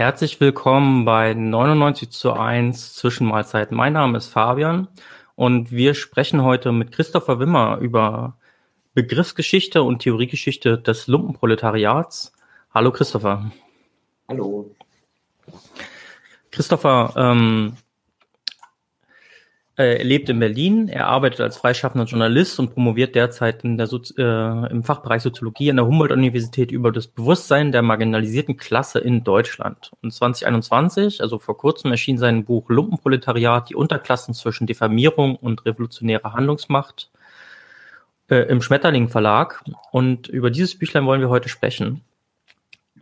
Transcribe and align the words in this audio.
Herzlich 0.00 0.40
willkommen 0.40 1.04
bei 1.04 1.34
99 1.34 2.08
zu 2.08 2.32
1 2.32 2.94
Zwischenmahlzeit. 2.94 3.70
Mein 3.70 3.92
Name 3.92 4.16
ist 4.16 4.28
Fabian 4.28 4.88
und 5.34 5.72
wir 5.72 5.92
sprechen 5.92 6.42
heute 6.42 6.72
mit 6.72 6.90
Christopher 6.90 7.38
Wimmer 7.38 7.76
über 7.82 8.38
Begriffsgeschichte 8.94 9.82
und 9.82 9.98
Theoriegeschichte 9.98 10.78
des 10.78 11.06
Lumpenproletariats. 11.06 12.32
Hallo 12.72 12.92
Christopher. 12.92 13.52
Hallo. 14.26 14.74
Christopher, 16.50 17.12
ähm, 17.18 17.74
äh, 17.76 17.89
er 19.80 20.04
lebt 20.04 20.28
in 20.28 20.38
Berlin, 20.38 20.88
er 20.88 21.06
arbeitet 21.06 21.40
als 21.40 21.56
freischaffender 21.56 22.06
Journalist 22.06 22.58
und 22.58 22.74
promoviert 22.74 23.14
derzeit 23.14 23.64
in 23.64 23.78
der 23.78 23.86
Sozi 23.86 24.14
äh, 24.18 24.70
im 24.70 24.84
Fachbereich 24.84 25.22
Soziologie 25.22 25.70
an 25.70 25.76
der 25.76 25.86
Humboldt-Universität 25.86 26.70
über 26.70 26.92
das 26.92 27.06
Bewusstsein 27.06 27.72
der 27.72 27.82
marginalisierten 27.82 28.56
Klasse 28.56 28.98
in 28.98 29.24
Deutschland. 29.24 29.92
Und 30.02 30.12
2021, 30.12 31.20
also 31.20 31.38
vor 31.38 31.56
kurzem, 31.56 31.90
erschien 31.90 32.18
sein 32.18 32.44
Buch 32.44 32.68
Lumpenproletariat, 32.68 33.70
die 33.70 33.74
Unterklassen 33.74 34.34
zwischen 34.34 34.66
Diffamierung 34.66 35.36
und 35.36 35.64
revolutionärer 35.64 36.32
Handlungsmacht 36.34 37.10
äh, 38.28 38.48
im 38.48 38.62
Schmetterling 38.62 39.08
Verlag. 39.08 39.62
Und 39.92 40.28
über 40.28 40.50
dieses 40.50 40.78
Büchlein 40.78 41.06
wollen 41.06 41.20
wir 41.20 41.30
heute 41.30 41.48
sprechen. 41.48 42.02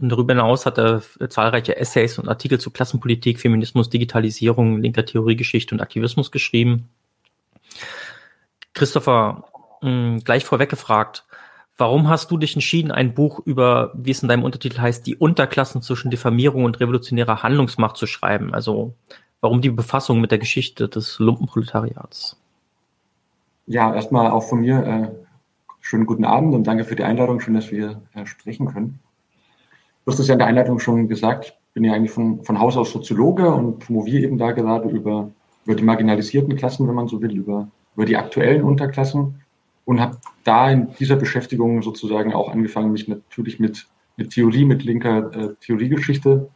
Und 0.00 0.10
darüber 0.10 0.32
hinaus 0.32 0.64
hat 0.64 0.78
er 0.78 1.02
zahlreiche 1.28 1.76
Essays 1.76 2.18
und 2.18 2.28
Artikel 2.28 2.60
zu 2.60 2.70
Klassenpolitik, 2.70 3.40
Feminismus, 3.40 3.90
Digitalisierung, 3.90 4.80
linker 4.80 5.04
Theoriegeschichte 5.04 5.74
und 5.74 5.80
Aktivismus 5.80 6.30
geschrieben. 6.30 6.88
Christopher, 8.74 9.44
mh, 9.82 10.18
gleich 10.24 10.44
vorweg 10.44 10.70
gefragt, 10.70 11.24
warum 11.76 12.08
hast 12.08 12.30
du 12.30 12.38
dich 12.38 12.54
entschieden, 12.54 12.92
ein 12.92 13.14
Buch 13.14 13.40
über, 13.44 13.92
wie 13.94 14.12
es 14.12 14.22
in 14.22 14.28
deinem 14.28 14.44
Untertitel 14.44 14.78
heißt, 14.78 15.04
die 15.04 15.16
Unterklassen 15.16 15.82
zwischen 15.82 16.10
Diffamierung 16.10 16.64
und 16.64 16.78
revolutionärer 16.78 17.42
Handlungsmacht 17.42 17.96
zu 17.96 18.06
schreiben? 18.06 18.54
Also 18.54 18.94
warum 19.40 19.60
die 19.60 19.70
Befassung 19.70 20.20
mit 20.20 20.30
der 20.30 20.38
Geschichte 20.38 20.88
des 20.88 21.18
Lumpenproletariats? 21.18 22.36
Ja, 23.66 23.92
erstmal 23.92 24.30
auch 24.30 24.44
von 24.44 24.60
mir 24.60 24.84
äh, 24.84 25.08
schönen 25.80 26.06
guten 26.06 26.24
Abend 26.24 26.54
und 26.54 26.64
danke 26.66 26.84
für 26.84 26.96
die 26.96 27.04
Einladung. 27.04 27.40
Schön, 27.40 27.54
dass 27.54 27.70
wir 27.70 28.00
äh, 28.14 28.26
sprechen 28.26 28.66
können. 28.66 29.00
Du 30.08 30.12
hast 30.12 30.20
es 30.20 30.28
ja 30.28 30.32
in 30.32 30.38
der 30.38 30.48
Einleitung 30.48 30.78
schon 30.78 31.06
gesagt, 31.06 31.44
ich 31.44 31.74
bin 31.74 31.84
ja 31.84 31.92
eigentlich 31.92 32.12
von, 32.12 32.42
von 32.42 32.58
Haus 32.58 32.78
aus 32.78 32.92
Soziologe 32.92 33.52
und 33.52 33.80
promoviere 33.80 34.24
eben 34.24 34.38
da 34.38 34.52
gerade 34.52 34.88
über, 34.88 35.30
über 35.66 35.74
die 35.74 35.82
marginalisierten 35.82 36.56
Klassen, 36.56 36.88
wenn 36.88 36.94
man 36.94 37.08
so 37.08 37.20
will, 37.20 37.36
über, 37.36 37.68
über 37.94 38.06
die 38.06 38.16
aktuellen 38.16 38.62
Unterklassen 38.62 39.42
und 39.84 40.00
habe 40.00 40.16
da 40.44 40.70
in 40.70 40.94
dieser 40.98 41.16
Beschäftigung 41.16 41.82
sozusagen 41.82 42.32
auch 42.32 42.48
angefangen, 42.48 42.90
mich 42.90 43.06
natürlich 43.06 43.60
mit, 43.60 43.86
mit 44.16 44.30
Theorie, 44.30 44.64
mit 44.64 44.82
linker 44.82 45.30
äh, 45.34 45.54
Theoriegeschichte 45.60 46.48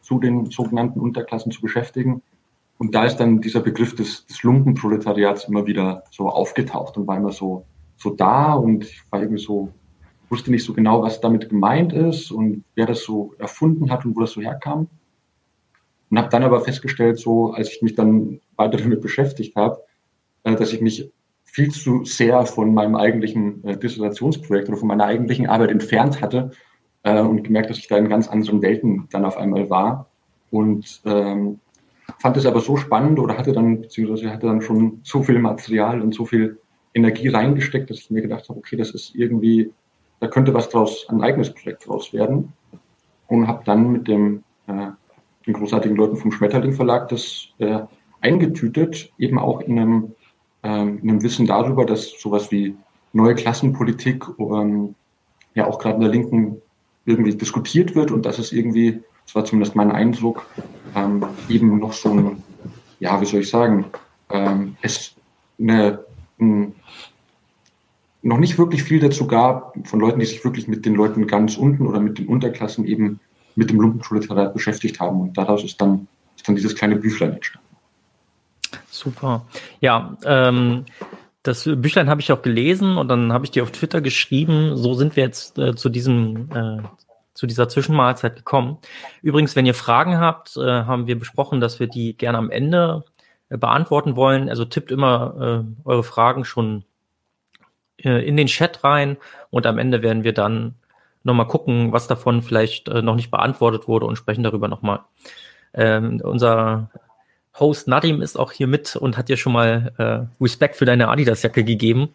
zu 0.00 0.18
den 0.18 0.46
sogenannten 0.46 0.98
Unterklassen 0.98 1.52
zu 1.52 1.60
beschäftigen. 1.60 2.22
Und 2.78 2.94
da 2.94 3.04
ist 3.04 3.18
dann 3.18 3.42
dieser 3.42 3.60
Begriff 3.60 3.94
des, 3.94 4.24
des 4.24 4.42
Lumpenproletariats 4.42 5.44
immer 5.44 5.66
wieder 5.66 6.02
so 6.10 6.30
aufgetaucht 6.30 6.96
und 6.96 7.06
war 7.06 7.18
immer 7.18 7.32
so, 7.32 7.66
so 7.98 8.08
da 8.08 8.54
und 8.54 8.84
ich 8.84 9.02
war 9.10 9.20
irgendwie 9.20 9.42
so 9.42 9.68
wusste 10.28 10.50
nicht 10.50 10.64
so 10.64 10.72
genau, 10.72 11.02
was 11.02 11.20
damit 11.20 11.48
gemeint 11.48 11.92
ist 11.92 12.30
und 12.30 12.64
wer 12.74 12.86
das 12.86 13.02
so 13.02 13.34
erfunden 13.38 13.90
hat 13.90 14.04
und 14.04 14.16
wo 14.16 14.20
das 14.20 14.32
so 14.32 14.40
herkam. 14.40 14.88
Und 16.10 16.18
habe 16.18 16.28
dann 16.28 16.42
aber 16.42 16.60
festgestellt, 16.60 17.18
so 17.18 17.52
als 17.52 17.70
ich 17.72 17.82
mich 17.82 17.94
dann 17.94 18.40
weiter 18.56 18.78
damit 18.78 19.00
beschäftigt 19.00 19.56
habe, 19.56 19.82
äh, 20.44 20.54
dass 20.54 20.72
ich 20.72 20.80
mich 20.80 21.10
viel 21.44 21.70
zu 21.70 22.04
sehr 22.04 22.44
von 22.46 22.74
meinem 22.74 22.96
eigentlichen 22.96 23.64
äh, 23.64 23.76
Dissertationsprojekt 23.76 24.68
oder 24.68 24.78
von 24.78 24.88
meiner 24.88 25.04
eigentlichen 25.04 25.46
Arbeit 25.46 25.70
entfernt 25.70 26.20
hatte 26.20 26.50
äh, 27.02 27.20
und 27.20 27.44
gemerkt, 27.44 27.70
dass 27.70 27.78
ich 27.78 27.88
da 27.88 27.96
in 27.96 28.08
ganz 28.08 28.28
anderen 28.28 28.62
Welten 28.62 29.08
dann 29.10 29.24
auf 29.24 29.36
einmal 29.36 29.70
war. 29.70 30.08
Und 30.50 31.00
ähm, 31.04 31.60
fand 32.18 32.36
es 32.36 32.46
aber 32.46 32.60
so 32.60 32.76
spannend 32.76 33.18
oder 33.18 33.36
hatte 33.36 33.52
dann, 33.52 33.80
beziehungsweise 33.82 34.30
hatte 34.30 34.46
dann 34.46 34.60
schon 34.60 35.00
so 35.02 35.22
viel 35.22 35.38
Material 35.38 36.00
und 36.02 36.14
so 36.14 36.24
viel 36.24 36.58
Energie 36.94 37.28
reingesteckt, 37.28 37.90
dass 37.90 37.98
ich 37.98 38.10
mir 38.10 38.22
gedacht 38.22 38.48
habe, 38.48 38.58
okay, 38.58 38.76
das 38.76 38.90
ist 38.90 39.14
irgendwie 39.14 39.72
da 40.20 40.28
könnte 40.28 40.54
was 40.54 40.68
draus, 40.68 41.06
ein 41.08 41.22
eigenes 41.22 41.52
Projekt 41.52 41.86
draus 41.86 42.12
werden. 42.12 42.52
Und 43.28 43.48
habe 43.48 43.64
dann 43.64 43.90
mit 43.90 44.08
dem, 44.08 44.44
äh, 44.68 44.88
den 45.46 45.54
großartigen 45.54 45.96
Leuten 45.96 46.16
vom 46.16 46.32
Schmetterling 46.32 46.72
Verlag 46.72 47.08
das 47.08 47.48
äh, 47.58 47.80
eingetütet, 48.20 49.12
eben 49.18 49.38
auch 49.38 49.60
in 49.60 49.78
einem, 49.78 50.14
äh, 50.62 50.68
in 50.68 51.10
einem 51.10 51.22
Wissen 51.22 51.46
darüber, 51.46 51.84
dass 51.84 52.20
sowas 52.20 52.50
wie 52.50 52.76
neue 53.12 53.34
Klassenpolitik 53.34 54.24
ähm, 54.38 54.94
ja 55.54 55.66
auch 55.66 55.78
gerade 55.78 55.96
in 55.96 56.00
der 56.02 56.10
Linken 56.10 56.62
irgendwie 57.06 57.34
diskutiert 57.34 57.94
wird 57.94 58.10
und 58.10 58.26
dass 58.26 58.38
es 58.38 58.52
irgendwie, 58.52 59.00
das 59.24 59.34
war 59.34 59.44
zumindest 59.44 59.74
mein 59.74 59.90
Eindruck, 59.90 60.46
ähm, 60.94 61.24
eben 61.48 61.78
noch 61.78 61.92
so 61.92 62.10
ein, 62.10 62.42
ja, 63.00 63.20
wie 63.20 63.26
soll 63.26 63.40
ich 63.40 63.48
sagen, 63.48 63.86
ähm, 64.30 64.76
es 64.82 65.14
eine, 65.58 66.04
ein, 66.38 66.74
noch 68.26 68.38
nicht 68.38 68.58
wirklich 68.58 68.82
viel 68.82 69.00
dazu 69.00 69.26
gab, 69.26 69.76
von 69.86 70.00
Leuten, 70.00 70.18
die 70.18 70.26
sich 70.26 70.44
wirklich 70.44 70.66
mit 70.68 70.84
den 70.84 70.94
Leuten 70.94 71.26
ganz 71.26 71.56
unten 71.56 71.86
oder 71.86 72.00
mit 72.00 72.18
den 72.18 72.26
Unterklassen 72.26 72.84
eben 72.84 73.20
mit 73.54 73.70
dem 73.70 73.80
Lumpenproletariat 73.80 74.52
beschäftigt 74.52 75.00
haben. 75.00 75.20
Und 75.20 75.38
daraus 75.38 75.64
ist 75.64 75.80
dann, 75.80 76.08
ist 76.36 76.46
dann 76.46 76.56
dieses 76.56 76.74
kleine 76.74 76.96
Büchlein 76.96 77.34
entstanden. 77.34 77.66
Super. 78.90 79.46
Ja, 79.80 80.16
ähm, 80.24 80.84
das 81.42 81.64
Büchlein 81.64 82.10
habe 82.10 82.20
ich 82.20 82.32
auch 82.32 82.42
gelesen 82.42 82.96
und 82.96 83.08
dann 83.08 83.32
habe 83.32 83.44
ich 83.44 83.52
dir 83.52 83.62
auf 83.62 83.70
Twitter 83.70 84.00
geschrieben. 84.00 84.76
So 84.76 84.94
sind 84.94 85.14
wir 85.14 85.22
jetzt 85.22 85.58
äh, 85.58 85.76
zu 85.76 85.88
diesem 85.88 86.48
äh, 86.52 86.82
zu 87.34 87.46
dieser 87.46 87.68
Zwischenmahlzeit 87.68 88.34
gekommen. 88.34 88.78
Übrigens, 89.22 89.54
wenn 89.56 89.66
ihr 89.66 89.74
Fragen 89.74 90.18
habt, 90.18 90.56
äh, 90.56 90.60
haben 90.60 91.06
wir 91.06 91.18
besprochen, 91.18 91.60
dass 91.60 91.78
wir 91.78 91.86
die 91.86 92.16
gerne 92.16 92.38
am 92.38 92.50
Ende 92.50 93.04
äh, 93.50 93.58
beantworten 93.58 94.16
wollen. 94.16 94.48
Also 94.48 94.64
tippt 94.64 94.90
immer 94.90 95.64
äh, 95.64 95.88
eure 95.88 96.02
Fragen 96.02 96.44
schon 96.44 96.84
äh, 98.02 98.26
in 98.26 98.36
den 98.36 98.46
Chat 98.46 98.84
rein 98.84 99.16
und 99.50 99.66
am 99.66 99.78
Ende 99.78 100.02
werden 100.02 100.24
wir 100.24 100.32
dann 100.32 100.74
nochmal 101.22 101.48
gucken, 101.48 101.92
was 101.92 102.06
davon 102.06 102.42
vielleicht 102.42 102.88
äh, 102.88 103.02
noch 103.02 103.16
nicht 103.16 103.30
beantwortet 103.30 103.88
wurde 103.88 104.06
und 104.06 104.16
sprechen 104.16 104.44
darüber 104.44 104.68
nochmal. 104.68 105.00
Ähm, 105.74 106.20
unser 106.22 106.90
Host 107.58 107.88
Nadim 107.88 108.22
ist 108.22 108.38
auch 108.38 108.52
hier 108.52 108.66
mit 108.66 108.96
und 108.96 109.16
hat 109.16 109.28
dir 109.28 109.36
schon 109.36 109.52
mal 109.52 109.92
äh, 109.98 110.42
Respekt 110.42 110.76
für 110.76 110.84
deine 110.84 111.08
Adidas-Jacke 111.08 111.64
gegeben. 111.64 112.10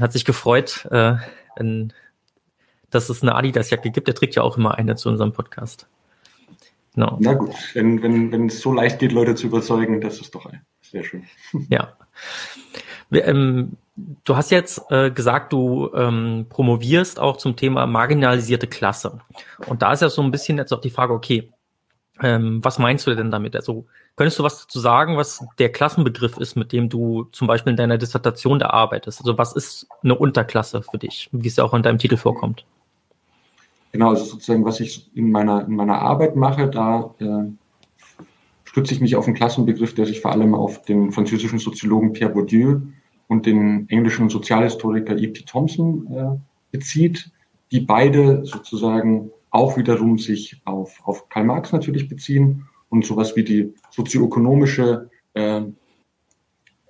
Hat 0.00 0.12
sich 0.12 0.24
gefreut, 0.24 0.86
äh, 0.90 1.16
in, 1.58 1.92
dass 2.90 3.08
es 3.08 3.22
eine 3.22 3.34
Adidas-Jacke 3.34 3.90
gibt. 3.90 4.08
Er 4.08 4.14
trägt 4.14 4.34
ja 4.34 4.42
auch 4.42 4.56
immer 4.56 4.76
eine 4.76 4.96
zu 4.96 5.08
unserem 5.08 5.32
Podcast. 5.32 5.86
Genau. 6.94 7.16
Na 7.20 7.34
gut, 7.34 7.54
wenn, 7.74 8.02
wenn, 8.02 8.32
wenn 8.32 8.46
es 8.46 8.60
so 8.60 8.72
leicht 8.72 8.98
geht, 8.98 9.12
Leute 9.12 9.34
zu 9.34 9.46
überzeugen, 9.46 10.00
das 10.00 10.20
ist 10.20 10.34
doch 10.34 10.50
sehr 10.82 11.04
schön. 11.04 11.24
Ja. 11.68 11.96
Wir, 13.10 13.26
ähm, 13.26 13.76
Du 14.24 14.36
hast 14.36 14.50
jetzt 14.50 14.80
äh, 14.90 15.10
gesagt, 15.10 15.52
du 15.52 15.90
ähm, 15.94 16.46
promovierst 16.48 17.18
auch 17.18 17.36
zum 17.36 17.56
Thema 17.56 17.86
marginalisierte 17.86 18.68
Klasse. 18.68 19.20
Und 19.66 19.82
da 19.82 19.92
ist 19.92 20.02
ja 20.02 20.08
so 20.08 20.22
ein 20.22 20.30
bisschen 20.30 20.56
jetzt 20.56 20.72
auch 20.72 20.80
die 20.80 20.90
Frage, 20.90 21.12
okay, 21.12 21.50
ähm, 22.20 22.60
was 22.62 22.78
meinst 22.78 23.06
du 23.06 23.14
denn 23.14 23.30
damit? 23.30 23.56
Also 23.56 23.86
könntest 24.16 24.38
du 24.38 24.44
was 24.44 24.62
dazu 24.62 24.78
sagen, 24.78 25.16
was 25.16 25.44
der 25.58 25.70
Klassenbegriff 25.70 26.36
ist, 26.38 26.56
mit 26.56 26.72
dem 26.72 26.88
du 26.88 27.24
zum 27.32 27.48
Beispiel 27.48 27.72
in 27.72 27.76
deiner 27.76 27.98
Dissertation 27.98 28.58
da 28.58 28.70
arbeitest? 28.70 29.20
Also 29.20 29.36
was 29.36 29.52
ist 29.52 29.88
eine 30.02 30.16
Unterklasse 30.16 30.82
für 30.82 30.98
dich, 30.98 31.28
wie 31.32 31.48
es 31.48 31.56
ja 31.56 31.64
auch 31.64 31.74
in 31.74 31.82
deinem 31.82 31.98
Titel 31.98 32.16
vorkommt? 32.16 32.64
Genau, 33.92 34.10
also 34.10 34.24
sozusagen, 34.24 34.64
was 34.64 34.80
ich 34.80 35.10
in 35.16 35.32
meiner, 35.32 35.64
in 35.64 35.74
meiner 35.74 36.00
Arbeit 36.00 36.36
mache, 36.36 36.68
da 36.68 37.14
äh, 37.18 38.24
stütze 38.64 38.94
ich 38.94 39.00
mich 39.00 39.16
auf 39.16 39.26
einen 39.26 39.34
Klassenbegriff, 39.34 39.94
der 39.94 40.06
sich 40.06 40.20
vor 40.20 40.32
allem 40.32 40.54
auf 40.54 40.82
den 40.82 41.10
französischen 41.10 41.58
Soziologen 41.58 42.12
Pierre 42.12 42.32
Bourdieu 42.32 42.80
und 43.28 43.46
den 43.46 43.88
englischen 43.88 44.28
Sozialhistoriker 44.28 45.16
E.P. 45.16 45.42
Thompson 45.44 46.06
äh, 46.12 46.38
bezieht, 46.72 47.30
die 47.70 47.80
beide 47.80 48.44
sozusagen 48.44 49.30
auch 49.50 49.76
wiederum 49.76 50.18
sich 50.18 50.60
auf, 50.64 51.00
auf 51.04 51.28
Karl 51.28 51.44
Marx 51.44 51.72
natürlich 51.72 52.08
beziehen 52.08 52.66
und 52.88 53.04
sowas 53.04 53.36
wie 53.36 53.44
die 53.44 53.74
sozioökonomische 53.90 55.10
äh, 55.34 55.62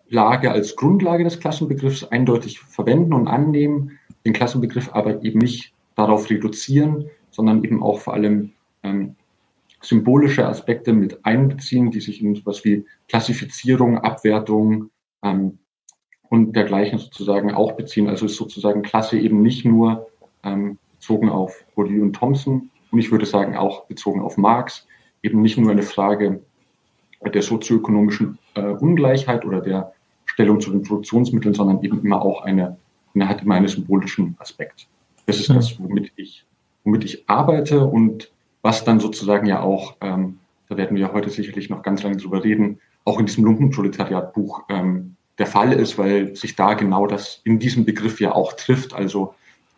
Lage 0.09 0.51
als 0.51 0.75
Grundlage 0.77 1.25
des 1.25 1.39
Klassenbegriffs 1.39 2.05
eindeutig 2.05 2.61
verwenden 2.61 3.13
und 3.13 3.29
annehmen, 3.29 3.99
den 4.25 4.33
Klassenbegriff 4.33 4.91
aber 4.93 5.23
eben 5.23 5.39
nicht 5.39 5.75
darauf 5.97 6.31
reduzieren, 6.31 7.11
sondern 7.31 7.63
eben 7.63 7.83
auch 7.83 8.01
vor 8.01 8.15
allem 8.15 8.53
ähm, 8.83 9.17
symbolische 9.83 10.47
Aspekte 10.47 10.93
mit 10.93 11.25
einbeziehen, 11.25 11.91
die 11.91 12.01
sich 12.01 12.23
in 12.23 12.35
sowas 12.35 12.65
wie 12.65 12.85
Klassifizierung, 13.09 13.99
Abwertung, 13.99 14.91
ähm, 15.23 15.59
und 16.31 16.55
dergleichen 16.55 16.99
sozusagen 16.99 17.55
auch 17.55 17.73
beziehen. 17.73 18.09
Also 18.09 18.27
ist 18.27 18.37
sozusagen 18.37 18.83
Klasse 18.83 19.19
eben 19.19 19.43
nicht 19.43 19.65
nur 19.65 20.09
ähm, 20.45 20.79
bezogen 20.93 21.29
auf 21.29 21.65
Bourdieu 21.75 22.03
und 22.03 22.15
Thompson 22.15 22.71
und 22.91 22.99
ich 22.99 23.11
würde 23.11 23.27
sagen 23.27 23.57
auch 23.57 23.85
bezogen 23.87 24.21
auf 24.21 24.37
Marx, 24.37 24.87
eben 25.23 25.43
nicht 25.43 25.59
nur 25.59 25.71
eine 25.71 25.83
Frage 25.83 26.41
der 27.23 27.43
sozioökonomischen 27.43 28.39
äh, 28.55 28.61
Ungleichheit 28.61 29.45
oder 29.45 29.61
der 29.61 29.93
Stellung 30.25 30.61
zu 30.61 30.71
den 30.71 30.83
Produktionsmitteln, 30.83 31.55
sondern 31.55 31.83
eben 31.83 32.03
immer 32.05 32.23
auch 32.23 32.43
eine, 32.43 32.77
eine 33.15 33.29
hat 33.29 33.43
immer 33.43 33.57
einen 33.57 33.69
symbolischen 33.69 34.37
Aspekt. 34.39 34.87
Das 35.27 35.41
ist 35.41 35.51
das, 35.51 35.79
womit 35.81 36.13
ich, 36.17 36.45
womit 36.85 37.05
ich 37.05 37.29
arbeite 37.29 37.85
und 37.85 38.33
was 38.63 38.85
dann 38.85 39.01
sozusagen 39.01 39.47
ja 39.47 39.61
auch, 39.61 39.97
ähm, 40.01 40.39
da 40.69 40.77
werden 40.77 40.97
wir 40.97 41.13
heute 41.13 41.31
sicherlich 41.31 41.71
noch 41.71 41.83
ganz 41.83 42.03
lange 42.03 42.17
drüber 42.17 42.45
reden, 42.45 42.81
auch 43.05 43.19
in 43.19 43.27
diesem 43.27 43.45
Lumpenproletariat-Buch 43.45 44.65
ähm, 44.69 45.08
der 45.39 45.47
Fall 45.47 45.73
ist, 45.73 45.99
weil 45.99 46.35
sich 46.35 46.57
da 46.57 46.75
genau 46.75 47.07
das 47.07 47.41
in 47.45 47.59
diesem 47.59 47.85
Begriff 47.85 48.21
ja 48.21 48.33
auch 48.33 48.55
trifft, 48.55 48.93
also 48.93 49.35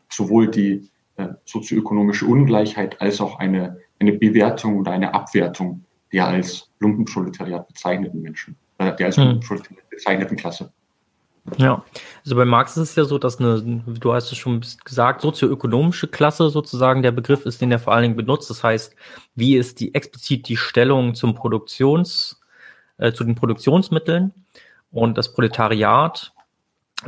sowohl 0.09 0.51
die 0.51 0.89
äh, 1.17 1.29
sozioökonomische 1.45 2.27
Ungleichheit 2.27 3.01
als 3.01 3.21
auch 3.21 3.39
eine, 3.39 3.79
eine 3.99 4.13
Bewertung 4.13 4.79
oder 4.79 4.93
eine 4.93 5.15
Abwertung 5.15 5.85
der 6.13 6.27
als 6.27 6.69
Lumpenproletariat 6.81 7.69
bezeichneten 7.69 8.23
Menschen, 8.23 8.57
äh, 8.79 8.95
der 8.97 9.07
als 9.07 9.17
hm. 9.17 9.25
Lumpenproletariat 9.25 9.91
bezeichneten 9.91 10.37
Klasse. 10.37 10.73
Ja, 11.57 11.85
also 12.23 12.37
bei 12.37 12.45
Marx 12.45 12.77
ist 12.77 12.91
es 12.91 12.97
ja 12.97 13.05
so, 13.05 13.19
dass 13.19 13.39
eine, 13.39 13.83
du 13.87 14.13
hast 14.13 14.31
es 14.31 14.39
schon 14.39 14.63
gesagt, 14.85 15.23
sozioökonomische 15.23 16.09
Klasse 16.09 16.51
sozusagen 16.51 17.03
der 17.03 17.13
Begriff 17.13 17.47
ist, 17.47 17.61
den 17.61 17.73
er 17.73 17.79
vor 17.79 17.95
allen 17.95 18.03
Dingen 18.03 18.17
benutzt. 18.17 18.51
Das 18.51 18.63
heißt, 18.63 18.95
wie 19.35 19.57
ist 19.57 19.81
die 19.81 19.95
explizit 19.95 20.49
die 20.49 20.57
Stellung 20.57 21.15
zum 21.15 21.35
Produktions, 21.35 22.41
äh, 22.99 23.13
zu 23.13 23.25
den 23.25 23.35
Produktionsmitteln 23.35 24.33
und 24.93 25.17
das 25.19 25.33
Proletariat 25.33 26.33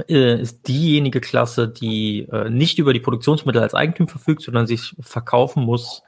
äh, 0.08 0.40
ist 0.40 0.66
diejenige 0.68 1.20
Klasse, 1.20 1.68
die 1.68 2.28
äh, 2.30 2.48
nicht 2.48 2.78
über 2.78 2.92
die 2.92 3.00
Produktionsmittel 3.00 3.60
als 3.60 3.74
Eigentum 3.74 4.08
verfügt, 4.08 4.42
sondern 4.42 4.66
sich 4.66 4.94
verkaufen 5.00 5.64
muss, 5.64 6.02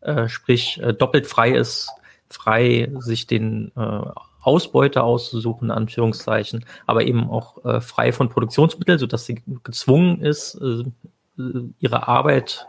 äh, 0.00 0.28
sprich 0.28 0.80
doppelt 0.98 1.26
frei 1.26 1.52
ist, 1.52 1.90
frei 2.28 2.92
sich 2.98 3.26
den 3.26 3.72
äh, 3.76 4.02
Ausbeute 4.40 5.02
auszusuchen, 5.02 5.72
Anführungszeichen, 5.72 6.64
aber 6.86 7.02
eben 7.02 7.28
auch 7.28 7.82
frei 7.82 8.12
von 8.12 8.28
Produktionsmitteln, 8.28 8.96
sodass 8.96 9.26
sie 9.26 9.42
gezwungen 9.64 10.20
ist, 10.20 10.60
ihre 11.80 12.06
Arbeit, 12.06 12.68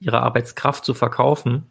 ihre 0.00 0.22
Arbeitskraft 0.22 0.86
zu 0.86 0.94
verkaufen. 0.94 1.70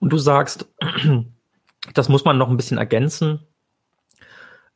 Und 0.00 0.12
du 0.12 0.18
sagst, 0.18 0.68
das 1.94 2.08
muss 2.08 2.24
man 2.24 2.36
noch 2.36 2.50
ein 2.50 2.56
bisschen 2.56 2.78
ergänzen. 2.78 3.46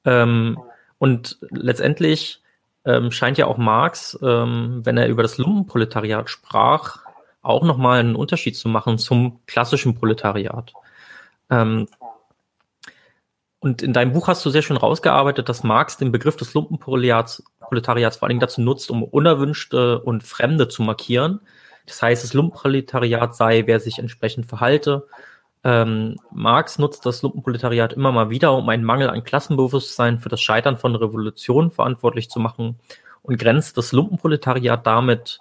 Ähm, 0.04 0.58
und 0.98 1.38
letztendlich 1.50 2.42
ähm, 2.84 3.10
scheint 3.10 3.38
ja 3.38 3.46
auch 3.46 3.58
Marx, 3.58 4.18
ähm, 4.22 4.80
wenn 4.84 4.96
er 4.96 5.08
über 5.08 5.22
das 5.22 5.38
Lumpenproletariat 5.38 6.30
sprach, 6.30 7.04
auch 7.42 7.62
nochmal 7.62 8.00
einen 8.00 8.16
Unterschied 8.16 8.56
zu 8.56 8.68
machen 8.68 8.98
zum 8.98 9.40
klassischen 9.46 9.94
Proletariat. 9.94 10.72
Ähm, 11.50 11.88
und 13.60 13.82
in 13.82 13.92
deinem 13.92 14.12
Buch 14.14 14.28
hast 14.28 14.44
du 14.44 14.50
sehr 14.50 14.62
schön 14.62 14.78
rausgearbeitet, 14.78 15.48
dass 15.48 15.62
Marx 15.62 15.98
den 15.98 16.12
Begriff 16.12 16.36
des 16.36 16.54
Lumpenproletariats 16.54 17.42
Proletariats 17.70 18.16
vor 18.16 18.26
allen 18.26 18.30
Dingen 18.30 18.40
dazu 18.40 18.60
nutzt, 18.60 18.90
um 18.90 19.04
unerwünschte 19.04 20.00
und 20.00 20.24
Fremde 20.24 20.66
zu 20.66 20.82
markieren. 20.82 21.40
Das 21.86 22.02
heißt, 22.02 22.24
das 22.24 22.34
Lumpenproletariat 22.34 23.36
sei, 23.36 23.66
wer 23.66 23.78
sich 23.78 24.00
entsprechend 24.00 24.46
verhalte. 24.46 25.06
Ähm, 25.62 26.16
Marx 26.30 26.78
nutzt 26.78 27.04
das 27.04 27.22
Lumpenproletariat 27.22 27.92
immer 27.92 28.12
mal 28.12 28.30
wieder, 28.30 28.54
um 28.54 28.68
einen 28.68 28.84
Mangel 28.84 29.10
an 29.10 29.24
Klassenbewusstsein 29.24 30.18
für 30.18 30.30
das 30.30 30.40
Scheitern 30.40 30.78
von 30.78 30.94
Revolutionen 30.94 31.70
verantwortlich 31.70 32.30
zu 32.30 32.40
machen 32.40 32.78
und 33.22 33.38
grenzt 33.38 33.76
das 33.76 33.92
Lumpenproletariat 33.92 34.86
damit 34.86 35.38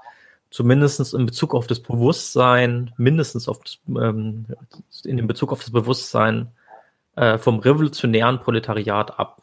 zumindest 0.52 1.14
in 1.14 1.26
Bezug 1.26 1.54
auf 1.54 1.68
das 1.68 1.80
Bewusstsein, 1.80 2.92
mindestens 2.98 3.48
auf 3.48 3.60
das, 3.60 3.80
ähm, 3.88 4.46
in 5.04 5.18
dem 5.18 5.28
Bezug 5.28 5.52
auf 5.52 5.60
das 5.60 5.72
Bewusstsein 5.72 6.52
äh, 7.16 7.38
vom 7.38 7.60
revolutionären 7.60 8.40
Proletariat 8.40 9.20
ab. 9.20 9.42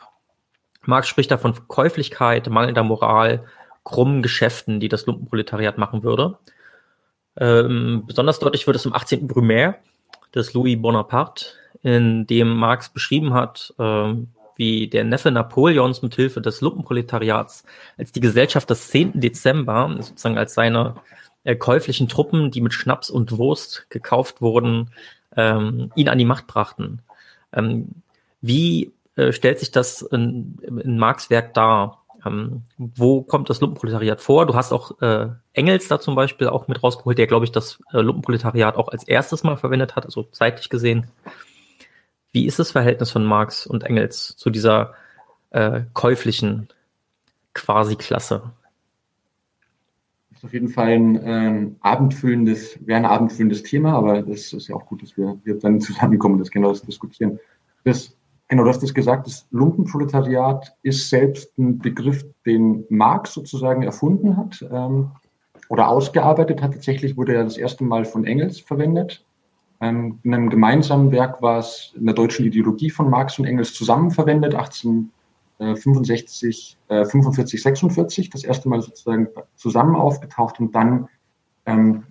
Marx 0.82 1.08
spricht 1.08 1.31
da 1.31 1.38
von 1.38 1.55
Käuflichkeit, 1.69 2.49
mangelnder 2.49 2.82
Moral, 2.82 3.44
krummen 3.84 4.23
Geschäften, 4.23 4.81
die 4.81 4.88
das 4.88 5.06
Lumpenproletariat 5.06 5.78
machen 5.78 6.02
würde. 6.02 6.38
Ähm, 7.38 8.05
besonders 8.06 8.38
deutlich 8.38 8.67
wird 8.67 8.76
es 8.76 8.87
im 8.87 8.93
18. 8.93 9.28
Brumaire 9.28 9.76
des 10.35 10.55
Louis 10.55 10.76
Bonaparte, 10.76 11.47
in 11.82 12.26
dem 12.26 12.56
Marx 12.56 12.88
beschrieben 12.88 13.35
hat, 13.35 13.75
äh, 13.79 14.14
wie 14.56 14.88
der 14.88 15.05
Neffe 15.05 15.31
Napoleons 15.31 16.03
mit 16.03 16.14
Hilfe 16.14 16.41
des 16.41 16.61
Lumpenproletariats 16.61 17.64
als 17.99 18.12
die 18.12 18.20
Gesellschaft 18.20 18.69
des 18.70 18.88
10. 18.88 19.20
Dezember, 19.20 19.94
sozusagen 20.00 20.38
als 20.38 20.55
seine 20.55 20.97
äh, 21.44 21.55
käuflichen 21.55 22.08
Truppen, 22.08 22.50
die 22.50 22.61
mit 22.61 22.73
Schnaps 22.73 23.11
und 23.11 23.37
Wurst 23.37 23.87
gekauft 23.91 24.41
wurden, 24.41 24.91
ähm, 25.37 25.93
ihn 25.94 26.09
an 26.09 26.19
die 26.19 26.25
Macht 26.25 26.47
brachten. 26.47 27.02
Ähm, 27.52 28.02
wie 28.41 28.93
äh, 29.17 29.32
stellt 29.32 29.59
sich 29.59 29.70
das 29.70 30.02
in, 30.02 30.59
in 30.62 30.99
Marx 30.99 31.31
Werk 31.31 31.55
dar? 31.55 32.02
Ähm, 32.24 32.62
wo 32.78 33.22
kommt 33.22 33.50
das 33.50 33.60
Lumpenproletariat 33.60 34.20
vor? 34.20 34.46
Du 34.46 34.54
hast 34.54 34.72
auch 34.72 35.00
äh, 35.00 35.28
Engels 35.52 35.88
da 35.88 36.00
zum 36.00 36.14
Beispiel 36.14 36.48
auch 36.48 36.68
mit 36.68 36.82
rausgeholt, 36.82 37.18
der, 37.18 37.26
glaube 37.26 37.44
ich, 37.44 37.52
das 37.52 37.82
äh, 37.92 38.00
Lumpenproletariat 38.00 38.76
auch 38.76 38.88
als 38.88 39.04
erstes 39.04 39.44
Mal 39.44 39.56
verwendet 39.56 39.96
hat, 39.96 40.04
also 40.04 40.24
zeitlich 40.24 40.68
gesehen. 40.68 41.08
Wie 42.32 42.46
ist 42.46 42.58
das 42.58 42.72
Verhältnis 42.72 43.10
von 43.10 43.24
Marx 43.24 43.66
und 43.66 43.84
Engels 43.84 44.36
zu 44.36 44.50
dieser 44.50 44.94
äh, 45.50 45.82
käuflichen 45.94 46.68
Quasi-Klasse? 47.54 48.52
Das 50.30 50.38
ist 50.38 50.44
auf 50.44 50.52
jeden 50.52 50.68
Fall 50.68 50.88
ein 50.88 51.20
ähm, 51.24 51.76
abendfüllendes, 51.80 52.78
wäre 52.86 52.98
ein 52.98 53.06
abendfüllendes 53.06 53.62
Thema, 53.62 53.94
aber 53.94 54.22
das 54.22 54.52
ist 54.52 54.68
ja 54.68 54.76
auch 54.76 54.86
gut, 54.86 55.02
dass 55.02 55.16
wir, 55.16 55.38
wir 55.44 55.58
dann 55.58 55.80
zusammenkommen, 55.80 56.38
das 56.38 56.50
genau 56.50 56.72
diskutieren. 56.72 57.38
Das, 57.84 58.15
genau, 58.48 58.64
du 58.64 58.70
hast 58.70 58.82
das 58.82 58.94
gesagt, 58.94 59.26
das 59.26 59.46
Lumpenproletariat 59.50 60.76
ist 60.82 61.08
selbst 61.08 61.56
ein 61.58 61.78
Begriff, 61.78 62.25
den 62.44 62.84
Marx 62.88 63.34
sozusagen 63.34 63.82
erfunden 63.82 64.37
hat 64.37 64.64
ähm, 64.70 65.10
oder 65.68 65.88
ausgearbeitet 65.88 66.62
hat. 66.62 66.73
Tatsächlich 66.73 67.16
wurde 67.16 67.35
er 67.35 67.44
das 67.44 67.56
erste 67.56 67.85
Mal 67.85 68.04
von 68.04 68.25
Engels 68.25 68.61
verwendet. 68.61 69.25
Ähm, 69.80 70.21
in 70.23 70.35
einem 70.35 70.50
gemeinsamen 70.50 71.12
Werk 71.12 71.42
war 71.42 71.59
es 71.59 71.92
in 71.97 72.06
der 72.06 72.14
deutschen 72.14 72.47
Ideologie 72.47 72.90
von 72.90 73.11
Marx 73.11 73.38
und 73.38 73.47
Engels 73.47 73.75
zusammen 73.75 74.11
verwendet, 74.11 74.54
18 74.54 75.11
65, 75.59 76.76
äh, 76.88 77.04
45, 77.04 77.62
46 77.62 78.30
das 78.30 78.44
erste 78.44 78.68
Mal 78.68 78.82
sozusagen 78.82 79.28
zusammen 79.54 79.97
aufgetaucht 79.97 80.61
und 80.61 80.75
dann 80.75 81.09
ähm, 81.64 82.04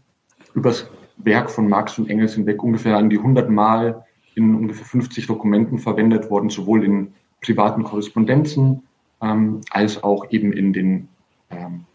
übers 0.53 0.87
Werk 1.17 1.49
von 1.51 1.69
Marx 1.69 1.97
und 1.99 2.09
Engels 2.09 2.33
hinweg 2.33 2.63
ungefähr 2.63 2.97
an 2.97 3.09
die 3.09 3.17
100 3.17 3.49
Mal 3.49 4.03
in 4.35 4.55
ungefähr 4.55 4.85
50 4.85 5.27
Dokumenten 5.27 5.79
verwendet 5.79 6.29
worden, 6.29 6.49
sowohl 6.49 6.83
in 6.83 7.13
privaten 7.41 7.83
Korrespondenzen 7.83 8.83
ähm, 9.21 9.61
als 9.71 10.03
auch 10.03 10.29
eben 10.31 10.53
in 10.53 10.73
den 10.73 11.07
ähm, 11.49 11.85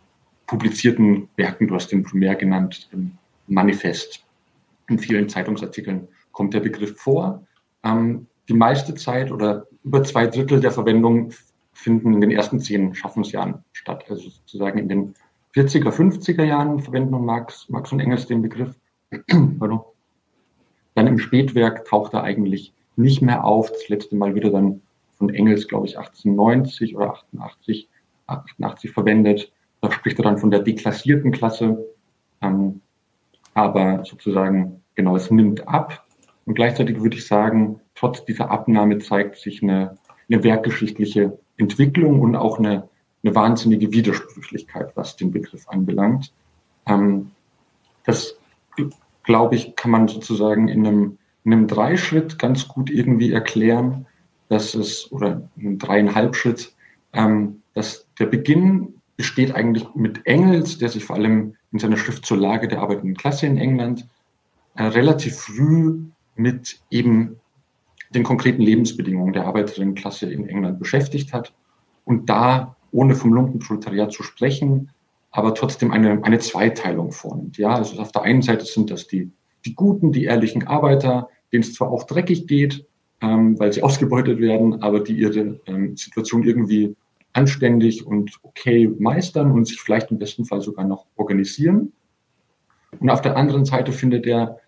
publizierten 0.47 1.29
Werken, 1.37 1.69
du 1.69 1.75
hast 1.75 1.93
den 1.93 2.03
primär 2.03 2.35
genannt, 2.35 2.89
im 2.93 3.13
Manifest. 3.47 4.25
In 4.89 4.99
vielen 4.99 5.29
Zeitungsartikeln 5.29 6.09
kommt 6.33 6.55
der 6.55 6.61
Begriff 6.61 6.99
vor. 6.99 7.47
Ähm, 7.85 8.27
die 8.49 8.55
meiste 8.55 8.95
Zeit 8.95 9.31
oder 9.31 9.67
über 9.85 10.03
zwei 10.03 10.27
Drittel 10.27 10.61
der 10.61 10.73
Verwendung 10.73 11.33
finden 11.73 12.15
in 12.15 12.21
den 12.21 12.31
ersten 12.31 12.61
zehn 12.61 12.95
Schaffensjahren 12.95 13.65
statt. 13.73 14.05
Also 14.09 14.29
sozusagen 14.29 14.79
in 14.79 14.89
den 14.89 15.15
40er, 15.55 15.91
50er 15.91 16.45
Jahren 16.45 16.81
verwenden 16.81 17.25
Marx, 17.25 17.69
Marx 17.69 17.93
und 17.93 18.01
Engels 18.01 18.27
den 18.27 18.43
Begriff. 18.43 18.75
dann 21.01 21.07
im 21.07 21.19
Spätwerk 21.19 21.87
taucht 21.87 22.13
er 22.13 22.25
eigentlich 22.25 22.75
nicht 22.97 23.23
mehr 23.23 23.45
auf. 23.45 23.71
Das 23.73 23.89
letzte 23.89 24.17
Mal 24.17 24.35
wieder 24.35 24.51
dann 24.51 24.83
von 25.17 25.31
Engels, 25.31 25.67
glaube 25.67 25.87
ich, 25.87 25.97
1890 25.97 26.95
oder 26.95 27.13
88, 27.33 27.89
88 28.27 28.91
verwendet. 28.91 29.51
Da 29.81 29.91
spricht 29.91 30.19
er 30.19 30.25
dann 30.25 30.37
von 30.37 30.51
der 30.51 30.61
deklassierten 30.61 31.33
Klasse. 31.33 31.87
Ähm, 32.43 32.83
aber 33.55 34.05
sozusagen, 34.05 34.83
genau, 34.95 35.17
es 35.17 35.31
nimmt 35.31 35.67
ab. 35.67 36.05
Und 36.45 36.55
gleichzeitig 36.55 37.01
würde 37.01 37.17
ich 37.17 37.27
sagen, 37.27 37.81
trotz 37.95 38.23
dieser 38.27 38.51
Abnahme 38.51 38.99
zeigt 38.99 39.37
sich 39.37 39.63
eine, 39.63 39.97
eine 40.29 40.45
werkgeschichtliche 40.45 41.39
Entwicklung 41.57 42.21
und 42.21 42.37
auch 42.37 42.59
eine, 42.59 42.89
eine 43.23 43.35
wahnsinnige 43.35 43.91
Widersprüchlichkeit, 43.91 44.93
was 44.97 45.17
den 45.17 45.31
Begriff 45.31 45.67
anbelangt. 45.67 46.31
Ähm, 46.87 47.31
das, 48.05 48.37
glaube 49.23 49.55
ich, 49.57 49.77
kann 49.77 49.91
man 49.91 50.09
sozusagen 50.09 50.69
in 50.69 50.87
einem, 50.87 51.19
in 51.45 51.53
einem 51.53 51.67
Dreischritt 51.67 52.39
ganz 52.39 52.69
gut 52.69 52.91
irgendwie 52.91 53.33
erklären, 53.33 54.07
dass 54.49 54.75
es, 54.75 55.11
oder 55.13 55.49
in 55.57 55.67
einem 55.67 55.79
dreieinhalb 55.79 56.35
Schritt, 56.35 56.75
ähm, 57.13 57.63
dass 57.75 58.07
der 58.19 58.27
Beginn 58.27 58.95
besteht 59.17 59.55
eigentlich 59.55 59.87
mit 59.95 60.27
Engels, 60.27 60.79
der 60.79 60.89
sich 60.89 61.05
vor 61.05 61.17
allem 61.17 61.55
in 61.73 61.79
seiner 61.79 61.97
Schrift 61.97 62.25
zur 62.25 62.39
Lage 62.39 62.69
der 62.69 62.81
arbeitenden 62.81 63.17
Klasse 63.17 63.47
in 63.47 63.59
England 63.59 64.09
äh, 64.75 64.85
relativ 64.85 65.37
früh 65.37 66.01
mit 66.37 66.81
eben 66.91 67.37
den 68.15 68.25
konkreten 68.25 68.63
Lebensbedingungen 68.63 69.33
der 69.33 69.47
Arbeiterinnenklasse 69.47 70.31
in 70.33 70.49
England 70.49 70.79
beschäftigt 70.79 71.33
hat. 71.33 71.53
Und 72.05 72.29
da, 72.29 72.77
ohne 72.91 73.15
vom 73.15 73.33
Lumpenproletariat 73.33 74.13
zu 74.13 74.23
sprechen, 74.23 74.91
aber 75.31 75.55
trotzdem 75.55 75.93
eine, 75.93 76.23
eine 76.25 76.39
Zweiteilung 76.39 77.13
vornimmt. 77.13 77.57
Ja, 77.59 77.75
also 77.75 78.01
auf 78.01 78.13
der 78.13 78.23
einen 78.23 78.43
Seite 78.43 78.65
sind 78.65 78.91
das 78.91 79.07
die, 79.07 79.31
die 79.65 79.75
guten, 79.75 80.13
die 80.13 80.25
ehrlichen 80.25 80.67
Arbeiter, 80.67 81.29
denen 81.53 81.63
es 81.63 81.75
zwar 81.75 81.91
auch 81.91 82.05
dreckig 82.05 82.47
geht, 82.47 82.87
ähm, 83.21 83.59
weil 83.59 83.73
sie 83.73 83.83
ausgebeutet 83.85 84.41
werden, 84.41 84.83
aber 84.83 85.01
die 85.01 85.15
ihre 85.15 85.61
ähm, 85.67 85.97
Situation 85.97 86.43
irgendwie 86.43 86.97
anständig 87.33 88.05
und 88.05 88.39
okay 88.43 88.91
meistern 88.99 89.53
und 89.53 89.67
sich 89.67 89.81
vielleicht 89.81 90.11
im 90.11 90.19
besten 90.19 90.45
Fall 90.45 90.61
sogar 90.61 90.85
noch 90.85 91.07
organisieren. 91.17 91.93
Und 92.99 93.09
auf 93.09 93.23
der 93.23 93.37
anderen 93.37 93.65
Seite 93.65 93.93
findet 93.93 94.27
er 94.27 94.59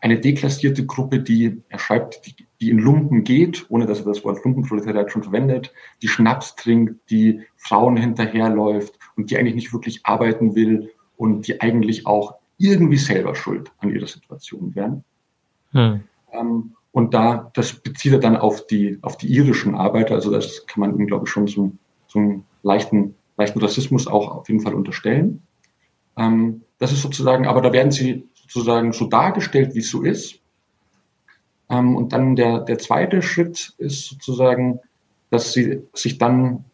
eine 0.00 0.18
deklassierte 0.18 0.84
Gruppe, 0.84 1.20
die, 1.20 1.60
er 1.68 1.78
schreibt, 1.78 2.26
die, 2.26 2.34
die 2.60 2.70
in 2.70 2.78
Lumpen 2.78 3.22
geht, 3.22 3.66
ohne 3.68 3.86
dass 3.86 4.00
er 4.00 4.06
das 4.06 4.24
Wort 4.24 4.44
Lumpenproletariat 4.44 5.12
schon 5.12 5.22
verwendet, 5.22 5.72
die 6.02 6.08
Schnaps 6.08 6.56
trinkt, 6.56 7.10
die 7.10 7.42
Frauen 7.56 7.96
hinterherläuft 7.96 8.97
und 9.18 9.30
die 9.30 9.36
eigentlich 9.36 9.56
nicht 9.56 9.72
wirklich 9.72 10.06
arbeiten 10.06 10.54
will 10.54 10.92
und 11.16 11.46
die 11.46 11.60
eigentlich 11.60 12.06
auch 12.06 12.36
irgendwie 12.56 12.96
selber 12.96 13.34
schuld 13.34 13.70
an 13.78 13.90
ihrer 13.90 14.06
Situation 14.06 14.74
wären. 14.74 15.04
Hm. 15.72 16.04
Ähm, 16.32 16.72
und 16.92 17.12
da, 17.12 17.50
das 17.54 17.74
bezieht 17.74 18.12
er 18.12 18.18
dann 18.20 18.36
auf 18.36 18.66
die, 18.66 18.98
auf 19.02 19.16
die 19.16 19.28
irischen 19.28 19.74
Arbeiter, 19.74 20.14
also 20.14 20.30
das 20.30 20.66
kann 20.66 20.80
man 20.80 20.98
ihm, 20.98 21.06
glaube 21.06 21.26
ich, 21.26 21.30
schon 21.30 21.46
so, 21.46 21.72
so 22.06 22.18
einen 22.18 22.44
leichten, 22.62 23.14
leichten 23.36 23.60
Rassismus 23.60 24.06
auch 24.06 24.28
auf 24.28 24.48
jeden 24.48 24.60
Fall 24.60 24.74
unterstellen. 24.74 25.42
Ähm, 26.16 26.62
das 26.78 26.92
ist 26.92 27.02
sozusagen, 27.02 27.46
aber 27.46 27.60
da 27.60 27.72
werden 27.72 27.92
sie 27.92 28.26
sozusagen 28.34 28.92
so 28.92 29.06
dargestellt, 29.06 29.74
wie 29.74 29.80
es 29.80 29.90
so 29.90 30.02
ist. 30.02 30.40
Ähm, 31.68 31.96
und 31.96 32.12
dann 32.12 32.36
der, 32.36 32.60
der 32.60 32.78
zweite 32.78 33.20
Schritt 33.20 33.74
ist 33.78 34.06
sozusagen, 34.06 34.80
dass 35.30 35.52
sie 35.52 35.82
sich 35.92 36.18
dann 36.18 36.64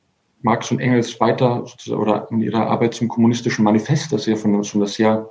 Marx 0.45 0.71
und 0.71 0.79
Engels 0.79 1.19
weiter 1.21 1.65
oder 1.89 2.29
in 2.31 2.43
ihrer 2.43 2.67
Arbeit 2.67 2.93
zum 2.93 3.09
kommunistischen 3.09 3.65
Manifest, 3.65 4.13
das 4.13 4.27
ja 4.27 4.37
von, 4.37 4.63
von 4.63 4.81
einer 4.81 4.89
sehr 4.89 5.31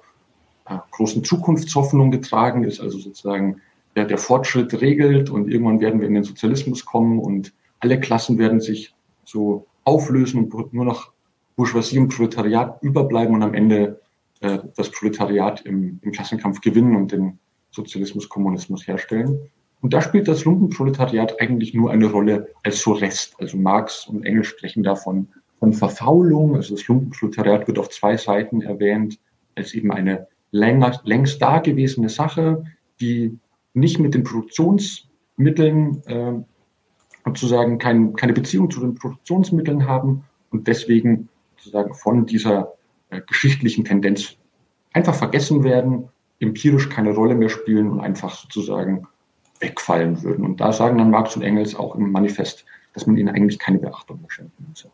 äh, 0.68 0.78
großen 0.90 1.24
Zukunftshoffnung 1.24 2.10
getragen 2.10 2.64
ist, 2.64 2.82
also 2.82 2.98
sozusagen 2.98 3.62
der, 3.96 4.06
der 4.06 4.18
Fortschritt 4.18 4.82
regelt 4.82 5.30
und 5.30 5.52
irgendwann 5.52 5.80
werden 5.80 6.00
wir 6.02 6.08
in 6.08 6.16
den 6.16 6.24
Sozialismus 6.24 6.84
kommen 6.84 7.20
und 7.20 7.54
alle 7.80 8.00
Klassen 8.00 8.40
werden 8.40 8.60
sich 8.60 8.96
so 9.24 9.68
auflösen 9.84 10.46
und 10.52 10.74
nur 10.74 10.86
noch 10.86 11.12
Bourgeoisie 11.56 12.00
und 12.00 12.10
Proletariat 12.10 12.82
überbleiben 12.82 13.36
und 13.36 13.44
am 13.44 13.54
Ende 13.54 14.02
äh, 14.40 14.58
das 14.76 14.90
Proletariat 14.90 15.62
im, 15.62 16.00
im 16.02 16.12
Klassenkampf 16.12 16.60
gewinnen 16.62 16.96
und 16.96 17.12
den 17.12 17.38
Sozialismus, 17.70 18.30
Kommunismus 18.30 18.88
herstellen. 18.88 19.52
Und 19.84 19.94
da 19.94 20.02
spielt 20.02 20.30
das 20.30 20.46
Lumpenproletariat 20.46 21.42
eigentlich 21.42 21.74
nur 21.74 21.92
eine 21.92 22.10
Rolle 22.10 22.48
als 22.64 22.80
so 22.80 22.94
Rest. 22.94 23.36
Also 23.40 23.58
Marx 23.58 24.08
und 24.08 24.26
Engels 24.26 24.48
sprechen 24.48 24.82
davon 24.82 25.28
von 25.60 25.74
Verfaulung. 25.74 26.56
Also 26.56 26.76
das 26.76 26.88
Lumpenproletariat 26.88 27.68
wird 27.68 27.78
auf 27.78 27.90
zwei 27.90 28.16
Seiten 28.16 28.62
erwähnt 28.62 29.20
als 29.56 29.74
eben 29.74 29.92
eine 29.92 30.28
länger, 30.52 31.02
längst 31.04 31.42
dagewesene 31.42 32.08
Sache, 32.08 32.64
die 33.02 33.38
nicht 33.74 34.00
mit 34.00 34.14
den 34.14 34.24
Produktionsmitteln 34.24 36.02
äh, 36.06 36.34
sozusagen 37.26 37.78
kein, 37.78 38.14
keine 38.14 38.32
Beziehung 38.32 38.72
zu 38.72 38.80
den 38.80 38.96
Produktionsmitteln 38.96 39.86
haben 39.86 40.24
und 40.50 40.70
deswegen 40.70 41.28
sozusagen 41.58 41.94
von 41.94 42.26
dieser 42.26 42.76
äh, 43.10 43.20
geschichtlichen 43.28 43.84
Tendenz 43.84 44.38
einfach 44.94 45.14
vergessen 45.16 45.66
werden, 45.66 46.08
empirisch 46.40 46.88
keine 46.88 47.14
Rolle 47.14 47.36
mehr 47.36 47.50
spielen 47.50 47.90
und 47.90 48.00
einfach 48.00 48.34
sozusagen 48.34 49.08
wegfallen 49.64 50.22
würden. 50.22 50.46
Und 50.46 50.58
da 50.62 50.72
sagen 50.72 50.98
dann 51.00 51.10
Marx 51.10 51.36
und 51.36 51.42
Engels 51.42 51.76
auch 51.76 51.96
im 51.96 52.12
Manifest, 52.12 52.66
dass 52.94 53.08
man 53.08 53.18
ihnen 53.18 53.30
eigentlich 53.30 53.58
keine 53.58 53.80
Beachtung 53.80 54.22
mehr 54.22 54.30
schenken 54.30 54.66
müsse. 54.70 54.92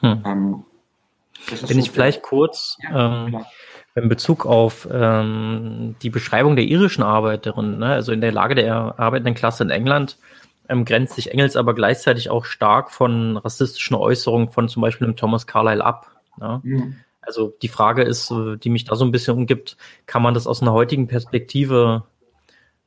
Hm. 0.00 0.22
Ähm, 0.24 0.64
Wenn 1.48 1.58
so 1.58 1.78
ich 1.78 1.90
vielleicht 1.90 2.22
kurz 2.22 2.78
ja, 2.82 3.26
ähm, 3.26 3.44
in 3.94 4.08
Bezug 4.08 4.46
auf 4.46 4.88
ähm, 4.90 5.96
die 6.02 6.10
Beschreibung 6.10 6.56
der 6.56 6.64
irischen 6.64 7.02
Arbeiterin, 7.02 7.78
ne, 7.78 7.88
also 7.88 8.12
in 8.12 8.20
der 8.20 8.32
Lage 8.32 8.54
der 8.54 8.98
arbeitenden 8.98 9.34
Klasse 9.34 9.64
in 9.64 9.70
England, 9.70 10.16
ähm, 10.68 10.84
grenzt 10.84 11.14
sich 11.14 11.32
Engels 11.32 11.56
aber 11.56 11.74
gleichzeitig 11.74 12.30
auch 12.30 12.44
stark 12.44 12.90
von 12.90 13.36
rassistischen 13.36 13.96
Äußerungen 13.96 14.50
von 14.50 14.68
zum 14.68 14.82
Beispiel 14.82 15.06
dem 15.06 15.16
Thomas 15.16 15.46
Carlyle 15.46 15.84
ab. 15.84 16.10
Ne? 16.38 16.60
Mhm. 16.62 16.96
Also 17.20 17.52
die 17.60 17.68
Frage 17.68 18.02
ist, 18.04 18.32
die 18.62 18.70
mich 18.70 18.84
da 18.84 18.96
so 18.96 19.04
ein 19.04 19.12
bisschen 19.12 19.36
umgibt, 19.36 19.76
kann 20.06 20.22
man 20.22 20.32
das 20.32 20.46
aus 20.46 20.62
einer 20.62 20.72
heutigen 20.72 21.08
Perspektive 21.08 22.04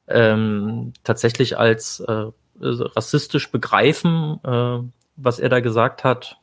ähm, 0.08 0.93
tatsächlich 1.03 1.58
als 1.58 2.00
äh, 2.01 2.25
rassistisch 2.60 3.51
begreifen, 3.51 4.39
äh, 4.43 4.79
was 5.15 5.39
er 5.39 5.50
da 5.50 5.60
gesagt 5.60 6.03
hat? 6.03 6.38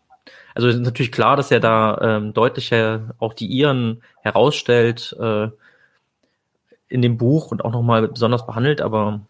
Also 0.55 0.69
ist 0.69 0.81
natürlich 0.81 1.13
klar, 1.13 1.37
dass 1.37 1.51
er 1.51 1.61
da 1.61 1.99
ähm, 2.01 2.35
deutlicher 2.35 3.15
auch 3.19 3.33
die 3.35 3.47
Iren 3.47 4.03
herausstellt 4.23 5.17
äh, 5.21 5.49
in 6.89 7.03
dem 7.03 7.19
Buch 7.19 7.53
und 7.53 7.65
auch 7.65 7.73
nochmal 7.73 8.09
besonders 8.09 8.47
behandelt, 8.47 8.81
aber 8.81 9.21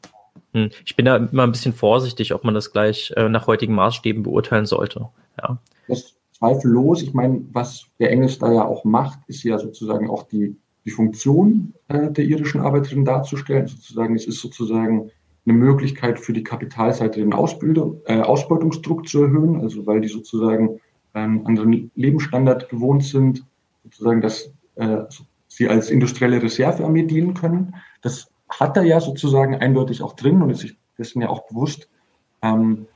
hm, 0.52 0.70
ich 0.84 0.96
bin 0.96 1.04
da 1.04 1.16
immer 1.16 1.42
ein 1.42 1.52
bisschen 1.52 1.74
vorsichtig, 1.74 2.32
ob 2.34 2.44
man 2.44 2.54
das 2.54 2.72
gleich 2.72 3.12
äh, 3.16 3.28
nach 3.28 3.46
heutigen 3.46 3.74
Maßstäben 3.74 4.22
beurteilen 4.22 4.66
sollte. 4.66 5.08
Ja. 5.40 5.58
Das 5.88 6.14
zweifellos. 6.38 7.02
Ich 7.02 7.12
meine, 7.14 7.44
was 7.52 7.86
der 7.98 8.10
Engels 8.10 8.38
da 8.38 8.52
ja 8.52 8.64
auch 8.64 8.84
macht, 8.84 9.18
ist 9.26 9.42
ja 9.42 9.58
sozusagen 9.58 10.08
auch 10.08 10.24
die, 10.24 10.56
die 10.88 10.94
Funktion 10.94 11.74
äh, 11.88 12.10
der 12.10 12.24
irischen 12.24 12.62
Arbeiterin 12.62 13.04
darzustellen. 13.04 13.66
Sozusagen, 13.66 14.16
es 14.16 14.26
ist 14.26 14.40
sozusagen 14.40 15.10
eine 15.44 15.54
Möglichkeit 15.54 16.18
für 16.18 16.32
die 16.32 16.42
Kapitalseite 16.42 17.20
den 17.20 17.34
Ausbildung, 17.34 18.00
äh, 18.06 18.20
Ausbeutungsdruck 18.20 19.06
zu 19.06 19.24
erhöhen, 19.24 19.60
also 19.60 19.86
weil 19.86 20.00
die 20.00 20.08
sozusagen 20.08 20.80
einen 21.12 21.44
anderen 21.46 21.90
Lebensstandard 21.94 22.70
gewohnt 22.70 23.04
sind, 23.04 23.44
sozusagen, 23.84 24.22
dass 24.22 24.50
äh, 24.76 25.02
sie 25.48 25.68
als 25.68 25.90
industrielle 25.90 26.42
Reservearmee 26.42 27.02
dienen 27.02 27.34
können. 27.34 27.74
Das 28.00 28.30
hat 28.48 28.78
er 28.78 28.84
ja 28.84 29.00
sozusagen 29.00 29.56
eindeutig 29.56 30.00
auch 30.02 30.14
drin 30.14 30.40
und 30.40 30.48
ist 30.48 30.60
sich 30.60 30.76
dessen 30.96 31.20
ja 31.20 31.28
auch 31.28 31.46
bewusst. 31.48 31.88
Ähm, 32.40 32.86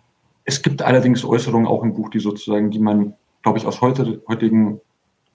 es 0.44 0.62
gibt 0.62 0.80
allerdings 0.80 1.24
Äußerungen 1.24 1.66
auch 1.66 1.82
im 1.82 1.92
Buch, 1.92 2.08
die 2.08 2.20
sozusagen, 2.20 2.70
die 2.70 2.78
man 2.78 3.14
glaube 3.42 3.58
ich, 3.58 3.66
aus 3.66 3.80
heute, 3.80 4.22
heutigen 4.28 4.80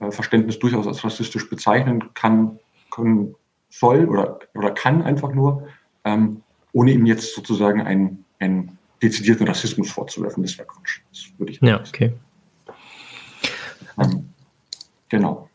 Verständnis 0.10 0.60
durchaus 0.60 0.88
als 0.88 1.04
rassistisch 1.04 1.50
bezeichnen 1.50 2.14
kann, 2.14 2.60
können, 2.92 3.36
soll 3.70 4.06
oder, 4.06 4.40
oder 4.56 4.72
kann 4.72 5.02
einfach 5.02 5.34
nur, 5.34 5.68
ähm, 6.06 6.42
ohne 6.72 6.92
ihm 6.92 7.06
jetzt 7.06 7.36
sozusagen 7.36 7.82
einen, 7.82 8.26
einen 8.40 8.78
dezidierten 9.02 9.48
Rassismus 9.48 9.92
vorzuwerfen. 9.92 10.44
Das 10.44 10.58
wäre 10.58 10.68
Quatsch. 10.68 11.02
Das 11.10 11.28
würde 11.38 11.52
ich 11.52 11.62
Ja, 11.62 11.80
okay. 11.80 12.14
Ähm, 14.00 14.30
genau. 15.10 15.50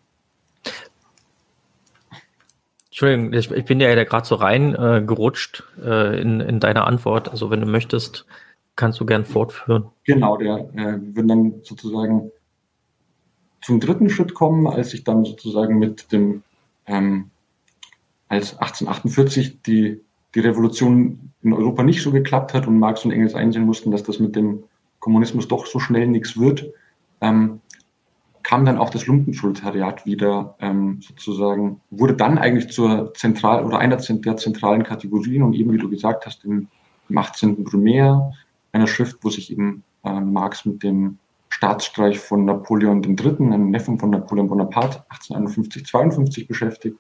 Entschuldigung, 2.87 3.32
ich, 3.32 3.50
ich 3.50 3.64
bin 3.64 3.80
ja 3.80 4.04
gerade 4.04 4.26
so 4.26 4.34
rein 4.34 4.75
äh, 4.75 5.02
gerutscht 5.04 5.64
äh, 5.82 6.20
in, 6.20 6.40
in 6.40 6.61
deiner 6.61 6.87
Antwort. 6.87 7.30
Also 7.30 7.50
wenn 7.50 7.61
du 7.61 7.66
möchtest, 7.66 8.26
kannst 8.76 9.00
du 9.00 9.06
gern 9.06 9.25
fortführen. 9.25 9.87
Genau, 10.04 10.37
der 10.37 10.58
äh, 10.75 10.99
würden 11.00 11.28
dann 11.28 11.54
sozusagen 11.62 12.30
zum 13.62 13.81
dritten 13.81 14.11
Schritt 14.11 14.35
kommen, 14.35 14.66
als 14.66 14.92
ich 14.92 15.04
dann 15.04 15.25
sozusagen 15.25 15.78
mit 15.78 16.12
dem, 16.12 16.42
ähm, 16.87 17.31
als 18.28 18.59
1848 18.59 19.62
die, 19.62 20.00
die 20.35 20.40
Revolution 20.40 21.31
in 21.42 21.52
Europa 21.52 21.83
nicht 21.83 22.02
so 22.02 22.11
geklappt 22.11 22.54
hat 22.54 22.66
und 22.66 22.78
Marx 22.78 23.04
und 23.04 23.12
Engels 23.12 23.35
einsehen 23.35 23.64
mussten, 23.64 23.90
dass 23.90 24.02
das 24.02 24.19
mit 24.19 24.37
dem 24.37 24.64
Kommunismus 24.99 25.49
doch 25.49 25.66
so 25.66 25.78
schnell 25.78 26.07
nichts 26.07 26.38
wird, 26.38 26.66
ähm, 27.21 27.61
kam 28.42 28.64
dann 28.64 28.78
auch 28.78 28.90
das 28.90 29.07
Lumpenproletariat 29.07 30.04
wieder 30.04 30.57
ähm, 30.61 31.00
sozusagen, 31.00 31.81
wurde 31.90 32.14
dann 32.14 32.38
eigentlich 32.38 32.71
zur 32.71 33.14
zentral 33.14 33.64
oder 33.64 33.78
einer 33.78 33.97
der 33.97 34.37
zentralen 34.37 34.83
Kategorien 34.83 35.42
und 35.42 35.54
eben, 35.54 35.73
wie 35.73 35.78
du 35.78 35.88
gesagt 35.88 36.26
hast, 36.26 36.45
im, 36.45 36.69
im 37.09 37.19
18. 37.19 37.62
Brumaire, 37.62 38.33
einer 38.73 38.87
Schrift, 38.87 39.19
wo 39.23 39.31
sich 39.31 39.52
eben 39.52 39.85
äh, 40.04 40.21
Marx 40.21 40.64
mit 40.64 40.83
dem 40.83 41.19
Staatsstreich 41.52 42.18
von 42.18 42.47
Napoleon 42.47 43.02
III., 43.04 43.37
einem 43.40 43.71
Neffen 43.71 43.99
von 43.99 44.09
Napoleon 44.09 44.49
Bonaparte, 44.49 45.04
1851-52 45.11 46.49
beschäftigt 46.49 46.99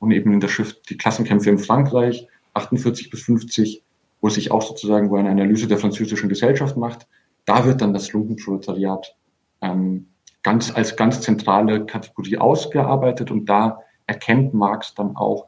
und 0.00 0.10
eben 0.10 0.34
in 0.34 0.40
der 0.40 0.48
Schrift 0.48 0.90
Die 0.90 0.98
Klassenkämpfe 0.98 1.48
in 1.48 1.58
Frankreich, 1.58 2.28
48 2.52 3.08
bis 3.08 3.22
50, 3.22 3.82
wo 4.20 4.28
sich 4.28 4.50
auch 4.50 4.60
sozusagen, 4.60 5.08
wo 5.08 5.16
eine 5.16 5.30
Analyse 5.30 5.66
der 5.66 5.78
französischen 5.78 6.28
Gesellschaft 6.28 6.76
macht, 6.76 7.08
da 7.46 7.64
wird 7.64 7.80
dann 7.80 7.94
das 7.94 8.12
Lumpenproletariat 8.12 9.16
ähm, 9.62 10.08
ganz, 10.42 10.76
als 10.76 10.94
ganz 10.94 11.22
zentrale 11.22 11.86
Kategorie 11.86 12.36
ausgearbeitet 12.36 13.30
und 13.30 13.46
da 13.46 13.80
erkennt 14.06 14.52
Marx 14.52 14.94
dann 14.94 15.16
auch 15.16 15.46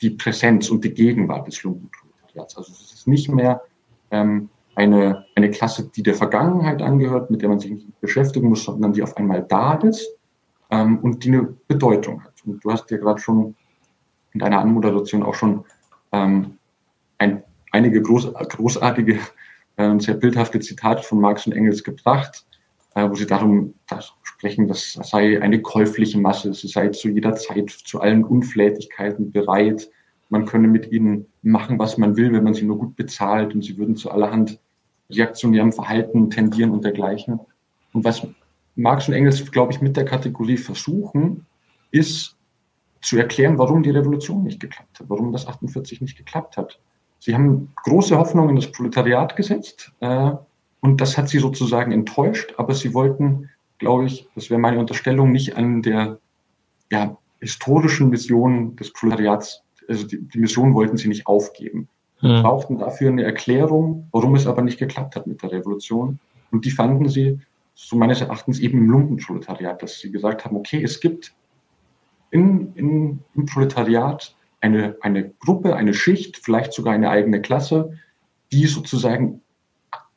die 0.00 0.10
Präsenz 0.10 0.70
und 0.70 0.84
die 0.84 0.94
Gegenwart 0.94 1.48
des 1.48 1.60
Lumpenproletariats. 1.64 2.56
Also 2.56 2.72
es 2.74 2.92
ist 2.92 3.08
nicht 3.08 3.28
mehr 3.28 3.60
ähm, 4.12 4.50
eine, 4.74 5.26
eine 5.34 5.50
Klasse, 5.50 5.90
die 5.94 6.02
der 6.02 6.14
Vergangenheit 6.14 6.80
angehört, 6.82 7.30
mit 7.30 7.42
der 7.42 7.48
man 7.48 7.58
sich 7.58 7.72
nicht 7.72 8.00
beschäftigen 8.00 8.48
muss, 8.48 8.64
sondern 8.64 8.92
die 8.92 9.02
auf 9.02 9.16
einmal 9.16 9.42
da 9.42 9.74
ist 9.74 10.08
ähm, 10.70 10.98
und 11.00 11.24
die 11.24 11.28
eine 11.28 11.54
Bedeutung 11.68 12.24
hat. 12.24 12.34
Und 12.44 12.64
du 12.64 12.70
hast 12.70 12.90
ja 12.90 12.96
gerade 12.96 13.20
schon 13.20 13.54
in 14.32 14.40
deiner 14.40 14.60
Anmoderation 14.60 15.22
auch 15.22 15.34
schon 15.34 15.64
ähm, 16.12 16.58
ein, 17.18 17.42
einige 17.70 18.00
groß, 18.00 18.32
großartige, 18.32 19.18
äh, 19.76 19.98
sehr 19.98 20.14
bildhafte 20.14 20.60
Zitate 20.60 21.02
von 21.02 21.20
Marx 21.20 21.46
und 21.46 21.52
Engels 21.52 21.84
gebracht, 21.84 22.46
äh, 22.94 23.08
wo 23.08 23.14
sie 23.14 23.26
darum 23.26 23.74
das 23.88 24.12
sprechen, 24.22 24.68
das 24.68 24.92
sei 25.02 25.40
eine 25.40 25.60
käufliche 25.60 26.18
Masse, 26.18 26.52
sie 26.54 26.68
sei 26.68 26.88
zu 26.88 27.08
jeder 27.08 27.34
Zeit 27.34 27.70
zu 27.70 28.00
allen 28.00 28.24
Unflätigkeiten 28.24 29.32
bereit, 29.32 29.90
man 30.30 30.46
könne 30.46 30.66
mit 30.66 30.90
ihnen 30.90 31.26
machen, 31.42 31.78
was 31.78 31.98
man 31.98 32.16
will, 32.16 32.32
wenn 32.32 32.44
man 32.44 32.54
sie 32.54 32.64
nur 32.64 32.78
gut 32.78 32.96
bezahlt 32.96 33.54
und 33.54 33.62
sie 33.62 33.76
würden 33.76 33.96
zu 33.96 34.10
allerhand 34.10 34.58
reaktionärem 35.16 35.72
Verhalten 35.72 36.30
tendieren 36.30 36.70
und 36.70 36.84
dergleichen. 36.84 37.40
Und 37.92 38.04
was 38.04 38.26
Marx 38.76 39.08
und 39.08 39.14
Engels, 39.14 39.50
glaube 39.50 39.72
ich, 39.72 39.80
mit 39.80 39.96
der 39.96 40.04
Kategorie 40.04 40.56
versuchen, 40.56 41.46
ist 41.90 42.36
zu 43.02 43.18
erklären, 43.18 43.58
warum 43.58 43.82
die 43.82 43.90
Revolution 43.90 44.44
nicht 44.44 44.60
geklappt 44.60 45.00
hat, 45.00 45.10
warum 45.10 45.32
das 45.32 45.46
48 45.46 46.00
nicht 46.00 46.16
geklappt 46.16 46.56
hat. 46.56 46.78
Sie 47.18 47.34
haben 47.34 47.72
große 47.84 48.16
Hoffnung 48.16 48.48
in 48.48 48.56
das 48.56 48.70
Proletariat 48.70 49.36
gesetzt 49.36 49.92
äh, 50.00 50.32
und 50.80 51.00
das 51.00 51.18
hat 51.18 51.28
sie 51.28 51.38
sozusagen 51.38 51.92
enttäuscht, 51.92 52.54
aber 52.56 52.74
sie 52.74 52.94
wollten, 52.94 53.50
glaube 53.78 54.06
ich, 54.06 54.28
das 54.34 54.50
wäre 54.50 54.60
meine 54.60 54.78
Unterstellung, 54.78 55.30
nicht 55.30 55.56
an 55.56 55.82
der 55.82 56.18
ja, 56.90 57.16
historischen 57.40 58.08
Mission 58.08 58.76
des 58.76 58.92
Proletariats, 58.92 59.62
also 59.88 60.06
die, 60.06 60.20
die 60.20 60.38
Mission 60.38 60.74
wollten 60.74 60.96
sie 60.96 61.08
nicht 61.08 61.26
aufgeben. 61.26 61.88
Sie 62.22 62.28
hm. 62.28 62.42
brauchten 62.42 62.78
dafür 62.78 63.10
eine 63.10 63.24
Erklärung, 63.24 64.08
warum 64.12 64.36
es 64.36 64.46
aber 64.46 64.62
nicht 64.62 64.78
geklappt 64.78 65.16
hat 65.16 65.26
mit 65.26 65.42
der 65.42 65.52
Revolution. 65.52 66.20
Und 66.52 66.64
die 66.64 66.70
fanden 66.70 67.08
sie, 67.08 67.40
so 67.74 67.96
meines 67.96 68.20
Erachtens, 68.20 68.60
eben 68.60 68.78
im 68.78 68.90
Lumpenproletariat, 68.90 69.82
dass 69.82 69.98
sie 69.98 70.12
gesagt 70.12 70.44
haben, 70.44 70.56
okay, 70.56 70.82
es 70.82 71.00
gibt 71.00 71.34
in, 72.30 72.72
in, 72.74 73.20
im 73.34 73.46
Proletariat 73.46 74.34
eine, 74.60 74.96
eine 75.00 75.30
Gruppe, 75.40 75.74
eine 75.74 75.94
Schicht, 75.94 76.38
vielleicht 76.38 76.72
sogar 76.72 76.94
eine 76.94 77.10
eigene 77.10 77.42
Klasse, 77.42 77.98
die 78.52 78.66
sozusagen 78.66 79.40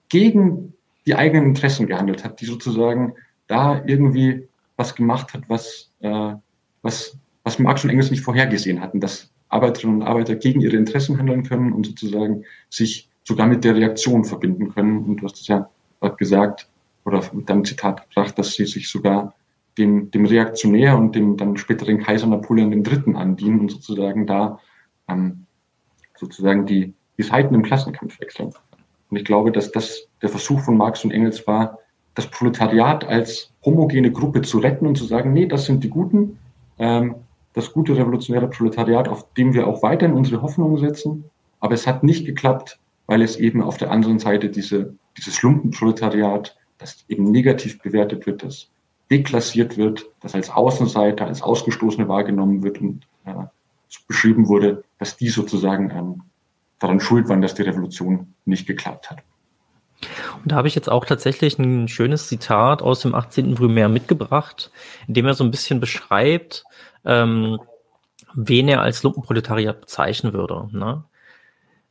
gegen 0.09 0.73
die 1.07 1.15
eigenen 1.15 1.45
Interessen 1.45 1.87
gehandelt 1.87 2.23
hat, 2.23 2.39
die 2.39 2.45
sozusagen 2.45 3.15
da 3.47 3.83
irgendwie 3.85 4.47
was 4.77 4.93
gemacht 4.93 5.33
hat, 5.33 5.49
was, 5.49 5.91
äh, 6.01 6.33
was, 6.83 7.17
was 7.43 7.57
Marx 7.57 7.83
und 7.83 7.89
Engels 7.89 8.11
nicht 8.11 8.21
vorhergesehen 8.21 8.81
hatten, 8.81 8.99
dass 8.99 9.31
Arbeiterinnen 9.55 10.01
und 10.01 10.07
Arbeiter 10.07 10.35
gegen 10.35 10.61
ihre 10.61 10.75
Interessen 10.75 11.17
handeln 11.17 11.43
können 11.43 11.73
und 11.73 11.85
sozusagen 11.85 12.43
sich 12.69 13.09
sogar 13.23 13.47
mit 13.47 13.63
der 13.63 13.75
Reaktion 13.75 14.23
verbinden 14.23 14.69
können. 14.69 15.03
Und 15.05 15.17
du 15.17 15.25
hast 15.25 15.39
es 15.39 15.47
ja 15.47 15.69
gesagt 16.17 16.69
oder 17.05 17.23
mit 17.33 17.49
deinem 17.49 17.65
Zitat 17.65 18.07
gebracht, 18.09 18.37
dass 18.37 18.53
sie 18.53 18.65
sich 18.65 18.89
sogar 18.89 19.33
dem, 19.77 20.11
dem 20.11 20.25
Reaktionär 20.25 20.97
und 20.97 21.15
dem 21.15 21.37
dann 21.37 21.57
späteren 21.57 21.99
Kaiser 21.99 22.27
Napoleon 22.27 22.71
III. 22.71 23.15
andienen 23.15 23.59
und 23.61 23.71
sozusagen 23.71 24.27
da 24.27 24.59
ähm, 25.07 25.45
sozusagen 26.17 26.65
die, 26.65 26.93
die 27.17 27.23
Seiten 27.23 27.53
im 27.55 27.63
Klassenkampf 27.63 28.19
wechseln. 28.19 28.51
Und 29.09 29.17
ich 29.17 29.25
glaube, 29.25 29.51
dass 29.51 29.71
das 29.71 30.07
der 30.21 30.29
Versuch 30.29 30.61
von 30.61 30.77
Marx 30.77 31.03
und 31.03 31.11
Engels 31.11 31.45
war, 31.47 31.79
das 32.15 32.27
Proletariat 32.27 33.03
als 33.03 33.51
homogene 33.63 34.11
Gruppe 34.11 34.41
zu 34.41 34.59
retten 34.59 34.87
und 34.87 34.97
zu 34.97 35.05
sagen, 35.05 35.33
nee, 35.33 35.45
das 35.45 35.65
sind 35.65 35.83
die 35.83 35.89
Guten, 35.89 36.39
ähm, 36.79 37.15
das 37.55 37.71
gute 37.71 37.95
revolutionäre 37.95 38.49
Proletariat, 38.49 39.07
auf 39.07 39.33
dem 39.33 39.53
wir 39.53 39.65
auch 39.65 39.81
weiterhin 39.81 40.15
unsere 40.15 40.41
Hoffnungen 40.41 40.77
setzen. 40.77 41.23
Aber 41.61 41.73
es 41.73 41.87
hat 41.87 42.03
nicht 42.03 42.25
geklappt, 42.25 42.79
weil 43.07 43.21
es 43.21 43.37
eben 43.37 43.61
auf 43.61 43.77
der 43.77 43.91
anderen 43.91 44.19
Seite 44.19 44.49
diese, 44.49 44.93
dieses 45.17 45.41
Lumpenproletariat, 45.41 46.55
das 46.77 47.05
eben 47.07 47.31
negativ 47.31 47.81
bewertet 47.81 48.25
wird, 48.25 48.43
das 48.43 48.67
deklassiert 49.09 49.77
wird, 49.77 50.05
das 50.19 50.35
als 50.35 50.49
Außenseiter, 50.49 51.25
als 51.25 51.41
Ausgestoßene 51.41 52.09
wahrgenommen 52.09 52.61
wird 52.61 52.81
und 52.81 53.07
äh, 53.23 53.33
beschrieben 54.07 54.49
wurde, 54.49 54.83
dass 54.99 55.15
die 55.15 55.29
sozusagen 55.29 55.91
ähm, 55.91 56.23
daran 56.79 56.99
schuld 56.99 57.29
waren, 57.29 57.41
dass 57.41 57.53
die 57.53 57.61
Revolution 57.61 58.33
nicht 58.43 58.67
geklappt 58.67 59.09
hat. 59.09 59.19
Und 60.43 60.51
da 60.51 60.55
habe 60.55 60.67
ich 60.67 60.75
jetzt 60.75 60.89
auch 60.89 61.05
tatsächlich 61.05 61.57
ein 61.59 61.87
schönes 61.87 62.27
Zitat 62.27 62.81
aus 62.81 63.01
dem 63.01 63.15
18. 63.15 63.55
Brumaire 63.55 63.89
mitgebracht, 63.89 64.71
in 65.07 65.13
dem 65.13 65.25
er 65.25 65.33
so 65.33 65.43
ein 65.43 65.51
bisschen 65.51 65.79
beschreibt, 65.79 66.63
ähm, 67.05 67.59
wen 68.33 68.67
er 68.67 68.81
als 68.81 69.03
Lumpenproletariat 69.03 69.81
bezeichnen 69.81 70.33
würde. 70.33 70.67
Ne? 70.71 71.03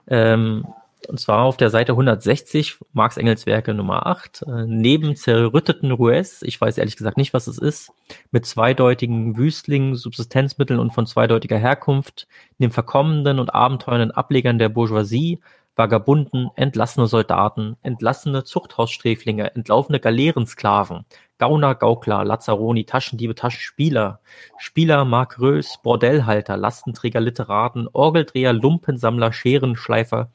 Ähm, 0.08 0.66
und 1.08 1.20
zwar 1.20 1.42
auf 1.44 1.56
der 1.56 1.70
Seite 1.70 1.92
160, 1.92 2.78
Marx 2.92 3.16
Engels 3.16 3.46
Werke 3.46 3.74
Nummer 3.74 4.06
8, 4.06 4.42
äh, 4.42 4.64
neben 4.66 5.16
zerrütteten 5.16 5.90
Rues, 5.90 6.42
ich 6.42 6.60
weiß 6.60 6.78
ehrlich 6.78 6.96
gesagt 6.96 7.16
nicht, 7.16 7.34
was 7.34 7.46
es 7.46 7.58
ist, 7.58 7.92
mit 8.30 8.46
zweideutigen 8.46 9.36
Wüstlingen, 9.36 9.96
Subsistenzmitteln 9.96 10.80
und 10.80 10.92
von 10.92 11.06
zweideutiger 11.06 11.58
Herkunft, 11.58 12.26
den 12.58 12.70
verkommenen 12.70 13.38
und 13.38 13.54
abenteuernden 13.54 14.12
Ablegern 14.12 14.58
der 14.58 14.68
Bourgeoisie, 14.68 15.40
Vagabunden, 15.76 16.50
entlassene 16.54 17.06
Soldaten, 17.06 17.76
entlassene 17.82 18.44
Zuchthaussträflinge, 18.44 19.54
entlaufene 19.54 19.98
Galeerensklaven, 19.98 21.04
Gauner, 21.38 21.74
Gaukler, 21.74 22.24
Lazzaroni, 22.24 22.84
Taschendiebe, 22.84 23.34
Taschenspieler, 23.34 24.20
Spieler, 24.56 25.04
Markrös, 25.04 25.78
Bordellhalter, 25.82 26.56
Lastenträger, 26.56 27.20
Literaten, 27.20 27.88
Orgeldreher, 27.92 28.52
Lumpensammler, 28.52 29.32
Scherenschleifer, 29.32 30.30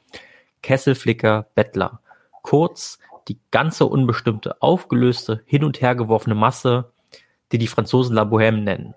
Kesselflicker, 0.62 1.48
Bettler. 1.56 2.02
Kurz 2.42 3.00
die 3.30 3.40
ganze 3.52 3.86
unbestimmte, 3.86 4.62
aufgelöste, 4.62 5.42
hin 5.46 5.64
und 5.64 5.80
her 5.80 5.96
geworfene 5.96 6.36
Masse, 6.36 6.92
die 7.52 7.58
die 7.60 7.68
Franzosen 7.68 8.16
La 8.16 8.24
Bohème 8.24 8.64
nennen. 8.64 8.94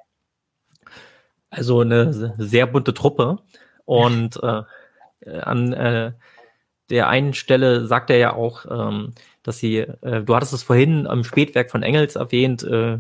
Also 1.51 1.81
eine 1.81 2.35
sehr 2.39 2.67
bunte 2.67 2.95
Truppe. 2.95 3.39
Und 3.85 4.43
äh, 4.43 4.63
an 5.41 5.73
äh, 5.73 6.13
der 6.93 7.09
einen 7.09 7.33
Stelle 7.33 7.87
sagt 7.87 8.11
er 8.11 8.19
ja 8.19 8.35
auch, 8.35 8.67
ähm, 8.71 9.13
dass 9.43 9.59
sie, 9.59 9.79
äh, 9.79 10.23
du 10.23 10.37
hattest 10.37 10.53
es 10.53 10.63
vorhin 10.63 11.07
am 11.07 11.25
Spätwerk 11.25 11.71
von 11.71 11.83
Engels 11.83 12.17
erwähnt, 12.17 12.63
äh, 12.65 12.99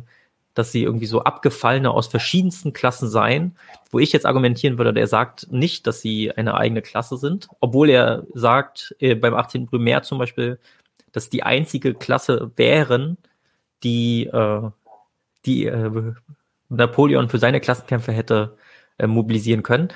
dass 0.55 0.72
sie 0.72 0.83
irgendwie 0.83 1.07
so 1.07 1.22
abgefallene 1.24 1.90
aus 1.90 2.09
verschiedensten 2.09 2.72
Klassen 2.72 3.09
seien, 3.09 3.55
wo 3.90 3.98
ich 3.98 4.12
jetzt 4.12 4.24
argumentieren 4.24 4.78
würde, 4.78 4.94
der 4.94 5.07
sagt 5.07 5.52
nicht, 5.52 5.87
dass 5.87 6.00
sie 6.00 6.33
eine 6.33 6.55
eigene 6.55 6.81
Klasse 6.81 7.18
sind, 7.18 7.48
obwohl 7.61 7.90
er 7.90 8.24
sagt, 8.33 8.96
äh, 8.98 9.14
beim 9.14 9.35
18. 9.35 9.66
Primär 9.66 10.02
zum 10.02 10.18
Beispiel, 10.18 10.59
dass 11.12 11.28
die 11.28 11.42
einzige 11.42 11.92
Klasse 11.92 12.50
wären, 12.57 13.18
die, 13.83 14.24
äh, 14.24 14.70
die 15.44 15.66
äh, 15.66 16.12
Napoleon 16.70 17.28
für 17.28 17.38
seine 17.38 17.61
Klassenkämpfe 17.61 18.12
hätte 18.12 18.57
äh, 18.98 19.07
mobilisieren 19.07 19.62
können. 19.62 19.88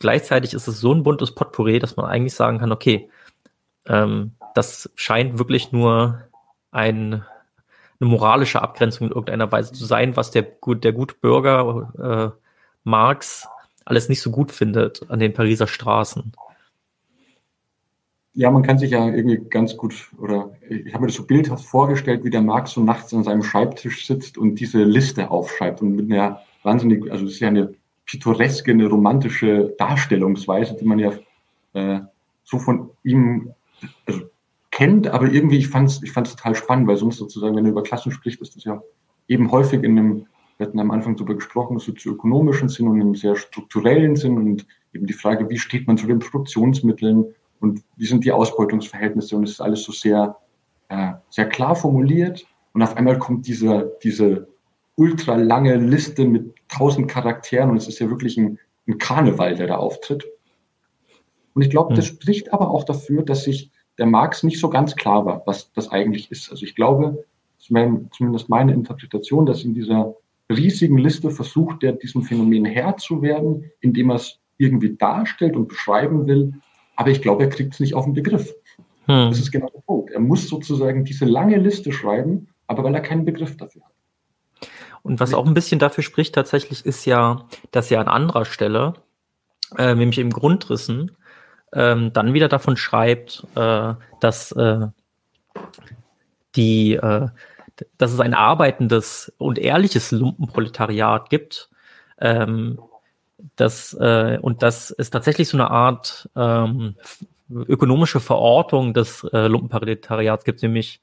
Gleichzeitig 0.00 0.54
ist 0.54 0.66
es 0.66 0.80
so 0.80 0.92
ein 0.92 1.04
buntes 1.04 1.32
Potpourri, 1.36 1.78
dass 1.78 1.96
man 1.96 2.06
eigentlich 2.06 2.34
sagen 2.34 2.58
kann, 2.58 2.72
okay, 2.72 3.08
ähm, 3.86 4.32
das 4.54 4.90
scheint 4.94 5.38
wirklich 5.38 5.72
nur 5.72 6.22
ein 6.70 7.24
eine 8.00 8.10
moralische 8.10 8.60
Abgrenzung 8.60 9.08
in 9.08 9.12
irgendeiner 9.12 9.50
Weise 9.50 9.72
zu 9.72 9.84
sein, 9.84 10.16
was 10.16 10.30
der, 10.30 10.42
der 10.42 10.92
gute 10.92 11.14
Bürger 11.14 12.34
äh, 12.34 12.40
Marx 12.84 13.48
alles 13.84 14.08
nicht 14.08 14.20
so 14.20 14.30
gut 14.30 14.50
findet 14.50 15.08
an 15.10 15.18
den 15.18 15.32
Pariser 15.32 15.66
Straßen. 15.66 16.32
Ja, 18.32 18.50
man 18.50 18.62
kann 18.62 18.78
sich 18.78 18.90
ja 18.90 19.06
irgendwie 19.06 19.48
ganz 19.48 19.76
gut, 19.76 20.10
oder 20.18 20.50
ich 20.68 20.92
habe 20.92 21.02
mir 21.02 21.06
das 21.06 21.16
so 21.16 21.24
bildhaft 21.24 21.64
vorgestellt, 21.64 22.24
wie 22.24 22.30
der 22.30 22.42
Marx 22.42 22.72
so 22.72 22.82
nachts 22.82 23.14
an 23.14 23.22
seinem 23.22 23.44
Schreibtisch 23.44 24.06
sitzt 24.06 24.38
und 24.38 24.56
diese 24.56 24.82
Liste 24.82 25.30
aufschreibt 25.30 25.82
und 25.82 25.94
mit 25.94 26.10
einer 26.10 26.40
wahnsinnig, 26.64 27.10
also 27.12 27.26
es 27.26 27.34
ist 27.34 27.40
ja 27.40 27.48
eine 27.48 27.74
pittoreske, 28.06 28.72
eine 28.72 28.86
romantische 28.86 29.74
Darstellungsweise, 29.78 30.74
die 30.74 30.84
man 30.84 30.98
ja 30.98 31.12
äh, 31.74 32.00
so 32.42 32.58
von 32.58 32.90
ihm, 33.04 33.54
kennt, 34.70 35.06
aber 35.06 35.30
irgendwie, 35.30 35.58
ich 35.58 35.68
fand 35.68 35.88
es 35.88 36.02
ich 36.02 36.12
fand's 36.12 36.34
total 36.34 36.54
spannend, 36.54 36.88
weil 36.88 36.96
sonst 36.96 37.16
sozusagen, 37.16 37.54
wenn 37.56 37.64
er 37.64 37.70
über 37.70 37.82
Klassen 37.82 38.12
spricht, 38.12 38.40
ist 38.40 38.56
das 38.56 38.64
ja 38.64 38.82
eben 39.28 39.50
häufig 39.50 39.82
in 39.82 39.98
einem, 39.98 40.26
wir 40.58 40.66
hatten 40.66 40.80
am 40.80 40.90
Anfang 40.90 41.16
darüber 41.16 41.34
gesprochen, 41.34 41.78
sozioökonomischen 41.78 42.68
Sinn 42.68 42.88
und 42.88 43.00
einem 43.00 43.14
sehr 43.14 43.36
strukturellen 43.36 44.16
Sinn 44.16 44.36
und 44.36 44.66
eben 44.92 45.06
die 45.06 45.12
Frage, 45.12 45.48
wie 45.48 45.58
steht 45.58 45.86
man 45.86 45.96
zu 45.96 46.06
den 46.06 46.18
Produktionsmitteln 46.18 47.24
und 47.60 47.82
wie 47.96 48.06
sind 48.06 48.24
die 48.24 48.32
Ausbeutungsverhältnisse 48.32 49.36
und 49.36 49.44
es 49.44 49.52
ist 49.52 49.60
alles 49.60 49.84
so 49.84 49.92
sehr, 49.92 50.36
äh, 50.88 51.12
sehr 51.30 51.48
klar 51.48 51.76
formuliert 51.76 52.44
und 52.72 52.82
auf 52.82 52.96
einmal 52.96 53.18
kommt 53.18 53.46
diese, 53.46 53.96
diese 54.02 54.48
ultra 54.96 55.36
lange 55.36 55.76
Liste 55.76 56.24
mit 56.24 56.54
tausend 56.68 57.08
Charakteren 57.08 57.70
und 57.70 57.76
es 57.76 57.88
ist 57.88 58.00
ja 58.00 58.10
wirklich 58.10 58.36
ein, 58.36 58.58
ein 58.86 58.98
Karneval, 58.98 59.54
der 59.54 59.68
da 59.68 59.76
auftritt. 59.76 60.24
Und 61.54 61.62
ich 61.62 61.70
glaube, 61.70 61.94
das 61.94 62.08
hm. 62.08 62.16
spricht 62.16 62.52
aber 62.52 62.70
auch 62.70 62.84
dafür, 62.84 63.22
dass 63.22 63.44
sich 63.44 63.70
der 63.98 64.06
Marx 64.06 64.42
nicht 64.42 64.60
so 64.60 64.68
ganz 64.68 64.96
klar 64.96 65.24
war, 65.24 65.42
was 65.46 65.72
das 65.72 65.90
eigentlich 65.90 66.30
ist. 66.30 66.50
Also 66.50 66.64
ich 66.64 66.74
glaube, 66.74 67.24
zumindest 67.58 68.48
meine 68.48 68.72
Interpretation, 68.72 69.46
dass 69.46 69.64
in 69.64 69.74
dieser 69.74 70.14
riesigen 70.50 70.98
Liste 70.98 71.30
versucht 71.30 71.82
er, 71.82 71.92
diesem 71.92 72.22
Phänomen 72.22 72.64
Herr 72.64 72.96
zu 72.96 73.22
werden, 73.22 73.70
indem 73.80 74.10
er 74.10 74.16
es 74.16 74.38
irgendwie 74.58 74.94
darstellt 74.96 75.56
und 75.56 75.68
beschreiben 75.68 76.26
will. 76.26 76.52
Aber 76.96 77.10
ich 77.10 77.22
glaube, 77.22 77.44
er 77.44 77.48
kriegt 77.48 77.74
es 77.74 77.80
nicht 77.80 77.94
auf 77.94 78.04
den 78.04 78.14
Begriff. 78.14 78.54
Hm. 79.06 79.30
Das 79.30 79.38
ist 79.38 79.50
genau 79.50 79.68
der 79.68 79.80
Punkt. 79.80 80.10
Er 80.10 80.20
muss 80.20 80.48
sozusagen 80.48 81.04
diese 81.04 81.24
lange 81.24 81.56
Liste 81.56 81.92
schreiben, 81.92 82.48
aber 82.66 82.84
weil 82.84 82.94
er 82.94 83.00
keinen 83.00 83.24
Begriff 83.24 83.56
dafür 83.56 83.82
hat. 83.82 83.92
Und 85.02 85.20
was 85.20 85.34
auch 85.34 85.46
ein 85.46 85.54
bisschen 85.54 85.78
dafür 85.78 86.02
spricht 86.02 86.34
tatsächlich, 86.34 86.86
ist 86.86 87.04
ja, 87.04 87.46
dass 87.70 87.90
er 87.90 88.00
an 88.00 88.08
anderer 88.08 88.46
Stelle, 88.46 88.94
äh, 89.76 89.94
nämlich 89.94 90.18
im 90.18 90.30
Grundrissen, 90.30 91.12
ähm, 91.74 92.12
dann 92.12 92.32
wieder 92.34 92.48
davon 92.48 92.76
schreibt, 92.76 93.46
äh, 93.56 93.94
dass 94.20 94.52
äh, 94.52 94.86
die, 96.56 96.94
äh, 96.94 97.28
dass 97.98 98.12
es 98.12 98.20
ein 98.20 98.34
arbeitendes 98.34 99.32
und 99.38 99.58
ehrliches 99.58 100.12
Lumpenproletariat 100.12 101.30
gibt, 101.30 101.68
ähm, 102.18 102.78
das, 103.56 103.94
äh, 103.94 104.38
und 104.40 104.62
das 104.62 104.90
ist 104.90 105.10
tatsächlich 105.10 105.48
so 105.48 105.56
eine 105.56 105.70
Art 105.70 106.30
ähm, 106.36 106.94
ökonomische 107.50 108.20
Verortung 108.20 108.94
des 108.94 109.24
äh, 109.32 109.48
Lumpenproletariats 109.48 110.44
gibt, 110.44 110.62
nämlich 110.62 111.00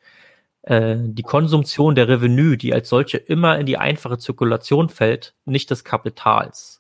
äh, 0.64 0.96
die 1.00 1.24
Konsumtion 1.24 1.96
der 1.96 2.08
Revenue, 2.08 2.58
die 2.58 2.74
als 2.74 2.90
solche 2.90 3.18
immer 3.18 3.60
in 3.60 3.66
die 3.66 3.78
einfache 3.78 4.18
Zirkulation 4.18 4.90
fällt, 4.90 5.36
nicht 5.46 5.70
des 5.70 5.84
Kapitals. 5.84 6.80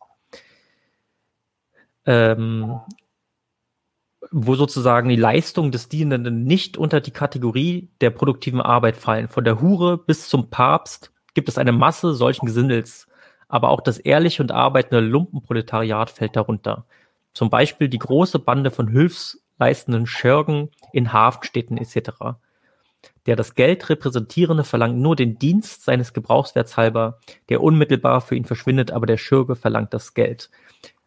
ähm, 2.05 2.79
wo 4.31 4.55
sozusagen 4.55 5.09
die 5.09 5.17
Leistungen 5.17 5.71
des 5.71 5.89
Dienenden 5.89 6.45
nicht 6.45 6.77
unter 6.77 7.01
die 7.01 7.11
Kategorie 7.11 7.89
der 7.99 8.11
produktiven 8.11 8.61
Arbeit 8.61 8.95
fallen. 8.95 9.27
Von 9.27 9.43
der 9.43 9.59
Hure 9.61 9.97
bis 9.97 10.29
zum 10.29 10.49
Papst 10.49 11.11
gibt 11.33 11.49
es 11.49 11.57
eine 11.57 11.73
Masse 11.73 12.13
solchen 12.13 12.45
Gesindels, 12.45 13.07
aber 13.49 13.69
auch 13.69 13.81
das 13.81 13.97
ehrliche 13.97 14.41
und 14.41 14.53
arbeitende 14.53 15.01
Lumpenproletariat 15.01 16.09
fällt 16.09 16.37
darunter. 16.37 16.85
Zum 17.33 17.49
Beispiel 17.49 17.89
die 17.89 17.99
große 17.99 18.39
Bande 18.39 18.71
von 18.71 18.87
hilfsleistenden 18.87 20.07
Schörgen 20.07 20.69
in 20.93 21.11
Hafenstädten 21.11 21.77
etc. 21.77 22.37
Der 23.25 23.35
das 23.35 23.55
Geld 23.55 23.89
repräsentierende 23.89 24.63
verlangt 24.63 24.97
nur 24.97 25.17
den 25.17 25.37
Dienst 25.39 25.83
seines 25.83 26.13
Gebrauchswerts 26.13 26.77
halber, 26.77 27.19
der 27.49 27.61
unmittelbar 27.61 28.21
für 28.21 28.35
ihn 28.35 28.45
verschwindet, 28.45 28.91
aber 28.91 29.05
der 29.05 29.17
Schürge 29.17 29.55
verlangt 29.55 29.93
das 29.93 30.13
Geld. 30.13 30.49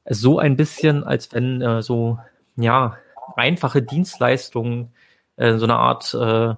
So 0.09 0.39
ein 0.39 0.57
bisschen, 0.57 1.05
als 1.05 1.33
wenn 1.33 1.63
äh, 1.63 1.81
so, 1.81 2.19
ja, 2.57 2.99
einfache 3.37 3.83
Dienstleistungen, 3.83 4.93
äh, 5.37 5.57
so 5.57 5.65
eine 5.65 5.77
Art 5.77 6.15
äh, 6.15 6.55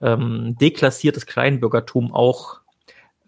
ähm, 0.00 0.56
deklassiertes 0.60 1.26
Kleinbürgertum 1.26 2.12
auch 2.12 2.60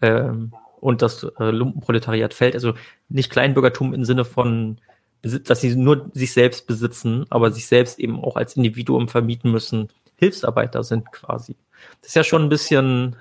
ähm, 0.01 0.53
und 0.81 1.03
das 1.03 1.25
äh, 1.38 1.51
Lumpenproletariat 1.51 2.35
fällt. 2.35 2.55
Also 2.55 2.75
nicht 3.09 3.31
Kleinbürgertum 3.31 3.95
im 3.95 4.05
Sinne 4.05 4.25
von, 4.25 4.81
dass 5.23 5.61
sie 5.61 5.77
nur 5.77 6.11
sich 6.12 6.33
selbst 6.33 6.66
besitzen, 6.66 7.27
aber 7.31 7.53
sich 7.53 7.66
selbst 7.66 7.99
eben 7.99 8.23
auch 8.23 8.37
als 8.37 8.57
Individuum 8.57 9.09
vermieten 9.09 9.53
müssen, 9.53 9.88
Hilfsarbeiter 10.16 10.83
sind 10.83 11.11
quasi. 11.12 11.57
Das 12.01 12.11
ist 12.11 12.14
ja 12.14 12.25
schon 12.25 12.42
ein 12.42 12.49
bisschen 12.49 13.16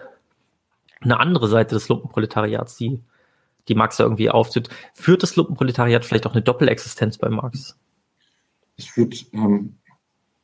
eine 1.02 1.20
andere 1.20 1.48
Seite 1.48 1.76
des 1.76 1.90
Lumpenproletariats, 1.90 2.78
die, 2.78 3.00
die 3.68 3.76
Marx 3.76 3.98
da 3.98 4.04
irgendwie 4.04 4.30
aufzieht. 4.30 4.70
Führt 4.94 5.24
das 5.24 5.36
Lumpenproletariat 5.36 6.06
vielleicht 6.06 6.28
auch 6.28 6.34
eine 6.34 6.42
Doppelexistenz 6.42 7.18
bei 7.18 7.30
Marx? 7.30 7.78
Es 8.82 8.88
führt, 8.88 9.26
ähm, 9.34 9.76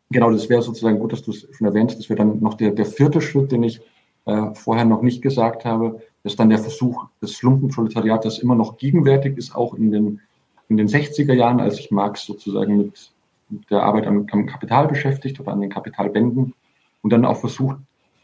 genau, 0.10 0.32
das 0.32 0.50
wäre 0.50 0.62
sozusagen 0.62 1.00
gut, 1.00 1.14
dass 1.14 1.24
du 1.24 1.32
es 1.32 1.48
schon 1.52 1.68
erwähnst. 1.68 1.98
Das 1.98 2.10
wäre 2.10 2.18
dann 2.18 2.40
noch 2.40 2.54
der, 2.54 2.72
der 2.72 2.86
vierte 2.86 3.20
Schritt, 3.20 3.52
den 3.52 3.64
ich 3.64 3.82
äh, 4.26 4.54
vorher 4.54 4.86
noch 4.86 5.02
nicht 5.02 5.22
gesagt 5.22 5.66
habe. 5.66 6.02
Ist 6.24 6.40
dann 6.40 6.50
der 6.50 6.60
Versuch 6.60 7.06
des 7.22 7.42
Lumpenproletariats, 7.42 8.26
das 8.26 8.40
immer 8.40 8.56
noch 8.56 8.78
gegenwärtig 8.78 9.38
ist, 9.38 9.56
auch 9.56 9.74
in 9.74 9.92
den, 9.92 10.22
in 10.70 10.78
den 10.78 10.88
60er 10.88 11.34
Jahren, 11.34 11.60
als 11.60 11.78
sich 11.78 11.90
Marx 11.92 12.26
sozusagen 12.26 12.78
mit, 12.78 13.12
mit 13.50 13.70
der 13.72 13.84
Arbeit 13.84 14.08
am, 14.08 14.28
am 14.32 14.46
Kapital 14.46 14.88
beschäftigt 14.88 15.40
oder 15.40 15.54
an 15.54 15.62
den 15.62 15.70
Kapitalbänden 15.70 16.54
und 17.02 17.14
dann 17.14 17.26
auch 17.26 17.38
versucht, 17.38 17.78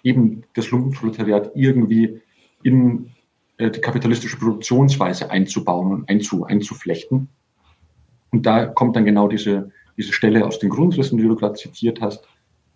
eben 0.04 0.43
das 0.54 0.69
Lumpenproletariat 0.69 1.52
irgendwie 1.56 2.21
in 2.62 3.10
äh, 3.58 3.71
die 3.71 3.82
kapitalistische 3.82 4.38
Produktionsweise 4.38 5.32
einzubauen 5.32 5.91
und 5.91 6.10
einzu, 6.10 6.43
einzuflechten. 6.43 7.30
Und 8.32 8.45
da 8.45 8.65
kommt 8.65 8.95
dann 8.95 9.06
genau 9.06 9.28
diese, 9.28 9.71
diese 9.97 10.13
Stelle 10.13 10.45
aus 10.45 10.60
den 10.60 10.69
Grundrissen, 10.69 11.17
die 11.17 11.27
du 11.27 11.36
gerade 11.36 11.56
zitiert 11.56 12.01
hast, 12.01 12.25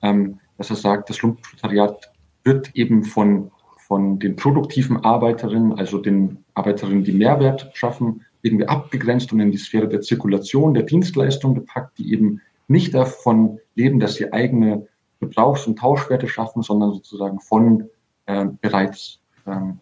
ähm, 0.02 0.40
dass 0.58 0.70
er 0.70 0.76
sagt, 0.76 1.10
das 1.10 1.22
Lumpenproletariat 1.22 2.12
wird 2.44 2.76
eben 2.76 3.04
von, 3.04 3.52
von 3.78 4.20
den 4.20 4.36
produktiven 4.36 5.04
Arbeiterinnen, 5.04 5.74
also 5.74 5.98
den 5.98 6.44
Arbeiterinnen, 6.54 7.04
die 7.04 7.14
Mehrwert 7.14 7.70
schaffen, 7.74 8.26
irgendwie 8.42 8.68
abgegrenzt 8.68 9.34
und 9.34 9.40
in 9.40 9.52
die 9.52 9.58
Sphäre 9.58 9.88
der 9.88 10.02
Zirkulation, 10.02 10.74
der 10.74 10.84
Dienstleistung 10.84 11.56
gepackt, 11.56 11.98
die 11.98 12.14
eben 12.14 12.42
nicht 12.68 12.94
davon 12.94 13.60
leben, 13.76 14.00
dass 14.00 14.16
sie 14.16 14.32
eigene 14.32 14.88
Gebrauchs- 15.20 15.68
und 15.68 15.80
Tauschwerte 15.80 16.28
schaffen, 16.28 16.62
sondern 16.62 16.94
sozusagen 16.94 17.40
von 17.40 17.90
äh, 18.26 18.46
bereits 18.62 19.20
ähm, 19.46 19.80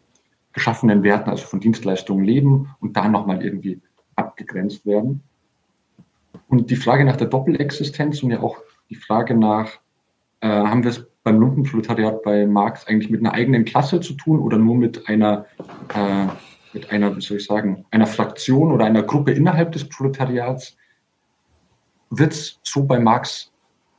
geschaffenen 0.53 1.03
Werten, 1.03 1.29
also 1.29 1.45
von 1.45 1.59
Dienstleistungen 1.59 2.23
leben 2.23 2.69
und 2.79 2.95
da 2.95 3.09
nochmal 3.09 3.43
irgendwie 3.43 3.81
abgegrenzt 4.15 4.85
werden. 4.85 5.21
Und 6.47 6.69
die 6.69 6.75
Frage 6.75 7.05
nach 7.05 7.17
der 7.17 7.27
Doppelexistenz 7.27 8.21
und 8.23 8.31
ja 8.31 8.41
auch 8.41 8.57
die 8.89 8.95
Frage 8.95 9.35
nach, 9.35 9.71
äh, 10.41 10.47
haben 10.47 10.83
wir 10.83 10.91
es 10.91 11.05
beim 11.23 11.39
Lumpenproletariat 11.39 12.21
bei 12.23 12.45
Marx 12.45 12.85
eigentlich 12.87 13.09
mit 13.09 13.21
einer 13.21 13.33
eigenen 13.33 13.65
Klasse 13.65 13.99
zu 13.99 14.13
tun 14.13 14.39
oder 14.39 14.57
nur 14.57 14.75
mit 14.75 15.07
einer, 15.09 15.45
äh, 15.93 16.27
mit 16.73 16.91
einer, 16.91 17.15
wie 17.15 17.21
soll 17.21 17.37
ich 17.37 17.45
sagen, 17.45 17.85
einer 17.89 18.05
Fraktion 18.05 18.71
oder 18.71 18.85
einer 18.85 19.01
Gruppe 19.01 19.31
innerhalb 19.31 19.71
des 19.71 19.89
Proletariats? 19.89 20.77
Wird 22.11 22.33
es 22.33 22.59
so 22.63 22.83
bei 22.83 22.99
Marx 22.99 23.51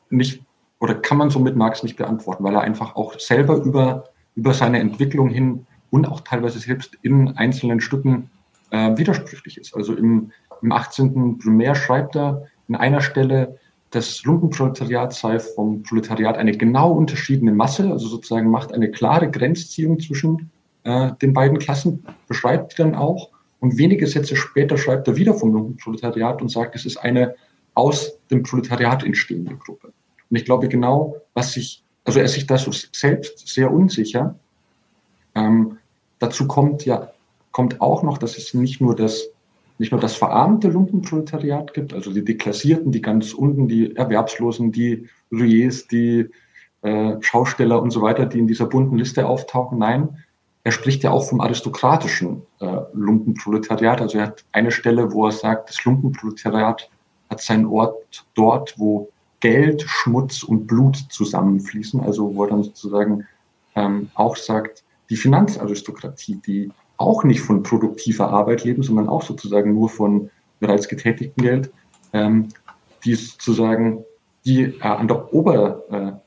nicht 0.09 0.43
oder 0.79 0.95
kann 0.95 1.19
man 1.19 1.31
so 1.31 1.41
mit 1.41 1.57
Marx 1.57 1.83
nicht 1.83 1.97
beantworten, 1.97 2.45
weil 2.45 2.55
er 2.55 2.61
einfach 2.61 2.97
auch 2.97 3.19
selber 3.19 3.57
über, 3.57 4.05
über 4.35 4.55
seine 4.55 4.79
Entwicklung 4.79 5.29
hin 5.29 5.67
und 5.91 6.07
auch 6.07 6.21
teilweise 6.21 6.59
selbst 6.59 6.97
in 7.03 7.37
einzelnen 7.37 7.81
Stücken 7.81 8.31
äh, 8.71 8.97
widersprüchlich 8.97 9.59
ist. 9.59 9.75
Also 9.75 9.95
im, 9.95 10.33
im 10.63 10.73
18. 10.73 11.39
Primär 11.39 11.75
schreibt 11.75 12.17
er 12.17 12.47
in 12.69 12.75
einer 12.75 13.01
Stelle, 13.01 13.59
das 13.91 14.25
Lumpenproletariat 14.25 15.13
sei 15.13 15.39
vom 15.39 15.83
Proletariat 15.83 16.37
eine 16.37 16.53
genau 16.53 16.93
unterschiedene 16.93 17.53
Masse, 17.53 17.91
also 17.91 18.09
sozusagen 18.09 18.51
macht 18.51 18.75
eine 18.75 18.91
klare 18.91 19.31
Grenzziehung 19.31 20.01
zwischen 20.01 20.51
äh, 20.85 21.13
den 21.23 21.33
beiden 21.33 21.59
Klassen, 21.59 22.05
beschreibt 22.29 22.79
dann 22.79 22.95
auch. 22.95 23.31
Und 23.61 23.79
wenige 23.79 24.07
Sätze 24.07 24.37
später 24.37 24.77
schreibt 24.77 25.09
er 25.09 25.17
wieder 25.17 25.35
vom 25.35 25.53
Lumpenproletariat 25.53 26.43
und 26.43 26.51
sagt, 26.51 26.75
es 26.75 26.85
ist 26.85 26.99
eine 26.99 27.35
aus 27.75 28.19
dem 28.31 28.43
Proletariat 28.43 29.05
entstehende 29.05 29.57
Gruppe. 29.57 29.93
Und 30.31 30.37
ich 30.37 30.45
glaube 30.45 30.69
genau, 30.69 31.17
was 31.35 31.53
sich, 31.53 31.83
also 32.05 32.19
er 32.19 32.29
sich 32.29 32.47
da 32.47 32.59
so 32.59 32.73
selbst 32.73 33.47
sehr 33.47 33.71
unsicher. 33.71 34.35
Ähm, 35.35 35.79
dazu 36.19 36.47
kommt 36.47 36.85
ja, 36.85 37.13
kommt 37.53 37.81
auch 37.81 38.03
noch, 38.03 38.19
dass 38.19 38.37
es 38.37 38.55
nicht 38.55 38.81
nur 38.81 38.97
das, 38.97 39.29
nicht 39.79 39.93
nur 39.93 40.01
das 40.01 40.17
verarmte 40.17 40.69
Lumpenproletariat 40.69 41.75
gibt, 41.75 41.93
also 41.93 42.13
die 42.13 42.25
Deklassierten, 42.25 42.93
die 42.93 43.03
ganz 43.03 43.35
unten, 43.35 43.69
die 43.69 43.95
Erwerbslosen, 43.95 44.73
die 44.73 45.09
Rouilles, 45.31 45.87
die 45.89 46.31
äh, 46.83 47.17
Schausteller 47.21 47.83
und 47.83 47.91
so 47.91 48.01
weiter, 48.03 48.27
die 48.27 48.39
in 48.39 48.47
dieser 48.47 48.67
bunten 48.67 48.97
Liste 48.97 49.27
auftauchen. 49.27 49.79
Nein, 49.79 50.17
er 50.65 50.73
spricht 50.73 51.03
ja 51.03 51.11
auch 51.11 51.29
vom 51.29 51.41
aristokratischen 51.41 52.43
äh, 52.61 52.79
Lumpenproletariat. 52.93 54.01
Also 54.01 54.19
er 54.19 54.27
hat 54.27 54.45
eine 54.53 54.71
Stelle, 54.71 55.13
wo 55.13 55.27
er 55.27 55.33
sagt, 55.33 55.69
das 55.69 55.85
Lumpenproletariat 55.85 56.91
hat 57.31 57.41
seinen 57.41 57.67
Ort 57.67 58.27
dort, 58.35 58.75
wo 58.77 59.11
Geld, 59.41 59.83
Schmutz 59.83 60.43
und 60.43 60.67
Blut 60.67 60.97
zusammenfließen. 61.11 62.01
Also 62.01 62.35
wo 62.35 62.45
er 62.45 62.51
dann 62.51 62.65
sozusagen 62.65 63.27
ähm, 63.75 64.11
auch 64.15 64.37
sagt, 64.37 64.83
die 65.09 65.17
Finanzaristokratie, 65.17 66.41
die 66.45 66.71
auch 66.97 67.25
nicht 67.25 67.41
von 67.41 67.63
produktiver 67.63 68.31
Arbeit 68.31 68.65
leben, 68.65 68.83
sondern 68.83 69.09
auch 69.09 69.23
sozusagen 69.23 69.75
nur 69.75 69.89
von 69.89 70.31
bereits 70.61 70.89
getätigtem 70.89 71.45
Geld, 71.45 71.71
ähm, 72.13 72.49
die 73.05 73.15
sozusagen, 73.15 74.05
die 74.45 74.63
äh, 74.63 74.81
an 74.81 75.09
der 75.09 75.33
oberen 75.33 76.21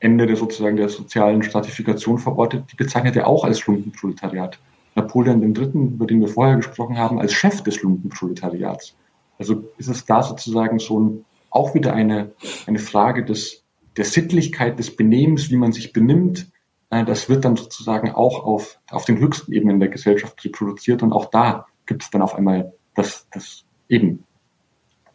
Ende 0.00 0.26
der 0.26 0.36
sozusagen 0.36 0.76
der 0.76 0.90
sozialen 0.90 1.42
Stratifikation 1.42 2.18
verortet, 2.18 2.64
die 2.70 2.76
bezeichnet 2.76 3.16
er 3.16 3.26
auch 3.26 3.44
als 3.44 3.66
Lumpenproletariat. 3.66 4.58
Napoleon 4.94 5.42
III., 5.42 5.70
über 5.94 6.06
den 6.06 6.20
wir 6.20 6.28
vorher 6.28 6.56
gesprochen 6.56 6.98
haben, 6.98 7.18
als 7.18 7.32
Chef 7.32 7.62
des 7.62 7.82
Lumpenproletariats. 7.82 8.94
Also 9.38 9.64
ist 9.78 9.88
es 9.88 10.04
da 10.04 10.22
sozusagen 10.22 10.78
so 10.78 11.00
ein 11.00 11.24
auch 11.50 11.74
wieder 11.74 11.94
eine, 11.94 12.32
eine 12.66 12.78
Frage 12.78 13.24
des, 13.24 13.64
der 13.96 14.04
Sittlichkeit, 14.04 14.78
des 14.78 14.94
Benehmens, 14.94 15.50
wie 15.50 15.56
man 15.56 15.72
sich 15.72 15.92
benimmt. 15.92 16.50
Äh, 16.90 17.04
das 17.04 17.28
wird 17.28 17.44
dann 17.44 17.56
sozusagen 17.56 18.10
auch 18.12 18.44
auf, 18.44 18.78
auf 18.90 19.04
den 19.04 19.18
höchsten 19.18 19.52
Ebenen 19.52 19.80
der 19.80 19.88
Gesellschaft 19.88 20.44
reproduziert 20.44 21.02
und 21.02 21.12
auch 21.12 21.26
da 21.26 21.66
gibt 21.86 22.02
es 22.02 22.10
dann 22.10 22.22
auf 22.22 22.34
einmal 22.34 22.72
das, 22.94 23.26
das 23.32 23.64
eben 23.88 24.24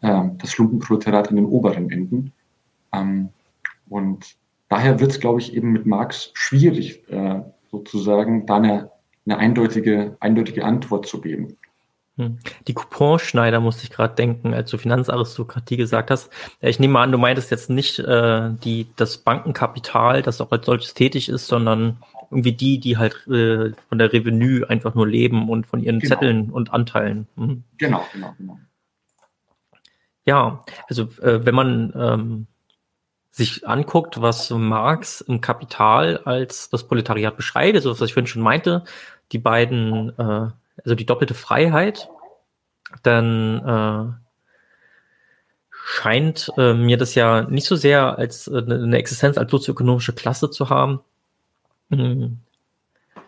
äh, 0.00 0.22
das 0.38 0.58
Lumpenproletariat 0.58 1.30
in 1.30 1.36
den 1.36 1.46
oberen 1.46 1.90
Enden. 1.90 2.32
Ähm, 2.92 3.30
und 3.88 4.36
daher 4.68 5.00
wird 5.00 5.12
es, 5.12 5.20
glaube 5.20 5.40
ich, 5.40 5.54
eben 5.54 5.72
mit 5.72 5.86
Marx 5.86 6.30
schwierig, 6.34 7.08
äh, 7.10 7.42
sozusagen 7.70 8.46
da 8.46 8.56
eine, 8.56 8.90
eine 9.26 9.38
eindeutige, 9.38 10.16
eindeutige 10.20 10.64
Antwort 10.64 11.06
zu 11.06 11.20
geben. 11.20 11.56
Hm. 12.16 12.38
Die 12.68 12.74
Couponschneider 12.74 13.58
musste 13.60 13.84
ich 13.84 13.90
gerade 13.90 14.14
denken, 14.14 14.54
als 14.54 14.70
du 14.70 14.78
Finanzaristokratie 14.78 15.76
gesagt 15.76 16.10
hast. 16.10 16.30
Ich 16.60 16.78
nehme 16.78 16.98
an, 17.00 17.10
du 17.10 17.18
meintest 17.18 17.50
jetzt 17.50 17.70
nicht 17.70 17.98
äh, 17.98 18.50
die, 18.62 18.86
das 18.96 19.18
Bankenkapital, 19.18 20.22
das 20.22 20.40
auch 20.40 20.52
als 20.52 20.66
solches 20.66 20.94
tätig 20.94 21.28
ist, 21.28 21.46
sondern 21.48 21.98
irgendwie 22.30 22.52
die, 22.52 22.78
die 22.78 22.98
halt 22.98 23.26
äh, 23.26 23.72
von 23.88 23.98
der 23.98 24.12
Revenue 24.12 24.68
einfach 24.68 24.94
nur 24.94 25.08
leben 25.08 25.48
und 25.48 25.66
von 25.66 25.80
ihren 25.80 25.98
genau. 25.98 26.14
Zetteln 26.14 26.50
und 26.50 26.72
Anteilen. 26.72 27.26
Hm. 27.36 27.64
Genau, 27.78 28.04
genau, 28.12 28.34
genau. 28.38 28.58
Ja, 30.24 30.64
also 30.88 31.02
äh, 31.20 31.44
wenn 31.44 31.54
man 31.54 31.92
ähm, 31.96 32.46
sich 33.30 33.66
anguckt, 33.66 34.20
was 34.22 34.50
Marx 34.50 35.20
im 35.20 35.40
Kapital 35.40 36.18
als 36.18 36.70
das 36.70 36.86
Proletariat 36.86 37.36
beschreibt, 37.36 37.74
also 37.74 37.90
was 37.90 38.00
ich 38.00 38.14
vorhin 38.14 38.28
schon 38.28 38.42
meinte, 38.42 38.84
die 39.32 39.38
beiden 39.38 40.16
äh, 40.18 40.50
also 40.82 40.94
die 40.94 41.06
doppelte 41.06 41.34
Freiheit, 41.34 42.08
dann 43.02 44.18
äh, 44.20 44.24
scheint 45.70 46.50
äh, 46.56 46.74
mir 46.74 46.96
das 46.96 47.14
ja 47.14 47.42
nicht 47.42 47.66
so 47.66 47.76
sehr 47.76 48.18
als 48.18 48.48
äh, 48.48 48.58
eine 48.58 48.98
Existenz 48.98 49.36
als 49.36 49.50
sozioökonomische 49.50 50.12
Klasse 50.12 50.50
zu 50.50 50.70
haben. 50.70 51.00
Mhm. 51.90 52.38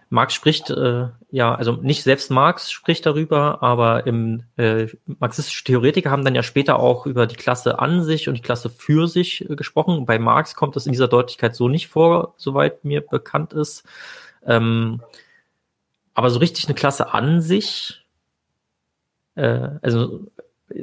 Marx 0.08 0.34
spricht, 0.34 0.70
äh, 0.70 1.08
ja, 1.30 1.54
also 1.54 1.72
nicht 1.72 2.04
selbst 2.04 2.30
Marx 2.30 2.70
spricht 2.70 3.04
darüber, 3.06 3.62
aber 3.62 4.06
im 4.06 4.44
äh, 4.56 4.86
marxistische 5.04 5.64
Theoretiker 5.64 6.10
haben 6.10 6.24
dann 6.24 6.36
ja 6.36 6.44
später 6.44 6.78
auch 6.78 7.06
über 7.06 7.26
die 7.26 7.34
Klasse 7.34 7.80
an 7.80 8.02
sich 8.02 8.28
und 8.28 8.36
die 8.36 8.42
Klasse 8.42 8.70
für 8.70 9.08
sich 9.08 9.48
äh, 9.50 9.56
gesprochen. 9.56 10.06
Bei 10.06 10.18
Marx 10.20 10.54
kommt 10.54 10.76
das 10.76 10.86
in 10.86 10.92
dieser 10.92 11.08
Deutlichkeit 11.08 11.56
so 11.56 11.68
nicht 11.68 11.88
vor, 11.88 12.34
soweit 12.36 12.84
mir 12.84 13.00
bekannt 13.00 13.52
ist. 13.52 13.84
Ähm, 14.46 15.02
aber 16.16 16.30
so 16.30 16.38
richtig 16.38 16.66
eine 16.66 16.74
Klasse 16.74 17.12
an 17.12 17.42
sich, 17.42 18.06
äh, 19.34 19.68
also 19.82 20.26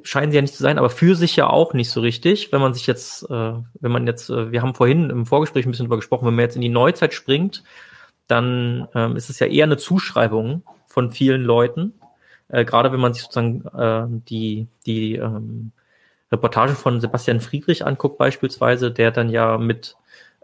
scheinen 0.04 0.32
sie 0.32 0.36
ja 0.36 0.42
nicht 0.44 0.54
zu 0.54 0.62
sein, 0.62 0.78
aber 0.78 0.92
für 0.92 1.16
sich 1.16 1.36
ja 1.36 1.50
auch 1.50 1.74
nicht 1.74 1.90
so 1.90 2.02
richtig. 2.02 2.52
Wenn 2.52 2.62
man 2.62 2.76
sich 2.76 2.86
jetzt, 2.86 3.24
äh, 3.24 3.54
wenn 3.80 3.92
man 3.92 4.06
jetzt, 4.06 4.30
äh, 4.30 4.52
wir 4.52 4.62
haben 4.62 4.76
vorhin 4.76 5.10
im 5.10 5.26
Vorgespräch 5.26 5.66
ein 5.66 5.72
bisschen 5.72 5.86
drüber 5.88 5.98
gesprochen, 5.98 6.28
wenn 6.28 6.36
man 6.36 6.44
jetzt 6.44 6.56
in 6.56 6.62
die 6.62 6.70
Neuzeit 6.70 7.16
springt, 7.16 7.64
dann 8.28 8.88
ähm, 8.94 9.16
ist 9.16 9.32
es 9.32 9.40
ja 9.40 9.48
eher 9.48 9.66
eine 9.66 9.78
Zuschreibung 9.78 10.64
von 10.86 11.12
vielen 11.12 11.44
Leuten. 11.44 11.94
Äh, 12.50 12.64
gerade 12.64 12.92
wenn 12.92 13.00
man 13.00 13.16
sich 13.16 13.24
sozusagen 13.24 13.66
äh, 13.76 14.06
die, 14.30 14.68
die 14.86 15.16
ähm, 15.16 15.72
Reportage 16.32 16.76
von 16.76 17.02
Sebastian 17.02 17.42
Friedrich 17.42 17.84
anguckt, 17.84 18.20
beispielsweise, 18.20 18.92
der 18.92 19.10
dann 19.10 19.30
ja 19.32 19.58
mit 19.58 19.96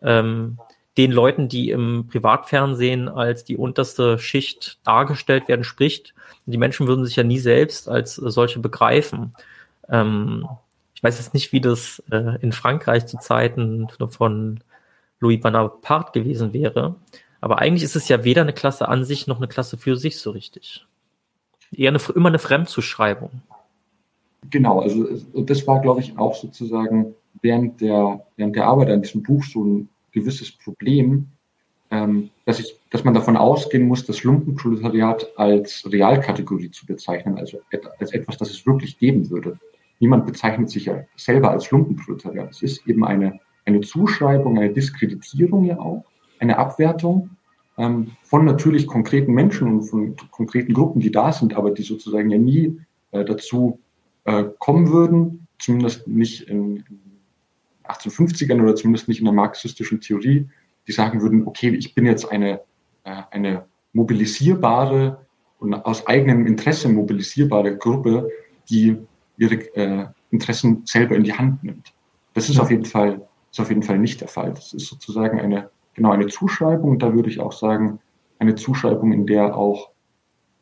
ähm, 0.02 0.58
den 1.00 1.14
Leuten, 1.14 1.48
die 1.48 1.70
im 1.70 2.08
Privatfernsehen 2.10 3.08
als 3.08 3.46
die 3.46 3.56
unterste 3.56 4.20
Schicht 4.20 4.80
dargestellt 4.84 5.48
werden, 5.48 5.64
spricht. 5.64 6.14
Die 6.46 6.58
Menschen 6.58 6.88
würden 6.88 7.06
sich 7.06 7.16
ja 7.16 7.24
nie 7.24 7.40
selbst 7.40 7.88
als 7.88 8.16
solche 8.16 8.60
begreifen. 8.60 9.34
Ähm, 9.88 10.46
ich 10.94 11.02
weiß 11.02 11.18
jetzt 11.18 11.34
nicht, 11.34 11.54
wie 11.54 11.62
das 11.62 12.04
äh, 12.12 12.38
in 12.42 12.52
Frankreich 12.52 13.06
zu 13.06 13.18
Zeiten 13.18 13.88
von 14.10 14.60
Louis 15.22 15.40
Bonaparte 15.40 16.20
gewesen 16.20 16.52
wäre. 16.52 16.96
Aber 17.40 17.60
eigentlich 17.60 17.84
ist 17.84 17.96
es 17.96 18.10
ja 18.10 18.26
weder 18.26 18.42
eine 18.42 18.52
Klasse 18.52 18.90
an 18.90 19.06
sich 19.06 19.26
noch 19.26 19.38
eine 19.38 19.48
Klasse 19.48 19.78
für 19.78 19.96
sich 19.96 20.20
so 20.20 20.32
richtig. 20.32 20.86
Eher 21.72 21.92
eine, 21.92 22.00
immer 22.14 22.28
eine 22.28 22.40
Fremdzuschreibung. 22.40 23.42
Genau, 24.50 24.82
also 24.82 25.08
das 25.34 25.66
war, 25.66 25.80
glaube 25.80 26.02
ich, 26.02 26.18
auch 26.18 26.36
sozusagen 26.36 27.16
während 27.42 27.80
der, 27.80 28.26
während 28.36 28.58
der 28.58 28.68
Arbeit 28.68 28.90
an 28.90 29.02
diesem 29.02 29.24
Buch 29.24 29.46
so 29.46 29.64
ein 29.64 29.90
gewisses 30.20 30.52
Problem, 30.52 31.28
ähm, 31.92 32.30
dass, 32.46 32.60
ich, 32.60 32.78
dass 32.92 33.04
man 33.04 33.14
davon 33.14 33.36
ausgehen 33.36 33.88
muss, 33.88 34.06
das 34.06 34.24
Lumpenproletariat 34.24 35.28
als 35.38 35.90
Realkategorie 35.92 36.72
zu 36.72 36.86
bezeichnen, 36.86 37.38
also 37.38 37.60
als 38.00 38.12
etwas, 38.14 38.38
das 38.38 38.52
es 38.52 38.66
wirklich 38.66 38.98
geben 39.00 39.30
würde. 39.30 39.58
Niemand 40.00 40.26
bezeichnet 40.26 40.70
sich 40.70 40.86
ja 40.86 41.04
selber 41.16 41.52
als 41.52 41.72
Lumpenproletariat. 41.72 42.52
Es 42.52 42.62
ist 42.62 42.88
eben 42.88 43.04
eine, 43.04 43.40
eine 43.66 43.82
Zuschreibung, 43.82 44.58
eine 44.58 44.72
Diskreditierung 44.72 45.66
ja 45.66 45.80
auch 45.80 46.06
eine 46.40 46.58
Abwertung 46.58 47.32
ähm, 47.78 48.12
von 48.24 48.46
natürlich 48.46 48.88
konkreten 48.88 49.34
Menschen 49.34 49.68
und 49.68 49.82
von 49.84 50.16
konkreten 50.32 50.74
Gruppen, 50.74 51.02
die 51.02 51.12
da 51.12 51.32
sind, 51.32 51.56
aber 51.56 51.72
die 51.72 51.84
sozusagen 51.84 52.30
ja 52.30 52.38
nie 52.38 52.80
äh, 53.12 53.26
dazu 53.26 53.80
äh, 54.26 54.46
kommen 54.60 54.90
würden, 54.90 55.48
zumindest 55.58 56.08
nicht 56.08 56.42
in, 56.44 56.84
1850ern 57.90 58.62
oder 58.62 58.76
zumindest 58.76 59.08
nicht 59.08 59.20
in 59.20 59.26
der 59.26 59.34
marxistischen 59.34 60.02
Theorie, 60.02 60.48
die 60.88 60.92
sagen 60.92 61.22
würden, 61.22 61.46
okay, 61.48 61.70
ich 61.70 61.94
bin 61.96 62.06
jetzt 62.06 62.32
eine, 62.32 62.62
äh, 63.04 63.24
eine 63.32 63.66
mobilisierbare 63.94 65.26
und 65.60 65.74
aus 65.74 66.06
eigenem 66.08 66.46
Interesse 66.46 66.90
mobilisierbare 66.90 67.78
Gruppe, 67.78 68.30
die 68.70 68.98
ihre 69.38 69.56
äh, 69.76 70.06
Interessen 70.32 70.84
selber 70.86 71.16
in 71.16 71.24
die 71.24 71.34
Hand 71.34 71.64
nimmt. 71.64 71.94
Das 72.34 72.50
ist 72.50 72.60
auf 72.60 72.70
jeden 72.70 72.86
Fall, 72.86 73.28
ist 73.52 73.60
auf 73.60 73.70
jeden 73.70 73.84
Fall 73.84 74.00
nicht 74.00 74.22
der 74.22 74.28
Fall. 74.28 74.54
Das 74.54 74.74
ist 74.74 74.88
sozusagen 74.88 75.40
eine 75.40 75.70
genau 75.94 76.12
eine 76.12 76.28
Zuschreibung. 76.28 77.00
Da 77.00 77.14
würde 77.14 77.30
ich 77.30 77.40
auch 77.40 77.52
sagen, 77.52 78.00
eine 78.40 78.56
Zuschreibung, 78.56 79.12
in 79.12 79.26
der 79.26 79.56
auch 79.56 79.92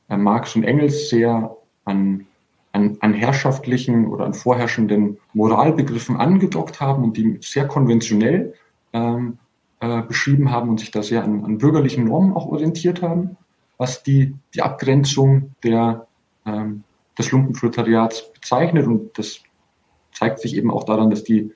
äh, 0.09 0.17
Marx 0.17 0.55
und 0.55 0.63
Engels 0.63 1.09
sehr 1.09 1.55
an, 1.85 2.26
an, 2.77 2.97
an 3.01 3.13
herrschaftlichen 3.13 4.07
oder 4.07 4.25
an 4.25 4.33
vorherrschenden 4.33 5.17
Moralbegriffen 5.33 6.15
angedockt 6.15 6.79
haben 6.79 7.03
und 7.03 7.17
die 7.17 7.39
sehr 7.41 7.67
konventionell 7.67 8.53
ähm, 8.93 9.39
äh, 9.79 10.03
beschrieben 10.03 10.51
haben 10.51 10.69
und 10.69 10.79
sich 10.79 10.91
da 10.91 11.01
sehr 11.01 11.23
an, 11.23 11.43
an 11.43 11.57
bürgerlichen 11.57 12.05
Normen 12.05 12.33
auch 12.33 12.45
orientiert 12.45 13.01
haben, 13.01 13.35
was 13.77 14.03
die, 14.03 14.35
die 14.53 14.61
Abgrenzung 14.61 15.55
der, 15.63 16.07
ähm, 16.45 16.83
des 17.17 17.31
Lumpenproletariats 17.31 18.31
bezeichnet. 18.31 18.85
Und 18.85 19.17
das 19.17 19.39
zeigt 20.13 20.39
sich 20.39 20.55
eben 20.55 20.69
auch 20.69 20.83
daran, 20.83 21.09
dass 21.09 21.23
die 21.23 21.51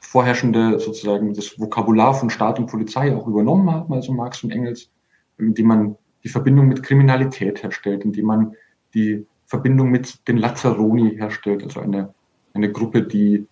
vorherrschende 0.00 0.80
sozusagen 0.80 1.34
das 1.34 1.58
Vokabular 1.58 2.14
von 2.14 2.30
Staat 2.30 2.58
und 2.58 2.66
Polizei 2.66 3.14
auch 3.14 3.26
übernommen 3.26 3.70
haben, 3.70 3.92
also 3.92 4.12
Marx 4.12 4.42
und 4.42 4.50
Engels, 4.50 4.90
indem 5.38 5.66
man 5.66 5.96
die 6.24 6.28
Verbindung 6.28 6.66
mit 6.66 6.82
Kriminalität 6.82 7.62
herstellt, 7.62 8.04
indem 8.04 8.26
man 8.26 8.54
die 8.94 9.26
Verbindung 9.50 9.90
mit 9.90 10.28
den 10.28 10.36
Lazzaroni 10.36 11.16
herstellt, 11.16 11.64
also 11.64 11.80
eine, 11.80 12.14
eine 12.54 12.70
Gruppe, 12.70 13.02
die 13.02 13.46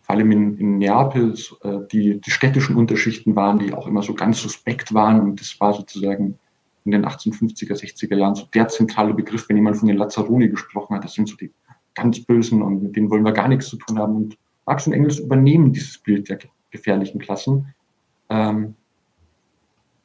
vor 0.00 0.14
allem 0.14 0.30
in, 0.30 0.58
in 0.58 0.78
Neapel 0.78 1.34
äh, 1.62 1.78
die, 1.90 2.20
die 2.20 2.30
städtischen 2.30 2.76
Unterschichten 2.76 3.34
waren, 3.34 3.58
die 3.58 3.74
auch 3.74 3.88
immer 3.88 4.02
so 4.02 4.14
ganz 4.14 4.40
suspekt 4.40 4.94
waren. 4.94 5.20
Und 5.20 5.40
das 5.40 5.58
war 5.58 5.74
sozusagen 5.74 6.38
in 6.84 6.92
den 6.92 7.04
1850er, 7.04 7.74
60er 7.74 8.16
Jahren 8.16 8.36
so 8.36 8.46
der 8.54 8.68
zentrale 8.68 9.12
Begriff, 9.12 9.48
wenn 9.48 9.56
jemand 9.56 9.76
von 9.76 9.88
den 9.88 9.98
Lazzaroni 9.98 10.48
gesprochen 10.48 10.94
hat, 10.94 11.04
das 11.04 11.14
sind 11.14 11.28
so 11.28 11.36
die 11.36 11.50
ganz 11.94 12.20
Bösen 12.24 12.62
und 12.62 12.84
mit 12.84 12.94
denen 12.94 13.10
wollen 13.10 13.24
wir 13.24 13.32
gar 13.32 13.48
nichts 13.48 13.66
zu 13.66 13.76
tun 13.76 13.98
haben. 13.98 14.14
Und 14.14 14.38
Marx 14.66 14.86
und 14.86 14.92
Engels 14.92 15.18
übernehmen 15.18 15.72
dieses 15.72 15.98
Bild 15.98 16.28
der 16.28 16.38
gefährlichen 16.70 17.20
Klassen. 17.20 17.74
Ähm, 18.28 18.76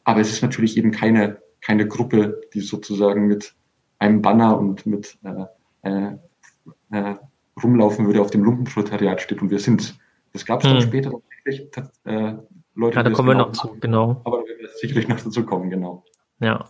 aber 0.04 0.22
es 0.22 0.32
ist 0.32 0.42
natürlich 0.42 0.76
eben 0.76 0.90
keine, 0.90 1.38
keine 1.62 1.88
Gruppe, 1.88 2.42
die 2.56 2.62
sozusagen 2.62 3.28
mit 3.28 3.56
einem 4.00 4.22
Banner 4.22 4.58
und 4.58 4.86
mit 4.86 5.18
äh, 5.24 5.46
äh, 5.90 6.16
äh, 6.92 7.16
rumlaufen 7.62 8.06
würde, 8.06 8.22
auf 8.22 8.32
dem 8.32 8.44
Lumpenproletariat 8.44 9.22
steht 9.22 9.42
und 9.42 9.50
wir 9.50 9.60
sind. 9.60 9.96
Das 10.34 10.46
gab 10.46 10.62
es 10.62 10.68
dann 10.68 10.78
hm. 10.78 10.82
später 10.82 11.12
tatsächlich 11.12 11.70
äh, 12.04 12.34
Leute. 12.76 12.98
Ja, 12.98 13.04
da 13.04 13.10
kommen 13.12 13.30
wir 13.30 13.36
noch 13.36 13.54
zu, 13.54 13.78
genau. 13.80 14.22
Aber 14.26 14.40
wir 14.40 14.58
werden 14.58 14.72
sicherlich 14.76 15.08
noch 15.08 15.20
dazu 15.20 15.46
kommen, 15.46 15.70
genau. 15.70 16.04
Ja. 16.40 16.66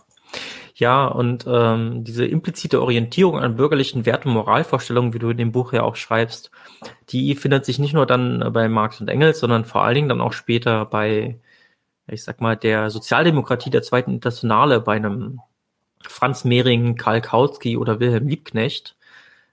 Ja, 0.78 1.06
und 1.06 1.46
ähm, 1.48 2.04
diese 2.04 2.26
implizite 2.26 2.82
Orientierung 2.82 3.38
an 3.38 3.56
bürgerlichen 3.56 4.04
Wert- 4.04 4.26
und 4.26 4.34
Moralvorstellungen, 4.34 5.14
wie 5.14 5.18
du 5.18 5.30
in 5.30 5.38
dem 5.38 5.50
Buch 5.50 5.72
ja 5.72 5.82
auch 5.82 5.96
schreibst, 5.96 6.50
die 7.08 7.34
findet 7.34 7.64
sich 7.64 7.78
nicht 7.78 7.94
nur 7.94 8.04
dann 8.04 8.52
bei 8.52 8.68
Marx 8.68 9.00
und 9.00 9.08
Engels, 9.08 9.40
sondern 9.40 9.64
vor 9.64 9.82
allen 9.84 9.94
Dingen 9.94 10.10
dann 10.10 10.20
auch 10.20 10.34
später 10.34 10.84
bei, 10.84 11.40
ich 12.08 12.22
sag 12.22 12.42
mal, 12.42 12.58
der 12.58 12.90
Sozialdemokratie 12.90 13.70
der 13.70 13.82
Zweiten 13.82 14.10
Internationale, 14.12 14.80
bei 14.82 14.96
einem 14.96 15.40
Franz 16.10 16.44
Mehring, 16.44 16.96
Karl 16.96 17.20
Kautsky 17.20 17.76
oder 17.76 18.00
Wilhelm 18.00 18.28
Liebknecht, 18.28 18.96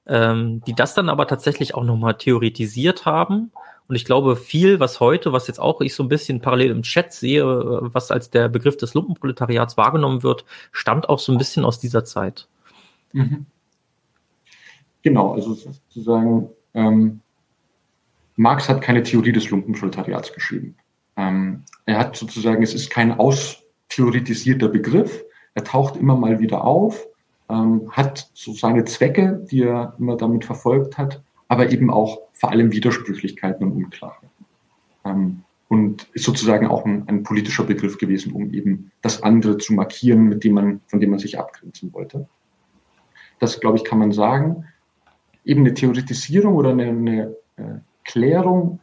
ähm, 0.07 0.61
die 0.65 0.73
das 0.73 0.93
dann 0.93 1.09
aber 1.09 1.27
tatsächlich 1.27 1.75
auch 1.75 1.83
nochmal 1.83 2.17
theoretisiert 2.17 3.05
haben 3.05 3.51
und 3.87 3.95
ich 3.95 4.05
glaube, 4.05 4.35
viel, 4.35 4.79
was 4.79 4.99
heute, 4.99 5.33
was 5.33 5.47
jetzt 5.47 5.59
auch 5.59 5.81
ich 5.81 5.93
so 5.93 6.03
ein 6.03 6.09
bisschen 6.09 6.41
parallel 6.41 6.71
im 6.71 6.83
Chat 6.83 7.11
sehe, 7.13 7.45
was 7.45 8.11
als 8.11 8.29
der 8.29 8.47
Begriff 8.47 8.77
des 8.77 8.93
Lumpenproletariats 8.93 9.77
wahrgenommen 9.77 10.23
wird, 10.23 10.45
stammt 10.71 11.09
auch 11.09 11.19
so 11.19 11.31
ein 11.31 11.37
bisschen 11.37 11.65
aus 11.65 11.79
dieser 11.79 12.05
Zeit. 12.05 12.47
Mhm. 13.11 13.45
Genau, 15.01 15.33
also 15.33 15.53
sozusagen, 15.53 16.49
ähm, 16.73 17.19
Marx 18.35 18.69
hat 18.69 18.81
keine 18.81 19.03
Theorie 19.03 19.33
des 19.33 19.49
Lumpenproletariats 19.49 20.33
geschrieben. 20.33 20.75
Ähm, 21.17 21.63
er 21.85 21.99
hat 21.99 22.15
sozusagen, 22.15 22.63
es 22.63 22.73
ist 22.73 22.89
kein 22.89 23.19
austheoretisierter 23.19 24.69
Begriff, 24.69 25.23
er 25.55 25.63
taucht 25.63 25.97
immer 25.97 26.15
mal 26.15 26.39
wieder 26.39 26.63
auf, 26.63 27.05
ähm, 27.49 27.91
hat 27.91 28.29
so 28.33 28.53
seine 28.53 28.85
Zwecke, 28.85 29.45
die 29.51 29.63
er 29.63 29.95
immer 29.99 30.17
damit 30.17 30.45
verfolgt 30.45 30.97
hat, 30.97 31.21
aber 31.47 31.71
eben 31.71 31.89
auch 31.91 32.21
vor 32.33 32.51
allem 32.51 32.71
Widersprüchlichkeiten 32.71 33.65
und 33.65 33.83
Unklarheiten. 33.83 34.29
Ähm, 35.05 35.43
und 35.67 36.07
ist 36.13 36.25
sozusagen 36.25 36.67
auch 36.67 36.85
ein, 36.85 37.07
ein, 37.07 37.23
politischer 37.23 37.63
Begriff 37.63 37.97
gewesen, 37.97 38.31
um 38.33 38.53
eben 38.53 38.91
das 39.01 39.23
andere 39.23 39.57
zu 39.57 39.73
markieren, 39.73 40.23
mit 40.23 40.43
dem 40.43 40.53
man, 40.53 40.81
von 40.87 40.99
dem 40.99 41.09
man 41.09 41.19
sich 41.19 41.39
abgrenzen 41.39 41.91
wollte. 41.93 42.27
Das, 43.39 43.59
glaube 43.59 43.77
ich, 43.77 43.83
kann 43.83 43.97
man 43.97 44.11
sagen. 44.11 44.65
Eben 45.43 45.61
eine 45.61 45.73
Theoretisierung 45.73 46.55
oder 46.55 46.69
eine, 46.69 46.89
eine 46.89 47.35
äh, 47.57 47.79
Klärung 48.05 48.79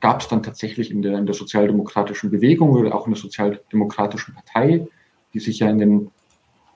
gab 0.00 0.20
es 0.20 0.28
dann 0.28 0.42
tatsächlich 0.42 0.90
in 0.90 1.02
der, 1.02 1.18
in 1.18 1.26
der 1.26 1.34
sozialdemokratischen 1.34 2.30
Bewegung 2.30 2.70
oder 2.70 2.94
auch 2.94 3.06
in 3.06 3.12
der 3.12 3.22
sozialdemokratischen 3.22 4.34
Partei, 4.34 4.86
die 5.34 5.40
sich 5.40 5.60
ja 5.60 5.70
in 5.70 5.78
den 5.78 6.10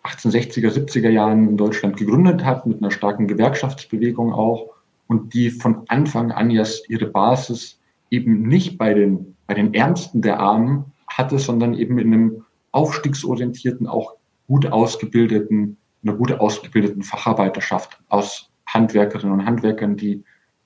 1860er, 0.05 0.71
70er 0.71 1.11
Jahren 1.11 1.49
in 1.49 1.57
Deutschland 1.57 1.97
gegründet 1.97 2.45
hat, 2.45 2.66
mit 2.66 2.79
einer 2.79 2.90
starken 2.90 3.27
Gewerkschaftsbewegung 3.27 4.33
auch 4.33 4.71
und 5.09 5.35
die 5.35 5.51
von 5.51 5.83
Anfang 5.88 6.33
an 6.33 6.51
jetzt 6.51 6.88
ihre 6.88 7.07
Basis 7.07 7.81
eben 8.11 8.42
nicht 8.42 8.79
bei 8.79 8.95
den, 8.95 9.37
bei 9.47 9.55
den 9.55 9.75
Ärmsten 9.75 10.23
der 10.23 10.40
Armen 10.40 10.92
hatte, 11.09 11.38
sondern 11.38 11.75
eben 11.75 11.99
in 11.99 12.12
einem 12.12 12.45
aufstiegsorientierten, 12.73 13.87
auch 13.87 14.14
gut 14.47 14.66
ausgebildeten, 14.66 15.77
einer 16.03 16.14
gut 16.14 16.33
ausgebildeten 16.33 17.03
Facharbeiterschaft 17.03 17.99
aus 18.09 18.51
Handwerkerinnen 18.66 19.40
und 19.40 19.47
Handwerkern, 19.47 19.97
die 19.97 20.23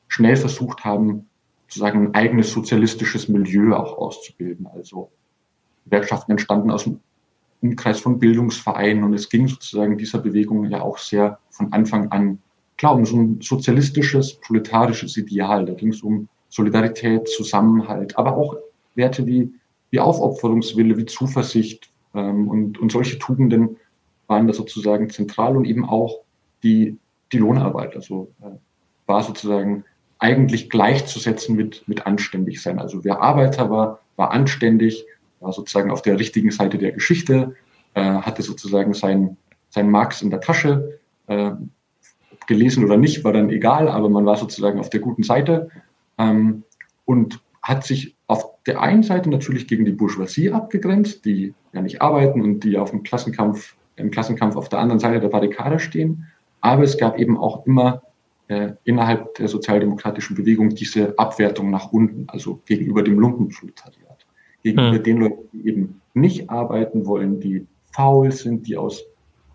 schnell 0.08 0.36
versucht 0.36 0.84
haben, 0.84 1.26
sozusagen 1.66 2.08
ein 2.08 2.14
eigenes 2.14 2.52
sozialistisches 2.52 3.28
Milieu 3.28 3.74
auch 3.74 3.96
auszubilden. 3.96 4.66
Also 4.66 5.10
Gewerkschaften 5.84 6.32
entstanden 6.32 6.70
aus 6.70 6.84
dem 6.84 7.00
Umkreis 7.62 8.00
von 8.00 8.18
Bildungsvereinen 8.18 9.04
und 9.04 9.14
es 9.14 9.28
ging 9.28 9.48
sozusagen 9.48 9.98
dieser 9.98 10.18
Bewegung 10.18 10.64
ja 10.64 10.80
auch 10.80 10.98
sehr 10.98 11.38
von 11.50 11.72
Anfang 11.72 12.10
an 12.10 12.38
klar 12.80 12.94
um 12.94 13.04
so 13.04 13.16
ein 13.16 13.40
sozialistisches, 13.42 14.40
proletarisches 14.40 15.18
Ideal. 15.18 15.66
Da 15.66 15.74
ging 15.74 15.90
es 15.90 16.02
um 16.02 16.28
Solidarität, 16.48 17.28
Zusammenhalt, 17.28 18.16
aber 18.16 18.38
auch 18.38 18.56
Werte 18.94 19.26
wie, 19.26 19.52
wie 19.90 20.00
Aufopferungswille, 20.00 20.96
wie 20.96 21.04
Zuversicht 21.04 21.90
ähm, 22.14 22.48
und, 22.48 22.78
und 22.78 22.90
solche 22.90 23.18
Tugenden 23.18 23.76
waren 24.28 24.46
da 24.46 24.54
sozusagen 24.54 25.10
zentral 25.10 25.58
und 25.58 25.66
eben 25.66 25.84
auch 25.84 26.20
die, 26.62 26.96
die 27.32 27.38
Lohnarbeit. 27.38 27.94
Also 27.94 28.32
äh, 28.40 28.56
war 29.06 29.22
sozusagen 29.24 29.84
eigentlich 30.18 30.70
gleichzusetzen 30.70 31.56
mit, 31.56 31.86
mit 31.86 32.06
anständig 32.06 32.62
sein. 32.62 32.78
Also 32.78 33.04
wer 33.04 33.20
Arbeiter 33.20 33.68
war, 33.68 34.00
war 34.16 34.30
anständig, 34.30 35.04
war 35.40 35.52
sozusagen 35.52 35.90
auf 35.90 36.02
der 36.02 36.18
richtigen 36.18 36.50
Seite 36.50 36.78
der 36.78 36.92
Geschichte, 36.92 37.56
äh, 37.94 38.02
hatte 38.02 38.42
sozusagen 38.42 38.94
sein, 38.94 39.36
sein 39.68 39.90
Marx 39.90 40.22
in 40.22 40.30
der 40.30 40.40
Tasche, 40.40 41.00
äh, 41.26 41.52
gelesen 42.46 42.84
oder 42.84 42.96
nicht, 42.96 43.24
war 43.24 43.32
dann 43.32 43.50
egal, 43.50 43.88
aber 43.88 44.08
man 44.08 44.26
war 44.26 44.36
sozusagen 44.36 44.80
auf 44.80 44.90
der 44.90 45.00
guten 45.00 45.22
Seite. 45.22 45.70
Ähm, 46.18 46.64
und 47.04 47.40
hat 47.62 47.84
sich 47.84 48.16
auf 48.26 48.62
der 48.66 48.80
einen 48.80 49.02
Seite 49.02 49.28
natürlich 49.28 49.66
gegen 49.66 49.84
die 49.84 49.92
Bourgeoisie 49.92 50.50
abgegrenzt, 50.50 51.24
die 51.24 51.54
ja 51.72 51.82
nicht 51.82 52.00
arbeiten 52.00 52.40
und 52.40 52.60
die 52.60 52.78
auf 52.78 52.90
dem 52.90 53.02
Klassenkampf, 53.02 53.76
im 53.96 54.10
Klassenkampf 54.10 54.56
auf 54.56 54.68
der 54.68 54.78
anderen 54.78 55.00
Seite 55.00 55.20
der 55.20 55.28
Barrikade 55.28 55.78
stehen. 55.78 56.26
Aber 56.60 56.82
es 56.82 56.96
gab 56.96 57.18
eben 57.18 57.36
auch 57.36 57.66
immer 57.66 58.02
äh, 58.48 58.72
innerhalb 58.84 59.34
der 59.34 59.48
sozialdemokratischen 59.48 60.36
Bewegung 60.36 60.70
diese 60.70 61.18
Abwertung 61.18 61.70
nach 61.70 61.92
unten, 61.92 62.24
also 62.28 62.60
gegenüber 62.66 63.02
dem 63.02 63.18
Lumpenproletariat, 63.18 63.99
gegenüber 64.62 64.98
mhm. 64.98 65.02
den 65.02 65.16
Leuten, 65.18 65.48
die 65.52 65.68
eben 65.68 66.00
nicht 66.14 66.50
arbeiten 66.50 67.06
wollen, 67.06 67.40
die 67.40 67.66
faul 67.92 68.30
sind, 68.32 68.66
die 68.66 68.76
aus 68.76 69.02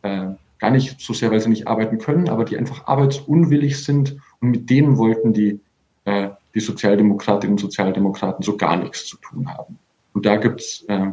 äh, 0.01 0.27
gar 0.59 0.71
nicht 0.71 0.99
so 0.99 1.13
sehr, 1.13 1.31
weil 1.31 1.39
sie 1.39 1.49
nicht 1.49 1.67
arbeiten 1.67 1.97
können, 1.97 2.29
aber 2.29 2.45
die 2.45 2.57
einfach 2.57 2.87
arbeitsunwillig 2.87 3.83
sind 3.83 4.17
und 4.39 4.51
mit 4.51 4.69
denen 4.69 4.97
wollten 4.97 5.33
die, 5.33 5.59
äh, 6.05 6.29
die 6.53 6.59
Sozialdemokratinnen 6.59 7.53
und 7.53 7.59
Sozialdemokraten 7.59 8.43
so 8.43 8.57
gar 8.57 8.77
nichts 8.77 9.07
zu 9.07 9.17
tun 9.17 9.47
haben. 9.49 9.77
Und 10.13 10.25
da 10.25 10.37
gibt's, 10.37 10.85
äh, 10.87 11.11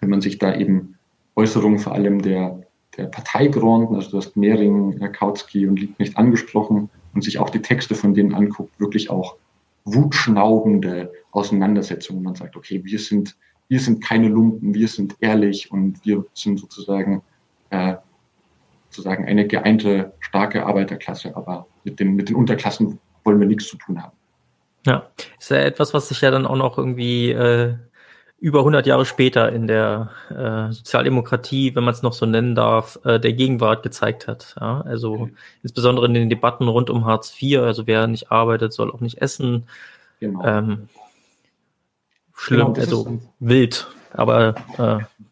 wenn 0.00 0.10
man 0.10 0.20
sich 0.20 0.38
da 0.38 0.54
eben 0.54 0.96
Äußerungen 1.36 1.78
vor 1.78 1.92
allem 1.92 2.20
der 2.20 2.60
der 2.96 3.06
Parteigründen, 3.06 3.96
also 3.96 4.10
du 4.10 4.16
hast 4.18 4.36
Mehring, 4.36 4.98
Kautsky 5.12 5.66
und 5.66 5.78
Liebknecht 5.78 6.16
angesprochen 6.16 6.90
und 7.14 7.22
sich 7.22 7.38
auch 7.38 7.50
die 7.50 7.62
Texte 7.62 7.94
von 7.94 8.14
denen 8.14 8.34
anguckt, 8.34 8.78
wirklich 8.80 9.10
auch 9.10 9.36
wutschnaubende 9.84 11.12
Auseinandersetzungen. 11.32 12.22
Man 12.22 12.34
sagt, 12.34 12.56
okay, 12.56 12.80
wir 12.84 12.98
sind, 12.98 13.36
wir 13.68 13.80
sind 13.80 14.02
keine 14.02 14.28
Lumpen, 14.28 14.74
wir 14.74 14.88
sind 14.88 15.16
ehrlich 15.20 15.70
und 15.70 16.04
wir 16.04 16.24
sind 16.34 16.58
sozusagen, 16.58 17.22
äh, 17.70 17.94
sozusagen 18.88 19.26
eine 19.26 19.46
geeinte, 19.46 20.12
starke 20.20 20.66
Arbeiterklasse, 20.66 21.36
aber 21.36 21.66
mit 21.84 22.00
den, 22.00 22.14
mit 22.14 22.28
den 22.28 22.36
Unterklassen 22.36 22.98
wollen 23.24 23.40
wir 23.40 23.46
nichts 23.46 23.68
zu 23.68 23.76
tun 23.76 24.02
haben. 24.02 24.16
Ja, 24.86 25.10
ist 25.38 25.50
ja 25.50 25.58
etwas, 25.58 25.92
was 25.92 26.08
sich 26.08 26.20
ja 26.22 26.30
dann 26.30 26.46
auch 26.46 26.56
noch 26.56 26.78
irgendwie 26.78 27.30
äh, 27.30 27.74
über 28.40 28.60
100 28.60 28.86
Jahre 28.86 29.04
später 29.04 29.52
in 29.52 29.66
der 29.66 30.10
äh, 30.30 30.72
Sozialdemokratie, 30.72 31.74
wenn 31.74 31.84
man 31.84 31.92
es 31.92 32.02
noch 32.02 32.14
so 32.14 32.24
nennen 32.24 32.54
darf, 32.54 32.98
äh, 33.04 33.20
der 33.20 33.34
Gegenwart 33.34 33.82
gezeigt 33.82 34.26
hat. 34.26 34.56
Ja? 34.58 34.80
Also 34.80 35.12
okay. 35.12 35.32
insbesondere 35.62 36.06
in 36.06 36.14
den 36.14 36.30
Debatten 36.30 36.66
rund 36.66 36.88
um 36.88 37.04
Hartz 37.04 37.34
IV, 37.40 37.58
also 37.60 37.86
wer 37.86 38.06
nicht 38.06 38.32
arbeitet, 38.32 38.72
soll 38.72 38.90
auch 38.90 39.00
nicht 39.00 39.18
essen. 39.18 39.64
Genau. 40.20 40.42
Ähm, 40.44 40.88
schlimm, 42.34 42.72
genau, 42.72 42.80
also 42.80 43.18
wild, 43.40 43.88
aber 44.12 44.54
äh, 44.78 45.22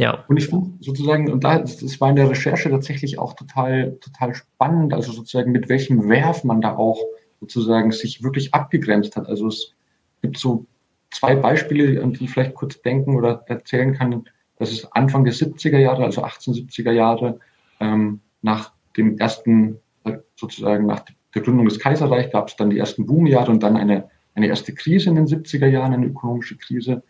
ja. 0.00 0.24
Und 0.28 0.36
ich 0.36 0.46
finde 0.46 0.70
sozusagen, 0.80 1.30
und 1.32 1.42
da, 1.42 1.58
das 1.58 2.00
war 2.00 2.10
in 2.10 2.16
der 2.16 2.30
Recherche 2.30 2.70
tatsächlich 2.70 3.18
auch 3.18 3.34
total, 3.34 3.98
total 4.00 4.36
spannend, 4.36 4.94
also 4.94 5.10
sozusagen 5.10 5.50
mit 5.50 5.68
welchem 5.68 6.08
Werf 6.08 6.44
man 6.44 6.60
da 6.60 6.76
auch 6.76 7.00
sozusagen 7.40 7.90
sich 7.90 8.22
wirklich 8.22 8.54
abgegrenzt 8.54 9.16
hat. 9.16 9.26
Also 9.28 9.48
es 9.48 9.74
gibt 10.22 10.38
so 10.38 10.66
zwei 11.10 11.34
Beispiele, 11.34 12.02
an 12.02 12.12
die 12.12 12.24
ich 12.24 12.30
vielleicht 12.30 12.54
kurz 12.54 12.80
denken 12.82 13.16
oder 13.16 13.44
erzählen 13.46 13.94
kann. 13.94 14.24
Das 14.58 14.72
ist 14.72 14.84
Anfang 14.92 15.24
der 15.24 15.34
70er 15.34 15.78
Jahre, 15.78 16.04
also 16.04 16.24
1870er 16.24 16.92
Jahre, 16.92 17.40
ähm, 17.80 18.20
nach 18.42 18.72
dem 18.96 19.18
ersten, 19.18 19.78
äh, 20.04 20.18
sozusagen 20.36 20.86
nach 20.86 21.04
der 21.34 21.42
Gründung 21.42 21.68
des 21.68 21.78
Kaiserreichs 21.78 22.32
gab 22.32 22.48
es 22.48 22.56
dann 22.56 22.70
die 22.70 22.78
ersten 22.78 23.06
Boomjahre 23.06 23.50
und 23.50 23.62
dann 23.62 23.76
eine, 23.76 24.10
eine 24.34 24.48
erste 24.48 24.74
Krise 24.74 25.10
in 25.10 25.16
den 25.16 25.26
70er 25.26 25.66
Jahren, 25.66 25.92
eine 25.92 26.06
ökonomische 26.06 26.56
Krise, 26.56 27.02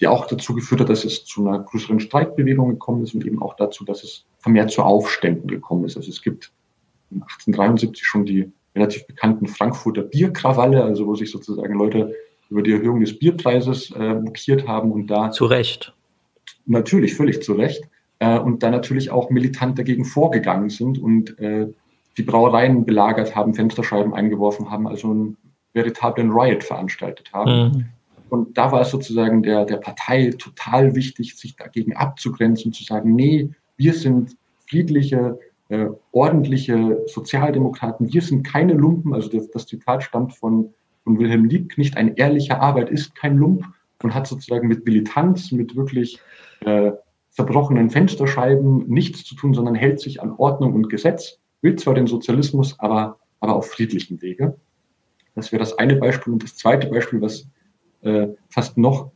die 0.00 0.08
auch 0.08 0.26
dazu 0.26 0.54
geführt 0.54 0.82
hat, 0.82 0.88
dass 0.88 1.04
es 1.04 1.24
zu 1.24 1.46
einer 1.46 1.60
größeren 1.60 2.00
Streikbewegung 2.00 2.70
gekommen 2.70 3.02
ist 3.02 3.14
und 3.14 3.24
eben 3.24 3.42
auch 3.42 3.54
dazu, 3.54 3.84
dass 3.84 4.02
es 4.02 4.24
vermehrt 4.38 4.70
zu 4.70 4.82
Aufständen 4.82 5.48
gekommen 5.48 5.84
ist. 5.84 5.96
Also 5.96 6.10
es 6.10 6.22
gibt 6.22 6.52
1873 7.10 8.04
schon 8.04 8.24
die 8.24 8.50
relativ 8.74 9.06
bekannten 9.06 9.46
Frankfurter 9.46 10.02
Bierkrawalle, 10.02 10.82
also 10.82 11.06
wo 11.06 11.14
sich 11.14 11.30
sozusagen 11.30 11.74
Leute 11.74 12.14
über 12.52 12.62
die 12.62 12.72
Erhöhung 12.72 13.00
des 13.00 13.18
Bierpreises 13.18 13.90
äh, 13.92 14.14
mokiert 14.14 14.68
haben 14.68 14.92
und 14.92 15.06
da. 15.06 15.30
Zu 15.30 15.46
Recht. 15.46 15.94
Natürlich, 16.66 17.14
völlig 17.14 17.42
zu 17.42 17.54
Recht. 17.54 17.82
Äh, 18.18 18.38
und 18.38 18.62
da 18.62 18.70
natürlich 18.70 19.10
auch 19.10 19.30
militant 19.30 19.78
dagegen 19.78 20.04
vorgegangen 20.04 20.68
sind 20.68 20.98
und 20.98 21.38
äh, 21.38 21.66
die 22.18 22.22
Brauereien 22.22 22.84
belagert 22.84 23.34
haben, 23.34 23.54
Fensterscheiben 23.54 24.12
eingeworfen 24.12 24.70
haben, 24.70 24.86
also 24.86 25.10
einen 25.10 25.36
veritablen 25.72 26.30
Riot 26.30 26.62
veranstaltet 26.62 27.32
haben. 27.32 27.50
Mhm. 27.50 27.84
Und 28.28 28.58
da 28.58 28.70
war 28.70 28.82
es 28.82 28.90
sozusagen 28.90 29.42
der, 29.42 29.64
der 29.64 29.78
Partei 29.78 30.30
total 30.38 30.94
wichtig, 30.94 31.36
sich 31.36 31.56
dagegen 31.56 31.96
abzugrenzen, 31.96 32.72
zu 32.74 32.84
sagen, 32.84 33.14
nee, 33.14 33.48
wir 33.78 33.94
sind 33.94 34.36
friedliche, 34.68 35.38
äh, 35.70 35.86
ordentliche 36.12 36.98
Sozialdemokraten, 37.06 38.12
wir 38.12 38.20
sind 38.20 38.42
keine 38.42 38.74
Lumpen. 38.74 39.14
Also 39.14 39.30
das, 39.30 39.50
das 39.50 39.66
Zitat 39.66 40.02
stammt 40.02 40.34
von 40.34 40.74
von 41.04 41.18
Wilhelm 41.18 41.44
Liebknecht, 41.44 41.96
eine 41.96 42.16
ehrliche 42.16 42.60
Arbeit 42.60 42.90
ist 42.90 43.14
kein 43.14 43.36
Lump 43.36 43.64
und 44.02 44.14
hat 44.14 44.26
sozusagen 44.26 44.68
mit 44.68 44.84
Militanz, 44.84 45.52
mit 45.52 45.76
wirklich 45.76 46.18
äh, 46.60 46.92
zerbrochenen 47.30 47.90
Fensterscheiben 47.90 48.88
nichts 48.88 49.24
zu 49.24 49.34
tun, 49.34 49.54
sondern 49.54 49.74
hält 49.74 50.00
sich 50.00 50.22
an 50.22 50.32
Ordnung 50.36 50.74
und 50.74 50.88
Gesetz, 50.88 51.38
will 51.62 51.76
zwar 51.76 51.94
den 51.94 52.06
Sozialismus, 52.06 52.78
aber, 52.78 53.18
aber 53.40 53.54
auf 53.54 53.70
friedlichen 53.70 54.20
Wege. 54.20 54.56
Das 55.34 55.50
wäre 55.50 55.60
das 55.60 55.78
eine 55.78 55.96
Beispiel. 55.96 56.32
Und 56.32 56.42
das 56.42 56.56
zweite 56.56 56.88
Beispiel, 56.88 57.20
was 57.22 57.46
äh, 58.02 58.28
fast 58.48 58.76
noch 58.76 59.12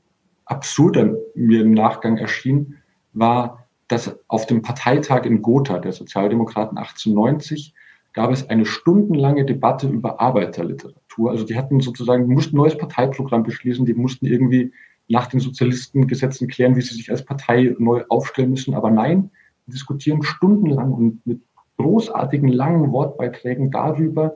absurder 0.46 1.14
mir 1.35 1.61
im 1.61 1.72
Nachgang 1.72 2.16
erschien, 2.16 2.77
war, 3.12 3.66
dass 3.88 4.18
auf 4.29 4.46
dem 4.46 4.62
Parteitag 4.62 5.25
in 5.25 5.42
Gotha 5.42 5.79
der 5.79 5.92
Sozialdemokraten 5.92 6.79
1890 6.79 7.75
gab 8.12 8.33
es 8.33 8.49
eine 8.49 8.64
stundenlange 8.64 9.44
Debatte 9.44 9.88
über 9.88 10.20
Arbeiterliteratur. 10.20 11.06
Also 11.18 11.44
die 11.44 11.57
hatten 11.57 11.81
sozusagen, 11.81 12.26
mussten 12.26 12.57
ein 12.57 12.59
neues 12.59 12.76
Parteiprogramm 12.76 13.42
beschließen, 13.42 13.87
die 13.87 13.94
mussten 13.94 14.27
irgendwie 14.27 14.73
nach 15.08 15.27
den 15.27 15.40
Sozialistengesetzen 15.40 16.48
klären, 16.48 16.77
wie 16.77 16.83
sie 16.83 16.94
sich 16.94 17.10
als 17.10 17.25
Partei 17.25 17.75
neu 17.79 18.04
aufstellen 18.08 18.50
müssen. 18.50 18.75
Aber 18.75 18.90
nein, 18.90 19.31
diskutieren 19.67 20.23
stundenlang 20.23 20.92
und 20.92 21.27
mit 21.27 21.40
großartigen 21.79 22.48
langen 22.48 22.92
Wortbeiträgen 22.92 23.71
darüber, 23.71 24.35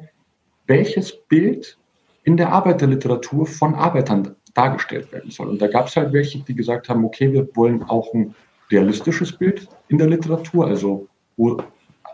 welches 0.66 1.16
Bild 1.28 1.78
in 2.24 2.37
der 2.37 2.53
Arbeiterliteratur 2.53 3.47
von 3.47 3.74
Arbeitern 3.74 4.37
dargestellt 4.55 5.11
werden 5.12 5.31
soll. 5.31 5.49
Und 5.49 5.62
da 5.62 5.68
gab 5.68 5.87
es 5.87 5.97
halt 5.97 6.12
welche, 6.12 6.41
die 6.41 6.55
gesagt 6.55 6.89
haben, 6.89 7.05
okay, 7.05 7.33
wir 7.33 7.49
wollen 7.55 7.83
auch 7.85 8.12
ein 8.14 8.35
realistisches 8.70 9.33
Bild 9.33 9.68
in 9.89 9.99
der 9.99 10.09
Literatur, 10.09 10.66
also 10.66 11.09
wo 11.37 11.57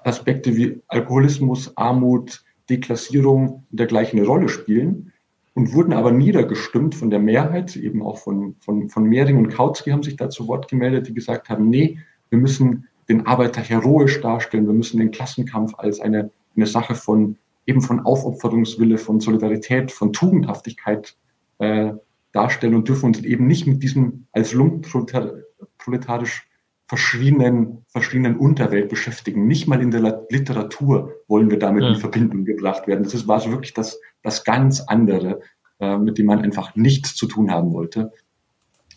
Aspekte 0.05 0.55
wie 0.57 0.81
Alkoholismus, 0.89 1.77
Armut, 1.77 2.45
Deklassierung 2.69 3.65
dergleichen 3.71 4.19
eine 4.19 4.29
Rolle 4.29 4.49
spielen 4.49 5.13
und 5.55 5.73
wurden 5.73 5.93
aber 5.93 6.13
niedergestimmt 6.13 6.95
von 6.95 7.11
der 7.11 7.19
Mehrheit, 7.19 7.77
eben 7.77 8.03
auch 8.03 8.19
von, 8.19 8.57
von, 8.61 8.89
von 8.89 9.05
Mehring 9.05 9.39
und 9.39 9.49
Kautsky 9.49 9.91
haben 9.91 10.03
sich 10.03 10.17
da 10.17 10.29
zu 10.29 10.49
Wort 10.49 10.69
gemeldet, 10.69 11.09
die 11.09 11.15
gesagt 11.15 11.49
haben, 11.49 11.69
nee, 11.71 11.99
wir 12.29 12.39
müssen 12.39 12.87
den 13.09 13.27
Arbeiter 13.27 13.63
heroisch 13.63 14.21
darstellen, 14.21 14.67
wir 14.67 14.75
müssen 14.75 14.99
den 14.99 15.13
Klassenkampf 15.13 15.75
als 15.79 16.01
eine, 16.01 16.31
eine 16.57 16.67
Sache 16.67 16.95
von 16.95 17.37
eben 17.67 17.81
von 17.81 18.01
Aufopferungswille, 18.01 18.99
von 18.99 19.21
Solidarität, 19.21 19.91
von 19.91 20.13
Tugendhaftigkeit 20.13 21.17
äh, 21.59 21.93
darstellen 22.33 22.75
und 22.75 22.89
dürfen 22.89 23.07
uns 23.07 23.21
eben 23.21 23.47
nicht 23.47 23.67
mit 23.67 23.83
diesem 23.83 24.27
als 24.33 24.53
lumpenproletarisch 24.53 26.47
verschiedenen, 26.89 27.85
verschiedenen 27.89 28.37
Unterwelt 28.37 28.89
beschäftigen. 28.89 29.47
Nicht 29.47 29.67
mal 29.67 29.83
in 29.83 29.91
der 29.91 30.27
Literatur 30.31 31.13
wollen 31.27 31.51
wir 31.51 31.59
damit 31.59 31.83
ja. 31.83 31.91
in 31.91 31.97
Verbindung 31.97 32.45
gebracht 32.45 32.87
werden. 32.87 33.03
Das 33.03 33.15
ist, 33.15 33.27
war 33.27 33.41
so 33.41 33.51
wirklich 33.51 33.75
das, 33.75 34.01
das 34.23 34.45
ganz 34.45 34.81
andere, 34.83 35.41
äh, 35.81 35.99
mit 35.99 36.19
dem 36.19 36.27
man 36.27 36.41
einfach 36.41 36.77
nichts 36.77 37.17
zu 37.17 37.27
tun 37.27 37.51
haben 37.51 37.73
wollte. 37.73 38.13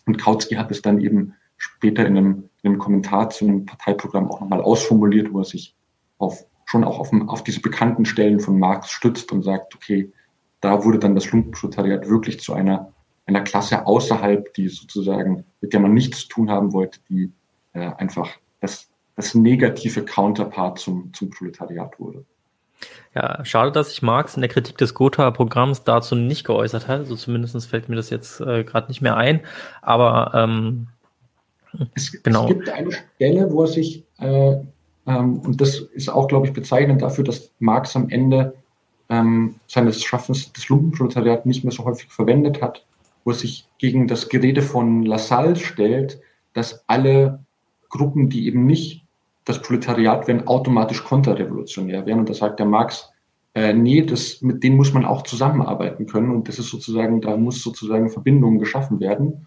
Und 0.06 0.18
Kautsky 0.18 0.54
hat 0.54 0.70
es 0.70 0.82
dann 0.82 1.00
eben 1.00 1.34
später 1.56 2.06
in 2.06 2.16
einem, 2.16 2.50
in 2.62 2.70
einem 2.70 2.78
Kommentar 2.78 3.30
zu 3.30 3.44
einem 3.44 3.66
Parteiprogramm 3.66 4.30
auch 4.30 4.40
nochmal 4.40 4.62
ausformuliert, 4.62 5.32
wo 5.32 5.40
er 5.40 5.44
sich 5.44 5.74
auf, 6.18 6.46
schon 6.66 6.84
auch 6.84 7.00
auf, 7.00 7.12
auf 7.26 7.42
diese 7.42 7.60
bekannten 7.60 8.04
Stellen 8.04 8.38
von 8.38 8.58
Marx 8.58 8.90
stützt 8.90 9.32
und 9.32 9.42
sagt, 9.42 9.74
okay, 9.74 10.12
da 10.60 10.84
wurde 10.84 11.00
dann 11.00 11.14
das 11.14 11.30
Lumpenproletariat 11.30 12.08
wirklich 12.08 12.40
zu 12.40 12.52
einer, 12.54 12.92
einer 13.26 13.42
Klasse 13.42 13.86
außerhalb, 13.86 14.54
die 14.54 14.68
sozusagen, 14.68 15.44
mit 15.60 15.72
der 15.72 15.80
man 15.80 15.92
nichts 15.92 16.20
zu 16.20 16.28
tun 16.28 16.50
haben 16.50 16.72
wollte, 16.72 17.00
die 17.08 17.32
äh, 17.72 17.90
einfach 17.98 18.28
das, 18.60 18.88
das 19.16 19.34
negative 19.34 20.04
Counterpart 20.04 20.78
zum, 20.78 21.12
zum 21.14 21.30
Proletariat 21.30 21.98
wurde. 21.98 22.24
Ja, 23.14 23.44
schade, 23.44 23.72
dass 23.72 23.90
sich 23.90 24.02
Marx 24.02 24.36
in 24.36 24.40
der 24.40 24.48
Kritik 24.48 24.78
des 24.78 24.94
Gotha-Programms 24.94 25.84
dazu 25.84 26.14
nicht 26.14 26.46
geäußert 26.46 26.88
hat. 26.88 27.00
Also 27.00 27.16
zumindest 27.16 27.66
fällt 27.68 27.88
mir 27.88 27.96
das 27.96 28.10
jetzt 28.10 28.40
äh, 28.40 28.64
gerade 28.64 28.88
nicht 28.88 29.02
mehr 29.02 29.16
ein. 29.16 29.40
Aber 29.82 30.32
ähm, 30.34 30.86
es, 31.94 32.22
genau. 32.22 32.42
es 32.42 32.48
gibt 32.48 32.68
eine 32.68 32.90
Stelle, 32.92 33.52
wo 33.52 33.62
er 33.62 33.66
sich, 33.66 34.04
äh, 34.18 34.56
ähm, 35.06 35.40
und 35.40 35.60
das 35.60 35.78
ist 35.78 36.08
auch, 36.08 36.28
glaube 36.28 36.46
ich, 36.46 36.52
bezeichnend 36.52 37.02
dafür, 37.02 37.24
dass 37.24 37.50
Marx 37.58 37.96
am 37.96 38.08
Ende 38.08 38.54
ähm, 39.08 39.56
seines 39.66 40.02
Schaffens 40.02 40.52
das 40.52 40.68
Lumpenproletariat 40.68 41.46
nicht 41.46 41.64
mehr 41.64 41.72
so 41.72 41.84
häufig 41.84 42.08
verwendet 42.10 42.62
hat, 42.62 42.84
wo 43.24 43.32
er 43.32 43.36
sich 43.36 43.66
gegen 43.78 44.06
das 44.06 44.28
Gerede 44.28 44.62
von 44.62 45.02
Lassalle 45.04 45.56
stellt, 45.56 46.20
dass 46.54 46.84
alle 46.88 47.40
Gruppen, 47.90 48.30
die 48.30 48.46
eben 48.46 48.64
nicht 48.64 49.04
das 49.44 49.60
Proletariat 49.60 50.28
wären, 50.28 50.46
automatisch 50.46 51.04
konterrevolutionär 51.04 52.06
wären. 52.06 52.20
Und 52.20 52.28
da 52.28 52.34
sagt 52.34 52.58
der 52.58 52.66
Marx, 52.66 53.10
äh, 53.54 53.72
nee, 53.72 54.02
das, 54.02 54.40
mit 54.42 54.62
denen 54.62 54.76
muss 54.76 54.94
man 54.94 55.04
auch 55.04 55.22
zusammenarbeiten 55.22 56.06
können. 56.06 56.30
Und 56.30 56.48
das 56.48 56.58
ist 56.58 56.70
sozusagen, 56.70 57.20
da 57.20 57.36
muss 57.36 57.62
sozusagen 57.62 58.10
Verbindungen 58.10 58.58
geschaffen 58.58 59.00
werden. 59.00 59.46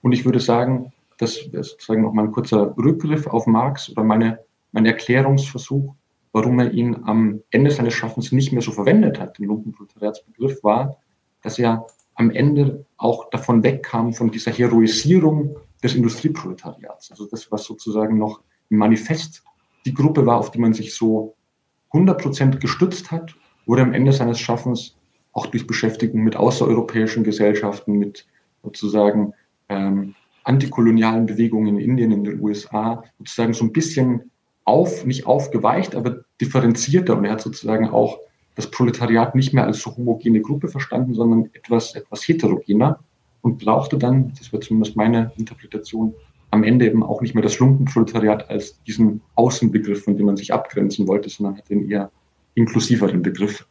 Und 0.00 0.12
ich 0.12 0.24
würde 0.24 0.40
sagen, 0.40 0.92
das 1.18 1.52
wäre 1.52 1.62
sozusagen 1.62 2.02
noch 2.02 2.12
mal 2.12 2.24
ein 2.24 2.32
kurzer 2.32 2.74
Rückgriff 2.76 3.26
auf 3.26 3.46
Marx 3.46 3.90
oder 3.90 4.02
meine, 4.02 4.40
mein 4.72 4.86
Erklärungsversuch, 4.86 5.94
warum 6.32 6.58
er 6.58 6.72
ihn 6.72 6.96
am 7.04 7.40
Ende 7.50 7.70
seines 7.70 7.94
Schaffens 7.94 8.32
nicht 8.32 8.52
mehr 8.52 8.62
so 8.62 8.72
verwendet 8.72 9.20
hat, 9.20 9.38
den 9.38 9.46
Lumpenproletariatsbegriff, 9.46 10.64
war, 10.64 10.96
dass 11.42 11.58
er 11.58 11.86
am 12.14 12.30
Ende 12.30 12.84
auch 12.96 13.30
davon 13.30 13.62
wegkam, 13.62 14.12
von 14.12 14.30
dieser 14.30 14.52
Heroisierung 14.52 15.56
des 15.82 15.94
Industrieproletariats. 15.94 17.10
Also 17.10 17.26
das, 17.26 17.50
was 17.50 17.64
sozusagen 17.64 18.18
noch 18.18 18.40
im 18.70 18.78
Manifest 18.78 19.42
die 19.84 19.94
Gruppe 19.94 20.24
war, 20.26 20.38
auf 20.38 20.50
die 20.50 20.58
man 20.58 20.72
sich 20.72 20.94
so 20.94 21.34
100% 21.92 22.58
gestützt 22.58 23.10
hat, 23.10 23.34
wurde 23.66 23.82
am 23.82 23.92
Ende 23.92 24.12
seines 24.12 24.40
Schaffens 24.40 24.96
auch 25.32 25.46
durch 25.46 25.66
Beschäftigung 25.66 26.22
mit 26.22 26.36
außereuropäischen 26.36 27.24
Gesellschaften, 27.24 27.94
mit 27.94 28.26
sozusagen 28.62 29.34
ähm, 29.68 30.14
antikolonialen 30.44 31.26
Bewegungen 31.26 31.78
in 31.78 31.78
Indien, 31.78 32.12
in 32.12 32.24
den 32.24 32.40
USA, 32.40 33.04
sozusagen 33.18 33.54
so 33.54 33.64
ein 33.64 33.72
bisschen 33.72 34.30
auf, 34.64 35.04
nicht 35.04 35.26
aufgeweicht, 35.26 35.94
aber 35.94 36.24
differenzierter. 36.40 37.16
Und 37.16 37.24
er 37.24 37.32
hat 37.32 37.40
sozusagen 37.40 37.88
auch 37.88 38.18
das 38.54 38.70
Proletariat 38.70 39.34
nicht 39.34 39.52
mehr 39.54 39.64
als 39.64 39.80
so 39.80 39.96
homogene 39.96 40.40
Gruppe 40.40 40.68
verstanden, 40.68 41.14
sondern 41.14 41.50
etwas, 41.54 41.94
etwas 41.94 42.26
heterogener 42.26 43.00
und 43.42 43.58
brauchte 43.58 43.98
dann, 43.98 44.32
das 44.38 44.52
wird 44.52 44.64
zumindest 44.64 44.96
meine 44.96 45.32
Interpretation, 45.36 46.14
am 46.50 46.64
Ende 46.64 46.86
eben 46.86 47.02
auch 47.02 47.20
nicht 47.20 47.34
mehr 47.34 47.42
das 47.42 47.58
Lumpenproletariat 47.58 48.50
als 48.50 48.82
diesen 48.84 49.22
Außenbegriff, 49.36 50.04
von 50.04 50.16
dem 50.16 50.26
man 50.26 50.36
sich 50.36 50.52
abgrenzen 50.52 51.08
wollte, 51.08 51.28
sondern 51.28 51.56
hat 51.56 51.68
den 51.68 51.90
eher 51.90 52.10
inklusiveren 52.54 53.22
Begriff. 53.22 53.66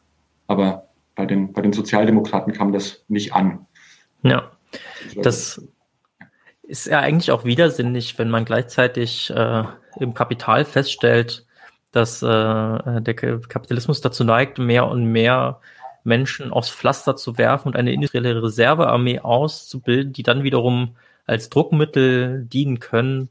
Aber 0.48 0.88
bei 1.16 1.26
den, 1.26 1.54
bei 1.54 1.62
den 1.62 1.74
Sozialdemokraten 1.74 2.54
kam 2.54 2.74
das 2.74 3.04
nicht 3.08 3.34
an. 3.34 3.66
Ja, 4.24 4.52
das 5.22 5.64
ist 6.64 6.88
ja 6.88 7.00
eigentlich 7.00 7.32
auch 7.32 7.46
widersinnig, 7.46 8.18
wenn 8.18 8.30
man 8.30 8.46
gleichzeitig 8.46 9.30
äh, 9.30 9.64
im 10.00 10.14
Kapital 10.14 10.66
feststellt, 10.66 11.46
dass 11.92 12.24
äh, 12.24 12.26
der 12.26 13.14
Kapitalismus 13.14 14.02
dazu 14.02 14.24
neigt, 14.24 14.58
mehr 14.58 14.88
und 14.88 15.06
mehr 15.12 15.60
Menschen 16.04 16.52
aufs 16.52 16.70
Pflaster 16.70 17.16
zu 17.16 17.38
werfen 17.38 17.70
und 17.70 17.76
eine 17.76 17.94
industrielle 17.94 18.42
Reservearmee 18.42 19.20
auszubilden, 19.20 20.14
die 20.14 20.24
dann 20.24 20.44
wiederum 20.44 20.96
als 21.26 21.50
Druckmittel 21.50 22.46
dienen 22.46 22.80
können, 22.80 23.30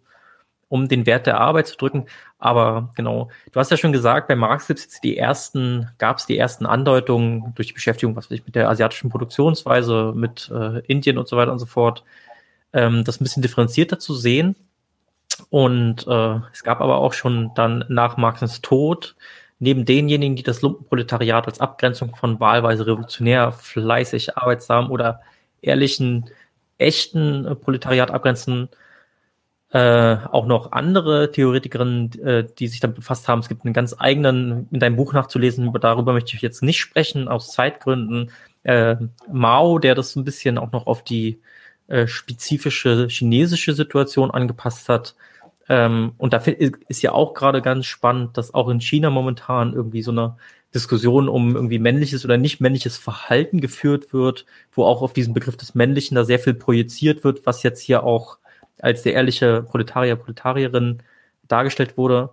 um 0.68 0.88
den 0.88 1.04
Wert 1.04 1.26
der 1.26 1.40
Arbeit 1.40 1.66
zu 1.66 1.76
drücken. 1.76 2.06
Aber 2.38 2.90
genau, 2.94 3.28
du 3.52 3.60
hast 3.60 3.70
ja 3.70 3.76
schon 3.76 3.92
gesagt, 3.92 4.28
bei 4.28 4.36
Marx 4.36 4.68
gibt 4.68 4.78
es 4.78 5.00
die 5.00 5.18
ersten, 5.18 5.90
gab 5.98 6.18
es 6.18 6.26
die 6.26 6.38
ersten 6.38 6.64
Andeutungen 6.64 7.52
durch 7.56 7.68
die 7.68 7.74
Beschäftigung, 7.74 8.16
was 8.16 8.26
weiß 8.30 8.38
ich, 8.38 8.46
mit 8.46 8.54
der 8.54 8.70
asiatischen 8.70 9.10
Produktionsweise, 9.10 10.12
mit 10.14 10.50
äh, 10.54 10.78
Indien 10.86 11.18
und 11.18 11.28
so 11.28 11.36
weiter 11.36 11.52
und 11.52 11.58
so 11.58 11.66
fort, 11.66 12.04
ähm, 12.72 13.04
das 13.04 13.20
ein 13.20 13.24
bisschen 13.24 13.42
differenzierter 13.42 13.98
zu 13.98 14.14
sehen. 14.14 14.54
Und 15.50 16.06
äh, 16.06 16.40
es 16.52 16.62
gab 16.62 16.80
aber 16.80 16.98
auch 16.98 17.14
schon 17.14 17.50
dann 17.54 17.84
nach 17.88 18.16
Marxens 18.16 18.60
Tod, 18.60 19.16
neben 19.60 19.84
denjenigen, 19.84 20.36
die 20.36 20.42
das 20.42 20.62
Lumpenproletariat 20.62 21.46
als 21.46 21.60
Abgrenzung 21.60 22.16
von 22.16 22.40
wahlweise 22.40 22.86
revolutionär, 22.86 23.52
fleißig, 23.52 24.36
arbeitsam 24.36 24.90
oder 24.90 25.20
ehrlichen 25.62 26.30
echten 26.78 27.46
äh, 27.46 27.54
Proletariat 27.54 28.10
abgrenzen, 28.10 28.70
äh, 29.72 30.16
auch 30.32 30.46
noch 30.46 30.72
andere 30.72 31.30
Theoretikerinnen, 31.30 32.20
äh, 32.22 32.46
die 32.58 32.66
sich 32.66 32.80
damit 32.80 32.96
befasst 32.96 33.28
haben. 33.28 33.40
Es 33.40 33.48
gibt 33.48 33.64
einen 33.64 33.74
ganz 33.74 33.94
eigenen, 33.98 34.66
in 34.72 34.80
deinem 34.80 34.96
Buch 34.96 35.12
nachzulesen, 35.12 35.72
darüber 35.80 36.12
möchte 36.12 36.34
ich 36.34 36.42
jetzt 36.42 36.62
nicht 36.62 36.80
sprechen, 36.80 37.28
aus 37.28 37.52
Zeitgründen. 37.52 38.32
Äh, 38.64 38.96
Mao, 39.30 39.78
der 39.78 39.94
das 39.94 40.16
ein 40.16 40.24
bisschen 40.24 40.58
auch 40.58 40.72
noch 40.72 40.86
auf 40.86 41.04
die 41.04 41.40
äh, 41.88 42.06
spezifische 42.06 43.06
chinesische 43.08 43.74
Situation 43.74 44.30
angepasst 44.30 44.88
hat. 44.88 45.14
Ähm, 45.70 46.14
und 46.18 46.32
da 46.32 46.38
ist 46.38 47.00
ja 47.00 47.12
auch 47.12 47.32
gerade 47.32 47.62
ganz 47.62 47.86
spannend, 47.86 48.36
dass 48.36 48.52
auch 48.52 48.68
in 48.68 48.80
China 48.80 49.08
momentan 49.08 49.72
irgendwie 49.72 50.02
so 50.02 50.10
eine 50.10 50.36
Diskussion 50.74 51.28
um 51.28 51.54
irgendwie 51.54 51.78
männliches 51.78 52.24
oder 52.24 52.36
nicht 52.36 52.60
männliches 52.60 52.98
Verhalten 52.98 53.60
geführt 53.60 54.12
wird, 54.12 54.46
wo 54.72 54.84
auch 54.84 55.00
auf 55.00 55.12
diesen 55.12 55.32
Begriff 55.32 55.56
des 55.56 55.76
Männlichen 55.76 56.16
da 56.16 56.24
sehr 56.24 56.40
viel 56.40 56.54
projiziert 56.54 57.22
wird, 57.22 57.46
was 57.46 57.62
jetzt 57.62 57.80
hier 57.80 58.02
auch 58.02 58.38
als 58.80 59.02
der 59.02 59.14
ehrliche 59.14 59.62
Proletarier, 59.62 60.16
Proletarierin 60.16 61.04
dargestellt 61.46 61.96
wurde. 61.96 62.30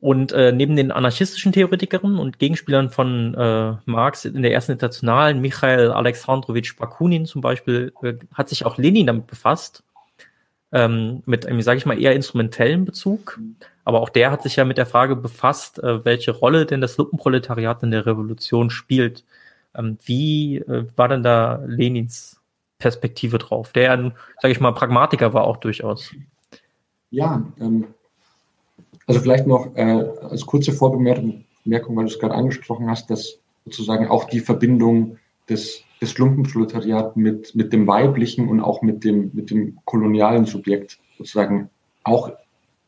Und 0.00 0.32
äh, 0.32 0.50
neben 0.50 0.74
den 0.74 0.90
anarchistischen 0.90 1.52
Theoretikern 1.52 2.18
und 2.18 2.40
Gegenspielern 2.40 2.90
von 2.90 3.34
äh, 3.34 3.76
Marx 3.84 4.24
in 4.24 4.42
der 4.42 4.52
ersten 4.52 4.72
Internationalen, 4.72 5.40
Michael 5.40 5.92
Alexandrowitsch 5.92 6.76
Bakunin 6.76 7.26
zum 7.26 7.42
Beispiel, 7.42 7.92
äh, 8.02 8.14
hat 8.34 8.48
sich 8.48 8.66
auch 8.66 8.76
Lenin 8.76 9.06
damit 9.06 9.28
befasst 9.28 9.84
ähm, 10.72 11.22
mit 11.26 11.46
einem, 11.46 11.62
sage 11.62 11.78
ich 11.78 11.86
mal, 11.86 12.00
eher 12.00 12.14
instrumentellen 12.14 12.84
Bezug. 12.84 13.40
Aber 13.84 14.00
auch 14.00 14.08
der 14.08 14.30
hat 14.30 14.42
sich 14.42 14.56
ja 14.56 14.64
mit 14.64 14.78
der 14.78 14.86
Frage 14.86 15.14
befasst, 15.14 15.78
äh, 15.82 16.04
welche 16.04 16.32
Rolle 16.32 16.66
denn 16.66 16.80
das 16.80 16.96
Lumpenproletariat 16.96 17.82
in 17.82 17.92
der 17.92 18.04
Revolution 18.04 18.70
spielt. 18.70 19.24
Ähm, 19.74 19.98
wie 20.04 20.58
äh, 20.58 20.86
war 20.96 21.08
denn 21.08 21.22
da 21.22 21.62
Lenins 21.66 22.40
Perspektive 22.78 23.38
drauf? 23.38 23.72
Der, 23.72 24.12
sage 24.40 24.52
ich 24.52 24.60
mal, 24.60 24.72
Pragmatiker 24.72 25.32
war 25.32 25.44
auch 25.44 25.58
durchaus. 25.58 26.12
Ja, 27.10 27.42
ähm, 27.60 27.86
also 29.06 29.20
vielleicht 29.20 29.46
noch 29.46 29.74
äh, 29.76 30.04
als 30.28 30.44
kurze 30.44 30.72
Vorbemerkung, 30.72 31.44
weil 31.64 32.04
du 32.04 32.10
es 32.10 32.18
gerade 32.18 32.34
angesprochen 32.34 32.90
hast, 32.90 33.08
dass 33.08 33.38
sozusagen 33.64 34.08
auch 34.08 34.24
die 34.24 34.40
Verbindung 34.40 35.18
des 35.48 35.84
des 36.00 36.18
Lumpenproletariat 36.18 37.16
mit, 37.16 37.54
mit 37.54 37.72
dem 37.72 37.86
weiblichen 37.86 38.48
und 38.48 38.60
auch 38.60 38.82
mit 38.82 39.04
dem, 39.04 39.30
mit 39.32 39.50
dem 39.50 39.78
kolonialen 39.84 40.44
Subjekt 40.44 40.98
sozusagen 41.16 41.70
auch 42.04 42.30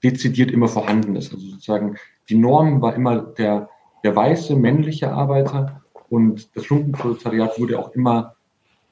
dezidiert 0.02 0.50
immer 0.50 0.68
vorhanden 0.68 1.16
ist. 1.16 1.32
Also 1.32 1.46
sozusagen 1.46 1.96
die 2.28 2.36
Norm 2.36 2.82
war 2.82 2.94
immer 2.94 3.20
der, 3.20 3.68
der 4.04 4.14
weiße 4.14 4.54
männliche 4.56 5.12
Arbeiter 5.12 5.82
und 6.08 6.54
das 6.56 6.68
Lumpenproletariat 6.68 7.58
wurde 7.58 7.78
auch 7.78 7.92
immer 7.92 8.36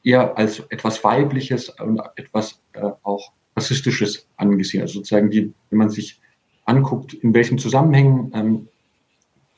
eher 0.03 0.37
als 0.37 0.61
etwas 0.71 1.03
Weibliches 1.05 1.69
und 1.69 2.01
etwas 2.17 2.61
äh, 2.73 2.91
auch 3.03 3.33
Rassistisches 3.57 4.29
angesehen. 4.37 4.83
Also 4.83 4.99
sozusagen 4.99 5.31
die, 5.31 5.53
wenn 5.71 5.79
man 5.79 5.91
sich 5.91 6.21
anguckt, 6.65 7.15
in 7.15 7.35
welchen 7.35 7.59
Zusammenhängen 7.59 8.31
ähm, 8.35 8.69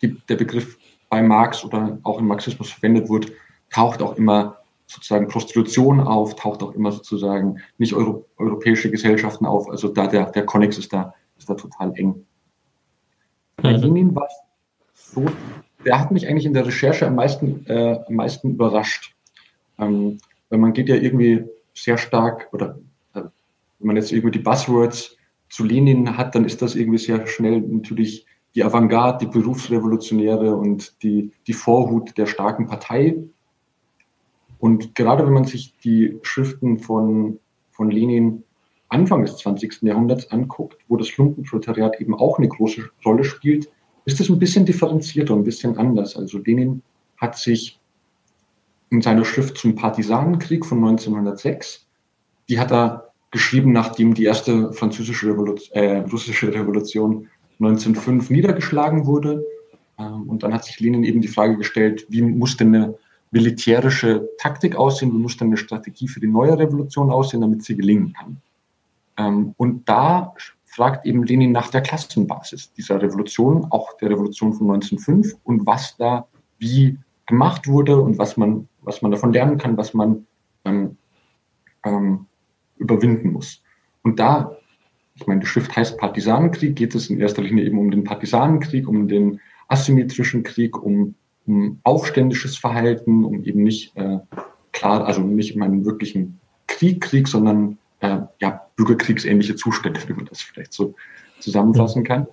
die, 0.02 0.16
der 0.28 0.36
Begriff 0.36 0.78
bei 1.08 1.22
Marx 1.22 1.64
oder 1.64 1.98
auch 2.02 2.18
im 2.18 2.26
Marxismus 2.26 2.70
verwendet 2.70 3.08
wurde, 3.08 3.32
taucht 3.70 4.02
auch 4.02 4.16
immer 4.16 4.58
sozusagen 4.86 5.28
Prostitution 5.28 6.00
auf, 6.00 6.34
taucht 6.34 6.62
auch 6.62 6.74
immer 6.74 6.90
sozusagen 6.92 7.60
nicht 7.76 7.94
Euro, 7.94 8.26
europäische 8.38 8.90
Gesellschaften 8.90 9.44
auf. 9.44 9.68
Also 9.68 9.88
da 9.88 10.06
der, 10.06 10.30
der 10.30 10.46
Konnex 10.46 10.78
ist 10.78 10.92
da, 10.92 11.14
ist 11.36 11.48
da 11.48 11.54
total 11.54 11.92
eng. 11.96 12.24
Bei. 13.56 13.72
Lenin 13.72 14.14
war 14.14 14.26
es 14.26 15.12
so, 15.12 15.26
der 15.84 16.00
hat 16.00 16.10
mich 16.10 16.26
eigentlich 16.26 16.46
in 16.46 16.54
der 16.54 16.66
Recherche 16.66 17.06
am 17.06 17.16
meisten, 17.16 17.66
äh, 17.66 17.98
am 18.06 18.14
meisten 18.14 18.50
überrascht. 18.50 19.14
Ähm, 19.78 20.18
weil 20.48 20.58
man 20.58 20.72
geht 20.72 20.88
ja 20.88 20.96
irgendwie 20.96 21.44
sehr 21.74 21.98
stark, 21.98 22.48
oder 22.52 22.78
äh, 23.14 23.22
wenn 23.78 23.86
man 23.86 23.96
jetzt 23.96 24.12
irgendwie 24.12 24.38
die 24.38 24.44
Buzzwords 24.44 25.16
zu 25.50 25.64
Lenin 25.64 26.16
hat, 26.16 26.34
dann 26.34 26.44
ist 26.44 26.62
das 26.62 26.74
irgendwie 26.74 26.98
sehr 26.98 27.26
schnell 27.26 27.60
natürlich 27.60 28.26
die 28.54 28.64
Avantgarde, 28.64 29.26
die 29.26 29.30
Berufsrevolutionäre 29.30 30.56
und 30.56 31.02
die, 31.02 31.32
die 31.46 31.52
Vorhut 31.52 32.16
der 32.16 32.26
starken 32.26 32.66
Partei 32.66 33.16
und 34.58 34.94
gerade 34.94 35.24
wenn 35.24 35.32
man 35.32 35.44
sich 35.44 35.76
die 35.78 36.18
Schriften 36.22 36.78
von, 36.78 37.38
von 37.70 37.90
Lenin 37.90 38.42
Anfang 38.88 39.22
des 39.22 39.36
20. 39.38 39.82
Jahrhunderts 39.82 40.30
anguckt, 40.30 40.78
wo 40.88 40.96
das 40.96 41.16
Lumpenproletariat 41.16 42.00
eben 42.00 42.14
auch 42.14 42.38
eine 42.38 42.48
große 42.48 42.88
Rolle 43.04 43.24
spielt, 43.24 43.68
ist 44.06 44.20
es 44.20 44.30
ein 44.30 44.38
bisschen 44.38 44.64
differenzierter, 44.64 45.34
ein 45.34 45.44
bisschen 45.44 45.76
anders. 45.76 46.16
Also 46.16 46.38
Lenin 46.38 46.82
hat 47.18 47.36
sich 47.36 47.78
in 48.90 49.02
seiner 49.02 49.26
Schrift 49.26 49.58
zum 49.58 49.74
Partisanenkrieg 49.74 50.64
von 50.64 50.78
1906, 50.78 51.86
die 52.48 52.58
hat 52.58 52.72
er 52.72 53.12
geschrieben, 53.30 53.72
nachdem 53.72 54.14
die 54.14 54.24
erste 54.24 54.72
französische 54.72 55.28
Revolution, 55.28 55.76
äh, 55.76 55.98
russische 56.10 56.52
Revolution 56.54 57.28
1905 57.58 58.30
niedergeschlagen 58.30 59.04
wurde. 59.04 59.44
Ähm, 59.98 60.30
und 60.30 60.42
dann 60.42 60.54
hat 60.54 60.64
sich 60.64 60.80
Lenin 60.80 61.04
eben 61.04 61.20
die 61.20 61.28
Frage 61.28 61.58
gestellt, 61.58 62.06
wie 62.08 62.22
muss 62.22 62.56
denn 62.56 62.74
eine 62.74 62.94
militärische 63.30 64.28
Taktik 64.38 64.76
aussehen, 64.76 65.12
wie 65.12 65.18
muss 65.18 65.36
denn 65.36 65.48
eine 65.48 65.56
Strategie 65.56 66.08
für 66.08 66.20
die 66.20 66.26
neue 66.26 66.58
Revolution 66.58 67.10
aussehen, 67.10 67.40
damit 67.40 67.62
sie 67.62 67.76
gelingen 67.76 68.12
kann. 68.12 68.40
Ähm, 69.16 69.54
und 69.56 69.88
da 69.88 70.34
fragt 70.64 71.06
eben 71.06 71.24
Lenin 71.24 71.52
nach 71.52 71.70
der 71.70 71.80
Klassenbasis 71.80 72.72
dieser 72.72 73.00
Revolution, 73.02 73.66
auch 73.70 73.96
der 73.98 74.10
Revolution 74.10 74.52
von 74.52 74.70
1905 74.70 75.36
und 75.44 75.66
was 75.66 75.96
da 75.96 76.26
wie 76.58 76.98
gemacht 77.26 77.66
wurde 77.66 78.00
und 78.00 78.18
was 78.18 78.36
man, 78.36 78.68
was 78.82 79.02
man 79.02 79.10
davon 79.10 79.32
lernen 79.32 79.58
kann, 79.58 79.76
was 79.76 79.92
man 79.94 80.26
ähm, 80.64 80.96
ähm, 81.84 82.26
überwinden 82.76 83.32
muss. 83.32 83.62
Und 84.02 84.18
da, 84.18 84.56
ich 85.14 85.26
meine, 85.26 85.40
die 85.40 85.46
Schrift 85.46 85.76
heißt 85.76 85.98
Partisanenkrieg, 85.98 86.76
geht 86.76 86.94
es 86.94 87.10
in 87.10 87.20
erster 87.20 87.42
Linie 87.42 87.64
eben 87.64 87.78
um 87.78 87.90
den 87.90 88.04
Partisanenkrieg, 88.04 88.88
um 88.88 89.08
den 89.08 89.40
asymmetrischen 89.68 90.42
Krieg, 90.42 90.80
um, 90.82 91.14
um 91.48 91.80
aufständisches 91.82 92.56
Verhalten, 92.56 93.24
um 93.24 93.42
eben 93.44 93.62
nicht 93.62 93.96
äh, 93.96 94.18
klar, 94.72 95.06
also 95.06 95.22
nicht 95.22 95.56
um 95.56 95.62
einen 95.62 95.84
wirklichen 95.84 96.38
Krieg, 96.66 97.00
Krieg, 97.00 97.26
sondern 97.26 97.78
äh, 98.00 98.20
ja, 98.40 98.66
bürgerkriegsähnliche 98.76 99.56
Zustände, 99.56 100.00
wie 100.06 100.12
man 100.12 100.26
das 100.26 100.40
vielleicht 100.40 100.72
so 100.72 100.94
zusammenfassen 101.40 102.04
kann. 102.04 102.26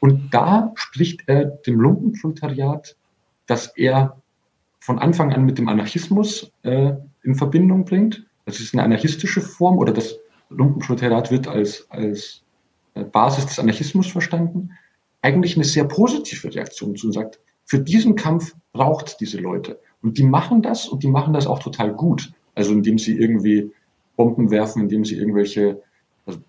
Und 0.00 0.34
da 0.34 0.72
spricht 0.74 1.22
er 1.26 1.44
dem 1.44 1.80
Lumpenproletariat, 1.80 2.96
dass 3.46 3.76
er 3.76 4.20
von 4.80 4.98
Anfang 4.98 5.32
an 5.32 5.44
mit 5.44 5.58
dem 5.58 5.68
Anarchismus 5.68 6.50
äh, 6.62 6.92
in 7.22 7.34
Verbindung 7.34 7.84
bringt. 7.84 8.26
Das 8.44 8.60
ist 8.60 8.74
eine 8.74 8.82
anarchistische 8.82 9.40
Form 9.40 9.78
oder 9.78 9.92
das 9.92 10.16
Lumpenproletariat 10.50 11.30
wird 11.30 11.48
als, 11.48 11.86
als 11.90 12.42
äh, 12.94 13.04
Basis 13.04 13.46
des 13.46 13.58
Anarchismus 13.58 14.06
verstanden. 14.06 14.70
Eigentlich 15.22 15.56
eine 15.56 15.64
sehr 15.64 15.84
positive 15.84 16.54
Reaktion 16.54 16.94
zu 16.94 17.08
und 17.08 17.12
sagt, 17.12 17.40
für 17.66 17.80
diesen 17.80 18.14
Kampf 18.14 18.54
braucht 18.72 19.20
diese 19.20 19.38
Leute. 19.38 19.80
Und 20.02 20.18
die 20.18 20.24
machen 20.24 20.62
das 20.62 20.88
und 20.88 21.02
die 21.02 21.08
machen 21.08 21.34
das 21.34 21.46
auch 21.46 21.58
total 21.58 21.92
gut. 21.92 22.32
Also 22.54 22.72
indem 22.72 22.98
sie 22.98 23.18
irgendwie 23.18 23.70
Bomben 24.16 24.50
werfen, 24.50 24.82
indem 24.82 25.04
sie 25.04 25.16
irgendwelche, 25.16 25.82
also 26.24 26.40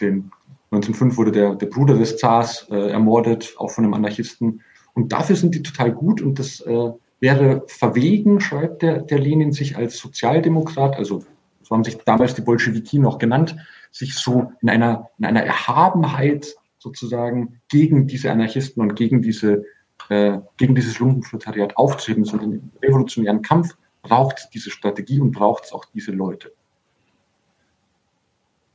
den 0.00 0.30
1905 0.70 1.16
wurde 1.16 1.32
der, 1.32 1.54
der 1.54 1.66
Bruder 1.66 1.96
des 1.96 2.16
Zars 2.18 2.66
äh, 2.70 2.90
ermordet, 2.90 3.54
auch 3.58 3.70
von 3.70 3.84
einem 3.84 3.94
Anarchisten. 3.94 4.60
Und 4.92 5.12
dafür 5.12 5.36
sind 5.36 5.54
die 5.54 5.62
total 5.62 5.92
gut 5.92 6.20
und 6.20 6.38
das 6.38 6.60
äh, 6.60 6.90
wäre 7.20 7.62
verwegen, 7.68 8.40
schreibt 8.40 8.82
der, 8.82 9.02
der 9.02 9.18
Lenin 9.18 9.52
sich 9.52 9.76
als 9.76 9.96
Sozialdemokrat, 9.98 10.96
also 10.96 11.24
so 11.62 11.74
haben 11.74 11.84
sich 11.84 11.96
damals 11.98 12.34
die 12.34 12.42
Bolschewiki 12.42 12.98
noch 12.98 13.18
genannt, 13.18 13.56
sich 13.90 14.14
so 14.14 14.52
in 14.60 14.68
einer, 14.68 15.08
in 15.18 15.24
einer 15.24 15.42
Erhabenheit 15.42 16.54
sozusagen 16.78 17.60
gegen 17.70 18.06
diese 18.06 18.30
Anarchisten 18.30 18.82
und 18.82 18.94
gegen 18.94 19.22
diese 19.22 19.64
äh, 20.08 20.38
gegen 20.56 20.74
dieses 20.74 20.98
Lumpenproletariat 20.98 21.76
aufzuheben, 21.76 22.24
sondern 22.24 22.52
im 22.52 22.70
revolutionären 22.82 23.42
Kampf 23.42 23.76
braucht 24.02 24.50
diese 24.52 24.70
Strategie 24.70 25.20
und 25.20 25.32
braucht 25.32 25.64
es 25.64 25.72
auch 25.72 25.84
diese 25.86 26.12
Leute. 26.12 26.52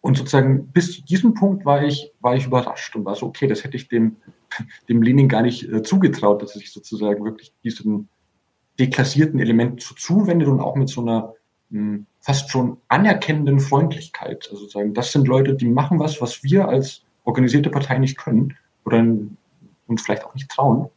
Und 0.01 0.17
sozusagen 0.17 0.67
bis 0.67 0.93
zu 0.93 1.03
diesem 1.03 1.33
Punkt 1.33 1.65
war 1.65 1.83
ich, 1.83 2.13
war 2.21 2.35
ich 2.35 2.45
überrascht 2.45 2.95
und 2.95 3.05
war 3.05 3.15
so, 3.15 3.27
okay, 3.27 3.47
das 3.47 3.63
hätte 3.63 3.77
ich 3.77 3.87
dem, 3.87 4.15
dem 4.89 5.01
Lenin 5.01 5.27
gar 5.27 5.41
nicht 5.41 5.69
äh, 5.69 5.83
zugetraut, 5.83 6.41
dass 6.41 6.55
er 6.55 6.59
sich 6.59 6.71
sozusagen 6.71 7.23
wirklich 7.23 7.53
diesem 7.63 8.07
deklassierten 8.79 9.39
Element 9.39 9.81
so 9.81 9.93
zuwendet 9.95 10.47
und 10.47 10.61
auch 10.61 10.75
mit 10.75 10.89
so 10.89 11.01
einer 11.01 11.33
mh, 11.69 11.79
hm, 11.79 12.05
fast 12.21 12.49
schon 12.49 12.77
anerkennenden 12.87 13.59
Freundlichkeit. 13.59 14.47
Also 14.51 14.67
sagen, 14.67 14.93
das 14.93 15.11
sind 15.11 15.27
Leute, 15.27 15.55
die 15.55 15.67
machen 15.67 15.99
was, 15.99 16.21
was 16.21 16.43
wir 16.43 16.67
als 16.67 17.03
organisierte 17.25 17.69
Partei 17.69 17.97
nicht 17.97 18.17
können 18.17 18.57
oder 18.85 19.05
uns 19.87 20.01
vielleicht 20.01 20.23
auch 20.23 20.33
nicht 20.33 20.49
trauen. 20.49 20.89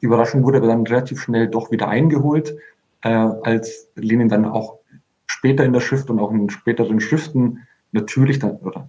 Die 0.00 0.06
Überraschung 0.06 0.44
wurde 0.44 0.58
aber 0.58 0.66
dann 0.66 0.86
relativ 0.86 1.20
schnell 1.20 1.48
doch 1.48 1.70
wieder 1.70 1.88
eingeholt, 1.88 2.56
äh, 3.02 3.08
als 3.08 3.88
Lenin 3.94 4.28
dann 4.28 4.44
auch 4.44 4.78
später 5.26 5.64
in 5.64 5.72
der 5.72 5.80
Schrift 5.80 6.10
und 6.10 6.20
auch 6.20 6.30
in 6.30 6.50
späteren 6.50 7.00
Schriften 7.00 7.66
natürlich 7.92 8.38
dann, 8.38 8.56
oder 8.56 8.88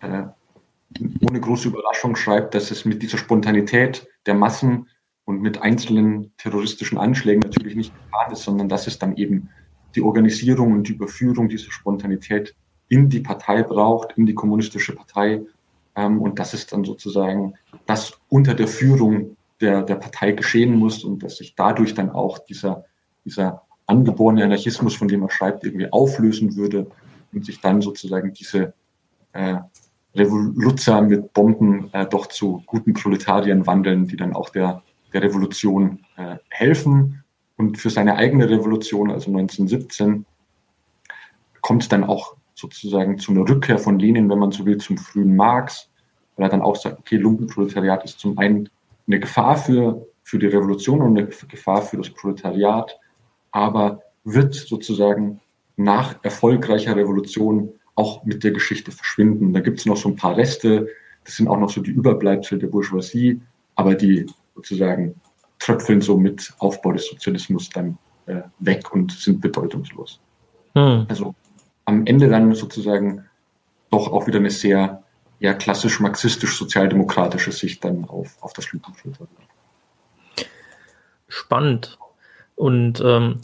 äh, 0.00 0.24
ohne 1.20 1.40
große 1.40 1.68
Überraschung 1.68 2.16
schreibt, 2.16 2.54
dass 2.54 2.70
es 2.70 2.84
mit 2.84 3.02
dieser 3.02 3.18
Spontanität 3.18 4.06
der 4.26 4.34
Massen 4.34 4.88
und 5.24 5.40
mit 5.40 5.62
einzelnen 5.62 6.32
terroristischen 6.36 6.98
Anschlägen 6.98 7.40
natürlich 7.40 7.76
nicht 7.76 7.92
getan 7.94 8.32
ist, 8.32 8.42
sondern 8.42 8.68
dass 8.68 8.86
es 8.86 8.98
dann 8.98 9.16
eben 9.16 9.48
die 9.94 10.02
Organisierung 10.02 10.72
und 10.72 10.88
die 10.88 10.92
Überführung 10.92 11.48
dieser 11.48 11.70
Spontanität 11.70 12.54
in 12.88 13.08
die 13.08 13.20
Partei 13.20 13.62
braucht, 13.62 14.18
in 14.18 14.26
die 14.26 14.34
kommunistische 14.34 14.94
Partei 14.94 15.42
ähm, 15.96 16.20
und 16.20 16.38
dass 16.38 16.54
es 16.54 16.66
dann 16.66 16.84
sozusagen 16.84 17.54
das 17.86 18.18
unter 18.28 18.54
der 18.54 18.68
Führung 18.68 19.36
der, 19.62 19.82
der 19.82 19.94
Partei 19.94 20.32
geschehen 20.32 20.74
muss 20.76 21.04
und 21.04 21.22
dass 21.22 21.36
sich 21.36 21.54
dadurch 21.54 21.94
dann 21.94 22.10
auch 22.10 22.38
dieser, 22.38 22.84
dieser 23.24 23.62
angeborene 23.86 24.44
Anarchismus, 24.44 24.94
von 24.94 25.08
dem 25.08 25.22
er 25.22 25.30
schreibt, 25.30 25.64
irgendwie 25.64 25.90
auflösen 25.90 26.56
würde 26.56 26.88
und 27.32 27.44
sich 27.44 27.60
dann 27.60 27.80
sozusagen 27.80 28.32
diese 28.32 28.74
äh, 29.32 29.56
Revoluzer 30.14 31.00
mit 31.00 31.32
Bomben 31.32 31.88
äh, 31.92 32.06
doch 32.06 32.26
zu 32.26 32.62
guten 32.66 32.92
Proletariern 32.92 33.66
wandeln, 33.66 34.06
die 34.06 34.16
dann 34.16 34.34
auch 34.34 34.50
der, 34.50 34.82
der 35.12 35.22
Revolution 35.22 36.00
äh, 36.16 36.36
helfen. 36.50 37.24
Und 37.56 37.78
für 37.78 37.90
seine 37.90 38.16
eigene 38.16 38.48
Revolution, 38.48 39.10
also 39.10 39.30
1917, 39.30 40.26
kommt 41.60 41.82
es 41.82 41.88
dann 41.88 42.04
auch 42.04 42.36
sozusagen 42.54 43.18
zu 43.18 43.32
einer 43.32 43.48
Rückkehr 43.48 43.78
von 43.78 43.98
Lenin, 43.98 44.28
wenn 44.28 44.38
man 44.38 44.52
so 44.52 44.66
will, 44.66 44.78
zum 44.78 44.98
frühen 44.98 45.34
Marx, 45.34 45.88
weil 46.36 46.46
er 46.46 46.50
dann 46.50 46.62
auch 46.62 46.76
sagt, 46.76 46.98
okay, 46.98 47.16
Lumpenproletariat 47.16 48.04
ist 48.04 48.18
zum 48.18 48.38
einen 48.38 48.68
eine 49.06 49.20
Gefahr 49.20 49.56
für, 49.56 50.06
für 50.22 50.38
die 50.38 50.46
Revolution 50.46 51.00
und 51.00 51.18
eine 51.18 51.26
Gefahr 51.26 51.82
für 51.82 51.96
das 51.96 52.10
Proletariat 52.10 52.98
aber 53.52 54.02
wird 54.24 54.54
sozusagen 54.54 55.40
nach 55.76 56.16
erfolgreicher 56.24 56.96
Revolution 56.96 57.72
auch 57.94 58.24
mit 58.24 58.42
der 58.42 58.50
Geschichte 58.50 58.90
verschwinden. 58.90 59.52
Da 59.52 59.60
gibt 59.60 59.78
es 59.78 59.86
noch 59.86 59.96
so 59.96 60.08
ein 60.08 60.16
paar 60.16 60.36
Reste, 60.36 60.88
das 61.24 61.36
sind 61.36 61.46
auch 61.48 61.58
noch 61.58 61.70
so 61.70 61.80
die 61.80 61.90
Überbleibsel 61.90 62.58
der 62.58 62.66
Bourgeoisie, 62.66 63.40
aber 63.76 63.94
die 63.94 64.26
sozusagen 64.56 65.14
tröpfeln 65.58 66.00
so 66.00 66.16
mit 66.16 66.52
Aufbau 66.58 66.92
des 66.92 67.06
Sozialismus 67.06 67.70
dann 67.70 67.96
äh, 68.26 68.42
weg 68.58 68.92
und 68.92 69.12
sind 69.12 69.40
bedeutungslos. 69.40 70.18
Hm. 70.74 71.06
Also 71.08 71.34
am 71.84 72.06
Ende 72.06 72.28
dann 72.28 72.54
sozusagen 72.54 73.24
doch 73.90 74.10
auch 74.10 74.26
wieder 74.26 74.38
eine 74.38 74.50
sehr 74.50 75.01
ja, 75.42 75.54
klassisch 75.54 75.98
marxistisch-sozialdemokratische 75.98 77.50
Sicht 77.50 77.84
dann 77.84 78.04
auf, 78.04 78.40
auf 78.40 78.52
das 78.52 78.72
Lügenfilter. 78.72 79.26
Spannend. 81.26 81.98
Und 82.54 83.02
ähm, 83.04 83.40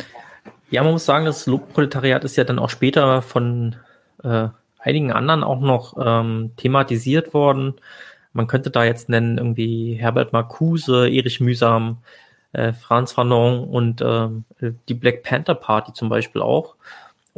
ja, 0.70 0.84
man 0.84 0.92
muss 0.92 1.04
sagen, 1.04 1.24
das 1.24 1.46
Lobproletariat 1.46 2.22
ist 2.22 2.36
ja 2.36 2.44
dann 2.44 2.60
auch 2.60 2.70
später 2.70 3.20
von 3.20 3.74
äh, 4.22 4.46
einigen 4.78 5.12
anderen 5.12 5.42
auch 5.42 5.58
noch 5.58 5.96
ähm, 6.00 6.52
thematisiert 6.56 7.34
worden. 7.34 7.74
Man 8.32 8.46
könnte 8.46 8.70
da 8.70 8.84
jetzt 8.84 9.08
nennen 9.08 9.36
irgendwie 9.36 9.94
Herbert 9.94 10.32
Marcuse, 10.32 11.08
Erich 11.08 11.40
Mühsam, 11.40 11.98
äh, 12.52 12.74
Franz 12.74 13.10
Fanon 13.10 13.64
und 13.64 14.02
äh, 14.02 14.28
die 14.88 14.94
Black 14.94 15.24
Panther 15.24 15.56
Party 15.56 15.92
zum 15.94 16.08
Beispiel 16.08 16.42
auch. 16.42 16.76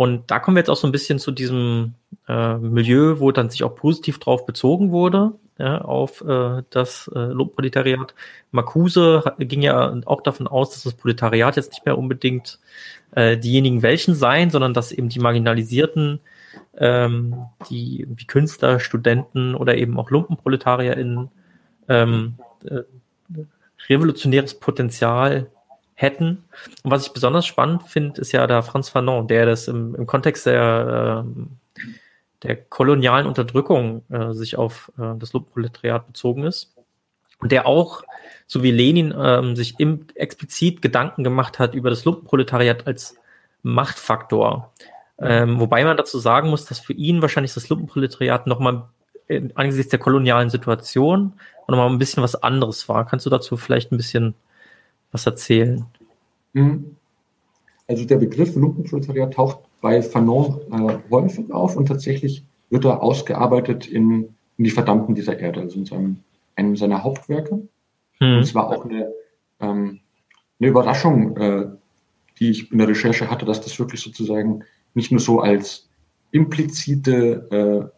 Und 0.01 0.31
da 0.31 0.39
kommen 0.39 0.57
wir 0.57 0.63
jetzt 0.63 0.71
auch 0.71 0.79
so 0.79 0.89
ein 0.89 0.93
bisschen 0.93 1.19
zu 1.19 1.31
diesem 1.31 1.93
äh, 2.27 2.57
Milieu, 2.57 3.21
wo 3.21 3.33
dann 3.33 3.51
sich 3.51 3.65
auch 3.65 3.75
positiv 3.75 4.19
drauf 4.19 4.47
bezogen 4.47 4.93
wurde 4.93 5.33
ja, 5.59 5.83
auf 5.83 6.23
äh, 6.23 6.63
das 6.71 7.11
äh, 7.15 7.19
Lobproletariat. 7.19 8.15
Marcuse 8.51 9.23
ging 9.39 9.61
ja 9.61 9.95
auch 10.07 10.23
davon 10.23 10.47
aus, 10.47 10.71
dass 10.71 10.85
das 10.85 10.95
Proletariat 10.95 11.57
jetzt 11.57 11.73
nicht 11.73 11.85
mehr 11.85 11.99
unbedingt 11.99 12.59
äh, 13.15 13.37
diejenigen 13.37 13.83
welchen 13.83 14.15
seien, 14.15 14.49
sondern 14.49 14.73
dass 14.73 14.91
eben 14.91 15.11
die 15.11 15.19
Marginalisierten, 15.19 16.21
ähm, 16.79 17.35
die 17.69 18.07
wie 18.09 18.25
Künstler, 18.25 18.81
Studenten 18.81 19.55
oder 19.55 19.77
eben 19.77 20.01
auch 20.01 20.09
LumpenproletarierInnen 20.09 21.29
ähm, 21.91 22.37
äh, 22.65 22.85
revolutionäres 23.91 24.55
Potenzial 24.55 25.49
hätten. 26.01 26.45
Und 26.83 26.91
was 26.91 27.07
ich 27.07 27.13
besonders 27.13 27.47
spannend 27.47 27.85
finde, 27.85 28.21
ist 28.21 28.33
ja 28.33 28.47
da 28.47 28.63
Franz 28.63 28.89
Fanon, 28.89 29.29
der 29.29 29.47
das 29.47 29.69
im, 29.69 29.95
im 29.95 30.07
Kontext 30.07 30.47
der 30.47 31.25
ähm, 31.27 31.59
der 32.43 32.57
kolonialen 32.57 33.27
Unterdrückung 33.27 34.03
äh, 34.11 34.33
sich 34.33 34.57
auf 34.57 34.91
äh, 34.99 35.15
das 35.19 35.33
Lobproletariat 35.33 36.07
bezogen 36.07 36.45
ist. 36.45 36.75
Und 37.39 37.53
der 37.53 37.67
auch, 37.67 38.03
so 38.47 38.63
wie 38.63 38.71
Lenin, 38.71 39.15
ähm, 39.19 39.57
sich 39.57 39.79
im, 39.79 40.07
explizit 40.15 40.83
Gedanken 40.83 41.25
gemacht 41.25 41.59
hat 41.59 41.75
über 41.75 41.91
das 41.91 42.05
Lumpenproletariat 42.05 42.87
als 42.87 43.17
Machtfaktor. 43.63 44.73
Ähm, 45.19 45.61
wobei 45.61 45.85
man 45.85 45.99
dazu 45.99 46.19
sagen 46.19 46.49
muss, 46.49 46.65
dass 46.65 46.81
für 46.81 46.95
ihn 46.95 47.21
wahrscheinlich 47.21 47.53
das 47.53 47.69
Lumpenproletariat 47.69 48.47
nochmal 48.47 48.85
angesichts 49.55 49.91
der 49.91 50.01
kolonialen 50.01 50.51
Situation 50.51 51.35
nochmal 51.69 51.89
ein 51.89 51.99
bisschen 51.99 52.23
was 52.23 52.43
anderes 52.43 52.89
war. 52.89 53.07
Kannst 53.07 53.27
du 53.27 53.31
dazu 53.31 53.57
vielleicht 53.57 53.93
ein 53.93 53.97
bisschen 53.97 54.35
was 55.13 55.27
erzählen? 55.27 55.85
Mhm. 56.53 56.97
Also 57.89 58.05
der 58.05 58.17
Begriff 58.17 58.55
Lumpenproletariat 58.55 59.35
taucht 59.35 59.59
bei 59.81 60.03
Fanon 60.03 60.61
äh, 60.71 60.99
häufig 61.11 61.51
auf 61.53 61.77
und 61.77 61.87
tatsächlich 61.87 62.45
wird 62.71 62.85
er 62.85 63.03
ausgearbeitet 63.03 63.89
in, 63.89 64.35
in 64.59 64.65
die 64.65 64.71
Verdammten 64.71 65.15
dieser 65.15 65.39
Erde, 65.39 65.61
also 65.61 65.79
in 65.79 65.87
seinem, 65.87 66.17
einem 66.55 66.77
seiner 66.77 67.03
Hauptwerke. 67.03 67.67
Hm. 68.19 68.37
Und 68.37 68.41
es 68.41 68.55
war 68.55 68.69
auch 68.69 68.85
eine, 68.85 69.13
ähm, 69.61 70.01
eine 70.61 70.69
Überraschung, 70.69 71.37
äh, 71.37 71.67
die 72.39 72.51
ich 72.51 72.71
in 72.71 72.79
der 72.79 72.89
Recherche 72.89 73.31
hatte, 73.31 73.45
dass 73.45 73.61
das 73.61 73.79
wirklich 73.79 74.01
sozusagen 74.01 74.65
nicht 74.95 75.11
nur 75.11 75.21
so 75.21 75.41
als 75.41 75.89
implizite, 76.31 77.91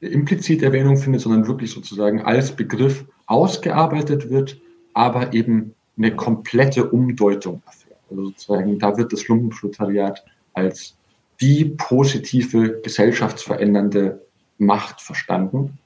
äh, 0.00 0.06
implizite 0.06 0.64
Erwähnung 0.64 0.96
findet, 0.96 1.20
sondern 1.20 1.46
wirklich 1.46 1.70
sozusagen 1.70 2.22
als 2.22 2.54
Begriff 2.56 3.04
ausgearbeitet 3.26 4.28
wird, 4.30 4.60
aber 4.92 5.32
eben 5.34 5.74
eine 6.00 6.16
komplette 6.16 6.88
Umdeutung 6.88 7.62
erfährt. 7.66 8.00
Also 8.10 8.24
sozusagen, 8.26 8.78
da 8.78 8.96
wird 8.96 9.12
das 9.12 9.28
Lumpenproletariat 9.28 10.24
als 10.54 10.96
die 11.40 11.64
positive 11.64 12.80
gesellschaftsverändernde 12.80 14.20
Macht 14.58 15.00
verstanden. 15.00 15.78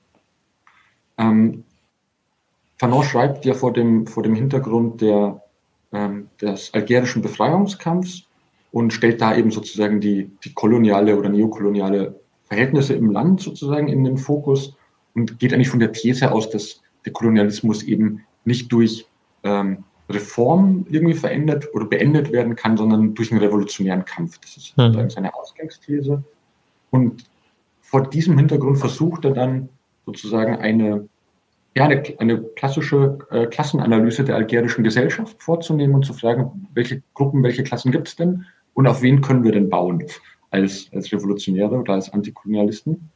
Ähm, 1.19 1.65
Fanon 2.79 3.05
schreibt 3.05 3.45
ja 3.45 3.55
vor 3.55 3.73
dem, 3.73 4.07
vor 4.07 4.23
dem 4.23 4.35
Hintergrund 4.35 5.01
der, 5.01 5.43
ähm, 5.93 6.29
des 6.41 6.73
algerischen 6.75 7.23
Befreiungskampfs 7.23 8.25
und 8.73 8.93
stellt 8.93 9.21
da 9.21 9.37
eben 9.37 9.51
sozusagen 9.51 10.01
die, 10.01 10.31
die 10.45 10.53
koloniale 10.55 11.17
oder 11.17 11.29
neokoloniale 11.29 12.19
Verhältnisse 12.47 12.95
im 12.95 13.11
Land 13.11 13.41
sozusagen 13.41 13.89
in 13.89 14.05
den 14.05 14.19
Fokus 14.19 14.77
und 15.15 15.39
geht 15.39 15.53
eigentlich 15.53 15.71
von 15.71 15.81
der 15.81 15.93
These 15.93 16.33
aus, 16.33 16.51
dass 16.51 16.83
der 17.05 17.12
Kolonialismus 17.12 17.83
eben 17.85 18.25
nicht 18.45 18.73
durch 18.73 19.07
ähm, 19.45 19.85
Reform 20.09 20.86
irgendwie 20.90 21.14
verändert 21.14 21.68
oder 21.72 21.86
beendet 21.86 22.30
werden 22.32 22.57
kann, 22.57 22.76
sondern 22.76 23.14
durch 23.14 23.30
einen 23.30 23.40
revolutionären 23.40 24.05
Kampf. 24.05 24.38
Das 24.38 24.57
ist 24.57 24.76
mhm. 24.76 24.82
sozusagen 24.82 25.11
seine 25.11 25.34
Ausgangsthese. 25.34 26.22
Und 26.90 27.24
vor 27.80 28.09
diesem 28.09 28.36
Hintergrund 28.36 28.78
versucht 28.78 29.24
er 29.24 29.32
dann 29.32 29.68
sozusagen 30.05 30.57
eine, 30.57 31.09
ja, 31.74 31.84
eine, 31.84 32.02
eine 32.18 32.42
klassische 32.57 33.18
äh, 33.30 33.46
Klassenanalyse 33.46 34.24
der 34.24 34.36
algerischen 34.36 34.84
Gesellschaft 34.84 35.42
vorzunehmen 35.42 35.94
und 35.94 36.05
zu 36.05 36.12
fragen, 36.12 36.68
welche 36.74 37.02
Gruppen, 37.14 37.42
welche 37.42 37.62
Klassen 37.62 37.90
gibt 37.90 38.09
es 38.09 38.16
denn 38.16 38.44
und 38.74 38.86
auf 38.86 39.00
wen 39.02 39.22
können 39.22 39.44
wir 39.44 39.52
denn 39.52 39.70
bauen 39.70 40.05
als, 40.50 40.90
als 40.92 41.12
Revolutionäre 41.12 41.76
oder 41.76 41.94
als 41.94 42.12
Antikolonialisten. 42.12 43.11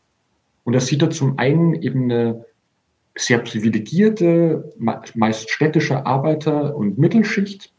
Und 0.64 0.72
da 0.72 0.80
sieht 0.80 1.02
er 1.02 1.10
zum 1.10 1.38
einen 1.38 1.74
eben 1.74 2.04
eine 2.04 2.44
sehr 3.18 3.38
privilegierte, 3.38 4.72
meist 5.14 5.50
städtische 5.50 6.06
Arbeiter- 6.06 6.76
und 6.76 6.98
Mittelschicht, 6.98 7.72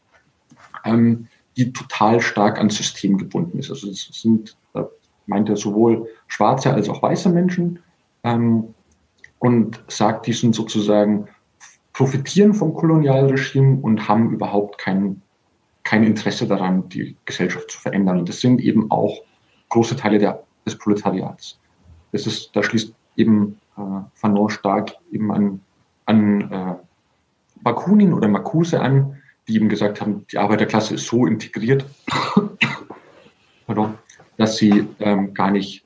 ähm, 0.84 1.28
die 1.56 1.72
total 1.72 2.20
stark 2.20 2.58
ans 2.58 2.76
System 2.76 3.16
gebunden 3.16 3.58
ist. 3.58 3.70
Also 3.70 3.90
es 3.90 4.08
sind, 4.12 4.56
da 4.72 4.88
meint 5.26 5.48
er 5.48 5.56
sowohl 5.56 6.08
schwarze 6.28 6.72
als 6.72 6.88
auch 6.88 7.02
weiße 7.02 7.30
Menschen 7.30 7.78
ähm, 8.22 8.74
und 9.38 9.82
sagt, 9.88 10.26
die 10.26 10.32
sind 10.32 10.54
sozusagen 10.54 11.26
profitieren 11.92 12.54
vom 12.54 12.74
Kolonialregime 12.74 13.78
und 13.80 14.08
haben 14.08 14.32
überhaupt 14.32 14.78
kein, 14.78 15.22
kein 15.84 16.04
Interesse 16.04 16.46
daran, 16.46 16.88
die 16.88 17.16
Gesellschaft 17.24 17.70
zu 17.70 17.78
verändern. 17.78 18.18
Und 18.18 18.28
das 18.28 18.40
sind 18.40 18.60
eben 18.60 18.90
auch 18.90 19.22
große 19.70 19.96
Teile 19.96 20.18
der, 20.18 20.42
des 20.66 20.76
Proletariats. 20.76 21.58
Das 22.12 22.26
ist, 22.26 22.50
da 22.54 22.62
schließt 22.62 22.94
eben 23.16 23.59
äh, 23.80 24.04
Fanon 24.14 24.50
stark 24.50 24.92
eben 25.10 25.32
an, 25.32 25.60
an 26.06 26.50
äh, 26.52 26.74
Bakunin 27.62 28.12
oder 28.12 28.28
Marcuse 28.28 28.80
an, 28.80 29.16
die 29.48 29.56
eben 29.56 29.68
gesagt 29.68 30.00
haben, 30.00 30.26
die 30.30 30.38
Arbeiterklasse 30.38 30.94
ist 30.94 31.06
so 31.06 31.26
integriert, 31.26 31.84
dass 34.36 34.56
sie 34.56 34.86
ähm, 35.00 35.34
gar 35.34 35.50
nicht 35.50 35.84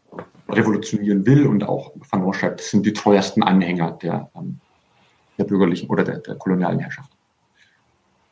revolutionieren 0.49 1.27
will 1.27 1.47
und 1.47 1.65
auch 1.65 1.93
Fanon 2.03 2.33
schreibt, 2.35 2.61
das 2.61 2.71
sind 2.71 2.85
die 2.87 2.93
treuesten 2.93 3.43
Anhänger 3.43 3.93
der, 3.93 4.31
ähm, 4.37 4.61
der 5.39 5.45
bürgerlichen 5.45 5.89
oder 5.89 6.05
der, 6.05 6.19
der 6.19 6.37
kolonialen 6.37 6.79
Herrschaft. 6.79 7.11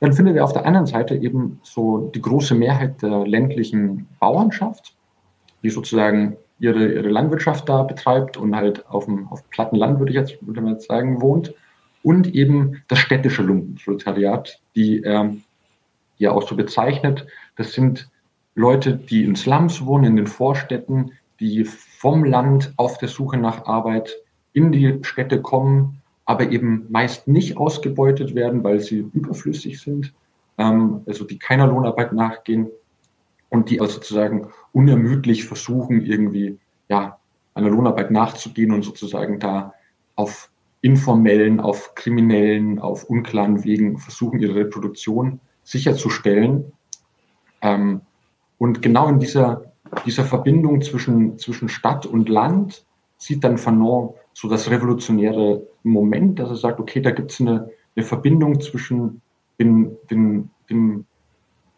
Dann 0.01 0.13
findet 0.13 0.37
er 0.37 0.45
auf 0.45 0.53
der 0.53 0.67
anderen 0.67 0.87
Seite 0.87 1.15
eben 1.15 1.61
so 1.63 2.11
die 2.15 2.21
große 2.21 2.55
Mehrheit 2.55 3.03
der 3.03 3.27
ländlichen 3.27 4.09
Bauernschaft, 4.19 4.97
die 5.63 5.71
sozusagen 5.71 6.37
ihre, 6.59 6.93
ihre 6.93 7.09
Landwirtschaft 7.09 7.69
da 7.69 7.83
betreibt 7.83 8.37
und 8.37 8.55
halt 8.55 8.87
auf 8.89 9.07
dem 9.07 9.29
auf 9.29 9.49
platten 9.51 9.77
Land, 9.77 9.99
würde 9.99 10.13
ich 10.13 10.19
jetzt, 10.19 10.47
würde 10.47 10.61
man 10.61 10.75
jetzt 10.75 10.89
sagen, 10.89 11.21
wohnt. 11.21 11.55
Und 12.03 12.35
eben 12.35 12.83
das 12.89 12.99
städtische 12.99 13.43
Lumpenproletariat, 13.43 14.61
die 14.75 15.03
ähm, 15.03 15.43
ja 16.19 16.33
auch 16.33 16.47
so 16.49 16.57
bezeichnet. 16.57 17.27
Das 17.57 17.73
sind 17.73 18.09
Leute, 18.55 18.97
die 18.97 19.25
in 19.25 19.37
Slums 19.37 19.85
wohnen, 19.85 20.05
in 20.05 20.17
den 20.17 20.27
Vorstädten, 20.27 21.13
die 21.41 21.65
vom 21.65 22.25
Land 22.25 22.73
auf 22.77 22.99
der 22.99 23.09
Suche 23.09 23.37
nach 23.37 23.67
Arbeit 23.67 24.17
in 24.53 24.73
die 24.73 24.99
Städte 25.03 25.41
kommen, 25.41 26.01
aber 26.25 26.51
eben 26.51 26.87
meist 26.91 27.27
nicht 27.29 27.57
ausgebeutet 27.57 28.35
werden, 28.35 28.63
weil 28.63 28.81
sie 28.81 29.09
überflüssig 29.13 29.81
sind, 29.81 30.13
ähm, 30.59 31.03
also 31.07 31.25
die 31.25 31.39
keiner 31.39 31.67
Lohnarbeit 31.67 32.13
nachgehen 32.13 32.69
und 33.53 33.69
die 33.69 33.83
also 33.83 33.95
sozusagen 33.95 34.49
unermüdlich 34.73 35.45
versuchen, 35.45 36.01
irgendwie 36.01 36.59
ja, 36.89 37.19
einer 37.53 37.69
Lohnarbeit 37.69 38.11
nachzugehen 38.11 38.73
und 38.73 38.83
sozusagen 38.83 39.39
da 39.39 39.75
auf 40.17 40.51
informellen, 40.81 41.61
auf 41.61 41.95
kriminellen, 41.95 42.79
auf 42.79 43.05
unklaren 43.05 43.63
Wegen 43.63 43.99
versuchen, 43.99 44.41
ihre 44.41 44.55
Reproduktion 44.55 45.39
sicherzustellen. 45.65 46.73
Ähm, 47.61 48.01
und 48.57 48.81
genau 48.81 49.09
in 49.09 49.21
dieser, 49.21 49.71
dieser 50.07 50.25
Verbindung 50.25 50.81
zwischen, 50.81 51.39
zwischen 51.39 51.69
Stadt 51.69 52.07
und 52.07 52.31
Land 52.31 52.87
sieht 53.19 53.45
dann 53.45 53.59
Fanon 53.59 54.15
so 54.33 54.49
das 54.49 54.71
revolutionäre 54.71 55.63
Moment, 55.83 56.39
dass 56.39 56.49
er 56.49 56.57
sagt, 56.57 56.81
okay, 56.81 57.03
da 57.03 57.11
gibt 57.11 57.33
es 57.33 57.41
eine, 57.41 57.69
eine 57.95 58.05
Verbindung 58.05 58.63
zwischen 58.63 59.21
den, 59.59 59.95
den, 60.11 60.49
dem 60.71 61.05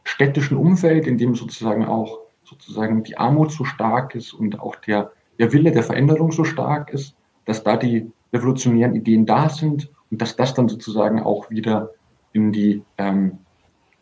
städtischen 0.04 0.56
Umfeld, 0.56 1.06
in 1.06 1.18
dem 1.18 1.34
sozusagen 1.34 1.84
auch 1.84 2.20
sozusagen 2.44 3.02
die 3.02 3.16
Armut 3.16 3.52
so 3.52 3.64
stark 3.64 4.14
ist 4.14 4.32
und 4.32 4.60
auch 4.60 4.76
der, 4.76 5.12
der 5.38 5.52
Wille 5.52 5.72
der 5.72 5.82
Veränderung 5.82 6.30
so 6.30 6.44
stark 6.44 6.92
ist, 6.92 7.16
dass 7.46 7.64
da 7.64 7.76
die 7.76 8.10
revolutionären 8.32 8.94
Ideen 8.94 9.26
da 9.26 9.48
sind 9.48 9.90
und 10.10 10.20
dass 10.20 10.36
das 10.36 10.54
dann 10.54 10.68
sozusagen 10.68 11.20
auch 11.20 11.50
wieder 11.50 11.90
in 12.32 12.52
die 12.52 12.82
ähm, 12.98 13.38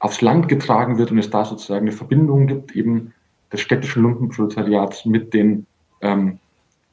aufs 0.01 0.21
Land 0.21 0.49
getragen 0.49 0.99
wird 0.99 1.13
und 1.13 1.19
es 1.19 1.31
da 1.31 1.45
sozusagen 1.45 1.87
eine 1.87 1.97
Verbindung 1.97 2.49
gibt, 2.49 2.75
eben 2.75 3.15
des 3.53 3.61
städtischen 3.61 4.03
Lumpenproletariats 4.03 5.05
mit 5.05 5.33
den 5.33 5.67
ähm, 6.01 6.39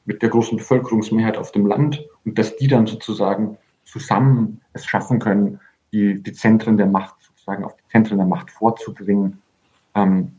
mit 0.04 0.22
der 0.22 0.28
großen 0.28 0.58
Bevölkerungsmehrheit 0.58 1.36
auf 1.36 1.52
dem 1.52 1.66
Land 1.66 2.04
und 2.24 2.38
dass 2.38 2.56
die 2.56 2.68
dann 2.68 2.86
sozusagen 2.86 3.58
zusammen 3.84 4.60
es 4.72 4.84
schaffen 4.84 5.18
können, 5.18 5.60
die, 5.92 6.22
die 6.22 6.32
Zentren 6.32 6.76
der 6.76 6.86
Macht 6.86 7.19
sozusagen 7.50 7.64
auf 7.64 7.76
die 7.76 7.88
Zentren 7.90 8.18
der 8.18 8.26
Macht 8.26 8.50
vorzudringen 8.50 9.42
ähm, 9.94 10.32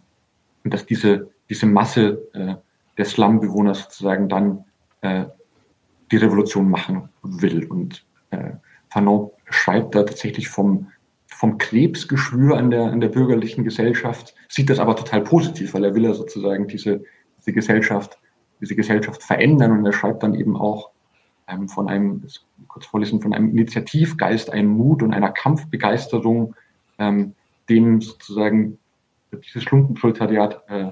und 0.64 0.74
dass 0.74 0.86
diese, 0.86 1.30
diese 1.50 1.66
Masse 1.66 2.22
äh, 2.34 2.56
der 2.98 3.06
Slum-Bewohner 3.06 3.74
sozusagen 3.74 4.30
dann 4.30 4.66
äh, 5.02 5.26
die 6.12 6.18
Revolution 6.18 6.70
machen 6.70 7.10
will. 7.24 7.66
Und 7.66 8.06
äh, 8.32 8.52
Fanon 8.90 9.32
schreibt 9.50 9.96
da 9.96 10.04
tatsächlich 10.04 10.50
vom, 10.50 10.88
vom 11.28 11.58
Krebsgeschwür 11.58 12.58
an 12.58 12.72
der, 12.72 12.84
an 12.84 13.02
der 13.02 13.10
bürgerlichen 13.10 13.64
Gesellschaft, 13.64 14.36
sieht 14.48 14.70
das 14.70 14.80
aber 14.80 14.96
total 14.96 15.22
positiv, 15.22 15.74
weil 15.74 15.86
er 15.86 15.96
will 15.96 16.04
ja 16.04 16.14
sozusagen 16.14 16.68
diese, 16.68 17.04
diese 17.40 17.54
Gesellschaft, 17.54 18.20
diese 18.60 18.76
Gesellschaft 18.76 19.24
verändern 19.24 19.72
und 19.72 19.86
er 19.86 19.94
schreibt 19.94 20.24
dann 20.24 20.36
eben 20.36 20.56
auch 20.56 20.92
ähm, 21.48 21.68
von 21.68 21.90
einem, 21.90 22.24
kurz 22.68 22.86
vorlesen, 22.86 23.22
von 23.22 23.34
einem 23.34 23.50
Initiativgeist, 23.50 24.52
einem 24.52 24.70
Mut 24.70 25.02
und 25.02 25.14
einer 25.14 25.32
Kampfbegeisterung, 25.32 26.56
ähm, 27.02 27.34
dem 27.68 28.00
sozusagen 28.00 28.78
dieses 29.32 29.70
Lumpenproletariat 29.72 30.64
äh, 30.68 30.92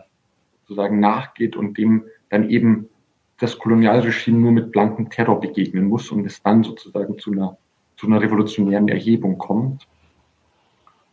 sozusagen 0.62 1.00
nachgeht 1.00 1.56
und 1.56 1.78
dem 1.78 2.06
dann 2.30 2.50
eben 2.50 2.90
das 3.38 3.58
Kolonialregime 3.60 4.40
nur 4.40 4.52
mit 4.52 4.72
blankem 4.72 5.10
Terror 5.10 5.40
begegnen 5.40 5.86
muss 5.86 6.12
und 6.12 6.26
es 6.26 6.42
dann 6.42 6.64
sozusagen 6.64 7.18
zu 7.20 7.32
einer, 7.32 7.58
zu 7.96 8.08
einer 8.08 8.22
revolutionären 8.22 8.88
Erhebung 8.88 9.38
kommt. 9.38 9.88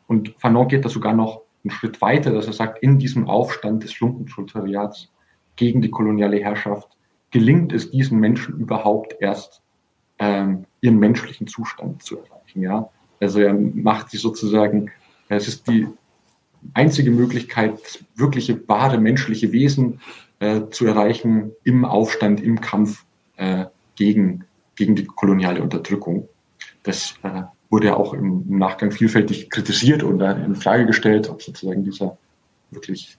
Und 0.09 0.35
Fanon 0.39 0.69
geht 0.69 0.85
da 0.85 0.89
sogar 0.89 1.15
noch 1.15 1.43
einen 1.63 1.71
Schritt 1.71 2.01
weiter, 2.01 2.33
dass 2.33 2.47
er 2.47 2.53
sagt, 2.53 2.83
in 2.83 2.99
diesem 2.99 3.29
Aufstand 3.29 3.83
des 3.83 3.99
Lumpenproletariats 4.01 5.13
gegen 5.57 5.83
die 5.83 5.91
koloniale 5.91 6.39
Herrschaft 6.39 6.97
gelingt 7.31 7.73
es 7.73 7.91
diesen 7.91 8.19
Menschen 8.19 8.59
überhaupt 8.59 9.17
erst, 9.21 9.63
ähm, 10.19 10.65
ihren 10.81 10.99
menschlichen 10.99 11.47
Zustand 11.47 12.03
zu 12.03 12.19
erreichen. 12.19 12.63
Ja? 12.63 12.89
Also 13.21 13.41
er 13.41 13.55
macht 13.55 14.11
sie 14.11 14.19
sozusagen, 14.19 14.91
es 15.29 15.49
ist 15.49 15.69
die 15.69 15.89
einzige 16.75 17.11
Möglichkeit, 17.11 18.05
wirkliche, 18.15 18.69
wahre 18.69 18.99
menschliche 18.99 19.53
Wesen 19.53 20.01
äh, 20.41 20.63
zu 20.71 20.87
erreichen 20.87 21.53
im 21.65 21.85
Aufstand, 21.85 22.43
im 22.43 22.61
Kampf 22.61 23.05
äh, 23.37 23.67
gegen, 23.95 24.45
gegen 24.75 24.97
die 24.97 25.05
koloniale 25.05 25.63
Unterdrückung. 25.63 26.29
Das 26.83 27.15
äh, 27.23 27.43
wurde 27.71 27.89
ja 27.89 27.97
auch 27.97 28.15
im, 28.15 28.45
im, 28.49 28.59
Nachgang 28.59 28.93
vielfältig 28.93 29.51
kritisiert 29.51 30.03
und 30.03 30.21
in 30.21 30.55
Frage 30.55 30.87
gestellt, 30.87 31.29
ob 31.29 31.43
sozusagen 31.43 31.85
dieser 31.85 32.17
wirklich 32.71 33.17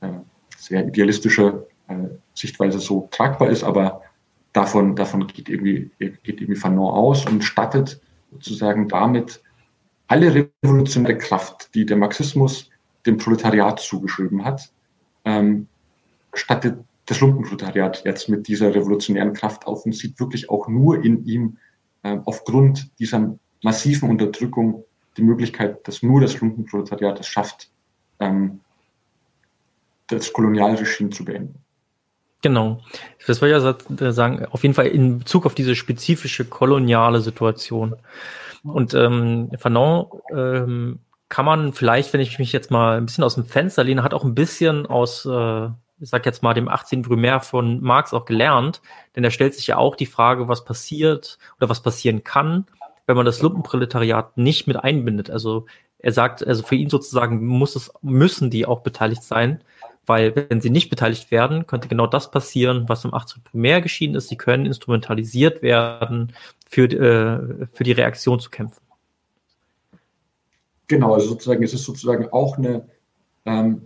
äh, 0.00 0.08
sehr 0.56 0.86
idealistische 0.86 1.66
äh, 1.88 1.94
Sichtweise 2.34 2.78
so 2.78 3.08
tragbar 3.10 3.50
ist, 3.50 3.64
aber 3.64 4.02
davon, 4.52 4.94
davon 4.94 5.26
geht 5.26 5.48
irgendwie, 5.48 5.90
geht 5.98 6.40
irgendwie 6.40 6.56
Fanon 6.56 6.92
aus 6.92 7.26
und 7.26 7.42
stattet 7.42 8.00
sozusagen 8.32 8.88
damit 8.88 9.42
alle 10.08 10.48
revolutionäre 10.62 11.18
Kraft, 11.18 11.74
die 11.74 11.86
der 11.86 11.96
Marxismus 11.96 12.70
dem 13.06 13.16
Proletariat 13.16 13.80
zugeschrieben 13.80 14.44
hat, 14.44 14.72
ähm, 15.24 15.68
stattet 16.34 16.78
das 17.06 17.20
Lumpenproletariat 17.20 18.04
jetzt 18.04 18.28
mit 18.28 18.48
dieser 18.48 18.74
revolutionären 18.74 19.32
Kraft 19.32 19.66
auf 19.66 19.84
und 19.84 19.94
sieht 19.94 20.18
wirklich 20.20 20.50
auch 20.50 20.68
nur 20.68 21.04
in 21.04 21.24
ihm 21.24 21.56
äh, 22.02 22.18
aufgrund 22.24 22.90
dieser 22.98 23.38
massiven 23.62 24.10
Unterdrückung 24.10 24.84
die 25.16 25.22
Möglichkeit, 25.22 25.86
dass 25.86 26.02
nur 26.02 26.20
das 26.20 26.40
Lumpenproletariat 26.40 27.20
es 27.20 27.26
schafft, 27.26 27.70
ähm, 28.20 28.60
das 30.06 30.32
Kolonialregime 30.32 31.10
zu 31.10 31.24
beenden. 31.24 31.54
Genau. 32.42 32.80
Das 33.26 33.40
wollte 33.40 33.56
ich 33.56 34.00
ja 34.00 34.12
sagen, 34.12 34.44
auf 34.46 34.62
jeden 34.62 34.74
Fall 34.74 34.88
in 34.88 35.20
Bezug 35.20 35.46
auf 35.46 35.54
diese 35.54 35.76
spezifische 35.76 36.44
koloniale 36.44 37.20
Situation. 37.20 37.94
Und 38.64 38.94
ähm, 38.94 39.50
Fanon 39.58 40.06
ähm, 40.34 40.98
kann 41.28 41.46
man 41.46 41.72
vielleicht, 41.72 42.12
wenn 42.12 42.20
ich 42.20 42.38
mich 42.38 42.52
jetzt 42.52 42.70
mal 42.70 42.98
ein 42.98 43.06
bisschen 43.06 43.24
aus 43.24 43.36
dem 43.36 43.46
Fenster 43.46 43.84
lehne, 43.84 44.02
hat 44.02 44.12
auch 44.12 44.24
ein 44.24 44.34
bisschen 44.34 44.86
aus, 44.86 45.24
äh, 45.24 45.66
ich 46.00 46.10
sag 46.10 46.26
jetzt 46.26 46.42
mal, 46.42 46.52
dem 46.52 46.68
18. 46.68 47.02
Primär 47.02 47.40
von 47.40 47.80
Marx 47.80 48.12
auch 48.12 48.24
gelernt, 48.24 48.82
denn 49.14 49.24
er 49.24 49.30
stellt 49.30 49.54
sich 49.54 49.68
ja 49.68 49.78
auch 49.78 49.96
die 49.96 50.06
Frage, 50.06 50.48
was 50.48 50.64
passiert 50.64 51.38
oder 51.58 51.68
was 51.68 51.82
passieren 51.82 52.24
kann, 52.24 52.66
wenn 53.06 53.16
man 53.16 53.26
das 53.26 53.40
Lumpenproletariat 53.40 54.36
nicht 54.36 54.66
mit 54.66 54.76
einbindet. 54.76 55.30
Also 55.30 55.66
er 55.98 56.12
sagt, 56.12 56.46
also 56.46 56.64
für 56.64 56.74
ihn 56.74 56.90
sozusagen 56.90 57.46
muss 57.46 57.76
es, 57.76 57.92
müssen 58.02 58.50
die 58.50 58.66
auch 58.66 58.80
beteiligt 58.80 59.22
sein, 59.22 59.62
weil 60.06 60.34
wenn 60.48 60.60
sie 60.60 60.70
nicht 60.70 60.90
beteiligt 60.90 61.30
werden, 61.30 61.66
könnte 61.66 61.88
genau 61.88 62.06
das 62.06 62.30
passieren, 62.30 62.88
was 62.88 63.04
im 63.04 63.14
18. 63.14 63.42
Primär 63.44 63.80
geschehen 63.80 64.14
ist. 64.14 64.28
Sie 64.28 64.36
können 64.36 64.66
instrumentalisiert 64.66 65.62
werden, 65.62 66.32
für, 66.68 66.84
äh, 66.84 67.66
für 67.72 67.84
die 67.84 67.92
Reaktion 67.92 68.40
zu 68.40 68.50
kämpfen. 68.50 68.80
Genau, 70.88 71.14
also 71.14 71.28
sozusagen, 71.28 71.62
es 71.62 71.74
ist 71.74 71.84
sozusagen 71.84 72.28
auch 72.32 72.58
eine 72.58 72.86
ähm, 73.46 73.82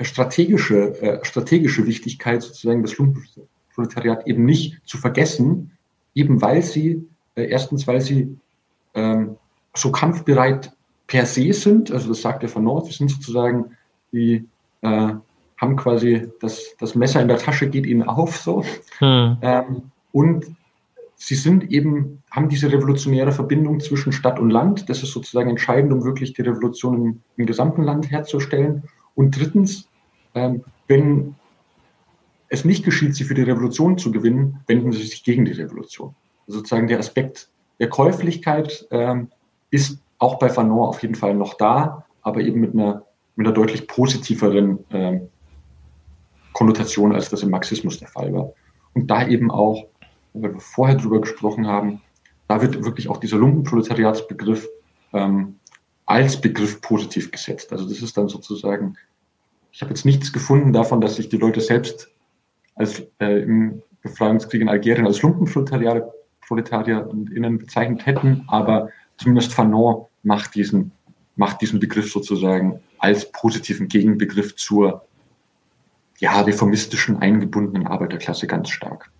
strategische, 0.00 1.00
äh, 1.02 1.24
strategische 1.24 1.86
Wichtigkeit, 1.86 2.42
sozusagen 2.42 2.82
das 2.82 2.96
Lumpenproletariat 2.96 4.26
eben 4.26 4.44
nicht 4.44 4.80
zu 4.86 4.98
vergessen, 4.98 5.72
eben 6.14 6.40
weil 6.40 6.62
sie, 6.62 7.06
äh, 7.34 7.44
erstens, 7.44 7.86
weil 7.86 8.00
sie 8.00 8.36
ähm, 8.94 9.36
so 9.74 9.90
kampfbereit 9.92 10.72
per 11.06 11.26
se 11.26 11.52
sind, 11.52 11.90
also 11.90 12.08
das 12.08 12.22
sagt 12.22 12.42
der 12.42 12.48
von 12.48 12.64
Nord, 12.64 12.86
sie 12.86 12.92
sind 12.92 13.10
sozusagen 13.10 13.76
die 14.12 14.46
äh, 14.82 15.12
haben 15.60 15.76
quasi 15.76 16.28
das, 16.40 16.74
das 16.78 16.94
Messer 16.94 17.20
in 17.20 17.28
der 17.28 17.36
Tasche 17.36 17.68
geht 17.68 17.86
ihnen 17.86 18.02
auf 18.02 18.36
so. 18.36 18.64
Hm. 18.98 19.36
Ähm, 19.42 19.82
und 20.10 20.46
sie 21.16 21.34
sind 21.34 21.70
eben, 21.70 22.22
haben 22.30 22.48
diese 22.48 22.72
revolutionäre 22.72 23.30
Verbindung 23.30 23.78
zwischen 23.80 24.12
Stadt 24.12 24.40
und 24.40 24.50
Land. 24.50 24.88
Das 24.88 25.02
ist 25.02 25.12
sozusagen 25.12 25.50
entscheidend, 25.50 25.92
um 25.92 26.02
wirklich 26.02 26.32
die 26.32 26.42
Revolution 26.42 26.94
im, 26.94 27.20
im 27.36 27.46
gesamten 27.46 27.82
Land 27.82 28.10
herzustellen. 28.10 28.84
Und 29.14 29.38
drittens, 29.38 29.86
ähm, 30.34 30.64
wenn 30.88 31.34
es 32.48 32.64
nicht 32.64 32.82
geschieht, 32.82 33.14
sie 33.14 33.24
für 33.24 33.34
die 33.34 33.42
Revolution 33.42 33.98
zu 33.98 34.10
gewinnen, 34.10 34.60
wenden 34.66 34.92
sie 34.92 35.02
sich 35.02 35.22
gegen 35.24 35.44
die 35.44 35.52
Revolution. 35.52 36.14
Also 36.46 36.60
sozusagen 36.60 36.88
der 36.88 36.98
Aspekt 36.98 37.50
der 37.78 37.90
Käuflichkeit 37.90 38.86
ähm, 38.90 39.28
ist 39.70 39.98
auch 40.18 40.38
bei 40.38 40.48
Fanon 40.48 40.88
auf 40.88 41.02
jeden 41.02 41.14
Fall 41.14 41.34
noch 41.34 41.54
da, 41.54 42.06
aber 42.22 42.40
eben 42.40 42.60
mit 42.60 42.72
einer, 42.72 43.04
mit 43.36 43.46
einer 43.46 43.54
deutlich 43.54 43.86
positiveren 43.86 44.78
ähm, 44.90 45.28
Konnotation, 46.52 47.14
als 47.14 47.30
das 47.30 47.42
im 47.42 47.50
Marxismus 47.50 47.98
der 47.98 48.08
Fall 48.08 48.32
war. 48.32 48.52
Und 48.94 49.10
da 49.10 49.26
eben 49.26 49.50
auch, 49.50 49.86
weil 50.32 50.54
wir 50.54 50.60
vorher 50.60 50.96
drüber 50.96 51.20
gesprochen 51.20 51.66
haben, 51.66 52.00
da 52.48 52.60
wird 52.60 52.84
wirklich 52.84 53.08
auch 53.08 53.18
dieser 53.18 53.38
Lumpenproletariatsbegriff 53.38 54.68
ähm, 55.12 55.56
als 56.06 56.40
Begriff 56.40 56.80
positiv 56.80 57.30
gesetzt. 57.30 57.72
Also 57.72 57.88
das 57.88 58.02
ist 58.02 58.16
dann 58.16 58.28
sozusagen, 58.28 58.96
ich 59.70 59.80
habe 59.82 59.90
jetzt 59.90 60.04
nichts 60.04 60.32
gefunden 60.32 60.72
davon, 60.72 61.00
dass 61.00 61.16
sich 61.16 61.28
die 61.28 61.36
Leute 61.36 61.60
selbst 61.60 62.08
als 62.74 63.02
äh, 63.20 63.42
im 63.42 63.82
Befreiungskrieg 64.02 64.62
in 64.62 64.68
Algerien 64.68 65.06
als 65.06 65.22
Lumpenproletarier 65.22 66.10
bezeichnet 66.48 68.06
hätten, 68.06 68.44
aber 68.48 68.88
zumindest 69.18 69.52
Fanon 69.52 70.06
macht 70.22 70.54
diesen, 70.54 70.90
macht 71.36 71.60
diesen 71.60 71.78
Begriff 71.78 72.10
sozusagen 72.10 72.80
als 72.98 73.30
positiven 73.30 73.88
Gegenbegriff 73.88 74.56
zur 74.56 75.04
ja, 76.20 76.40
reformistischen, 76.40 77.20
eingebundenen 77.20 77.86
Arbeiterklasse 77.86 78.46
ganz 78.46 78.70
stark. 78.70 79.10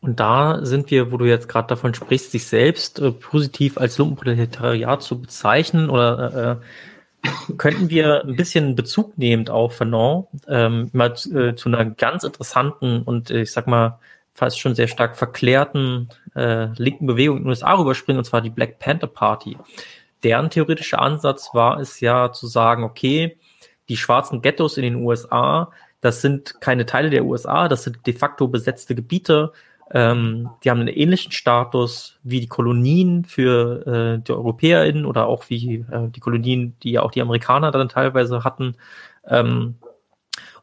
Und 0.00 0.18
da 0.18 0.64
sind 0.64 0.90
wir, 0.90 1.12
wo 1.12 1.18
du 1.18 1.26
jetzt 1.26 1.48
gerade 1.48 1.68
davon 1.68 1.92
sprichst, 1.92 2.30
sich 2.30 2.46
selbst 2.46 3.00
äh, 3.00 3.10
positiv 3.10 3.76
als 3.76 3.98
Lumpenproletariat 3.98 5.02
zu 5.02 5.20
bezeichnen 5.20 5.90
oder 5.90 6.60
äh, 7.22 7.26
könnten 7.58 7.90
wir 7.90 8.24
ein 8.24 8.36
bisschen 8.36 8.74
Bezug 8.76 9.18
nehmend 9.18 9.50
auf 9.50 9.76
Fanon 9.76 10.26
ähm, 10.48 10.88
mal 10.94 11.12
äh, 11.12 11.54
zu 11.54 11.68
einer 11.68 11.84
ganz 11.84 12.24
interessanten 12.24 13.02
und 13.02 13.30
äh, 13.30 13.42
ich 13.42 13.52
sag 13.52 13.66
mal 13.66 13.98
fast 14.32 14.58
schon 14.58 14.74
sehr 14.74 14.88
stark 14.88 15.16
verklärten 15.16 16.08
äh, 16.34 16.68
linken 16.76 17.06
Bewegung 17.06 17.36
in 17.36 17.42
den 17.42 17.48
USA 17.48 17.74
rüberspringen, 17.74 18.18
und 18.18 18.24
zwar 18.24 18.40
die 18.40 18.48
Black 18.48 18.78
Panther 18.78 19.06
Party. 19.06 19.58
Deren 20.22 20.48
theoretischer 20.48 21.00
Ansatz 21.00 21.50
war 21.52 21.78
es 21.78 22.00
ja 22.00 22.32
zu 22.32 22.46
sagen, 22.46 22.84
okay, 22.84 23.36
die 23.90 23.96
schwarzen 23.96 24.40
Ghettos 24.40 24.76
in 24.76 24.84
den 24.84 24.94
USA, 24.94 25.70
das 26.00 26.22
sind 26.22 26.60
keine 26.60 26.86
Teile 26.86 27.10
der 27.10 27.24
USA, 27.24 27.68
das 27.68 27.84
sind 27.84 28.06
de 28.06 28.14
facto 28.14 28.48
besetzte 28.48 28.94
Gebiete. 28.94 29.52
Ähm, 29.92 30.48
die 30.62 30.70
haben 30.70 30.78
einen 30.78 30.88
ähnlichen 30.88 31.32
Status 31.32 32.18
wie 32.22 32.40
die 32.40 32.46
Kolonien 32.46 33.24
für 33.24 33.86
äh, 33.86 34.22
die 34.22 34.32
EuropäerInnen 34.32 35.04
oder 35.04 35.26
auch 35.26 35.50
wie 35.50 35.84
äh, 35.90 36.08
die 36.08 36.20
Kolonien, 36.20 36.76
die 36.82 36.92
ja 36.92 37.02
auch 37.02 37.10
die 37.10 37.20
Amerikaner 37.20 37.72
dann 37.72 37.88
teilweise 37.88 38.44
hatten. 38.44 38.76
Ähm, 39.26 39.74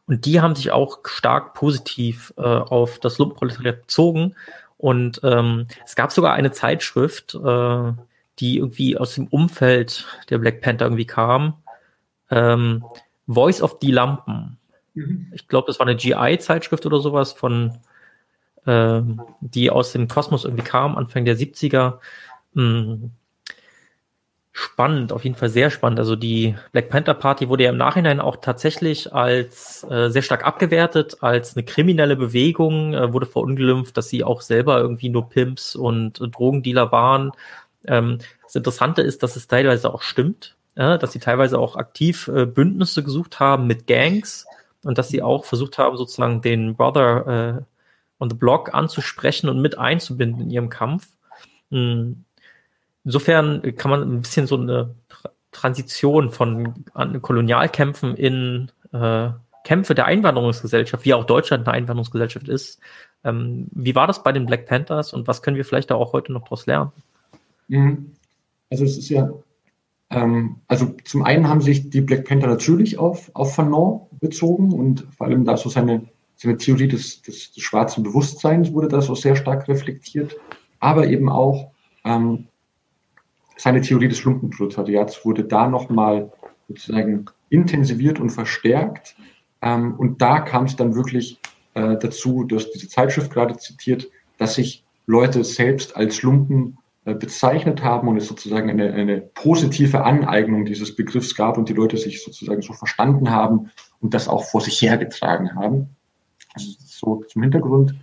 und 0.06 0.24
die 0.24 0.40
haben 0.40 0.54
sich 0.54 0.70
auch 0.70 1.00
stark 1.04 1.52
positiv 1.52 2.32
äh, 2.38 2.42
auf 2.42 2.98
das 2.98 3.18
Lumpenproletariat 3.18 3.82
bezogen. 3.82 4.34
Und 4.78 5.20
ähm, 5.22 5.66
es 5.84 5.94
gab 5.94 6.12
sogar 6.12 6.32
eine 6.32 6.50
Zeitschrift, 6.50 7.34
äh, 7.34 7.92
die 8.38 8.56
irgendwie 8.56 8.96
aus 8.96 9.14
dem 9.14 9.26
Umfeld 9.26 10.06
der 10.30 10.38
Black 10.38 10.62
Panther 10.62 10.86
irgendwie 10.86 11.06
kam. 11.06 11.62
Ähm, 12.30 12.84
Voice 13.28 13.62
of 13.62 13.76
the 13.80 13.92
Lampen. 13.92 14.58
Mhm. 14.94 15.30
Ich 15.32 15.46
glaube, 15.46 15.66
das 15.68 15.78
war 15.78 15.86
eine 15.86 15.96
GI-Zeitschrift 15.96 16.84
oder 16.86 16.98
sowas 16.98 17.32
von, 17.32 17.78
äh, 18.66 19.00
die 19.40 19.70
aus 19.70 19.92
dem 19.92 20.08
Kosmos 20.08 20.44
irgendwie 20.44 20.64
kam, 20.64 20.96
Anfang 20.96 21.24
der 21.24 21.36
70er. 21.36 21.98
Hm. 22.54 23.12
Spannend, 24.50 25.12
auf 25.12 25.22
jeden 25.22 25.36
Fall 25.36 25.50
sehr 25.50 25.70
spannend. 25.70 26.00
Also 26.00 26.16
die 26.16 26.56
Black 26.72 26.88
Panther 26.88 27.14
Party 27.14 27.48
wurde 27.48 27.62
ja 27.62 27.70
im 27.70 27.76
Nachhinein 27.76 28.18
auch 28.18 28.38
tatsächlich 28.38 29.14
als 29.14 29.86
äh, 29.88 30.08
sehr 30.10 30.22
stark 30.22 30.44
abgewertet, 30.44 31.18
als 31.20 31.54
eine 31.54 31.64
kriminelle 31.64 32.16
Bewegung, 32.16 32.92
äh, 32.92 33.12
wurde 33.12 33.26
verunglimpft, 33.26 33.96
dass 33.96 34.08
sie 34.08 34.24
auch 34.24 34.40
selber 34.40 34.80
irgendwie 34.80 35.10
nur 35.10 35.28
Pimps 35.28 35.76
und 35.76 36.20
äh, 36.20 36.26
Drogendealer 36.26 36.90
waren. 36.90 37.30
Ähm, 37.86 38.18
das 38.42 38.56
Interessante 38.56 39.02
ist, 39.02 39.22
dass 39.22 39.36
es 39.36 39.46
teilweise 39.46 39.94
auch 39.94 40.02
stimmt 40.02 40.57
ja, 40.78 40.96
dass 40.96 41.12
sie 41.12 41.18
teilweise 41.18 41.58
auch 41.58 41.74
aktiv 41.74 42.28
äh, 42.28 42.46
Bündnisse 42.46 43.02
gesucht 43.02 43.40
haben 43.40 43.66
mit 43.66 43.88
Gangs 43.88 44.46
und 44.84 44.96
dass 44.96 45.08
sie 45.08 45.22
auch 45.22 45.44
versucht 45.44 45.76
haben, 45.76 45.96
sozusagen 45.96 46.40
den 46.40 46.76
Brother 46.76 47.58
äh, 47.58 48.22
on 48.22 48.30
the 48.30 48.36
Block 48.36 48.72
anzusprechen 48.72 49.48
und 49.48 49.60
mit 49.60 49.76
einzubinden 49.76 50.42
in 50.42 50.50
ihrem 50.50 50.68
Kampf. 50.70 51.08
Hm. 51.70 52.24
Insofern 53.04 53.74
kann 53.76 53.90
man 53.90 54.02
ein 54.02 54.22
bisschen 54.22 54.46
so 54.46 54.56
eine 54.56 54.94
Tra 55.08 55.30
Transition 55.50 56.30
von 56.30 56.84
Kolonialkämpfen 57.22 58.14
in 58.14 58.70
äh, 58.92 59.30
Kämpfe 59.64 59.94
der 59.94 60.04
Einwanderungsgesellschaft, 60.04 61.04
wie 61.04 61.14
auch 61.14 61.24
Deutschland 61.24 61.66
eine 61.66 61.74
Einwanderungsgesellschaft 61.74 62.48
ist. 62.48 62.80
Ähm, 63.24 63.66
wie 63.72 63.94
war 63.94 64.06
das 64.06 64.22
bei 64.22 64.30
den 64.30 64.46
Black 64.46 64.66
Panthers 64.66 65.12
und 65.12 65.26
was 65.26 65.42
können 65.42 65.56
wir 65.56 65.64
vielleicht 65.64 65.90
da 65.90 65.96
auch 65.96 66.12
heute 66.12 66.32
noch 66.32 66.44
daraus 66.44 66.66
lernen? 66.66 66.92
Mhm. 67.66 68.12
Also 68.70 68.84
es 68.84 68.98
ist 68.98 69.08
ja 69.08 69.30
ähm, 70.10 70.56
also 70.66 70.94
zum 71.04 71.22
einen 71.22 71.48
haben 71.48 71.60
sich 71.60 71.90
die 71.90 72.00
Black 72.00 72.26
Panther 72.26 72.46
natürlich 72.46 72.98
auf, 72.98 73.30
auf 73.34 73.54
Fanon 73.54 74.06
bezogen 74.12 74.72
und 74.72 75.06
vor 75.16 75.26
allem 75.26 75.44
da 75.44 75.56
so 75.56 75.68
seine, 75.68 76.06
seine 76.36 76.56
Theorie 76.56 76.88
des, 76.88 77.22
des, 77.22 77.52
des 77.52 77.62
schwarzen 77.62 78.02
Bewusstseins 78.02 78.72
wurde 78.72 78.88
da 78.88 79.02
so 79.02 79.14
sehr 79.14 79.36
stark 79.36 79.68
reflektiert, 79.68 80.36
aber 80.80 81.06
eben 81.06 81.28
auch 81.28 81.72
ähm, 82.04 82.48
seine 83.56 83.80
Theorie 83.80 84.08
des 84.08 84.24
Lumpenproletariats 84.24 85.24
wurde 85.24 85.44
da 85.44 85.68
nochmal 85.68 86.30
sozusagen 86.68 87.26
intensiviert 87.50 88.20
und 88.20 88.30
verstärkt. 88.30 89.16
Ähm, 89.60 89.94
und 89.94 90.22
da 90.22 90.40
kam 90.40 90.64
es 90.64 90.76
dann 90.76 90.94
wirklich 90.94 91.40
äh, 91.74 91.96
dazu, 91.98 92.44
dass 92.44 92.70
diese 92.70 92.88
Zeitschrift 92.88 93.32
gerade 93.32 93.56
zitiert, 93.56 94.08
dass 94.38 94.54
sich 94.54 94.84
Leute 95.06 95.42
selbst 95.42 95.96
als 95.96 96.22
Lumpen 96.22 96.78
bezeichnet 97.14 97.82
haben 97.82 98.08
und 98.08 98.16
es 98.16 98.26
sozusagen 98.26 98.70
eine, 98.70 98.92
eine 98.92 99.20
positive 99.20 100.04
Aneignung 100.04 100.64
dieses 100.64 100.94
Begriffs 100.94 101.34
gab 101.34 101.58
und 101.58 101.68
die 101.68 101.74
Leute 101.74 101.96
sich 101.96 102.22
sozusagen 102.22 102.62
so 102.62 102.72
verstanden 102.72 103.30
haben 103.30 103.70
und 104.00 104.14
das 104.14 104.28
auch 104.28 104.44
vor 104.44 104.60
sich 104.60 104.80
hergetragen 104.82 105.54
haben. 105.54 105.96
Also 106.54 106.72
so 106.78 107.24
zum 107.28 107.42
Hintergrund, 107.42 107.94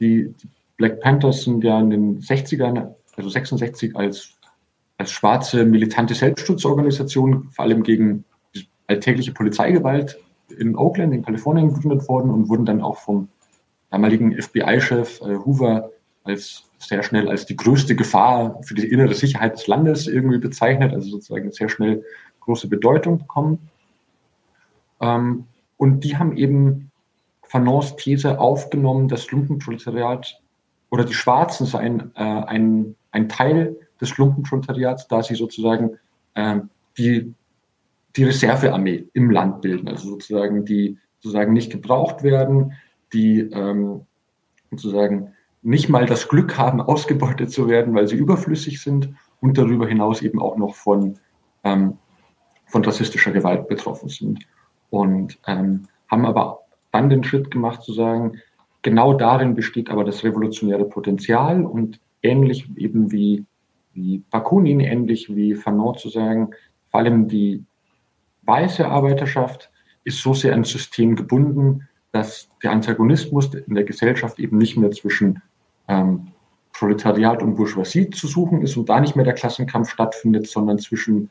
die, 0.00 0.34
die 0.42 0.48
Black 0.76 1.00
Panthers 1.00 1.42
sind 1.42 1.62
ja 1.62 1.78
in 1.80 1.90
den 1.90 2.20
60ern, 2.20 2.94
also 3.16 3.28
66 3.28 3.94
als, 3.94 4.32
als 4.98 5.10
schwarze 5.12 5.64
militante 5.64 6.14
Selbstschutzorganisation, 6.14 7.50
vor 7.50 7.64
allem 7.64 7.82
gegen 7.82 8.24
alltägliche 8.86 9.32
Polizeigewalt 9.32 10.18
in 10.58 10.76
Oakland, 10.76 11.14
in 11.14 11.24
Kalifornien 11.24 11.72
gegründet 11.72 12.08
worden 12.08 12.30
und 12.30 12.48
wurden 12.48 12.66
dann 12.66 12.82
auch 12.82 12.98
vom 12.98 13.28
damaligen 13.90 14.40
FBI-Chef 14.40 15.20
äh, 15.20 15.36
Hoover 15.36 15.90
als 16.24 16.64
sehr 16.82 17.02
schnell 17.02 17.28
als 17.28 17.46
die 17.46 17.56
größte 17.56 17.94
Gefahr 17.94 18.62
für 18.62 18.74
die 18.74 18.88
innere 18.88 19.14
Sicherheit 19.14 19.54
des 19.54 19.66
Landes 19.66 20.06
irgendwie 20.06 20.38
bezeichnet, 20.38 20.92
also 20.92 21.10
sozusagen 21.10 21.50
sehr 21.52 21.68
schnell 21.68 22.04
große 22.40 22.68
Bedeutung 22.68 23.18
bekommen. 23.18 23.70
Ähm, 25.00 25.44
und 25.76 26.04
die 26.04 26.16
haben 26.16 26.36
eben 26.36 26.90
Fanons 27.42 27.96
These 27.96 28.38
aufgenommen, 28.38 29.08
das 29.08 29.30
Lumpenproletariat 29.30 30.40
oder 30.90 31.04
die 31.04 31.14
Schwarzen 31.14 31.66
seien 31.66 32.12
äh, 32.14 32.22
ein, 32.22 32.96
ein 33.10 33.28
Teil 33.28 33.76
des 34.00 34.16
Lumpenproletariats, 34.16 35.08
da 35.08 35.22
sie 35.22 35.34
sozusagen 35.34 35.98
äh, 36.34 36.60
die, 36.98 37.34
die 38.16 38.24
Reservearmee 38.24 39.06
im 39.12 39.30
Land 39.30 39.62
bilden, 39.62 39.88
also 39.88 40.08
sozusagen 40.08 40.64
die 40.64 40.98
sozusagen 41.20 41.52
nicht 41.52 41.70
gebraucht 41.70 42.22
werden, 42.22 42.72
die 43.12 43.40
ähm, 43.40 44.06
sozusagen 44.70 45.34
nicht 45.62 45.88
mal 45.88 46.06
das 46.06 46.28
Glück 46.28 46.58
haben, 46.58 46.80
ausgebeutet 46.92 47.50
zu 47.50 47.68
werden, 47.68 47.94
weil 47.94 48.08
sie 48.08 48.16
überflüssig 48.16 48.80
sind 48.82 49.14
und 49.40 49.58
darüber 49.58 49.86
hinaus 49.86 50.22
eben 50.22 50.40
auch 50.40 50.56
noch 50.56 50.74
von, 50.74 51.18
ähm, 51.64 51.98
von 52.66 52.84
rassistischer 52.84 53.32
Gewalt 53.32 53.68
betroffen 53.68 54.08
sind. 54.08 54.46
Und 54.90 55.38
ähm, 55.46 55.84
haben 56.10 56.26
aber 56.26 56.60
dann 56.90 57.08
den 57.08 57.24
Schritt 57.24 57.50
gemacht 57.50 57.82
zu 57.82 57.92
sagen, 57.92 58.38
genau 58.82 59.14
darin 59.14 59.54
besteht 59.54 59.88
aber 59.88 60.04
das 60.04 60.22
revolutionäre 60.22 60.84
Potenzial 60.84 61.64
und 61.64 62.00
ähnlich 62.22 62.68
eben 62.76 63.10
wie, 63.10 63.44
wie 63.94 64.22
Bakunin, 64.30 64.80
ähnlich 64.80 65.34
wie 65.34 65.54
Fanon 65.54 65.96
zu 65.96 66.08
sagen, 66.08 66.50
vor 66.90 67.00
allem 67.00 67.28
die 67.28 67.64
weiße 68.42 68.86
Arbeiterschaft 68.86 69.70
ist 70.04 70.20
so 70.20 70.34
sehr 70.34 70.54
an 70.54 70.64
System 70.64 71.16
gebunden, 71.16 71.88
dass 72.12 72.50
der 72.62 72.72
Antagonismus 72.72 73.54
in 73.54 73.74
der 73.74 73.84
Gesellschaft 73.84 74.38
eben 74.38 74.58
nicht 74.58 74.76
mehr 74.76 74.90
zwischen 74.90 75.40
ähm, 75.92 76.28
Proletariat 76.72 77.42
und 77.42 77.54
Bourgeoisie 77.54 78.08
zu 78.10 78.26
suchen 78.26 78.62
ist 78.62 78.76
und 78.76 78.88
da 78.88 78.98
nicht 79.00 79.14
mehr 79.14 79.24
der 79.24 79.34
Klassenkampf 79.34 79.90
stattfindet, 79.90 80.46
sondern 80.46 80.78
zwischen 80.78 81.30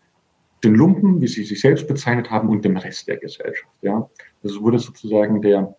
den 0.64 0.76
Lumpen, 0.76 1.20
wie 1.20 1.28
sie 1.28 1.44
sich 1.44 1.60
selbst 1.60 1.88
bezeichnet 1.88 2.30
haben, 2.30 2.50
und 2.50 2.64
dem 2.64 2.78
Rest 2.78 3.08
der 3.08 3.18
Gesellschaft. 3.18 3.74
Ja, 3.82 4.08
das 4.44 4.60
wurde 4.62 4.78
sozusagen 4.78 5.42
der, 5.42 5.76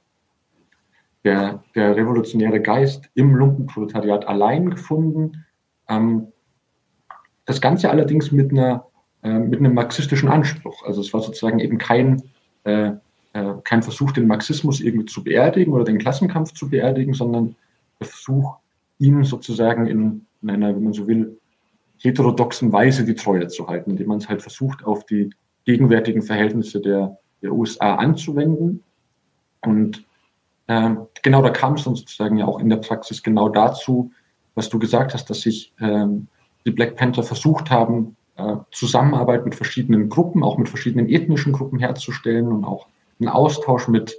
der, 1.24 1.62
der 1.76 1.96
revolutionäre 1.96 2.60
Geist 2.60 3.08
im 3.14 3.36
Lumpenproletariat 3.36 4.26
allein 4.26 4.70
gefunden. 4.70 5.44
Ähm, 5.88 6.28
das 7.44 7.60
Ganze 7.60 7.90
allerdings 7.90 8.32
mit 8.32 8.50
einer 8.50 8.86
äh, 9.22 9.38
mit 9.38 9.60
einem 9.60 9.74
marxistischen 9.74 10.28
Anspruch. 10.28 10.84
Also 10.84 11.00
es 11.00 11.14
war 11.14 11.20
sozusagen 11.20 11.60
eben 11.60 11.78
kein 11.78 12.22
äh, 12.64 12.92
äh, 13.34 13.54
kein 13.64 13.82
Versuch, 13.82 14.12
den 14.12 14.26
Marxismus 14.26 14.80
irgendwie 14.80 15.06
zu 15.06 15.24
beerdigen 15.24 15.72
oder 15.72 15.84
den 15.84 15.98
Klassenkampf 15.98 16.52
zu 16.52 16.68
beerdigen, 16.68 17.14
sondern 17.14 17.56
der 18.00 18.06
Versuch, 18.08 18.56
ihm 19.02 19.24
sozusagen 19.24 19.86
in, 19.86 20.26
in 20.42 20.50
einer, 20.50 20.74
wenn 20.74 20.84
man 20.84 20.92
so 20.92 21.06
will, 21.06 21.38
heterodoxen 21.98 22.72
Weise 22.72 23.04
die 23.04 23.14
Treue 23.14 23.48
zu 23.48 23.68
halten, 23.68 23.90
indem 23.90 24.08
man 24.08 24.18
es 24.18 24.28
halt 24.28 24.42
versucht, 24.42 24.84
auf 24.84 25.04
die 25.06 25.30
gegenwärtigen 25.64 26.22
Verhältnisse 26.22 26.80
der, 26.80 27.18
der 27.42 27.52
USA 27.52 27.96
anzuwenden. 27.96 28.82
Und 29.60 30.04
äh, 30.66 30.94
genau 31.22 31.42
da 31.42 31.50
kam 31.50 31.74
es 31.74 31.84
dann 31.84 31.94
sozusagen 31.94 32.38
ja 32.38 32.46
auch 32.46 32.58
in 32.58 32.68
der 32.68 32.76
Praxis 32.76 33.22
genau 33.22 33.48
dazu, 33.48 34.10
was 34.54 34.68
du 34.68 34.78
gesagt 34.78 35.14
hast, 35.14 35.30
dass 35.30 35.42
sich 35.42 35.72
äh, 35.78 36.06
die 36.66 36.70
Black 36.70 36.96
Panther 36.96 37.22
versucht 37.22 37.70
haben, 37.70 38.16
äh, 38.36 38.56
Zusammenarbeit 38.70 39.44
mit 39.44 39.54
verschiedenen 39.54 40.08
Gruppen, 40.08 40.42
auch 40.42 40.58
mit 40.58 40.68
verschiedenen 40.68 41.08
ethnischen 41.08 41.52
Gruppen 41.52 41.78
herzustellen 41.78 42.48
und 42.48 42.64
auch 42.64 42.86
einen 43.20 43.28
Austausch 43.28 43.88
mit, 43.88 44.16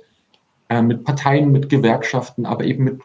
äh, 0.70 0.82
mit 0.82 1.04
Parteien, 1.04 1.52
mit 1.52 1.70
Gewerkschaften, 1.70 2.46
aber 2.46 2.64
eben 2.64 2.86
mit 2.86 3.02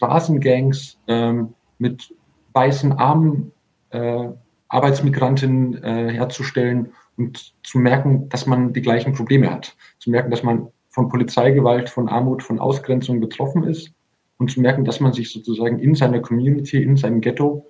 Straßengangs, 0.00 0.96
ähm, 1.08 1.52
mit 1.78 2.14
weißen 2.54 2.92
armen 2.92 3.52
äh, 3.90 4.28
Arbeitsmigrantinnen 4.68 5.82
äh, 5.82 6.12
herzustellen 6.12 6.92
und 7.18 7.52
zu 7.62 7.78
merken, 7.78 8.30
dass 8.30 8.46
man 8.46 8.72
die 8.72 8.80
gleichen 8.80 9.12
Probleme 9.12 9.50
hat. 9.50 9.76
Zu 9.98 10.08
merken, 10.08 10.30
dass 10.30 10.42
man 10.42 10.68
von 10.88 11.10
Polizeigewalt, 11.10 11.90
von 11.90 12.08
Armut, 12.08 12.42
von 12.42 12.58
Ausgrenzung 12.58 13.20
betroffen 13.20 13.64
ist 13.64 13.92
und 14.38 14.50
zu 14.50 14.62
merken, 14.62 14.86
dass 14.86 15.00
man 15.00 15.12
sich 15.12 15.30
sozusagen 15.30 15.78
in 15.78 15.94
seiner 15.94 16.20
Community, 16.20 16.82
in 16.82 16.96
seinem 16.96 17.20
Ghetto, 17.20 17.66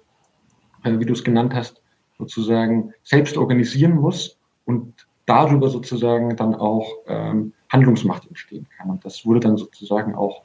äh, 0.85 1.01
wie 1.01 1.07
du 1.07 1.14
es 1.14 1.24
genannt 1.24 1.53
hast, 1.53 1.83
sozusagen 2.16 2.93
selbst 3.03 3.37
organisieren 3.37 3.97
muss 3.97 4.39
und 4.66 5.09
darüber 5.26 5.68
sozusagen 5.68 6.37
dann 6.37 6.55
auch 6.55 6.89
ähm, 7.09 7.55
Handlungsmacht 7.70 8.28
entstehen 8.28 8.68
kann. 8.76 8.91
Und 8.91 9.05
das 9.05 9.26
wurde 9.26 9.41
dann 9.41 9.57
sozusagen 9.57 10.14
auch 10.14 10.45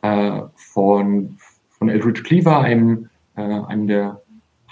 von, 0.00 1.36
von 1.70 1.88
Eldridge 1.88 2.22
Cleaver, 2.22 2.60
einem, 2.60 3.08
äh, 3.36 3.42
einem 3.42 3.86
der 3.86 4.22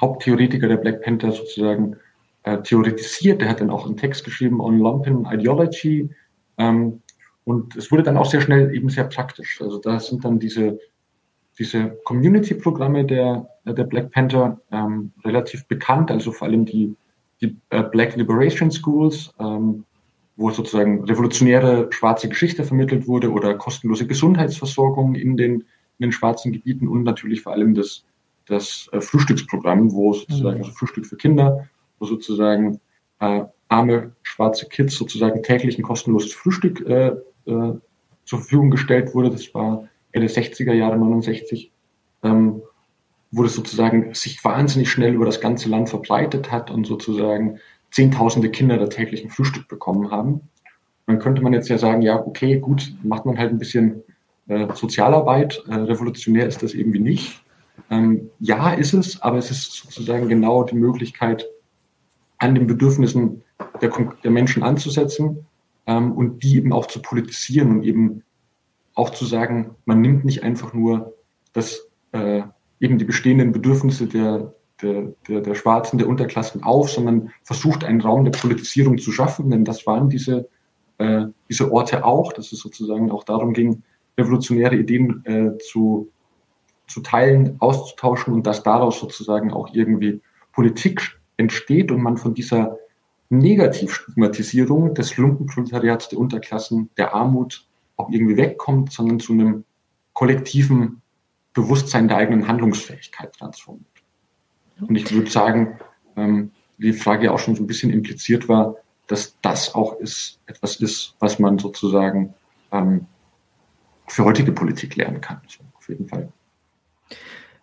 Haupttheoretiker 0.01 0.69
der 0.69 0.77
Black 0.77 1.03
Panther 1.03 1.33
sozusagen 1.33 1.97
äh, 2.43 2.59
theoretisiert. 2.63 3.41
Der 3.41 3.49
hat 3.49 3.61
dann 3.61 3.71
auch 3.71 3.87
einen 3.87 3.97
Text 3.97 4.25
geschrieben 4.25 4.61
on 4.61 4.79
Lumpen 4.79 5.27
Ideology. 5.27 6.11
Ähm, 6.59 7.03
und 7.45 7.77
es 7.77 7.91
wurde 7.91 8.03
dann 8.03 8.17
auch 8.17 8.27
sehr 8.27 8.41
schnell 8.41 8.75
eben 8.75 8.89
sehr 8.89 9.05
praktisch. 9.05 9.61
Also 9.61 9.79
da 9.79 10.01
sind 10.01 10.25
dann 10.25 10.39
diese, 10.39 10.79
diese 11.59 11.97
Community-Programme 12.05 13.05
der, 13.05 13.49
der 13.65 13.85
Black 13.85 14.11
Panther 14.11 14.61
ähm, 14.73 15.13
relativ 15.25 15.67
bekannt, 15.67 16.11
also 16.11 16.33
vor 16.33 16.49
allem 16.49 16.65
die, 16.65 16.95
die 17.41 17.57
äh, 17.71 17.83
Black 17.85 18.17
Liberation 18.17 18.71
Schools, 18.71 19.33
ähm, 19.39 19.85
wo 20.37 20.51
sozusagen 20.51 21.05
revolutionäre 21.05 21.89
schwarze 21.91 22.29
Geschichte 22.29 22.65
vermittelt 22.65 23.07
wurde 23.07 23.31
oder 23.31 23.55
kostenlose 23.55 24.07
Gesundheitsversorgung 24.07 25.15
in 25.15 25.37
den, 25.37 25.55
in 25.55 25.65
den 26.01 26.13
schwarzen 26.13 26.53
Gebieten 26.53 26.89
und 26.89 27.05
natürlich 27.05 27.43
vor 27.43 27.53
allem 27.53 27.75
das, 27.75 28.05
das 28.47 28.89
äh, 28.93 29.01
Frühstücksprogramm, 29.01 29.93
wo 29.93 30.13
sozusagen, 30.13 30.59
mhm. 30.59 30.65
also 30.65 30.73
Frühstück 30.73 31.07
für 31.07 31.17
Kinder, 31.17 31.69
wo 31.99 32.07
sozusagen 32.07 32.81
äh, 33.21 33.45
arme 33.69 34.13
schwarze 34.23 34.67
Kids 34.69 34.97
sozusagen 34.97 35.43
täglich 35.43 35.79
ein 35.79 35.83
kostenloses 35.83 36.35
Frühstück 36.35 36.87
äh, 36.87 37.09
äh, 37.47 37.75
zur 38.25 38.39
Verfügung 38.39 38.71
gestellt 38.71 39.15
wurde. 39.15 39.31
Das 39.31 39.53
war 39.55 39.89
Ende 40.13 40.29
60er 40.29 40.73
Jahre, 40.73 40.99
69, 40.99 41.73
ähm, 42.23 42.63
wo 43.31 43.43
das 43.43 43.55
sozusagen 43.55 44.15
sich 44.15 44.45
wahnsinnig 44.45 44.91
schnell 44.91 45.15
über 45.15 45.27
das 45.27 45.41
ganze 45.41 45.69
Land 45.69 45.89
verbreitet 45.89 46.51
hat 46.53 46.71
und 46.71 46.87
sozusagen 46.87 47.59
Zehntausende 47.91 48.51
Kinder 48.51 48.79
da 48.79 48.87
täglich 48.87 49.25
ein 49.25 49.31
Frühstück 49.31 49.69
bekommen 49.69 50.11
haben. 50.11 50.41
Dann 51.07 51.19
könnte 51.19 51.43
man 51.43 51.53
jetzt 51.53 51.69
ja 51.69 51.79
sagen, 51.79 52.03
ja, 52.03 52.19
okay, 52.19 52.59
gut, 52.59 52.95
macht 53.03 53.27
man 53.27 53.39
halt 53.39 53.51
ein 53.51 53.59
bisschen 53.59 54.03
äh, 54.49 54.67
Sozialarbeit. 54.75 55.63
Äh, 55.69 55.75
revolutionär 55.75 56.47
ist 56.47 56.63
das 56.63 56.75
irgendwie 56.75 56.99
nicht. 56.99 57.43
Ähm, 57.91 58.31
ja, 58.41 58.73
ist 58.73 58.93
es, 58.93 59.23
aber 59.23 59.39
es 59.39 59.51
ist 59.51 59.73
sozusagen 59.73 60.29
genau 60.29 60.65
die 60.65 60.75
Möglichkeit, 60.75 61.47
an 62.39 62.55
den 62.55 62.67
Bedürfnissen 62.67 63.43
der, 63.81 63.91
der 64.23 64.31
Menschen 64.31 64.63
anzusetzen 64.63 65.47
ähm, 65.87 66.13
und 66.13 66.43
die 66.43 66.57
eben 66.57 66.73
auch 66.73 66.87
zu 66.87 67.01
politisieren 67.01 67.71
und 67.71 67.83
eben 67.85 68.23
auch 68.95 69.11
zu 69.11 69.25
sagen, 69.25 69.77
man 69.85 70.01
nimmt 70.01 70.25
nicht 70.25 70.43
einfach 70.43 70.73
nur 70.73 71.15
das, 71.53 71.89
äh, 72.13 72.43
eben 72.81 72.99
die 72.99 73.05
bestehenden 73.05 73.53
Bedürfnisse 73.53 74.07
der, 74.07 74.55
der, 74.83 75.13
der, 75.29 75.41
der 75.41 75.55
Schwarzen, 75.55 75.99
der 75.99 76.09
Unterklassen 76.09 76.63
auf, 76.63 76.91
sondern 76.91 77.31
versucht, 77.43 77.85
einen 77.85 78.01
Raum 78.01 78.25
der 78.25 78.33
Politisierung 78.33 78.99
zu 78.99 79.13
schaffen, 79.13 79.51
denn 79.51 79.65
das 79.65 79.87
waren 79.87 80.09
diese, 80.09 80.49
äh, 80.99 81.27
diese 81.49 81.73
Orte 81.73 82.05
auch, 82.05 82.33
dass 82.33 82.53
es 82.53 82.61
sozusagen 82.61 83.11
auch 83.11 83.25
darum 83.25 83.53
ging, 83.53 83.83
revolutionäre 84.19 84.77
Ideen 84.77 85.25
äh, 85.25 85.59
zu, 85.59 86.11
zu 86.89 87.01
teilen, 87.01 87.57
auszutauschen 87.59 88.33
und 88.35 88.47
dass 88.47 88.63
daraus 88.63 89.01
sozusagen 89.01 89.53
auch 89.53 89.73
irgendwie 89.73 90.21
Politik 90.53 91.19
entsteht 91.37 91.91
und 91.91 92.03
man 92.03 92.17
von 92.17 92.35
dieser 92.35 92.79
Negativstigmatisierung 93.29 94.95
des 94.95 95.17
Lumpenproletariats, 95.17 96.09
der 96.09 96.19
Unterklassen, 96.19 96.91
der 96.97 97.13
Armut 97.15 97.67
auch 97.97 98.11
irgendwie 98.11 98.37
wegkommt, 98.37 98.93
sondern 98.93 99.21
zu 99.21 99.33
einem 99.33 99.65
kollektiven 100.13 101.03
Bewusstsein 101.53 102.09
der 102.09 102.19
eigenen 102.19 102.47
Handlungsfähigkeit 102.47 103.33
transformiert. 103.35 103.96
Und 104.81 104.97
ich 104.97 105.13
würde 105.13 105.31
sagen, 105.31 105.79
ähm, 106.17 106.51
die 106.79 106.93
Frage 106.93 107.33
auch 107.33 107.39
schon 107.39 107.57
so 107.57 107.63
ein 107.63 107.67
bisschen 107.67 107.91
impliziert 107.91 108.49
war, 108.49 108.77
dass 109.07 109.37
das 109.41 109.75
auch 109.75 109.99
ist, 109.99 110.41
etwas 110.47 110.77
ist, 110.77 111.15
was 111.21 111.39
man 111.39 111.59
sozusagen 111.59 112.35
ähm, 112.73 113.07
für 114.09 114.25
heutige 114.25 114.53
Politik 114.53 114.97
lernen 114.97 115.21
kann. 115.21 115.41
So, 115.47 115.63
auf 115.77 115.89
jeden 115.89 116.09
Fall. 116.09 116.29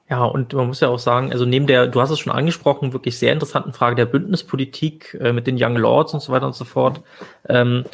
Ja, 0.09 0.26
und 0.26 0.53
man 0.53 0.68
muss 0.68 0.80
ja 0.80 0.89
auch 0.89 0.99
sagen, 0.99 1.32
also 1.32 1.45
neben 1.45 1.66
der, 1.66 1.88
du 1.88 2.01
hast 2.01 2.09
es 2.09 2.20
schon 2.20 2.34
angesprochen, 2.34 2.93
wirklich 2.93 3.18
sehr 3.18 3.34
interessanten 3.34 3.74
Frage 3.74 3.95
der 3.95 4.05
Bündnispolitik 4.05 5.18
äh, 5.20 5.32
mit 5.34 5.47
den 5.47 5.57
Young 5.59 5.76
Lords 5.76 6.14
und 6.14 6.20
so 6.20 6.32
weiter 6.32 6.45
und 6.45 6.55
so 6.55 6.66
fort, 6.66 7.01
ähm, 7.47 7.86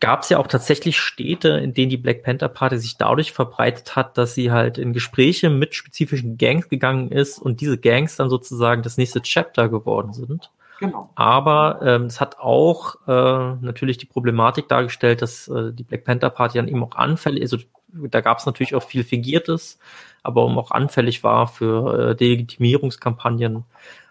gab 0.00 0.22
es 0.22 0.28
ja 0.28 0.38
auch 0.38 0.46
tatsächlich 0.46 0.98
Städte, 0.98 1.48
in 1.50 1.74
denen 1.74 1.90
die 1.90 1.96
Black 1.96 2.22
Panther 2.22 2.48
Party 2.48 2.78
sich 2.78 2.96
dadurch 2.96 3.32
verbreitet 3.32 3.96
hat, 3.96 4.16
dass 4.16 4.34
sie 4.34 4.50
halt 4.50 4.78
in 4.78 4.92
Gespräche 4.92 5.50
mit 5.50 5.74
spezifischen 5.74 6.38
Gangs 6.38 6.68
gegangen 6.68 7.10
ist 7.10 7.38
und 7.38 7.60
diese 7.60 7.78
Gangs 7.78 8.16
dann 8.16 8.30
sozusagen 8.30 8.82
das 8.82 8.96
nächste 8.96 9.22
Chapter 9.22 9.68
geworden 9.68 10.12
sind. 10.12 10.50
Genau. 10.78 11.10
Aber 11.16 11.80
ähm, 11.82 12.04
es 12.04 12.20
hat 12.20 12.38
auch 12.38 12.94
äh, 13.08 13.56
natürlich 13.60 13.98
die 13.98 14.06
Problematik 14.06 14.68
dargestellt, 14.68 15.22
dass 15.22 15.48
äh, 15.48 15.72
die 15.72 15.82
Black 15.82 16.04
Panther 16.04 16.30
Party 16.30 16.58
dann 16.58 16.68
eben 16.68 16.84
auch 16.84 16.94
anfällig, 16.94 17.42
also 17.42 17.58
da 17.88 18.20
gab 18.20 18.38
es 18.38 18.46
natürlich 18.46 18.74
auch 18.74 18.82
viel 18.82 19.02
Fingiertes, 19.02 19.78
aber 20.22 20.42
auch 20.42 20.70
anfällig 20.70 21.24
war 21.24 21.48
für 21.48 22.10
äh, 22.10 22.14
Delegitimierungskampagnen. 22.14 23.64